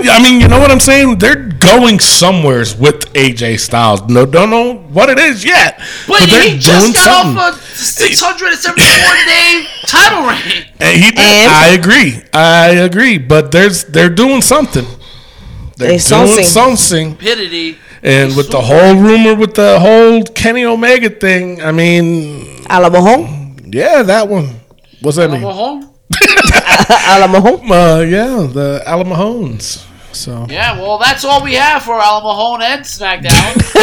I 0.08 0.20
mean, 0.22 0.40
you 0.40 0.48
know 0.48 0.60
what 0.60 0.70
I'm 0.70 0.80
saying? 0.80 1.18
They're 1.18 1.36
going 1.36 2.00
somewheres 2.00 2.78
with 2.78 3.12
AJ 3.14 3.60
Styles. 3.60 4.02
No, 4.04 4.26
don't 4.26 4.52
know 4.52 4.76
what 4.76 5.10
it 5.10 5.18
is 5.18 5.44
yet. 5.44 5.80
But, 6.08 6.30
they're 6.30 6.52
he 6.52 6.60
just 6.60 6.94
got 6.94 7.04
something. 7.04 7.38
off 7.38 7.62
a 7.62 7.65
674 7.86 8.76
day 9.26 9.66
title 9.86 10.28
reign. 10.28 10.66
And 10.80 10.98
he 11.04 11.12
did. 11.12 11.20
And- 11.20 11.52
I 11.52 11.68
agree. 11.78 12.22
I 12.34 12.70
agree. 12.86 13.18
But 13.18 13.52
there's 13.52 13.84
they're 13.86 14.10
doing 14.10 14.42
something. 14.42 14.86
They're 15.78 15.88
They 15.90 15.98
doing 15.98 16.00
something. 16.00 16.44
something. 16.46 17.08
Stupidity. 17.16 17.78
And 18.04 18.36
with 18.36 18.50
the 18.52 18.62
whole 18.62 18.96
rumor 18.96 19.34
with 19.36 19.56
the 19.56 19.80
whole 19.80 20.22
Kenny 20.24 20.64
Omega 20.66 21.10
thing, 21.10 21.62
I 21.62 21.72
mean, 21.72 22.64
Alamo 22.70 23.02
Home. 23.02 23.58
yeah, 23.72 24.04
that 24.04 24.28
one. 24.30 24.50
What's 25.02 25.18
that 25.18 25.28
Go 25.28 25.34
mean? 25.34 25.42
home. 25.42 25.92
Alamo 26.90 27.40
Uh, 27.72 28.02
yeah, 28.02 28.48
the 28.52 28.84
Alamahones. 28.86 29.84
So 30.16 30.48
Yeah, 30.50 30.80
well, 30.80 30.98
that's 30.98 31.26
all 31.26 31.44
we 31.44 31.56
have 31.56 31.84
for 31.84 32.00
Al 32.00 32.22
Mahone 32.22 32.62
and 32.62 32.82
SmackDown. 32.84 33.56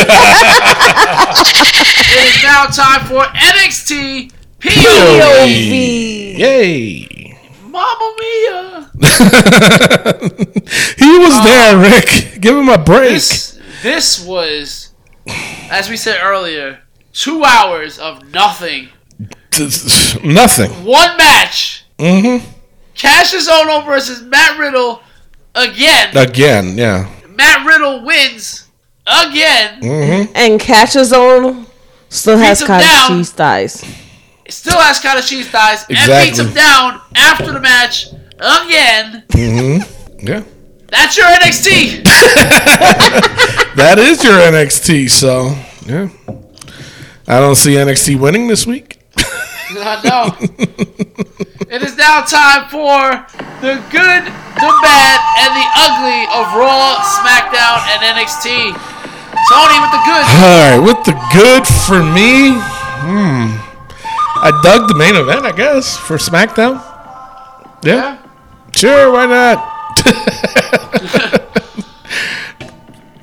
it 2.08 2.36
is 2.36 2.42
now 2.42 2.64
time 2.64 3.04
for 3.06 3.22
NXT 3.22 4.32
POV. 4.58 6.38
Yay! 6.38 7.38
Mamma 7.66 8.14
Mia. 8.18 8.90
he 10.98 11.18
was 11.18 11.44
there, 11.44 11.76
Rick. 11.78 12.40
Give 12.40 12.56
him 12.56 12.68
a 12.70 12.78
break. 12.78 13.10
This, 13.10 13.60
this 13.82 14.24
was, 14.24 14.92
as 15.70 15.90
we 15.90 15.96
said 15.98 16.18
earlier, 16.22 16.80
two 17.12 17.44
hours 17.44 17.98
of 17.98 18.32
nothing. 18.32 18.88
Nothing. 20.24 20.70
One 20.82 21.16
match. 21.18 21.84
Mm-hmm. 21.98 22.46
Kassius 22.94 23.48
Ohno 23.48 23.84
versus 23.84 24.22
Matt 24.22 24.58
Riddle 24.58 25.02
again. 25.54 26.16
Again, 26.16 26.78
yeah. 26.78 27.10
Matt 27.28 27.66
Riddle 27.66 28.04
wins 28.04 28.68
again. 29.06 29.80
Mm-hmm. 29.80 30.32
And 30.34 30.60
catches 30.60 31.12
on. 31.12 31.66
still 32.08 32.38
has 32.38 32.60
him 32.60 32.66
cottage 32.66 32.86
down. 32.86 33.08
cheese 33.08 33.32
thighs. 33.32 33.84
Still 34.48 34.78
has 34.78 34.98
kind 35.00 35.18
of 35.18 35.24
cheese 35.24 35.48
thighs 35.48 35.84
and 35.88 36.26
beats 36.26 36.38
him 36.38 36.52
down 36.52 37.00
after 37.14 37.52
the 37.52 37.60
match 37.60 38.08
again. 38.38 39.24
Mm-hmm. 39.28 40.26
Yeah. 40.26 40.42
That's 40.88 41.16
your 41.16 41.26
NXT. 41.26 42.04
That 43.74 43.98
is 43.98 44.22
your 44.22 44.34
NXT, 44.34 45.08
so 45.08 45.56
yeah. 45.86 46.10
I 47.26 47.40
don't 47.40 47.54
see 47.54 47.72
NXT 47.72 48.20
winning 48.20 48.46
this 48.46 48.66
week. 48.66 49.00
I 49.80 50.00
know. 50.04 50.36
it 51.70 51.82
is 51.82 51.96
now 51.96 52.22
time 52.22 52.68
for 52.68 53.24
the 53.60 53.78
good, 53.90 54.22
the 54.26 54.72
bad, 54.82 55.18
and 55.40 55.50
the 55.56 55.66
ugly 55.78 56.26
of 56.34 56.44
Raw, 56.58 56.98
SmackDown, 57.22 57.80
and 57.94 58.02
NXT. 58.16 58.74
Tony 59.50 59.78
with 59.80 59.90
the 59.90 60.02
good. 60.04 60.24
All 60.24 60.60
right, 60.60 60.78
with 60.78 61.02
the 61.04 61.16
good 61.32 61.66
for 61.66 62.02
me, 62.02 62.52
hmm, 63.02 63.50
I 64.44 64.50
dug 64.62 64.88
the 64.88 64.94
main 64.94 65.16
event, 65.16 65.44
I 65.46 65.52
guess, 65.52 65.96
for 65.96 66.16
SmackDown. 66.16 66.80
Yeah, 67.84 67.94
Yeah. 67.94 68.18
sure, 68.74 69.10
why 69.12 69.26
not? 69.26 69.58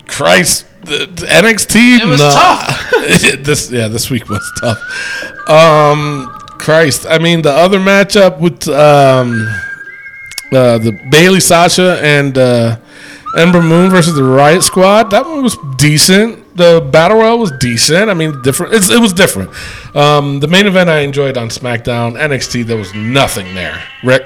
Christ, 0.07 0.65
the, 0.83 1.05
the 1.05 1.25
NXT. 1.27 1.99
It 1.99 2.05
was 2.05 2.19
nah. 2.19 2.31
tough. 2.31 2.91
this, 3.43 3.71
yeah, 3.71 3.87
this 3.87 4.09
week 4.09 4.27
was 4.29 4.51
tough. 4.59 4.77
Um, 5.49 6.29
Christ, 6.59 7.05
I 7.07 7.17
mean 7.17 7.41
the 7.41 7.51
other 7.51 7.79
matchup 7.79 8.39
with 8.39 8.67
um, 8.67 9.47
uh, 10.51 10.77
the 10.77 10.91
Bayley, 11.09 11.39
Sasha, 11.39 11.99
and 12.03 12.37
uh, 12.37 12.77
Ember 13.37 13.61
Moon 13.61 13.89
versus 13.89 14.15
the 14.15 14.23
Riot 14.23 14.63
Squad. 14.63 15.11
That 15.11 15.25
one 15.25 15.43
was 15.43 15.57
decent. 15.77 16.57
The 16.57 16.87
battle 16.91 17.17
royal 17.17 17.39
was 17.39 17.51
decent. 17.59 18.09
I 18.09 18.13
mean, 18.13 18.41
different. 18.41 18.73
It's, 18.73 18.89
it 18.89 18.99
was 18.99 19.13
different. 19.13 19.51
Um, 19.95 20.39
the 20.39 20.47
main 20.47 20.65
event 20.65 20.89
I 20.89 20.99
enjoyed 20.99 21.37
on 21.37 21.49
SmackDown. 21.49 22.19
NXT, 22.19 22.65
there 22.65 22.77
was 22.77 22.93
nothing 22.93 23.53
there. 23.53 23.81
Rick. 24.03 24.25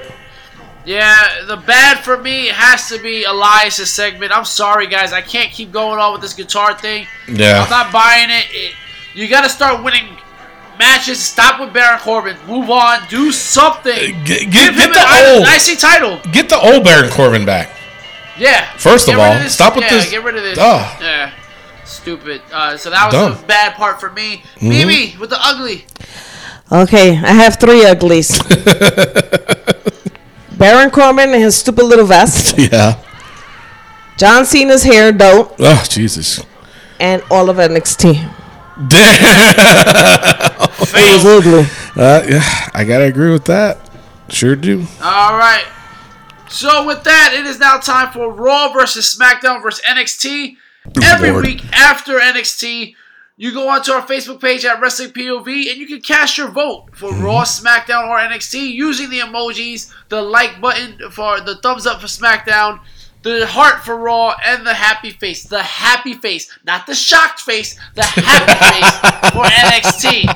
Yeah, 0.86 1.46
the 1.46 1.56
bad 1.56 2.04
for 2.04 2.18
me 2.18 2.48
has 2.48 2.88
to 2.90 3.00
be 3.00 3.24
Elias' 3.24 3.90
segment. 3.90 4.32
I'm 4.32 4.44
sorry, 4.44 4.86
guys. 4.86 5.12
I 5.12 5.22
can't 5.22 5.50
keep 5.50 5.72
going 5.72 5.98
on 5.98 6.12
with 6.12 6.20
this 6.20 6.34
guitar 6.34 6.76
thing. 6.78 7.06
Yeah. 7.28 7.62
I'm 7.62 7.70
not 7.70 7.92
buying 7.92 8.30
it. 8.30 8.46
it 8.50 8.74
you 9.14 9.28
got 9.28 9.42
to 9.42 9.48
start 9.48 9.84
winning 9.84 10.18
matches. 10.78 11.20
Stop 11.22 11.60
with 11.60 11.72
Baron 11.72 11.98
Corbin. 12.00 12.36
Move 12.46 12.70
on. 12.70 13.00
Do 13.08 13.30
something. 13.32 13.94
Get, 14.24 14.42
Give 14.42 14.52
get, 14.52 14.70
him 14.72 14.76
get 14.76 14.86
an 14.88 14.92
the 14.92 15.00
I- 15.00 15.34
old, 15.36 15.46
IC 15.46 15.78
title. 15.78 16.20
get 16.32 16.48
the 16.48 16.58
old 16.58 16.84
Baron 16.84 17.10
Corbin 17.10 17.44
back. 17.44 17.70
Yeah. 18.38 18.64
First 18.76 19.08
of 19.08 19.14
Get 19.14 19.22
rid 19.22 19.32
all, 19.36 19.42
this- 19.42 19.54
stop 19.54 19.74
with 19.76 19.84
yeah, 19.84 19.90
this- 19.90 20.10
Get 20.10 20.24
rid 20.24 20.36
of 20.36 20.42
this. 20.42 20.58
Ugh. 20.58 21.02
Yeah. 21.02 21.30
Stupid. 21.84 22.42
Uh, 22.52 22.76
so 22.76 22.90
that 22.90 23.06
was 23.06 23.14
Dumb. 23.14 23.32
Mm-hmm. 23.32 23.40
the 23.42 23.46
bad 23.46 23.74
part 23.74 24.00
for 24.00 24.10
me. 24.10 24.42
Mimi 24.60 25.16
with 25.20 25.30
the 25.30 25.38
ugly. 25.40 25.84
Okay, 26.72 27.10
I 27.18 27.32
have 27.32 27.60
three 27.60 27.84
uglies. 27.84 28.40
Baron 30.56 30.90
Corbin 30.90 31.32
and 31.34 31.42
his 31.42 31.56
stupid 31.56 31.84
little 31.84 32.06
vest. 32.06 32.56
Yeah. 32.58 33.00
John 34.16 34.46
Cena's 34.46 34.84
hair 34.84 35.10
dope, 35.12 35.56
Oh 35.58 35.84
Jesus. 35.88 36.40
and 37.00 37.22
all 37.30 37.50
of 37.50 37.56
NXT. 37.56 38.30
Damn. 38.88 40.54
It 40.96 41.24
was 41.24 41.24
ugly. 41.24 41.66
Uh, 41.96 42.22
yeah, 42.28 42.70
I 42.74 42.84
gotta 42.84 43.04
agree 43.04 43.30
with 43.30 43.44
that. 43.46 43.78
Sure 44.28 44.56
do. 44.56 44.80
All 45.02 45.36
right. 45.36 45.64
So 46.48 46.86
with 46.86 47.04
that, 47.04 47.34
it 47.34 47.46
is 47.46 47.58
now 47.58 47.78
time 47.78 48.12
for 48.12 48.32
Raw 48.32 48.72
versus 48.72 49.16
SmackDown 49.16 49.62
versus 49.62 49.84
NXT. 49.84 50.56
Every 51.02 51.30
Lord. 51.30 51.46
week 51.46 51.64
after 51.72 52.18
NXT, 52.18 52.94
you 53.36 53.52
go 53.52 53.68
onto 53.68 53.90
our 53.92 54.06
Facebook 54.06 54.40
page 54.40 54.64
at 54.64 54.80
Wrestling 54.80 55.10
POV 55.10 55.70
and 55.70 55.78
you 55.78 55.86
can 55.86 56.00
cast 56.00 56.38
your 56.38 56.48
vote 56.48 56.90
for 56.94 57.12
Raw, 57.14 57.42
SmackDown, 57.42 58.08
or 58.08 58.18
NXT 58.18 58.72
using 58.72 59.10
the 59.10 59.20
emojis, 59.20 59.92
the 60.08 60.22
like 60.22 60.60
button 60.60 61.10
for 61.10 61.40
the 61.40 61.56
thumbs 61.56 61.86
up 61.86 62.00
for 62.00 62.06
SmackDown, 62.06 62.80
the 63.24 63.46
heart 63.46 63.84
for 63.84 63.96
Raw, 63.96 64.36
and 64.44 64.64
the 64.66 64.74
happy 64.74 65.10
face. 65.10 65.44
The 65.44 65.62
happy 65.62 66.14
face, 66.14 66.56
not 66.64 66.86
the 66.86 66.94
shocked 66.94 67.40
face, 67.40 67.78
the 67.94 68.02
happy 68.04 68.52
face 68.70 68.92
for 69.32 69.44
NXT. 69.44 70.28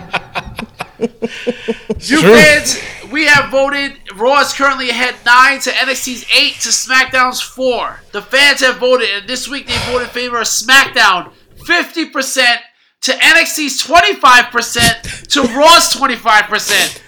You 2.10 2.23
fans, 2.23 2.81
we 3.12 3.27
have 3.27 3.51
voted. 3.51 3.98
Raw 4.16 4.40
is 4.40 4.52
currently 4.52 4.90
ahead 4.90 5.15
nine 5.24 5.60
to 5.60 5.70
NXT's 5.70 6.24
eight 6.35 6.55
to 6.60 6.70
SmackDown's 6.70 7.40
four. 7.40 8.01
The 8.12 8.23
fans 8.23 8.60
have 8.60 8.78
voted, 8.78 9.09
and 9.10 9.28
this 9.28 9.47
week 9.47 9.66
they 9.69 9.77
voted 9.90 10.09
in 10.09 10.15
favor 10.15 10.39
of 10.39 10.47
SmackDown 10.47 11.32
fifty 11.66 12.06
percent 12.06 12.60
to 13.02 13.12
NXT's 13.12 13.78
twenty 13.85 14.15
five 14.15 14.47
percent 14.51 15.05
to 15.31 15.43
Raw's 15.43 15.90
twenty 15.90 16.16
five 16.16 16.44
percent. 16.44 17.02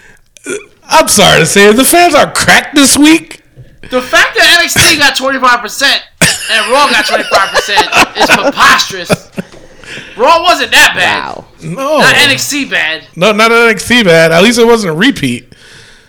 I'm 0.83 1.07
sorry 1.07 1.39
to 1.39 1.45
say. 1.45 1.73
The 1.73 1.83
fans 1.83 2.13
are 2.13 2.31
cracked 2.31 2.75
this 2.75 2.97
week. 2.97 3.40
The 3.91 4.01
fact 4.01 4.37
that 4.37 4.63
NXT 4.63 4.97
got 4.99 5.17
twenty 5.17 5.37
five 5.37 5.59
percent 5.59 6.01
and 6.21 6.71
Raw 6.71 6.89
got 6.89 7.05
twenty 7.05 7.25
five 7.25 7.49
percent 7.49 7.87
is 8.15 8.29
preposterous. 8.29 9.11
Raw 10.15 10.41
wasn't 10.43 10.71
that 10.71 10.93
bad. 10.95 11.35
Wow. 11.35 11.45
No. 11.61 11.99
Not 11.99 12.15
NXT 12.15 12.69
bad. 12.69 13.03
No, 13.17 13.33
not 13.33 13.51
NXT 13.51 14.05
bad. 14.05 14.31
At 14.31 14.43
least 14.43 14.59
it 14.59 14.65
wasn't 14.65 14.93
a 14.93 14.95
repeat. 14.95 15.53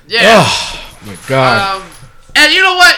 Yeah. 0.06 0.44
Oh 0.44 0.98
my 1.06 1.16
god. 1.26 1.82
Um, 1.82 1.90
and 2.36 2.52
you 2.52 2.62
know 2.62 2.76
what? 2.76 2.96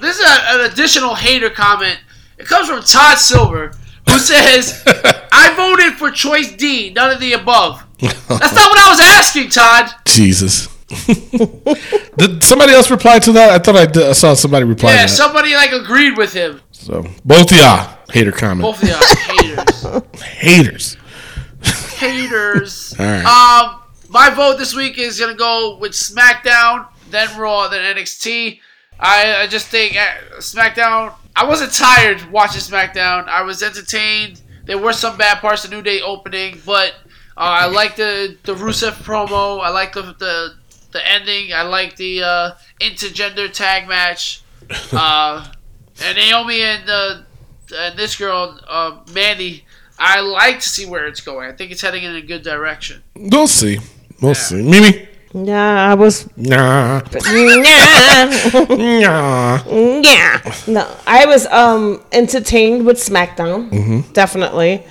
This 0.00 0.18
is 0.18 0.24
a, 0.24 0.58
an 0.58 0.70
additional 0.72 1.14
hater 1.14 1.50
comment. 1.50 2.00
It 2.38 2.46
comes 2.46 2.68
from 2.68 2.82
Todd 2.82 3.18
Silver, 3.18 3.72
who 4.08 4.18
says, 4.18 4.82
"I 4.86 5.54
voted 5.54 5.96
for 5.96 6.10
choice 6.10 6.52
D, 6.56 6.90
none 6.90 7.12
of 7.12 7.20
the 7.20 7.34
above." 7.34 7.84
That's 8.00 8.28
not 8.28 8.70
what 8.70 8.78
I 8.78 8.88
was 8.88 9.00
asking, 9.00 9.50
Todd. 9.50 9.90
Jesus. 10.06 10.68
did 12.16 12.42
somebody 12.42 12.72
else 12.72 12.90
reply 12.90 13.18
to 13.18 13.32
that? 13.32 13.50
I 13.50 13.58
thought 13.58 13.76
I, 13.76 13.86
did, 13.86 14.04
I 14.08 14.12
saw 14.12 14.34
somebody 14.34 14.64
reply 14.64 14.92
Yeah, 14.92 15.02
to 15.02 15.02
that. 15.08 15.08
somebody 15.10 15.54
like 15.54 15.72
agreed 15.72 16.16
with 16.16 16.32
him. 16.32 16.60
so 16.72 17.04
both 17.24 17.50
of 17.52 17.58
y'all 17.58 17.98
hater 18.10 18.32
comment. 18.32 18.62
Both 18.62 18.82
of 18.82 18.88
y'all 18.88 19.02
haters, 19.36 19.84
Haters. 20.22 20.96
haters. 21.98 22.94
All 22.98 23.04
right. 23.06 23.24
Um, 23.24 23.82
my 24.08 24.30
vote 24.30 24.56
this 24.58 24.74
week 24.74 24.98
is 24.98 25.20
gonna 25.20 25.34
go 25.34 25.76
with 25.76 25.92
SmackDown, 25.92 26.88
then 27.10 27.28
Raw, 27.38 27.68
then 27.68 27.96
NXT. 27.96 28.60
I, 29.00 29.42
I 29.42 29.46
just 29.46 29.66
think 29.68 29.96
uh, 29.96 30.38
SmackDown. 30.38 31.14
I 31.36 31.44
wasn't 31.44 31.72
tired 31.72 32.30
watching 32.32 32.60
SmackDown. 32.62 33.28
I 33.28 33.42
was 33.42 33.62
entertained. 33.62 34.40
There 34.64 34.78
were 34.78 34.92
some 34.92 35.16
bad 35.16 35.38
parts 35.40 35.64
of 35.64 35.70
New 35.70 35.82
Day 35.82 36.00
opening, 36.00 36.60
but 36.66 36.94
uh, 37.36 37.40
I 37.62 37.66
like 37.66 37.94
the 37.96 38.36
the 38.44 38.54
Rusev 38.54 38.92
promo. 39.04 39.60
I 39.62 39.68
like 39.68 39.92
the 39.92 40.02
the, 40.18 40.54
the 40.92 41.06
ending. 41.06 41.52
I 41.52 41.62
like 41.62 41.96
the 41.96 42.22
uh, 42.22 42.50
intergender 42.80 43.52
tag 43.52 43.88
match. 43.88 44.42
Uh, 44.92 45.46
and 46.04 46.16
Naomi 46.16 46.60
and 46.60 46.88
uh, 46.90 47.22
and 47.74 47.98
this 47.98 48.16
girl 48.16 48.58
uh, 48.68 48.98
Mandy. 49.14 49.64
I 49.98 50.20
like 50.20 50.60
to 50.60 50.68
see 50.68 50.86
where 50.86 51.06
it's 51.06 51.20
going. 51.20 51.48
I 51.48 51.52
think 51.52 51.72
it's 51.72 51.80
heading 51.80 52.04
in 52.04 52.14
a 52.14 52.22
good 52.22 52.42
direction. 52.42 53.02
We'll 53.16 53.48
see. 53.48 53.78
We'll 54.20 54.34
see. 54.34 54.62
Mimi. 54.62 55.08
Yeah, 55.34 55.90
I 55.90 55.94
was. 55.94 56.28
Nah. 56.36 57.02
Yeah. 57.26 58.30
Nah. 58.70 59.64
yeah. 60.02 60.54
No, 60.66 60.96
I 61.06 61.26
was 61.26 61.46
um 61.46 62.02
entertained 62.12 62.86
with 62.86 62.98
SmackDown. 62.98 63.70
Mm-hmm. 63.70 64.12
Definitely. 64.12 64.84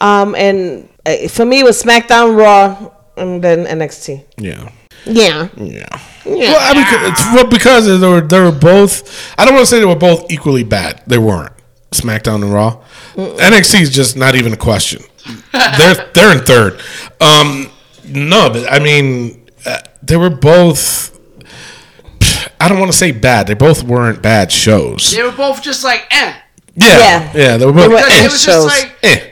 Um, 0.00 0.34
and 0.34 0.88
uh, 1.04 1.28
for 1.28 1.44
me, 1.44 1.60
it 1.60 1.64
was 1.64 1.82
SmackDown, 1.82 2.36
Raw, 2.36 2.90
and 3.16 3.42
then 3.42 3.64
NXT. 3.64 4.24
Yeah. 4.38 4.70
Yeah. 5.06 5.48
Yeah. 5.56 6.00
Yeah. 6.24 6.52
Well, 6.52 6.58
I 6.60 6.74
mean, 6.74 7.10
it's, 7.12 7.24
well, 7.34 7.46
because 7.46 7.86
they 7.86 8.06
were 8.08 8.20
they 8.20 8.40
were 8.40 8.52
both. 8.52 9.34
I 9.38 9.44
don't 9.44 9.54
want 9.54 9.62
to 9.62 9.70
say 9.70 9.78
they 9.78 9.84
were 9.86 9.94
both 9.94 10.30
equally 10.30 10.64
bad. 10.64 11.02
They 11.06 11.18
weren't. 11.18 11.52
SmackDown 11.92 12.42
and 12.42 12.52
Raw. 12.52 12.82
NXT 13.14 13.80
is 13.82 13.90
just 13.90 14.16
not 14.16 14.34
even 14.34 14.52
a 14.52 14.56
question. 14.56 15.02
they're 15.52 16.10
they're 16.14 16.32
in 16.36 16.44
third. 16.44 16.80
Um, 17.20 17.70
no, 18.04 18.50
but 18.50 18.70
I 18.70 18.78
mean, 18.80 19.48
uh, 19.64 19.78
they 20.02 20.16
were 20.16 20.30
both. 20.30 21.12
I 22.60 22.68
don't 22.68 22.78
want 22.80 22.90
to 22.90 22.96
say 22.98 23.12
bad. 23.12 23.46
They 23.46 23.54
both 23.54 23.82
weren't 23.84 24.22
bad 24.22 24.50
shows. 24.50 25.12
They 25.12 25.22
were 25.22 25.30
both 25.30 25.62
just 25.62 25.84
like, 25.84 26.06
eh. 26.10 26.34
Yeah, 26.74 26.98
Yeah. 26.98 27.32
yeah, 27.34 27.56
they 27.56 27.66
were 27.66 27.72
both. 27.72 27.90
were 27.90 27.96
eh, 27.98 28.24
it 28.24 28.32
was 28.32 28.42
shows. 28.42 28.64
just 28.64 28.82
like, 28.84 28.96
eh. 29.02 29.30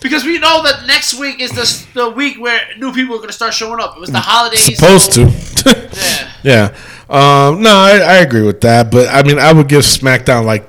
Because 0.00 0.24
we 0.24 0.38
know 0.38 0.62
that 0.62 0.86
next 0.86 1.18
week 1.18 1.40
is 1.40 1.50
the, 1.52 2.00
the 2.00 2.10
week 2.10 2.40
where 2.40 2.60
new 2.78 2.92
people 2.92 3.14
are 3.14 3.18
going 3.18 3.28
to 3.28 3.34
start 3.34 3.54
showing 3.54 3.80
up. 3.80 3.96
It 3.96 4.00
was 4.00 4.10
the 4.10 4.20
holidays. 4.20 4.64
supposed 4.64 5.12
so- 5.12 5.24
to. 5.26 5.90
Yeah. 6.42 6.72
yeah. 6.72 6.76
Um, 7.10 7.60
no, 7.60 7.70
I, 7.70 7.98
I 7.98 8.14
agree 8.18 8.42
with 8.42 8.60
that, 8.62 8.90
but 8.90 9.08
I 9.08 9.22
mean, 9.22 9.38
I 9.38 9.52
would 9.52 9.68
give 9.68 9.82
SmackDown 9.82 10.44
like 10.44 10.64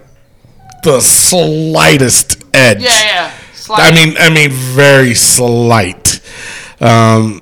the 0.84 1.00
slightest 1.00 2.44
edge. 2.54 2.82
Yeah, 2.82 2.90
yeah. 2.90 3.32
Slide. 3.54 3.80
I 3.80 3.92
mean, 3.94 4.16
I 4.18 4.34
mean, 4.34 4.50
very 4.50 5.14
slight. 5.14 6.20
Um, 6.82 7.42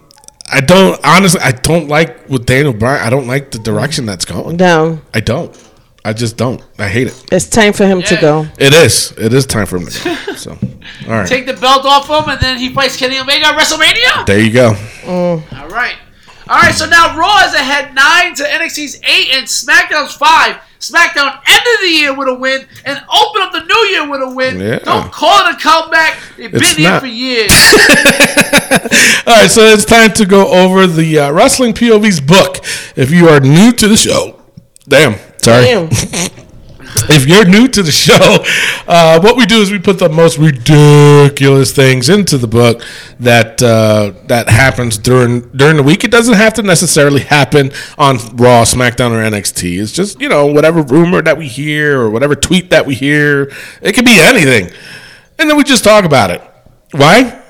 I 0.51 0.59
don't 0.61 0.99
honestly. 1.05 1.39
I 1.41 1.51
don't 1.53 1.87
like 1.87 2.27
with 2.29 2.45
Daniel 2.45 2.73
Bryan. 2.73 3.01
I 3.05 3.09
don't 3.09 3.25
like 3.27 3.51
the 3.51 3.59
direction 3.59 4.05
that's 4.05 4.25
going. 4.25 4.57
Down. 4.57 5.01
I 5.13 5.21
don't. 5.21 5.55
I 6.03 6.13
just 6.13 6.37
don't. 6.37 6.61
I 6.77 6.87
hate 6.87 7.07
it. 7.07 7.25
It's 7.31 7.47
time 7.47 7.73
for 7.73 7.85
him 7.85 8.01
to 8.03 8.17
go. 8.17 8.47
It 8.57 8.73
is. 8.73 9.13
It 9.17 9.33
is 9.33 9.45
time 9.45 9.65
for 9.65 9.77
him 9.77 9.87
to 9.87 10.03
go. 10.03 10.33
So, 10.35 10.57
all 11.07 11.11
right. 11.13 11.27
Take 11.27 11.45
the 11.45 11.53
belt 11.53 11.85
off 11.85 12.07
him, 12.07 12.29
and 12.31 12.39
then 12.41 12.57
he 12.57 12.73
fights 12.73 12.97
Kenny 12.97 13.19
Omega 13.19 13.47
at 13.47 13.57
WrestleMania. 13.59 14.25
there 14.25 14.39
you 14.39 14.51
go. 14.51 14.75
All 15.05 15.67
right. 15.69 15.95
All 16.47 16.57
right, 16.57 16.73
so 16.73 16.87
now 16.87 17.15
Raw 17.15 17.45
is 17.45 17.53
ahead 17.53 17.93
9 17.93 18.35
to 18.35 18.43
NXT's 18.43 18.99
8 19.03 19.29
and 19.33 19.45
SmackDown's 19.45 20.15
5. 20.15 20.55
SmackDown 20.79 21.39
ended 21.47 21.77
the 21.83 21.89
year 21.89 22.15
with 22.17 22.27
a 22.27 22.33
win 22.33 22.65
and 22.85 22.97
opened 23.13 23.43
up 23.43 23.51
the 23.51 23.63
new 23.65 23.87
year 23.89 24.09
with 24.09 24.21
a 24.21 24.33
win. 24.33 24.59
Yeah. 24.59 24.79
Don't 24.79 25.11
call 25.11 25.45
it 25.47 25.55
a 25.55 25.59
comeback. 25.59 26.17
They've 26.37 26.51
been 26.51 26.61
It's 26.61 26.71
here 26.75 26.99
for 26.99 27.05
years. 27.05 27.51
All 29.27 29.35
right, 29.35 29.49
so 29.51 29.61
it's 29.61 29.85
time 29.85 30.11
to 30.13 30.25
go 30.25 30.47
over 30.47 30.87
the 30.87 31.19
uh, 31.19 31.31
Wrestling 31.31 31.73
POV's 31.73 32.19
book. 32.21 32.57
If 32.95 33.11
you 33.11 33.27
are 33.27 33.39
new 33.39 33.71
to 33.73 33.87
the 33.87 33.97
show, 33.97 34.41
damn, 34.87 35.19
Sorry. 35.41 35.65
Damn. 35.65 35.89
if 37.09 37.27
you're 37.27 37.45
new 37.45 37.67
to 37.67 37.83
the 37.83 37.91
show, 37.91 38.43
uh, 38.87 39.19
what 39.19 39.37
we 39.37 39.45
do 39.45 39.61
is 39.61 39.71
we 39.71 39.79
put 39.79 39.99
the 39.99 40.09
most 40.09 40.37
ridiculous 40.37 41.71
things 41.71 42.09
into 42.09 42.37
the 42.37 42.47
book 42.47 42.81
that 43.19 43.61
uh, 43.61 44.13
that 44.27 44.49
happens 44.49 44.97
during 44.97 45.49
during 45.49 45.77
the 45.77 45.83
week. 45.83 46.03
It 46.03 46.11
doesn't 46.11 46.35
have 46.35 46.53
to 46.55 46.63
necessarily 46.63 47.21
happen 47.21 47.71
on 47.97 48.17
Raw, 48.35 48.63
SmackDown, 48.63 49.11
or 49.11 49.29
NXT. 49.29 49.81
It's 49.81 49.91
just 49.91 50.19
you 50.19 50.29
know 50.29 50.45
whatever 50.47 50.81
rumor 50.81 51.21
that 51.21 51.37
we 51.37 51.47
hear 51.47 51.99
or 52.01 52.09
whatever 52.09 52.35
tweet 52.35 52.69
that 52.71 52.85
we 52.85 52.95
hear. 52.95 53.51
It 53.81 53.93
could 53.93 54.05
be 54.05 54.19
anything, 54.19 54.71
and 55.37 55.49
then 55.49 55.57
we 55.57 55.63
just 55.63 55.83
talk 55.83 56.05
about 56.05 56.31
it. 56.31 56.41
Why? 56.91 57.41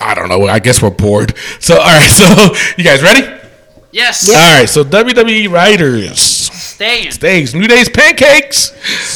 I 0.00 0.14
don't 0.14 0.28
know. 0.28 0.46
I 0.46 0.60
guess 0.60 0.80
we're 0.80 0.90
bored. 0.90 1.36
So 1.60 1.74
all 1.78 1.84
right. 1.84 2.08
So 2.18 2.54
you 2.76 2.84
guys 2.84 3.02
ready? 3.02 3.26
Yes. 3.90 4.28
All 4.28 4.34
right. 4.58 4.68
So 4.68 4.84
WWE 4.84 5.50
writers. 5.50 6.50
Staying. 6.78 7.10
Stays, 7.10 7.54
New 7.56 7.66
Day's 7.66 7.88
pancakes. 7.88 8.70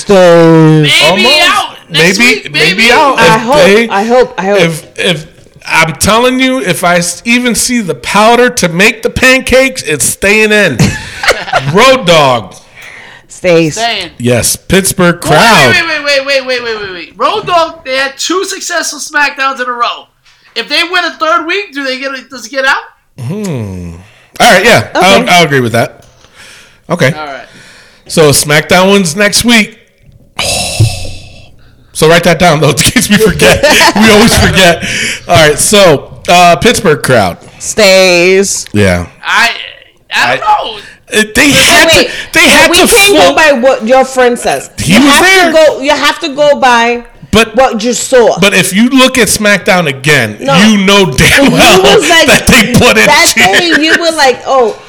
So 0.05 0.83
Maybe 0.83 0.91
Almost. 1.05 1.49
out. 1.49 1.77
Next 1.91 2.19
maybe, 2.19 2.35
week, 2.43 2.53
maybe 2.53 2.77
maybe. 2.79 2.91
out. 2.91 3.15
I 3.19 3.37
If 3.37 3.43
hope, 3.43 3.55
they- 3.55 3.89
I 3.89 4.03
hope. 4.03 4.35
I 4.37 4.45
hope. 4.47 4.61
If 4.61 4.99
if 4.99 5.59
I'm 5.65 5.93
telling 5.95 6.41
you, 6.41 6.61
if 6.61 6.83
I 6.83 6.97
s- 6.97 7.23
even 7.25 7.55
see 7.55 7.81
the 7.81 7.95
powder 7.95 8.51
to 8.51 8.69
make 8.69 9.03
the 9.05 9.11
pancakes, 9.11 9.85
it's 9.85 10.05
staying 10.05 10.51
in. 10.51 10.77
Road 11.73 12.05
Dogg, 12.05 12.57
Stays. 13.29 13.75
Staying. 13.75 14.11
yes. 14.19 14.57
Pittsburgh 14.57 15.21
crowd. 15.21 15.71
Wait, 15.73 15.87
wait, 15.87 16.05
wait, 16.05 16.27
wait, 16.27 16.45
wait, 16.47 16.63
wait, 16.65 16.81
wait, 16.81 16.93
wait. 16.93 17.15
Road 17.17 17.47
Dogg, 17.47 17.85
they 17.85 17.95
had 17.97 18.19
two 18.19 18.45
successful 18.45 18.99
SmackDowns 18.99 19.61
in 19.63 19.69
a 19.69 19.73
row. 19.73 20.09
If 20.57 20.69
they 20.69 20.83
win 20.83 21.05
a 21.05 21.17
third 21.17 21.47
week, 21.47 21.73
do 21.73 21.85
they 21.85 22.01
get? 22.01 22.29
Does 22.29 22.45
it 22.47 22.51
get 22.51 22.65
out? 22.65 22.83
Hmm. 23.21 23.95
All 24.41 24.51
right, 24.51 24.65
yeah, 24.65 24.91
I'll, 24.97 25.29
I'll 25.29 25.45
agree 25.47 25.61
with 25.61 25.73
that. 25.73 26.07
Okay, 26.91 27.13
All 27.13 27.27
right. 27.27 27.49
so 28.07 28.31
SmackDown 28.31 28.93
wins 28.93 29.15
next 29.17 29.45
week. 29.45 29.79
So 31.95 32.09
write 32.09 32.25
that 32.25 32.39
down 32.41 32.61
though, 32.61 32.71
in 32.75 32.75
case 32.77 33.11
we 33.11 33.19
forget. 33.19 33.61
we 33.97 34.09
always 34.11 34.33
forget. 34.41 34.83
All 35.29 35.37
right, 35.37 35.59
so 35.59 36.23
uh, 36.27 36.57
Pittsburgh 36.57 37.03
crowd. 37.03 37.37
Stays. 37.61 38.65
Yeah, 38.73 39.13
I 39.21 39.55
I 40.11 40.37
don't 40.39 40.41
know. 40.41 40.81
Uh, 41.13 41.25
they 41.37 41.51
had 41.53 41.89
Wait, 41.93 42.09
to. 42.09 42.33
They 42.33 42.47
had 42.49 42.71
we 42.71 42.79
to. 42.81 42.87
can't 42.87 43.07
full- 43.13 43.17
go 43.19 43.35
by 43.37 43.53
what 43.61 43.87
your 43.87 44.07
friend 44.07 44.39
says. 44.39 44.71
He 44.79 44.95
you 44.95 45.01
was 45.01 45.13
have 45.13 45.21
there. 45.23 45.47
To 45.49 45.53
go, 45.53 45.81
you 45.83 45.91
have 45.91 46.19
to 46.21 46.35
go 46.35 46.59
by 46.59 47.07
But 47.31 47.55
what 47.57 47.85
you 47.85 47.93
saw. 47.93 48.41
But 48.41 48.55
if 48.55 48.73
you 48.73 48.89
look 48.89 49.19
at 49.19 49.29
SmackDown 49.29 49.87
again, 49.87 50.39
No. 50.41 50.57
you 50.65 50.83
know 50.87 51.05
damn 51.13 51.53
well 51.53 51.83
was 51.83 52.09
like- 52.09 52.27
that 52.27 52.47
they 52.49 52.73
put 52.73 52.97
in 52.97 53.05
that 53.05 53.33
shit. 53.37 53.77
day 53.77 53.85
you 53.85 53.93
were 54.01 54.17
like, 54.17 54.41
oh, 54.47 54.81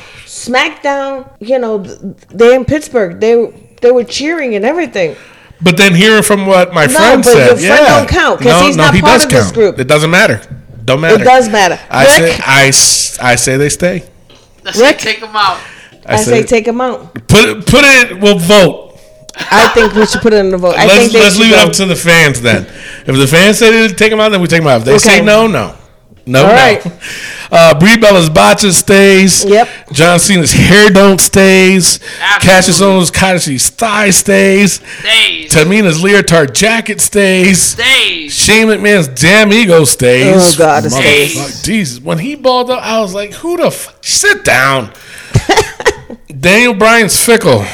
SmackDown. 0.48 1.30
You 1.40 1.60
know, 1.60 1.80
they're 1.80 2.56
in 2.56 2.65
Pittsburgh. 2.65 3.20
They 3.20 3.36
they 3.82 3.91
were 3.91 4.03
cheering 4.03 4.56
and 4.56 4.65
everything. 4.65 5.15
But 5.61 5.78
then 5.78 5.94
hearing 5.95 6.24
from 6.24 6.45
what 6.45 6.74
my 6.74 6.86
No, 6.88 6.94
friend 6.94 7.24
but 7.24 7.32
said, 7.32 7.48
your 7.48 7.56
friend 7.57 7.61
yeah, 7.88 7.99
don't 7.99 8.10
count, 8.10 8.40
'cause 8.41 8.48
no, 8.61 8.65
he's 8.68 8.76
no, 8.78 8.84
not 8.86 8.95
he 8.95 9.02
part 9.02 9.14
does 9.14 9.24
of 9.26 9.30
this 9.32 9.44
count. 9.44 9.53
group. 9.56 9.80
It 9.80 9.88
doesn't 9.88 10.11
matter. 10.11 10.41
Don't 10.84 10.99
matter. 10.99 11.22
It 11.22 11.26
does 11.26 11.48
matter. 11.49 11.80
I 11.90 12.03
Rick, 12.03 12.34
say, 12.36 12.41
I, 12.45 12.68
s- 12.68 13.18
I 13.20 13.36
say 13.36 13.56
they 13.56 13.70
stay. 13.70 14.03
Let's 14.65 14.78
Rick? 14.78 14.98
take 14.98 15.22
them 15.22 15.34
out. 15.36 15.57
I, 16.06 16.15
I 16.15 16.18
say 16.18 16.44
take 16.44 16.65
them 16.65 16.82
out. 16.82 17.14
put 17.30 17.45
it, 17.45 17.65
put 17.65 17.84
it. 17.86 18.20
We'll 18.20 18.40
vote. 18.40 18.99
I 19.38 19.70
think 19.70 19.94
we 19.94 20.06
should 20.06 20.22
put 20.22 20.34
it 20.34 20.38
in 20.40 20.49
the 20.49 20.57
vote. 20.57 20.76
I 20.78 20.86
let's 20.86 20.99
think 21.11 21.14
let's 21.24 21.36
should 21.36 21.44
leave 21.44 21.53
it 21.53 21.60
up 21.60 21.72
to 21.74 21.86
the 21.86 21.95
fans 21.95 22.41
then. 22.41 22.65
If 23.07 23.15
the 23.15 23.26
fans 23.28 23.57
say 23.57 23.72
they 23.88 23.94
take 23.94 24.11
them 24.11 24.20
out, 24.20 24.30
then 24.30 24.41
we 24.41 24.48
take 24.48 24.60
them 24.60 24.68
out. 24.68 24.80
If 24.82 24.86
they 24.86 24.98
say 24.98 25.22
no, 25.24 25.48
no. 25.48 25.76
No, 26.26 26.41
All 26.44 26.48
no. 26.49 26.53
right. 26.53 26.86
Uh, 27.56 27.78
Brie 27.80 27.98
Bella's 27.98 28.32
botches 28.32 28.78
stays. 28.78 29.46
Yep. 29.46 29.68
John 29.92 30.18
Cena's 30.20 30.52
hair 30.52 30.90
don't 30.90 31.22
stays. 31.22 32.00
Absolutely. 32.20 32.50
Kassius 32.50 32.82
Ohno's 32.82 33.12
Kaishi's 33.12 33.70
thigh 33.70 34.10
stays. 34.10 34.74
Stays. 34.82 35.54
Tamina's 35.54 36.02
leotard 36.02 36.56
jacket 36.56 37.00
stays. 37.00 37.62
Stays. 37.62 38.34
Shane 38.34 38.68
McMahon's 38.68 39.08
damn 39.08 39.54
ego 39.54 39.84
stays. 39.86 40.56
Oh, 40.56 40.58
God, 40.58 40.86
it 40.86 40.90
stays. 40.90 41.36
Motherfuck- 41.38 41.64
Jesus, 41.64 42.00
when 42.02 42.18
he 42.18 42.34
balled 42.34 42.72
up, 42.72 42.82
I 42.82 43.00
was 43.02 43.14
like, 43.14 43.34
"Who 43.36 43.58
the 43.58 43.70
fuck? 43.70 44.04
Sit 44.04 44.44
down." 44.44 44.92
Daniel 46.40 46.74
Bryan's 46.74 47.24
fickle. 47.24 47.66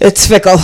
It's 0.00 0.26
fickle. 0.28 0.58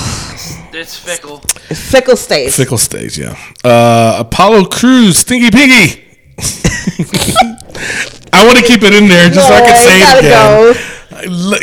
It's 0.72 0.96
fickle. 0.96 1.38
Fickle 1.40 2.16
stays. 2.16 2.54
Fickle 2.56 2.78
stays, 2.78 3.18
yeah. 3.18 3.36
Uh, 3.64 4.18
Apollo 4.20 4.66
Crews, 4.66 5.18
Stinky 5.18 5.50
Piggy. 5.50 6.04
I 8.38 8.46
want 8.46 8.58
to 8.58 8.64
keep 8.64 8.82
it 8.82 8.94
in 8.94 9.08
there 9.08 9.28
just 9.30 9.48
so 9.48 9.54
I 9.54 9.60
can 9.60 9.76
say 9.76 10.00
it 10.00 10.18
again. 10.20 10.32
go. 10.32 10.74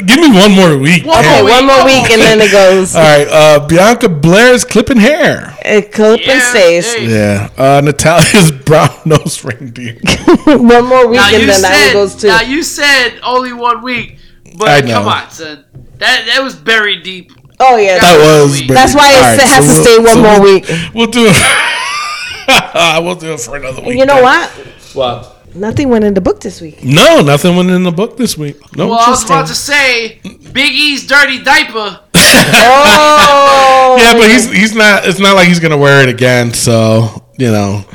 Give 0.05 0.19
me 0.19 0.35
one 0.37 0.51
more 0.51 0.77
week. 0.77 1.05
One 1.05 1.19
Okay, 1.19 1.41
more 1.41 1.49
one 1.49 1.65
more 1.65 1.85
week. 1.85 2.03
week 2.03 2.11
and 2.11 2.21
then 2.21 2.41
it 2.41 2.51
goes. 2.51 2.93
All 2.97 3.01
right, 3.01 3.27
uh, 3.29 3.65
Bianca 3.65 4.09
Belair's 4.09 4.65
clipping 4.65 4.97
hair. 4.97 5.55
It 5.63 5.93
clip 5.93 6.19
and 6.19 6.27
Yeah, 6.27 6.49
stays. 6.51 6.95
Yeah, 7.01 7.49
uh, 7.57 7.81
Natalya's 7.81 8.51
brown 8.65 8.89
nose 9.05 9.43
reindeer. 9.45 9.97
one 10.45 10.85
more 10.85 11.07
week 11.07 11.17
Now 11.21 11.29
and 11.33 11.47
then 11.47 11.61
that 11.61 11.85
said. 11.87 11.93
goes 11.93 12.15
too. 12.15 12.27
Now 12.27 12.41
you 12.41 12.63
said 12.63 13.19
only 13.23 13.53
one 13.53 13.81
week, 13.81 14.17
but 14.57 14.67
I 14.67 14.81
know. 14.81 14.93
come 14.99 15.07
on, 15.07 15.29
son. 15.31 15.63
That 15.99 16.25
that 16.25 16.43
was 16.43 16.55
buried 16.55 17.03
deep. 17.03 17.31
oh 17.61 17.77
yeah. 17.77 17.99
That 17.99 18.17
was. 18.19 18.61
That's 18.67 18.93
why 18.93 19.11
it 19.13 19.15
All 19.15 19.21
right, 19.21 19.39
has 19.39 19.65
to 19.67 19.71
we'll- 19.71 19.83
stay 19.85 19.97
one 20.03 20.21
more 20.21 20.41
we'll- 20.41 20.53
week. 20.55 20.65
We'll 20.93 21.07
do 21.07 21.27
it. 21.31 23.03
we'll 23.03 23.15
do 23.15 23.33
it 23.33 23.39
for 23.39 23.55
another 23.55 23.81
week. 23.81 23.97
you 23.99 24.05
know 24.05 24.15
then. 24.15 24.23
what? 24.23 24.49
What? 24.93 25.34
Nothing 25.55 25.89
went 25.89 26.03
in 26.03 26.13
the 26.13 26.21
book 26.21 26.41
this 26.41 26.59
week. 26.59 26.83
No, 26.83 27.21
nothing 27.21 27.55
went 27.55 27.69
in 27.69 27.83
the 27.83 27.91
book 27.91 28.17
this 28.17 28.37
week. 28.37 28.57
No. 28.75 28.89
Well, 28.89 28.99
I 28.99 29.09
was 29.09 29.23
about 29.23 29.47
to 29.47 29.55
say 29.55 30.19
Big 30.51 30.71
E's 30.73 31.07
dirty 31.07 31.41
diaper. 31.43 32.01
Oh. 32.13 33.95
yeah, 34.01 34.13
but 34.13 34.29
he's 34.29 34.51
he's 34.51 34.75
not. 34.75 35.07
It's 35.07 35.19
not 35.19 35.35
like 35.35 35.47
he's 35.47 35.61
gonna 35.61 35.77
wear 35.77 36.03
it 36.03 36.09
again. 36.09 36.53
So 36.53 37.25
you 37.37 37.51
know, 37.51 37.85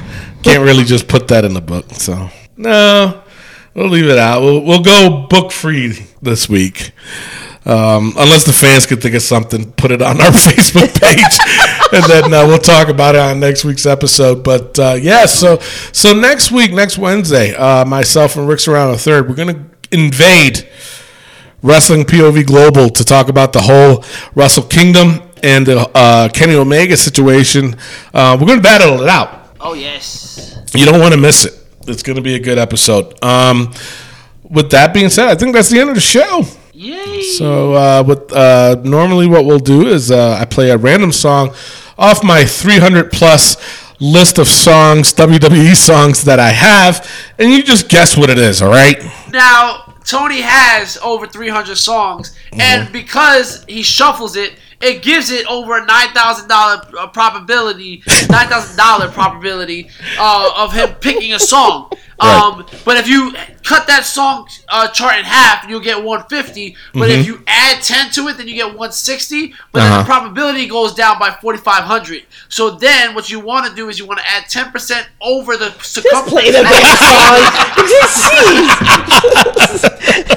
can't 0.42 0.62
really 0.64 0.84
just 0.84 1.06
put 1.06 1.28
that 1.28 1.44
in 1.44 1.52
the 1.52 1.60
book. 1.60 1.90
So 1.92 2.30
no, 2.56 3.22
we'll 3.74 3.88
leave 3.88 4.08
it 4.08 4.18
out. 4.18 4.40
We'll 4.40 4.64
we'll 4.64 4.82
go 4.82 5.26
book 5.28 5.52
free 5.52 6.06
this 6.22 6.48
week. 6.48 6.92
Um, 7.66 8.14
unless 8.16 8.44
the 8.44 8.54
fans 8.54 8.86
can 8.86 9.00
think 9.00 9.14
of 9.14 9.20
something, 9.20 9.72
put 9.72 9.90
it 9.90 10.00
on 10.00 10.18
our 10.20 10.30
Facebook 10.30 10.98
page, 10.98 11.38
and 11.92 12.04
then 12.04 12.32
uh, 12.32 12.46
we'll 12.46 12.58
talk 12.58 12.88
about 12.88 13.14
it 13.14 13.20
on 13.20 13.40
next 13.40 13.64
week's 13.64 13.86
episode. 13.86 14.42
But 14.44 14.78
uh, 14.78 14.96
yeah, 15.00 15.26
so 15.26 15.58
so 15.92 16.12
next 16.12 16.50
week, 16.50 16.72
next 16.72 16.98
Wednesday, 16.98 17.54
uh, 17.54 17.84
myself 17.84 18.36
and 18.36 18.48
Rick's 18.48 18.68
around 18.68 18.92
the 18.92 18.98
third, 18.98 19.28
we're 19.28 19.34
gonna 19.34 19.66
invade 19.92 20.68
Wrestling 21.62 22.04
POV 22.04 22.46
Global 22.46 22.88
to 22.90 23.04
talk 23.04 23.28
about 23.28 23.52
the 23.52 23.60
whole 23.60 24.04
Wrestle 24.34 24.64
Kingdom 24.64 25.22
and 25.42 25.66
the 25.66 25.90
uh, 25.94 26.28
Kenny 26.28 26.54
Omega 26.54 26.96
situation. 26.96 27.76
Uh, 28.14 28.36
we're 28.40 28.46
gonna 28.46 28.60
battle 28.62 29.02
it 29.02 29.08
out. 29.08 29.54
Oh 29.60 29.74
yes. 29.74 30.56
You 30.74 30.86
don't 30.86 31.00
want 31.00 31.14
to 31.14 31.20
miss 31.20 31.44
it. 31.44 31.54
It's 31.86 32.02
gonna 32.02 32.20
be 32.20 32.34
a 32.34 32.40
good 32.40 32.58
episode. 32.58 33.22
Um, 33.24 33.72
with 34.48 34.70
that 34.70 34.92
being 34.94 35.08
said, 35.08 35.28
I 35.28 35.34
think 35.34 35.54
that's 35.54 35.68
the 35.68 35.80
end 35.80 35.88
of 35.90 35.94
the 35.94 36.00
show. 36.00 36.44
Yay. 36.80 37.22
So, 37.22 37.74
uh, 37.74 38.02
what 38.02 38.32
uh, 38.32 38.76
normally 38.84 39.26
what 39.26 39.44
we'll 39.44 39.58
do 39.58 39.86
is 39.86 40.10
uh, 40.10 40.38
I 40.40 40.44
play 40.46 40.70
a 40.70 40.78
random 40.78 41.12
song 41.12 41.54
off 41.98 42.24
my 42.24 42.44
300 42.44 43.12
plus 43.12 43.56
list 44.00 44.38
of 44.38 44.48
songs, 44.48 45.12
WWE 45.12 45.76
songs 45.76 46.24
that 46.24 46.38
I 46.40 46.48
have, 46.52 47.06
and 47.38 47.50
you 47.50 47.62
just 47.62 47.90
guess 47.90 48.16
what 48.16 48.30
it 48.30 48.38
is. 48.38 48.62
All 48.62 48.70
right? 48.70 48.96
Now 49.30 49.92
Tony 50.04 50.40
has 50.40 50.96
over 51.02 51.26
300 51.26 51.76
songs, 51.76 52.34
Mm-hmm. 52.50 52.60
and 52.62 52.92
because 52.92 53.64
he 53.68 53.82
shuffles 53.82 54.34
it, 54.34 54.54
it 54.80 55.02
gives 55.02 55.30
it 55.30 55.46
over 55.46 55.76
a 55.78 55.84
nine 55.86 56.08
thousand 56.08 56.48
dollar 56.48 56.78
probability, 57.12 58.02
nine 58.30 58.48
thousand 58.48 58.76
dollar 58.76 59.08
probability 59.08 59.88
uh, 60.18 60.52
of 60.56 60.72
him 60.72 60.94
picking 61.00 61.32
a 61.32 61.38
song. 61.38 61.90
Um, 62.20 62.66
but 62.84 62.98
if 62.98 63.08
you 63.08 63.32
cut 63.64 63.86
that 63.86 64.04
song 64.04 64.46
uh, 64.68 64.88
chart 64.88 65.18
in 65.18 65.24
half, 65.24 65.66
you'll 65.66 65.80
get 65.80 66.04
150. 66.04 66.76
But 66.92 67.08
if 67.08 67.24
you 67.26 67.42
add 67.46 67.80
10 67.82 68.10
to 68.10 68.28
it, 68.28 68.36
then 68.36 68.46
you 68.46 68.52
get 68.56 68.66
160. 68.66 69.54
But 69.72 69.80
then 69.80 69.90
Mm-hmm. 69.90 69.92
Uh-huh. 69.94 70.02
the 70.02 70.04
probability 70.04 70.66
goes 70.66 70.92
down 70.92 71.18
by 71.18 71.30
4,500. 71.30 72.24
So 72.50 72.72
then 72.72 73.14
what 73.14 73.30
you 73.30 73.40
want 73.40 73.70
to 73.70 73.74
do 73.74 73.88
is 73.88 73.98
you 73.98 74.04
want 74.04 74.20
to 74.20 74.26
add 74.28 74.44
10% 74.50 75.06
over 75.22 75.56
the 75.56 75.70
circumference. 75.80 76.28
Play 76.30 76.50
the 76.50 76.62
damn 76.62 76.96
song. 80.18 80.36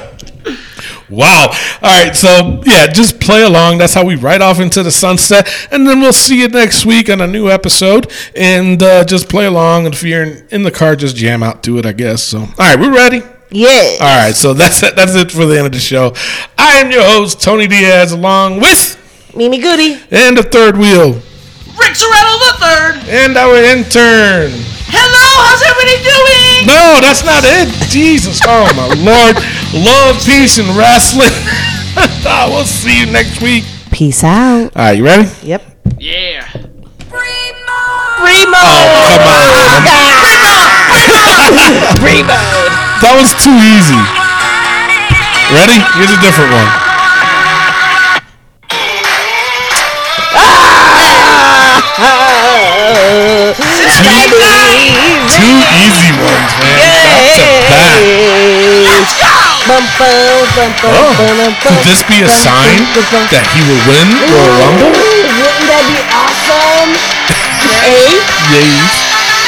Wow. 1.14 1.48
All 1.82 2.04
right. 2.04 2.14
So, 2.14 2.60
yeah, 2.66 2.86
just 2.88 3.20
play 3.20 3.42
along. 3.42 3.78
That's 3.78 3.94
how 3.94 4.04
we 4.04 4.16
ride 4.16 4.42
off 4.42 4.60
into 4.60 4.82
the 4.82 4.90
sunset. 4.90 5.48
And 5.70 5.86
then 5.86 6.00
we'll 6.00 6.12
see 6.12 6.40
you 6.40 6.48
next 6.48 6.84
week 6.84 7.08
on 7.08 7.20
a 7.20 7.26
new 7.26 7.48
episode. 7.50 8.12
And 8.36 8.82
uh, 8.82 9.04
just 9.04 9.28
play 9.28 9.46
along. 9.46 9.86
And 9.86 9.94
if 9.94 10.02
you're 10.02 10.22
in, 10.24 10.46
in 10.50 10.62
the 10.62 10.70
car, 10.70 10.96
just 10.96 11.16
jam 11.16 11.42
out 11.42 11.62
to 11.64 11.78
it, 11.78 11.86
I 11.86 11.92
guess. 11.92 12.22
So, 12.22 12.40
all 12.40 12.46
right, 12.58 12.78
we're 12.78 12.92
ready. 12.94 13.22
yeah. 13.50 13.96
All 14.00 14.24
right. 14.24 14.34
So, 14.34 14.52
that's 14.54 14.82
it. 14.82 14.96
That's 14.96 15.14
it 15.14 15.30
for 15.30 15.46
the 15.46 15.56
end 15.56 15.66
of 15.66 15.72
the 15.72 15.78
show. 15.78 16.12
I 16.58 16.78
am 16.78 16.90
your 16.90 17.04
host, 17.04 17.40
Tony 17.40 17.66
Diaz, 17.66 18.12
along 18.12 18.60
with 18.60 19.00
Mimi 19.36 19.58
Goody. 19.58 20.00
and 20.10 20.36
the 20.36 20.42
third 20.42 20.76
wheel 20.76 21.20
Rick 21.76 21.96
Serrano 21.96 22.38
the 22.38 22.54
third. 22.62 23.08
and 23.08 23.36
our 23.36 23.56
intern. 23.56 24.50
Hello, 24.94 25.26
how's 25.42 25.58
everybody 25.66 25.98
doing? 26.06 26.70
No, 26.70 27.02
that's 27.02 27.24
not 27.26 27.42
it. 27.42 27.66
Jesus. 27.90 28.38
Oh, 28.46 28.70
my 28.78 28.86
Lord. 28.94 29.34
Love, 29.74 30.22
peace, 30.24 30.58
and 30.58 30.68
wrestling. 30.78 31.34
we'll 32.48 32.64
see 32.64 33.00
you 33.00 33.06
next 33.10 33.42
week. 33.42 33.64
Peace 33.90 34.22
out. 34.22 34.70
All 34.76 34.82
right, 34.86 34.96
you 34.96 35.04
ready? 35.04 35.28
Yep. 35.42 35.62
Yeah. 35.98 36.46
Primo. 36.46 37.74
Oh, 38.54 39.18
come 39.18 39.90
on. 39.90 40.14
Primo. 41.98 42.38
That 43.02 43.18
was 43.18 43.34
too 43.34 43.50
easy. 43.50 43.98
Ready? 45.50 45.82
Here's 45.98 46.14
a 46.14 46.22
different 46.22 46.54
one. 46.54 46.70
Ah! 50.38 50.84
Two 55.34 55.58
easy 55.82 56.14
ones, 56.14 56.52
man. 56.62 56.78
Back 56.78 57.26
to 57.34 57.42
back. 59.18 59.33
Oh, 59.64 61.16
could 61.64 61.80
this 61.88 62.04
be 62.04 62.20
a 62.20 62.28
sign 62.28 62.84
that 63.32 63.48
he 63.56 63.64
will 63.64 63.80
win 63.88 64.08
Royal 64.28 64.52
Rumble? 64.60 64.92
Wouldn't 64.92 65.68
that 65.72 65.84
be 65.88 65.96
awesome? 66.12 66.92
A? 67.88 68.20
Yeah. 68.52 68.84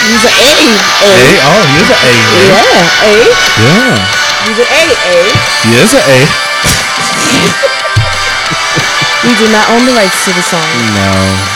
He's 0.09 0.25
an 0.25 0.33
A. 0.41 0.73
A. 1.05 1.13
A. 1.13 1.37
Oh, 1.45 1.63
he 1.69 1.77
is 1.85 1.89
an 1.93 2.01
A. 2.01 2.13
man. 2.17 2.49
Yeah, 2.49 3.05
A. 3.05 3.13
Yeah. 3.61 3.93
He's 4.49 4.57
an 4.57 4.69
A. 4.73 4.85
A. 5.05 5.19
He 5.69 5.77
is 5.77 5.93
an 5.93 6.05
A. 6.09 6.19
We 9.27 9.35
do 9.35 9.51
not 9.51 9.69
own 9.71 9.85
the 9.85 9.93
rights 9.93 10.25
to 10.25 10.33
the 10.33 10.43
song. 10.43 10.63
No. 10.95 11.56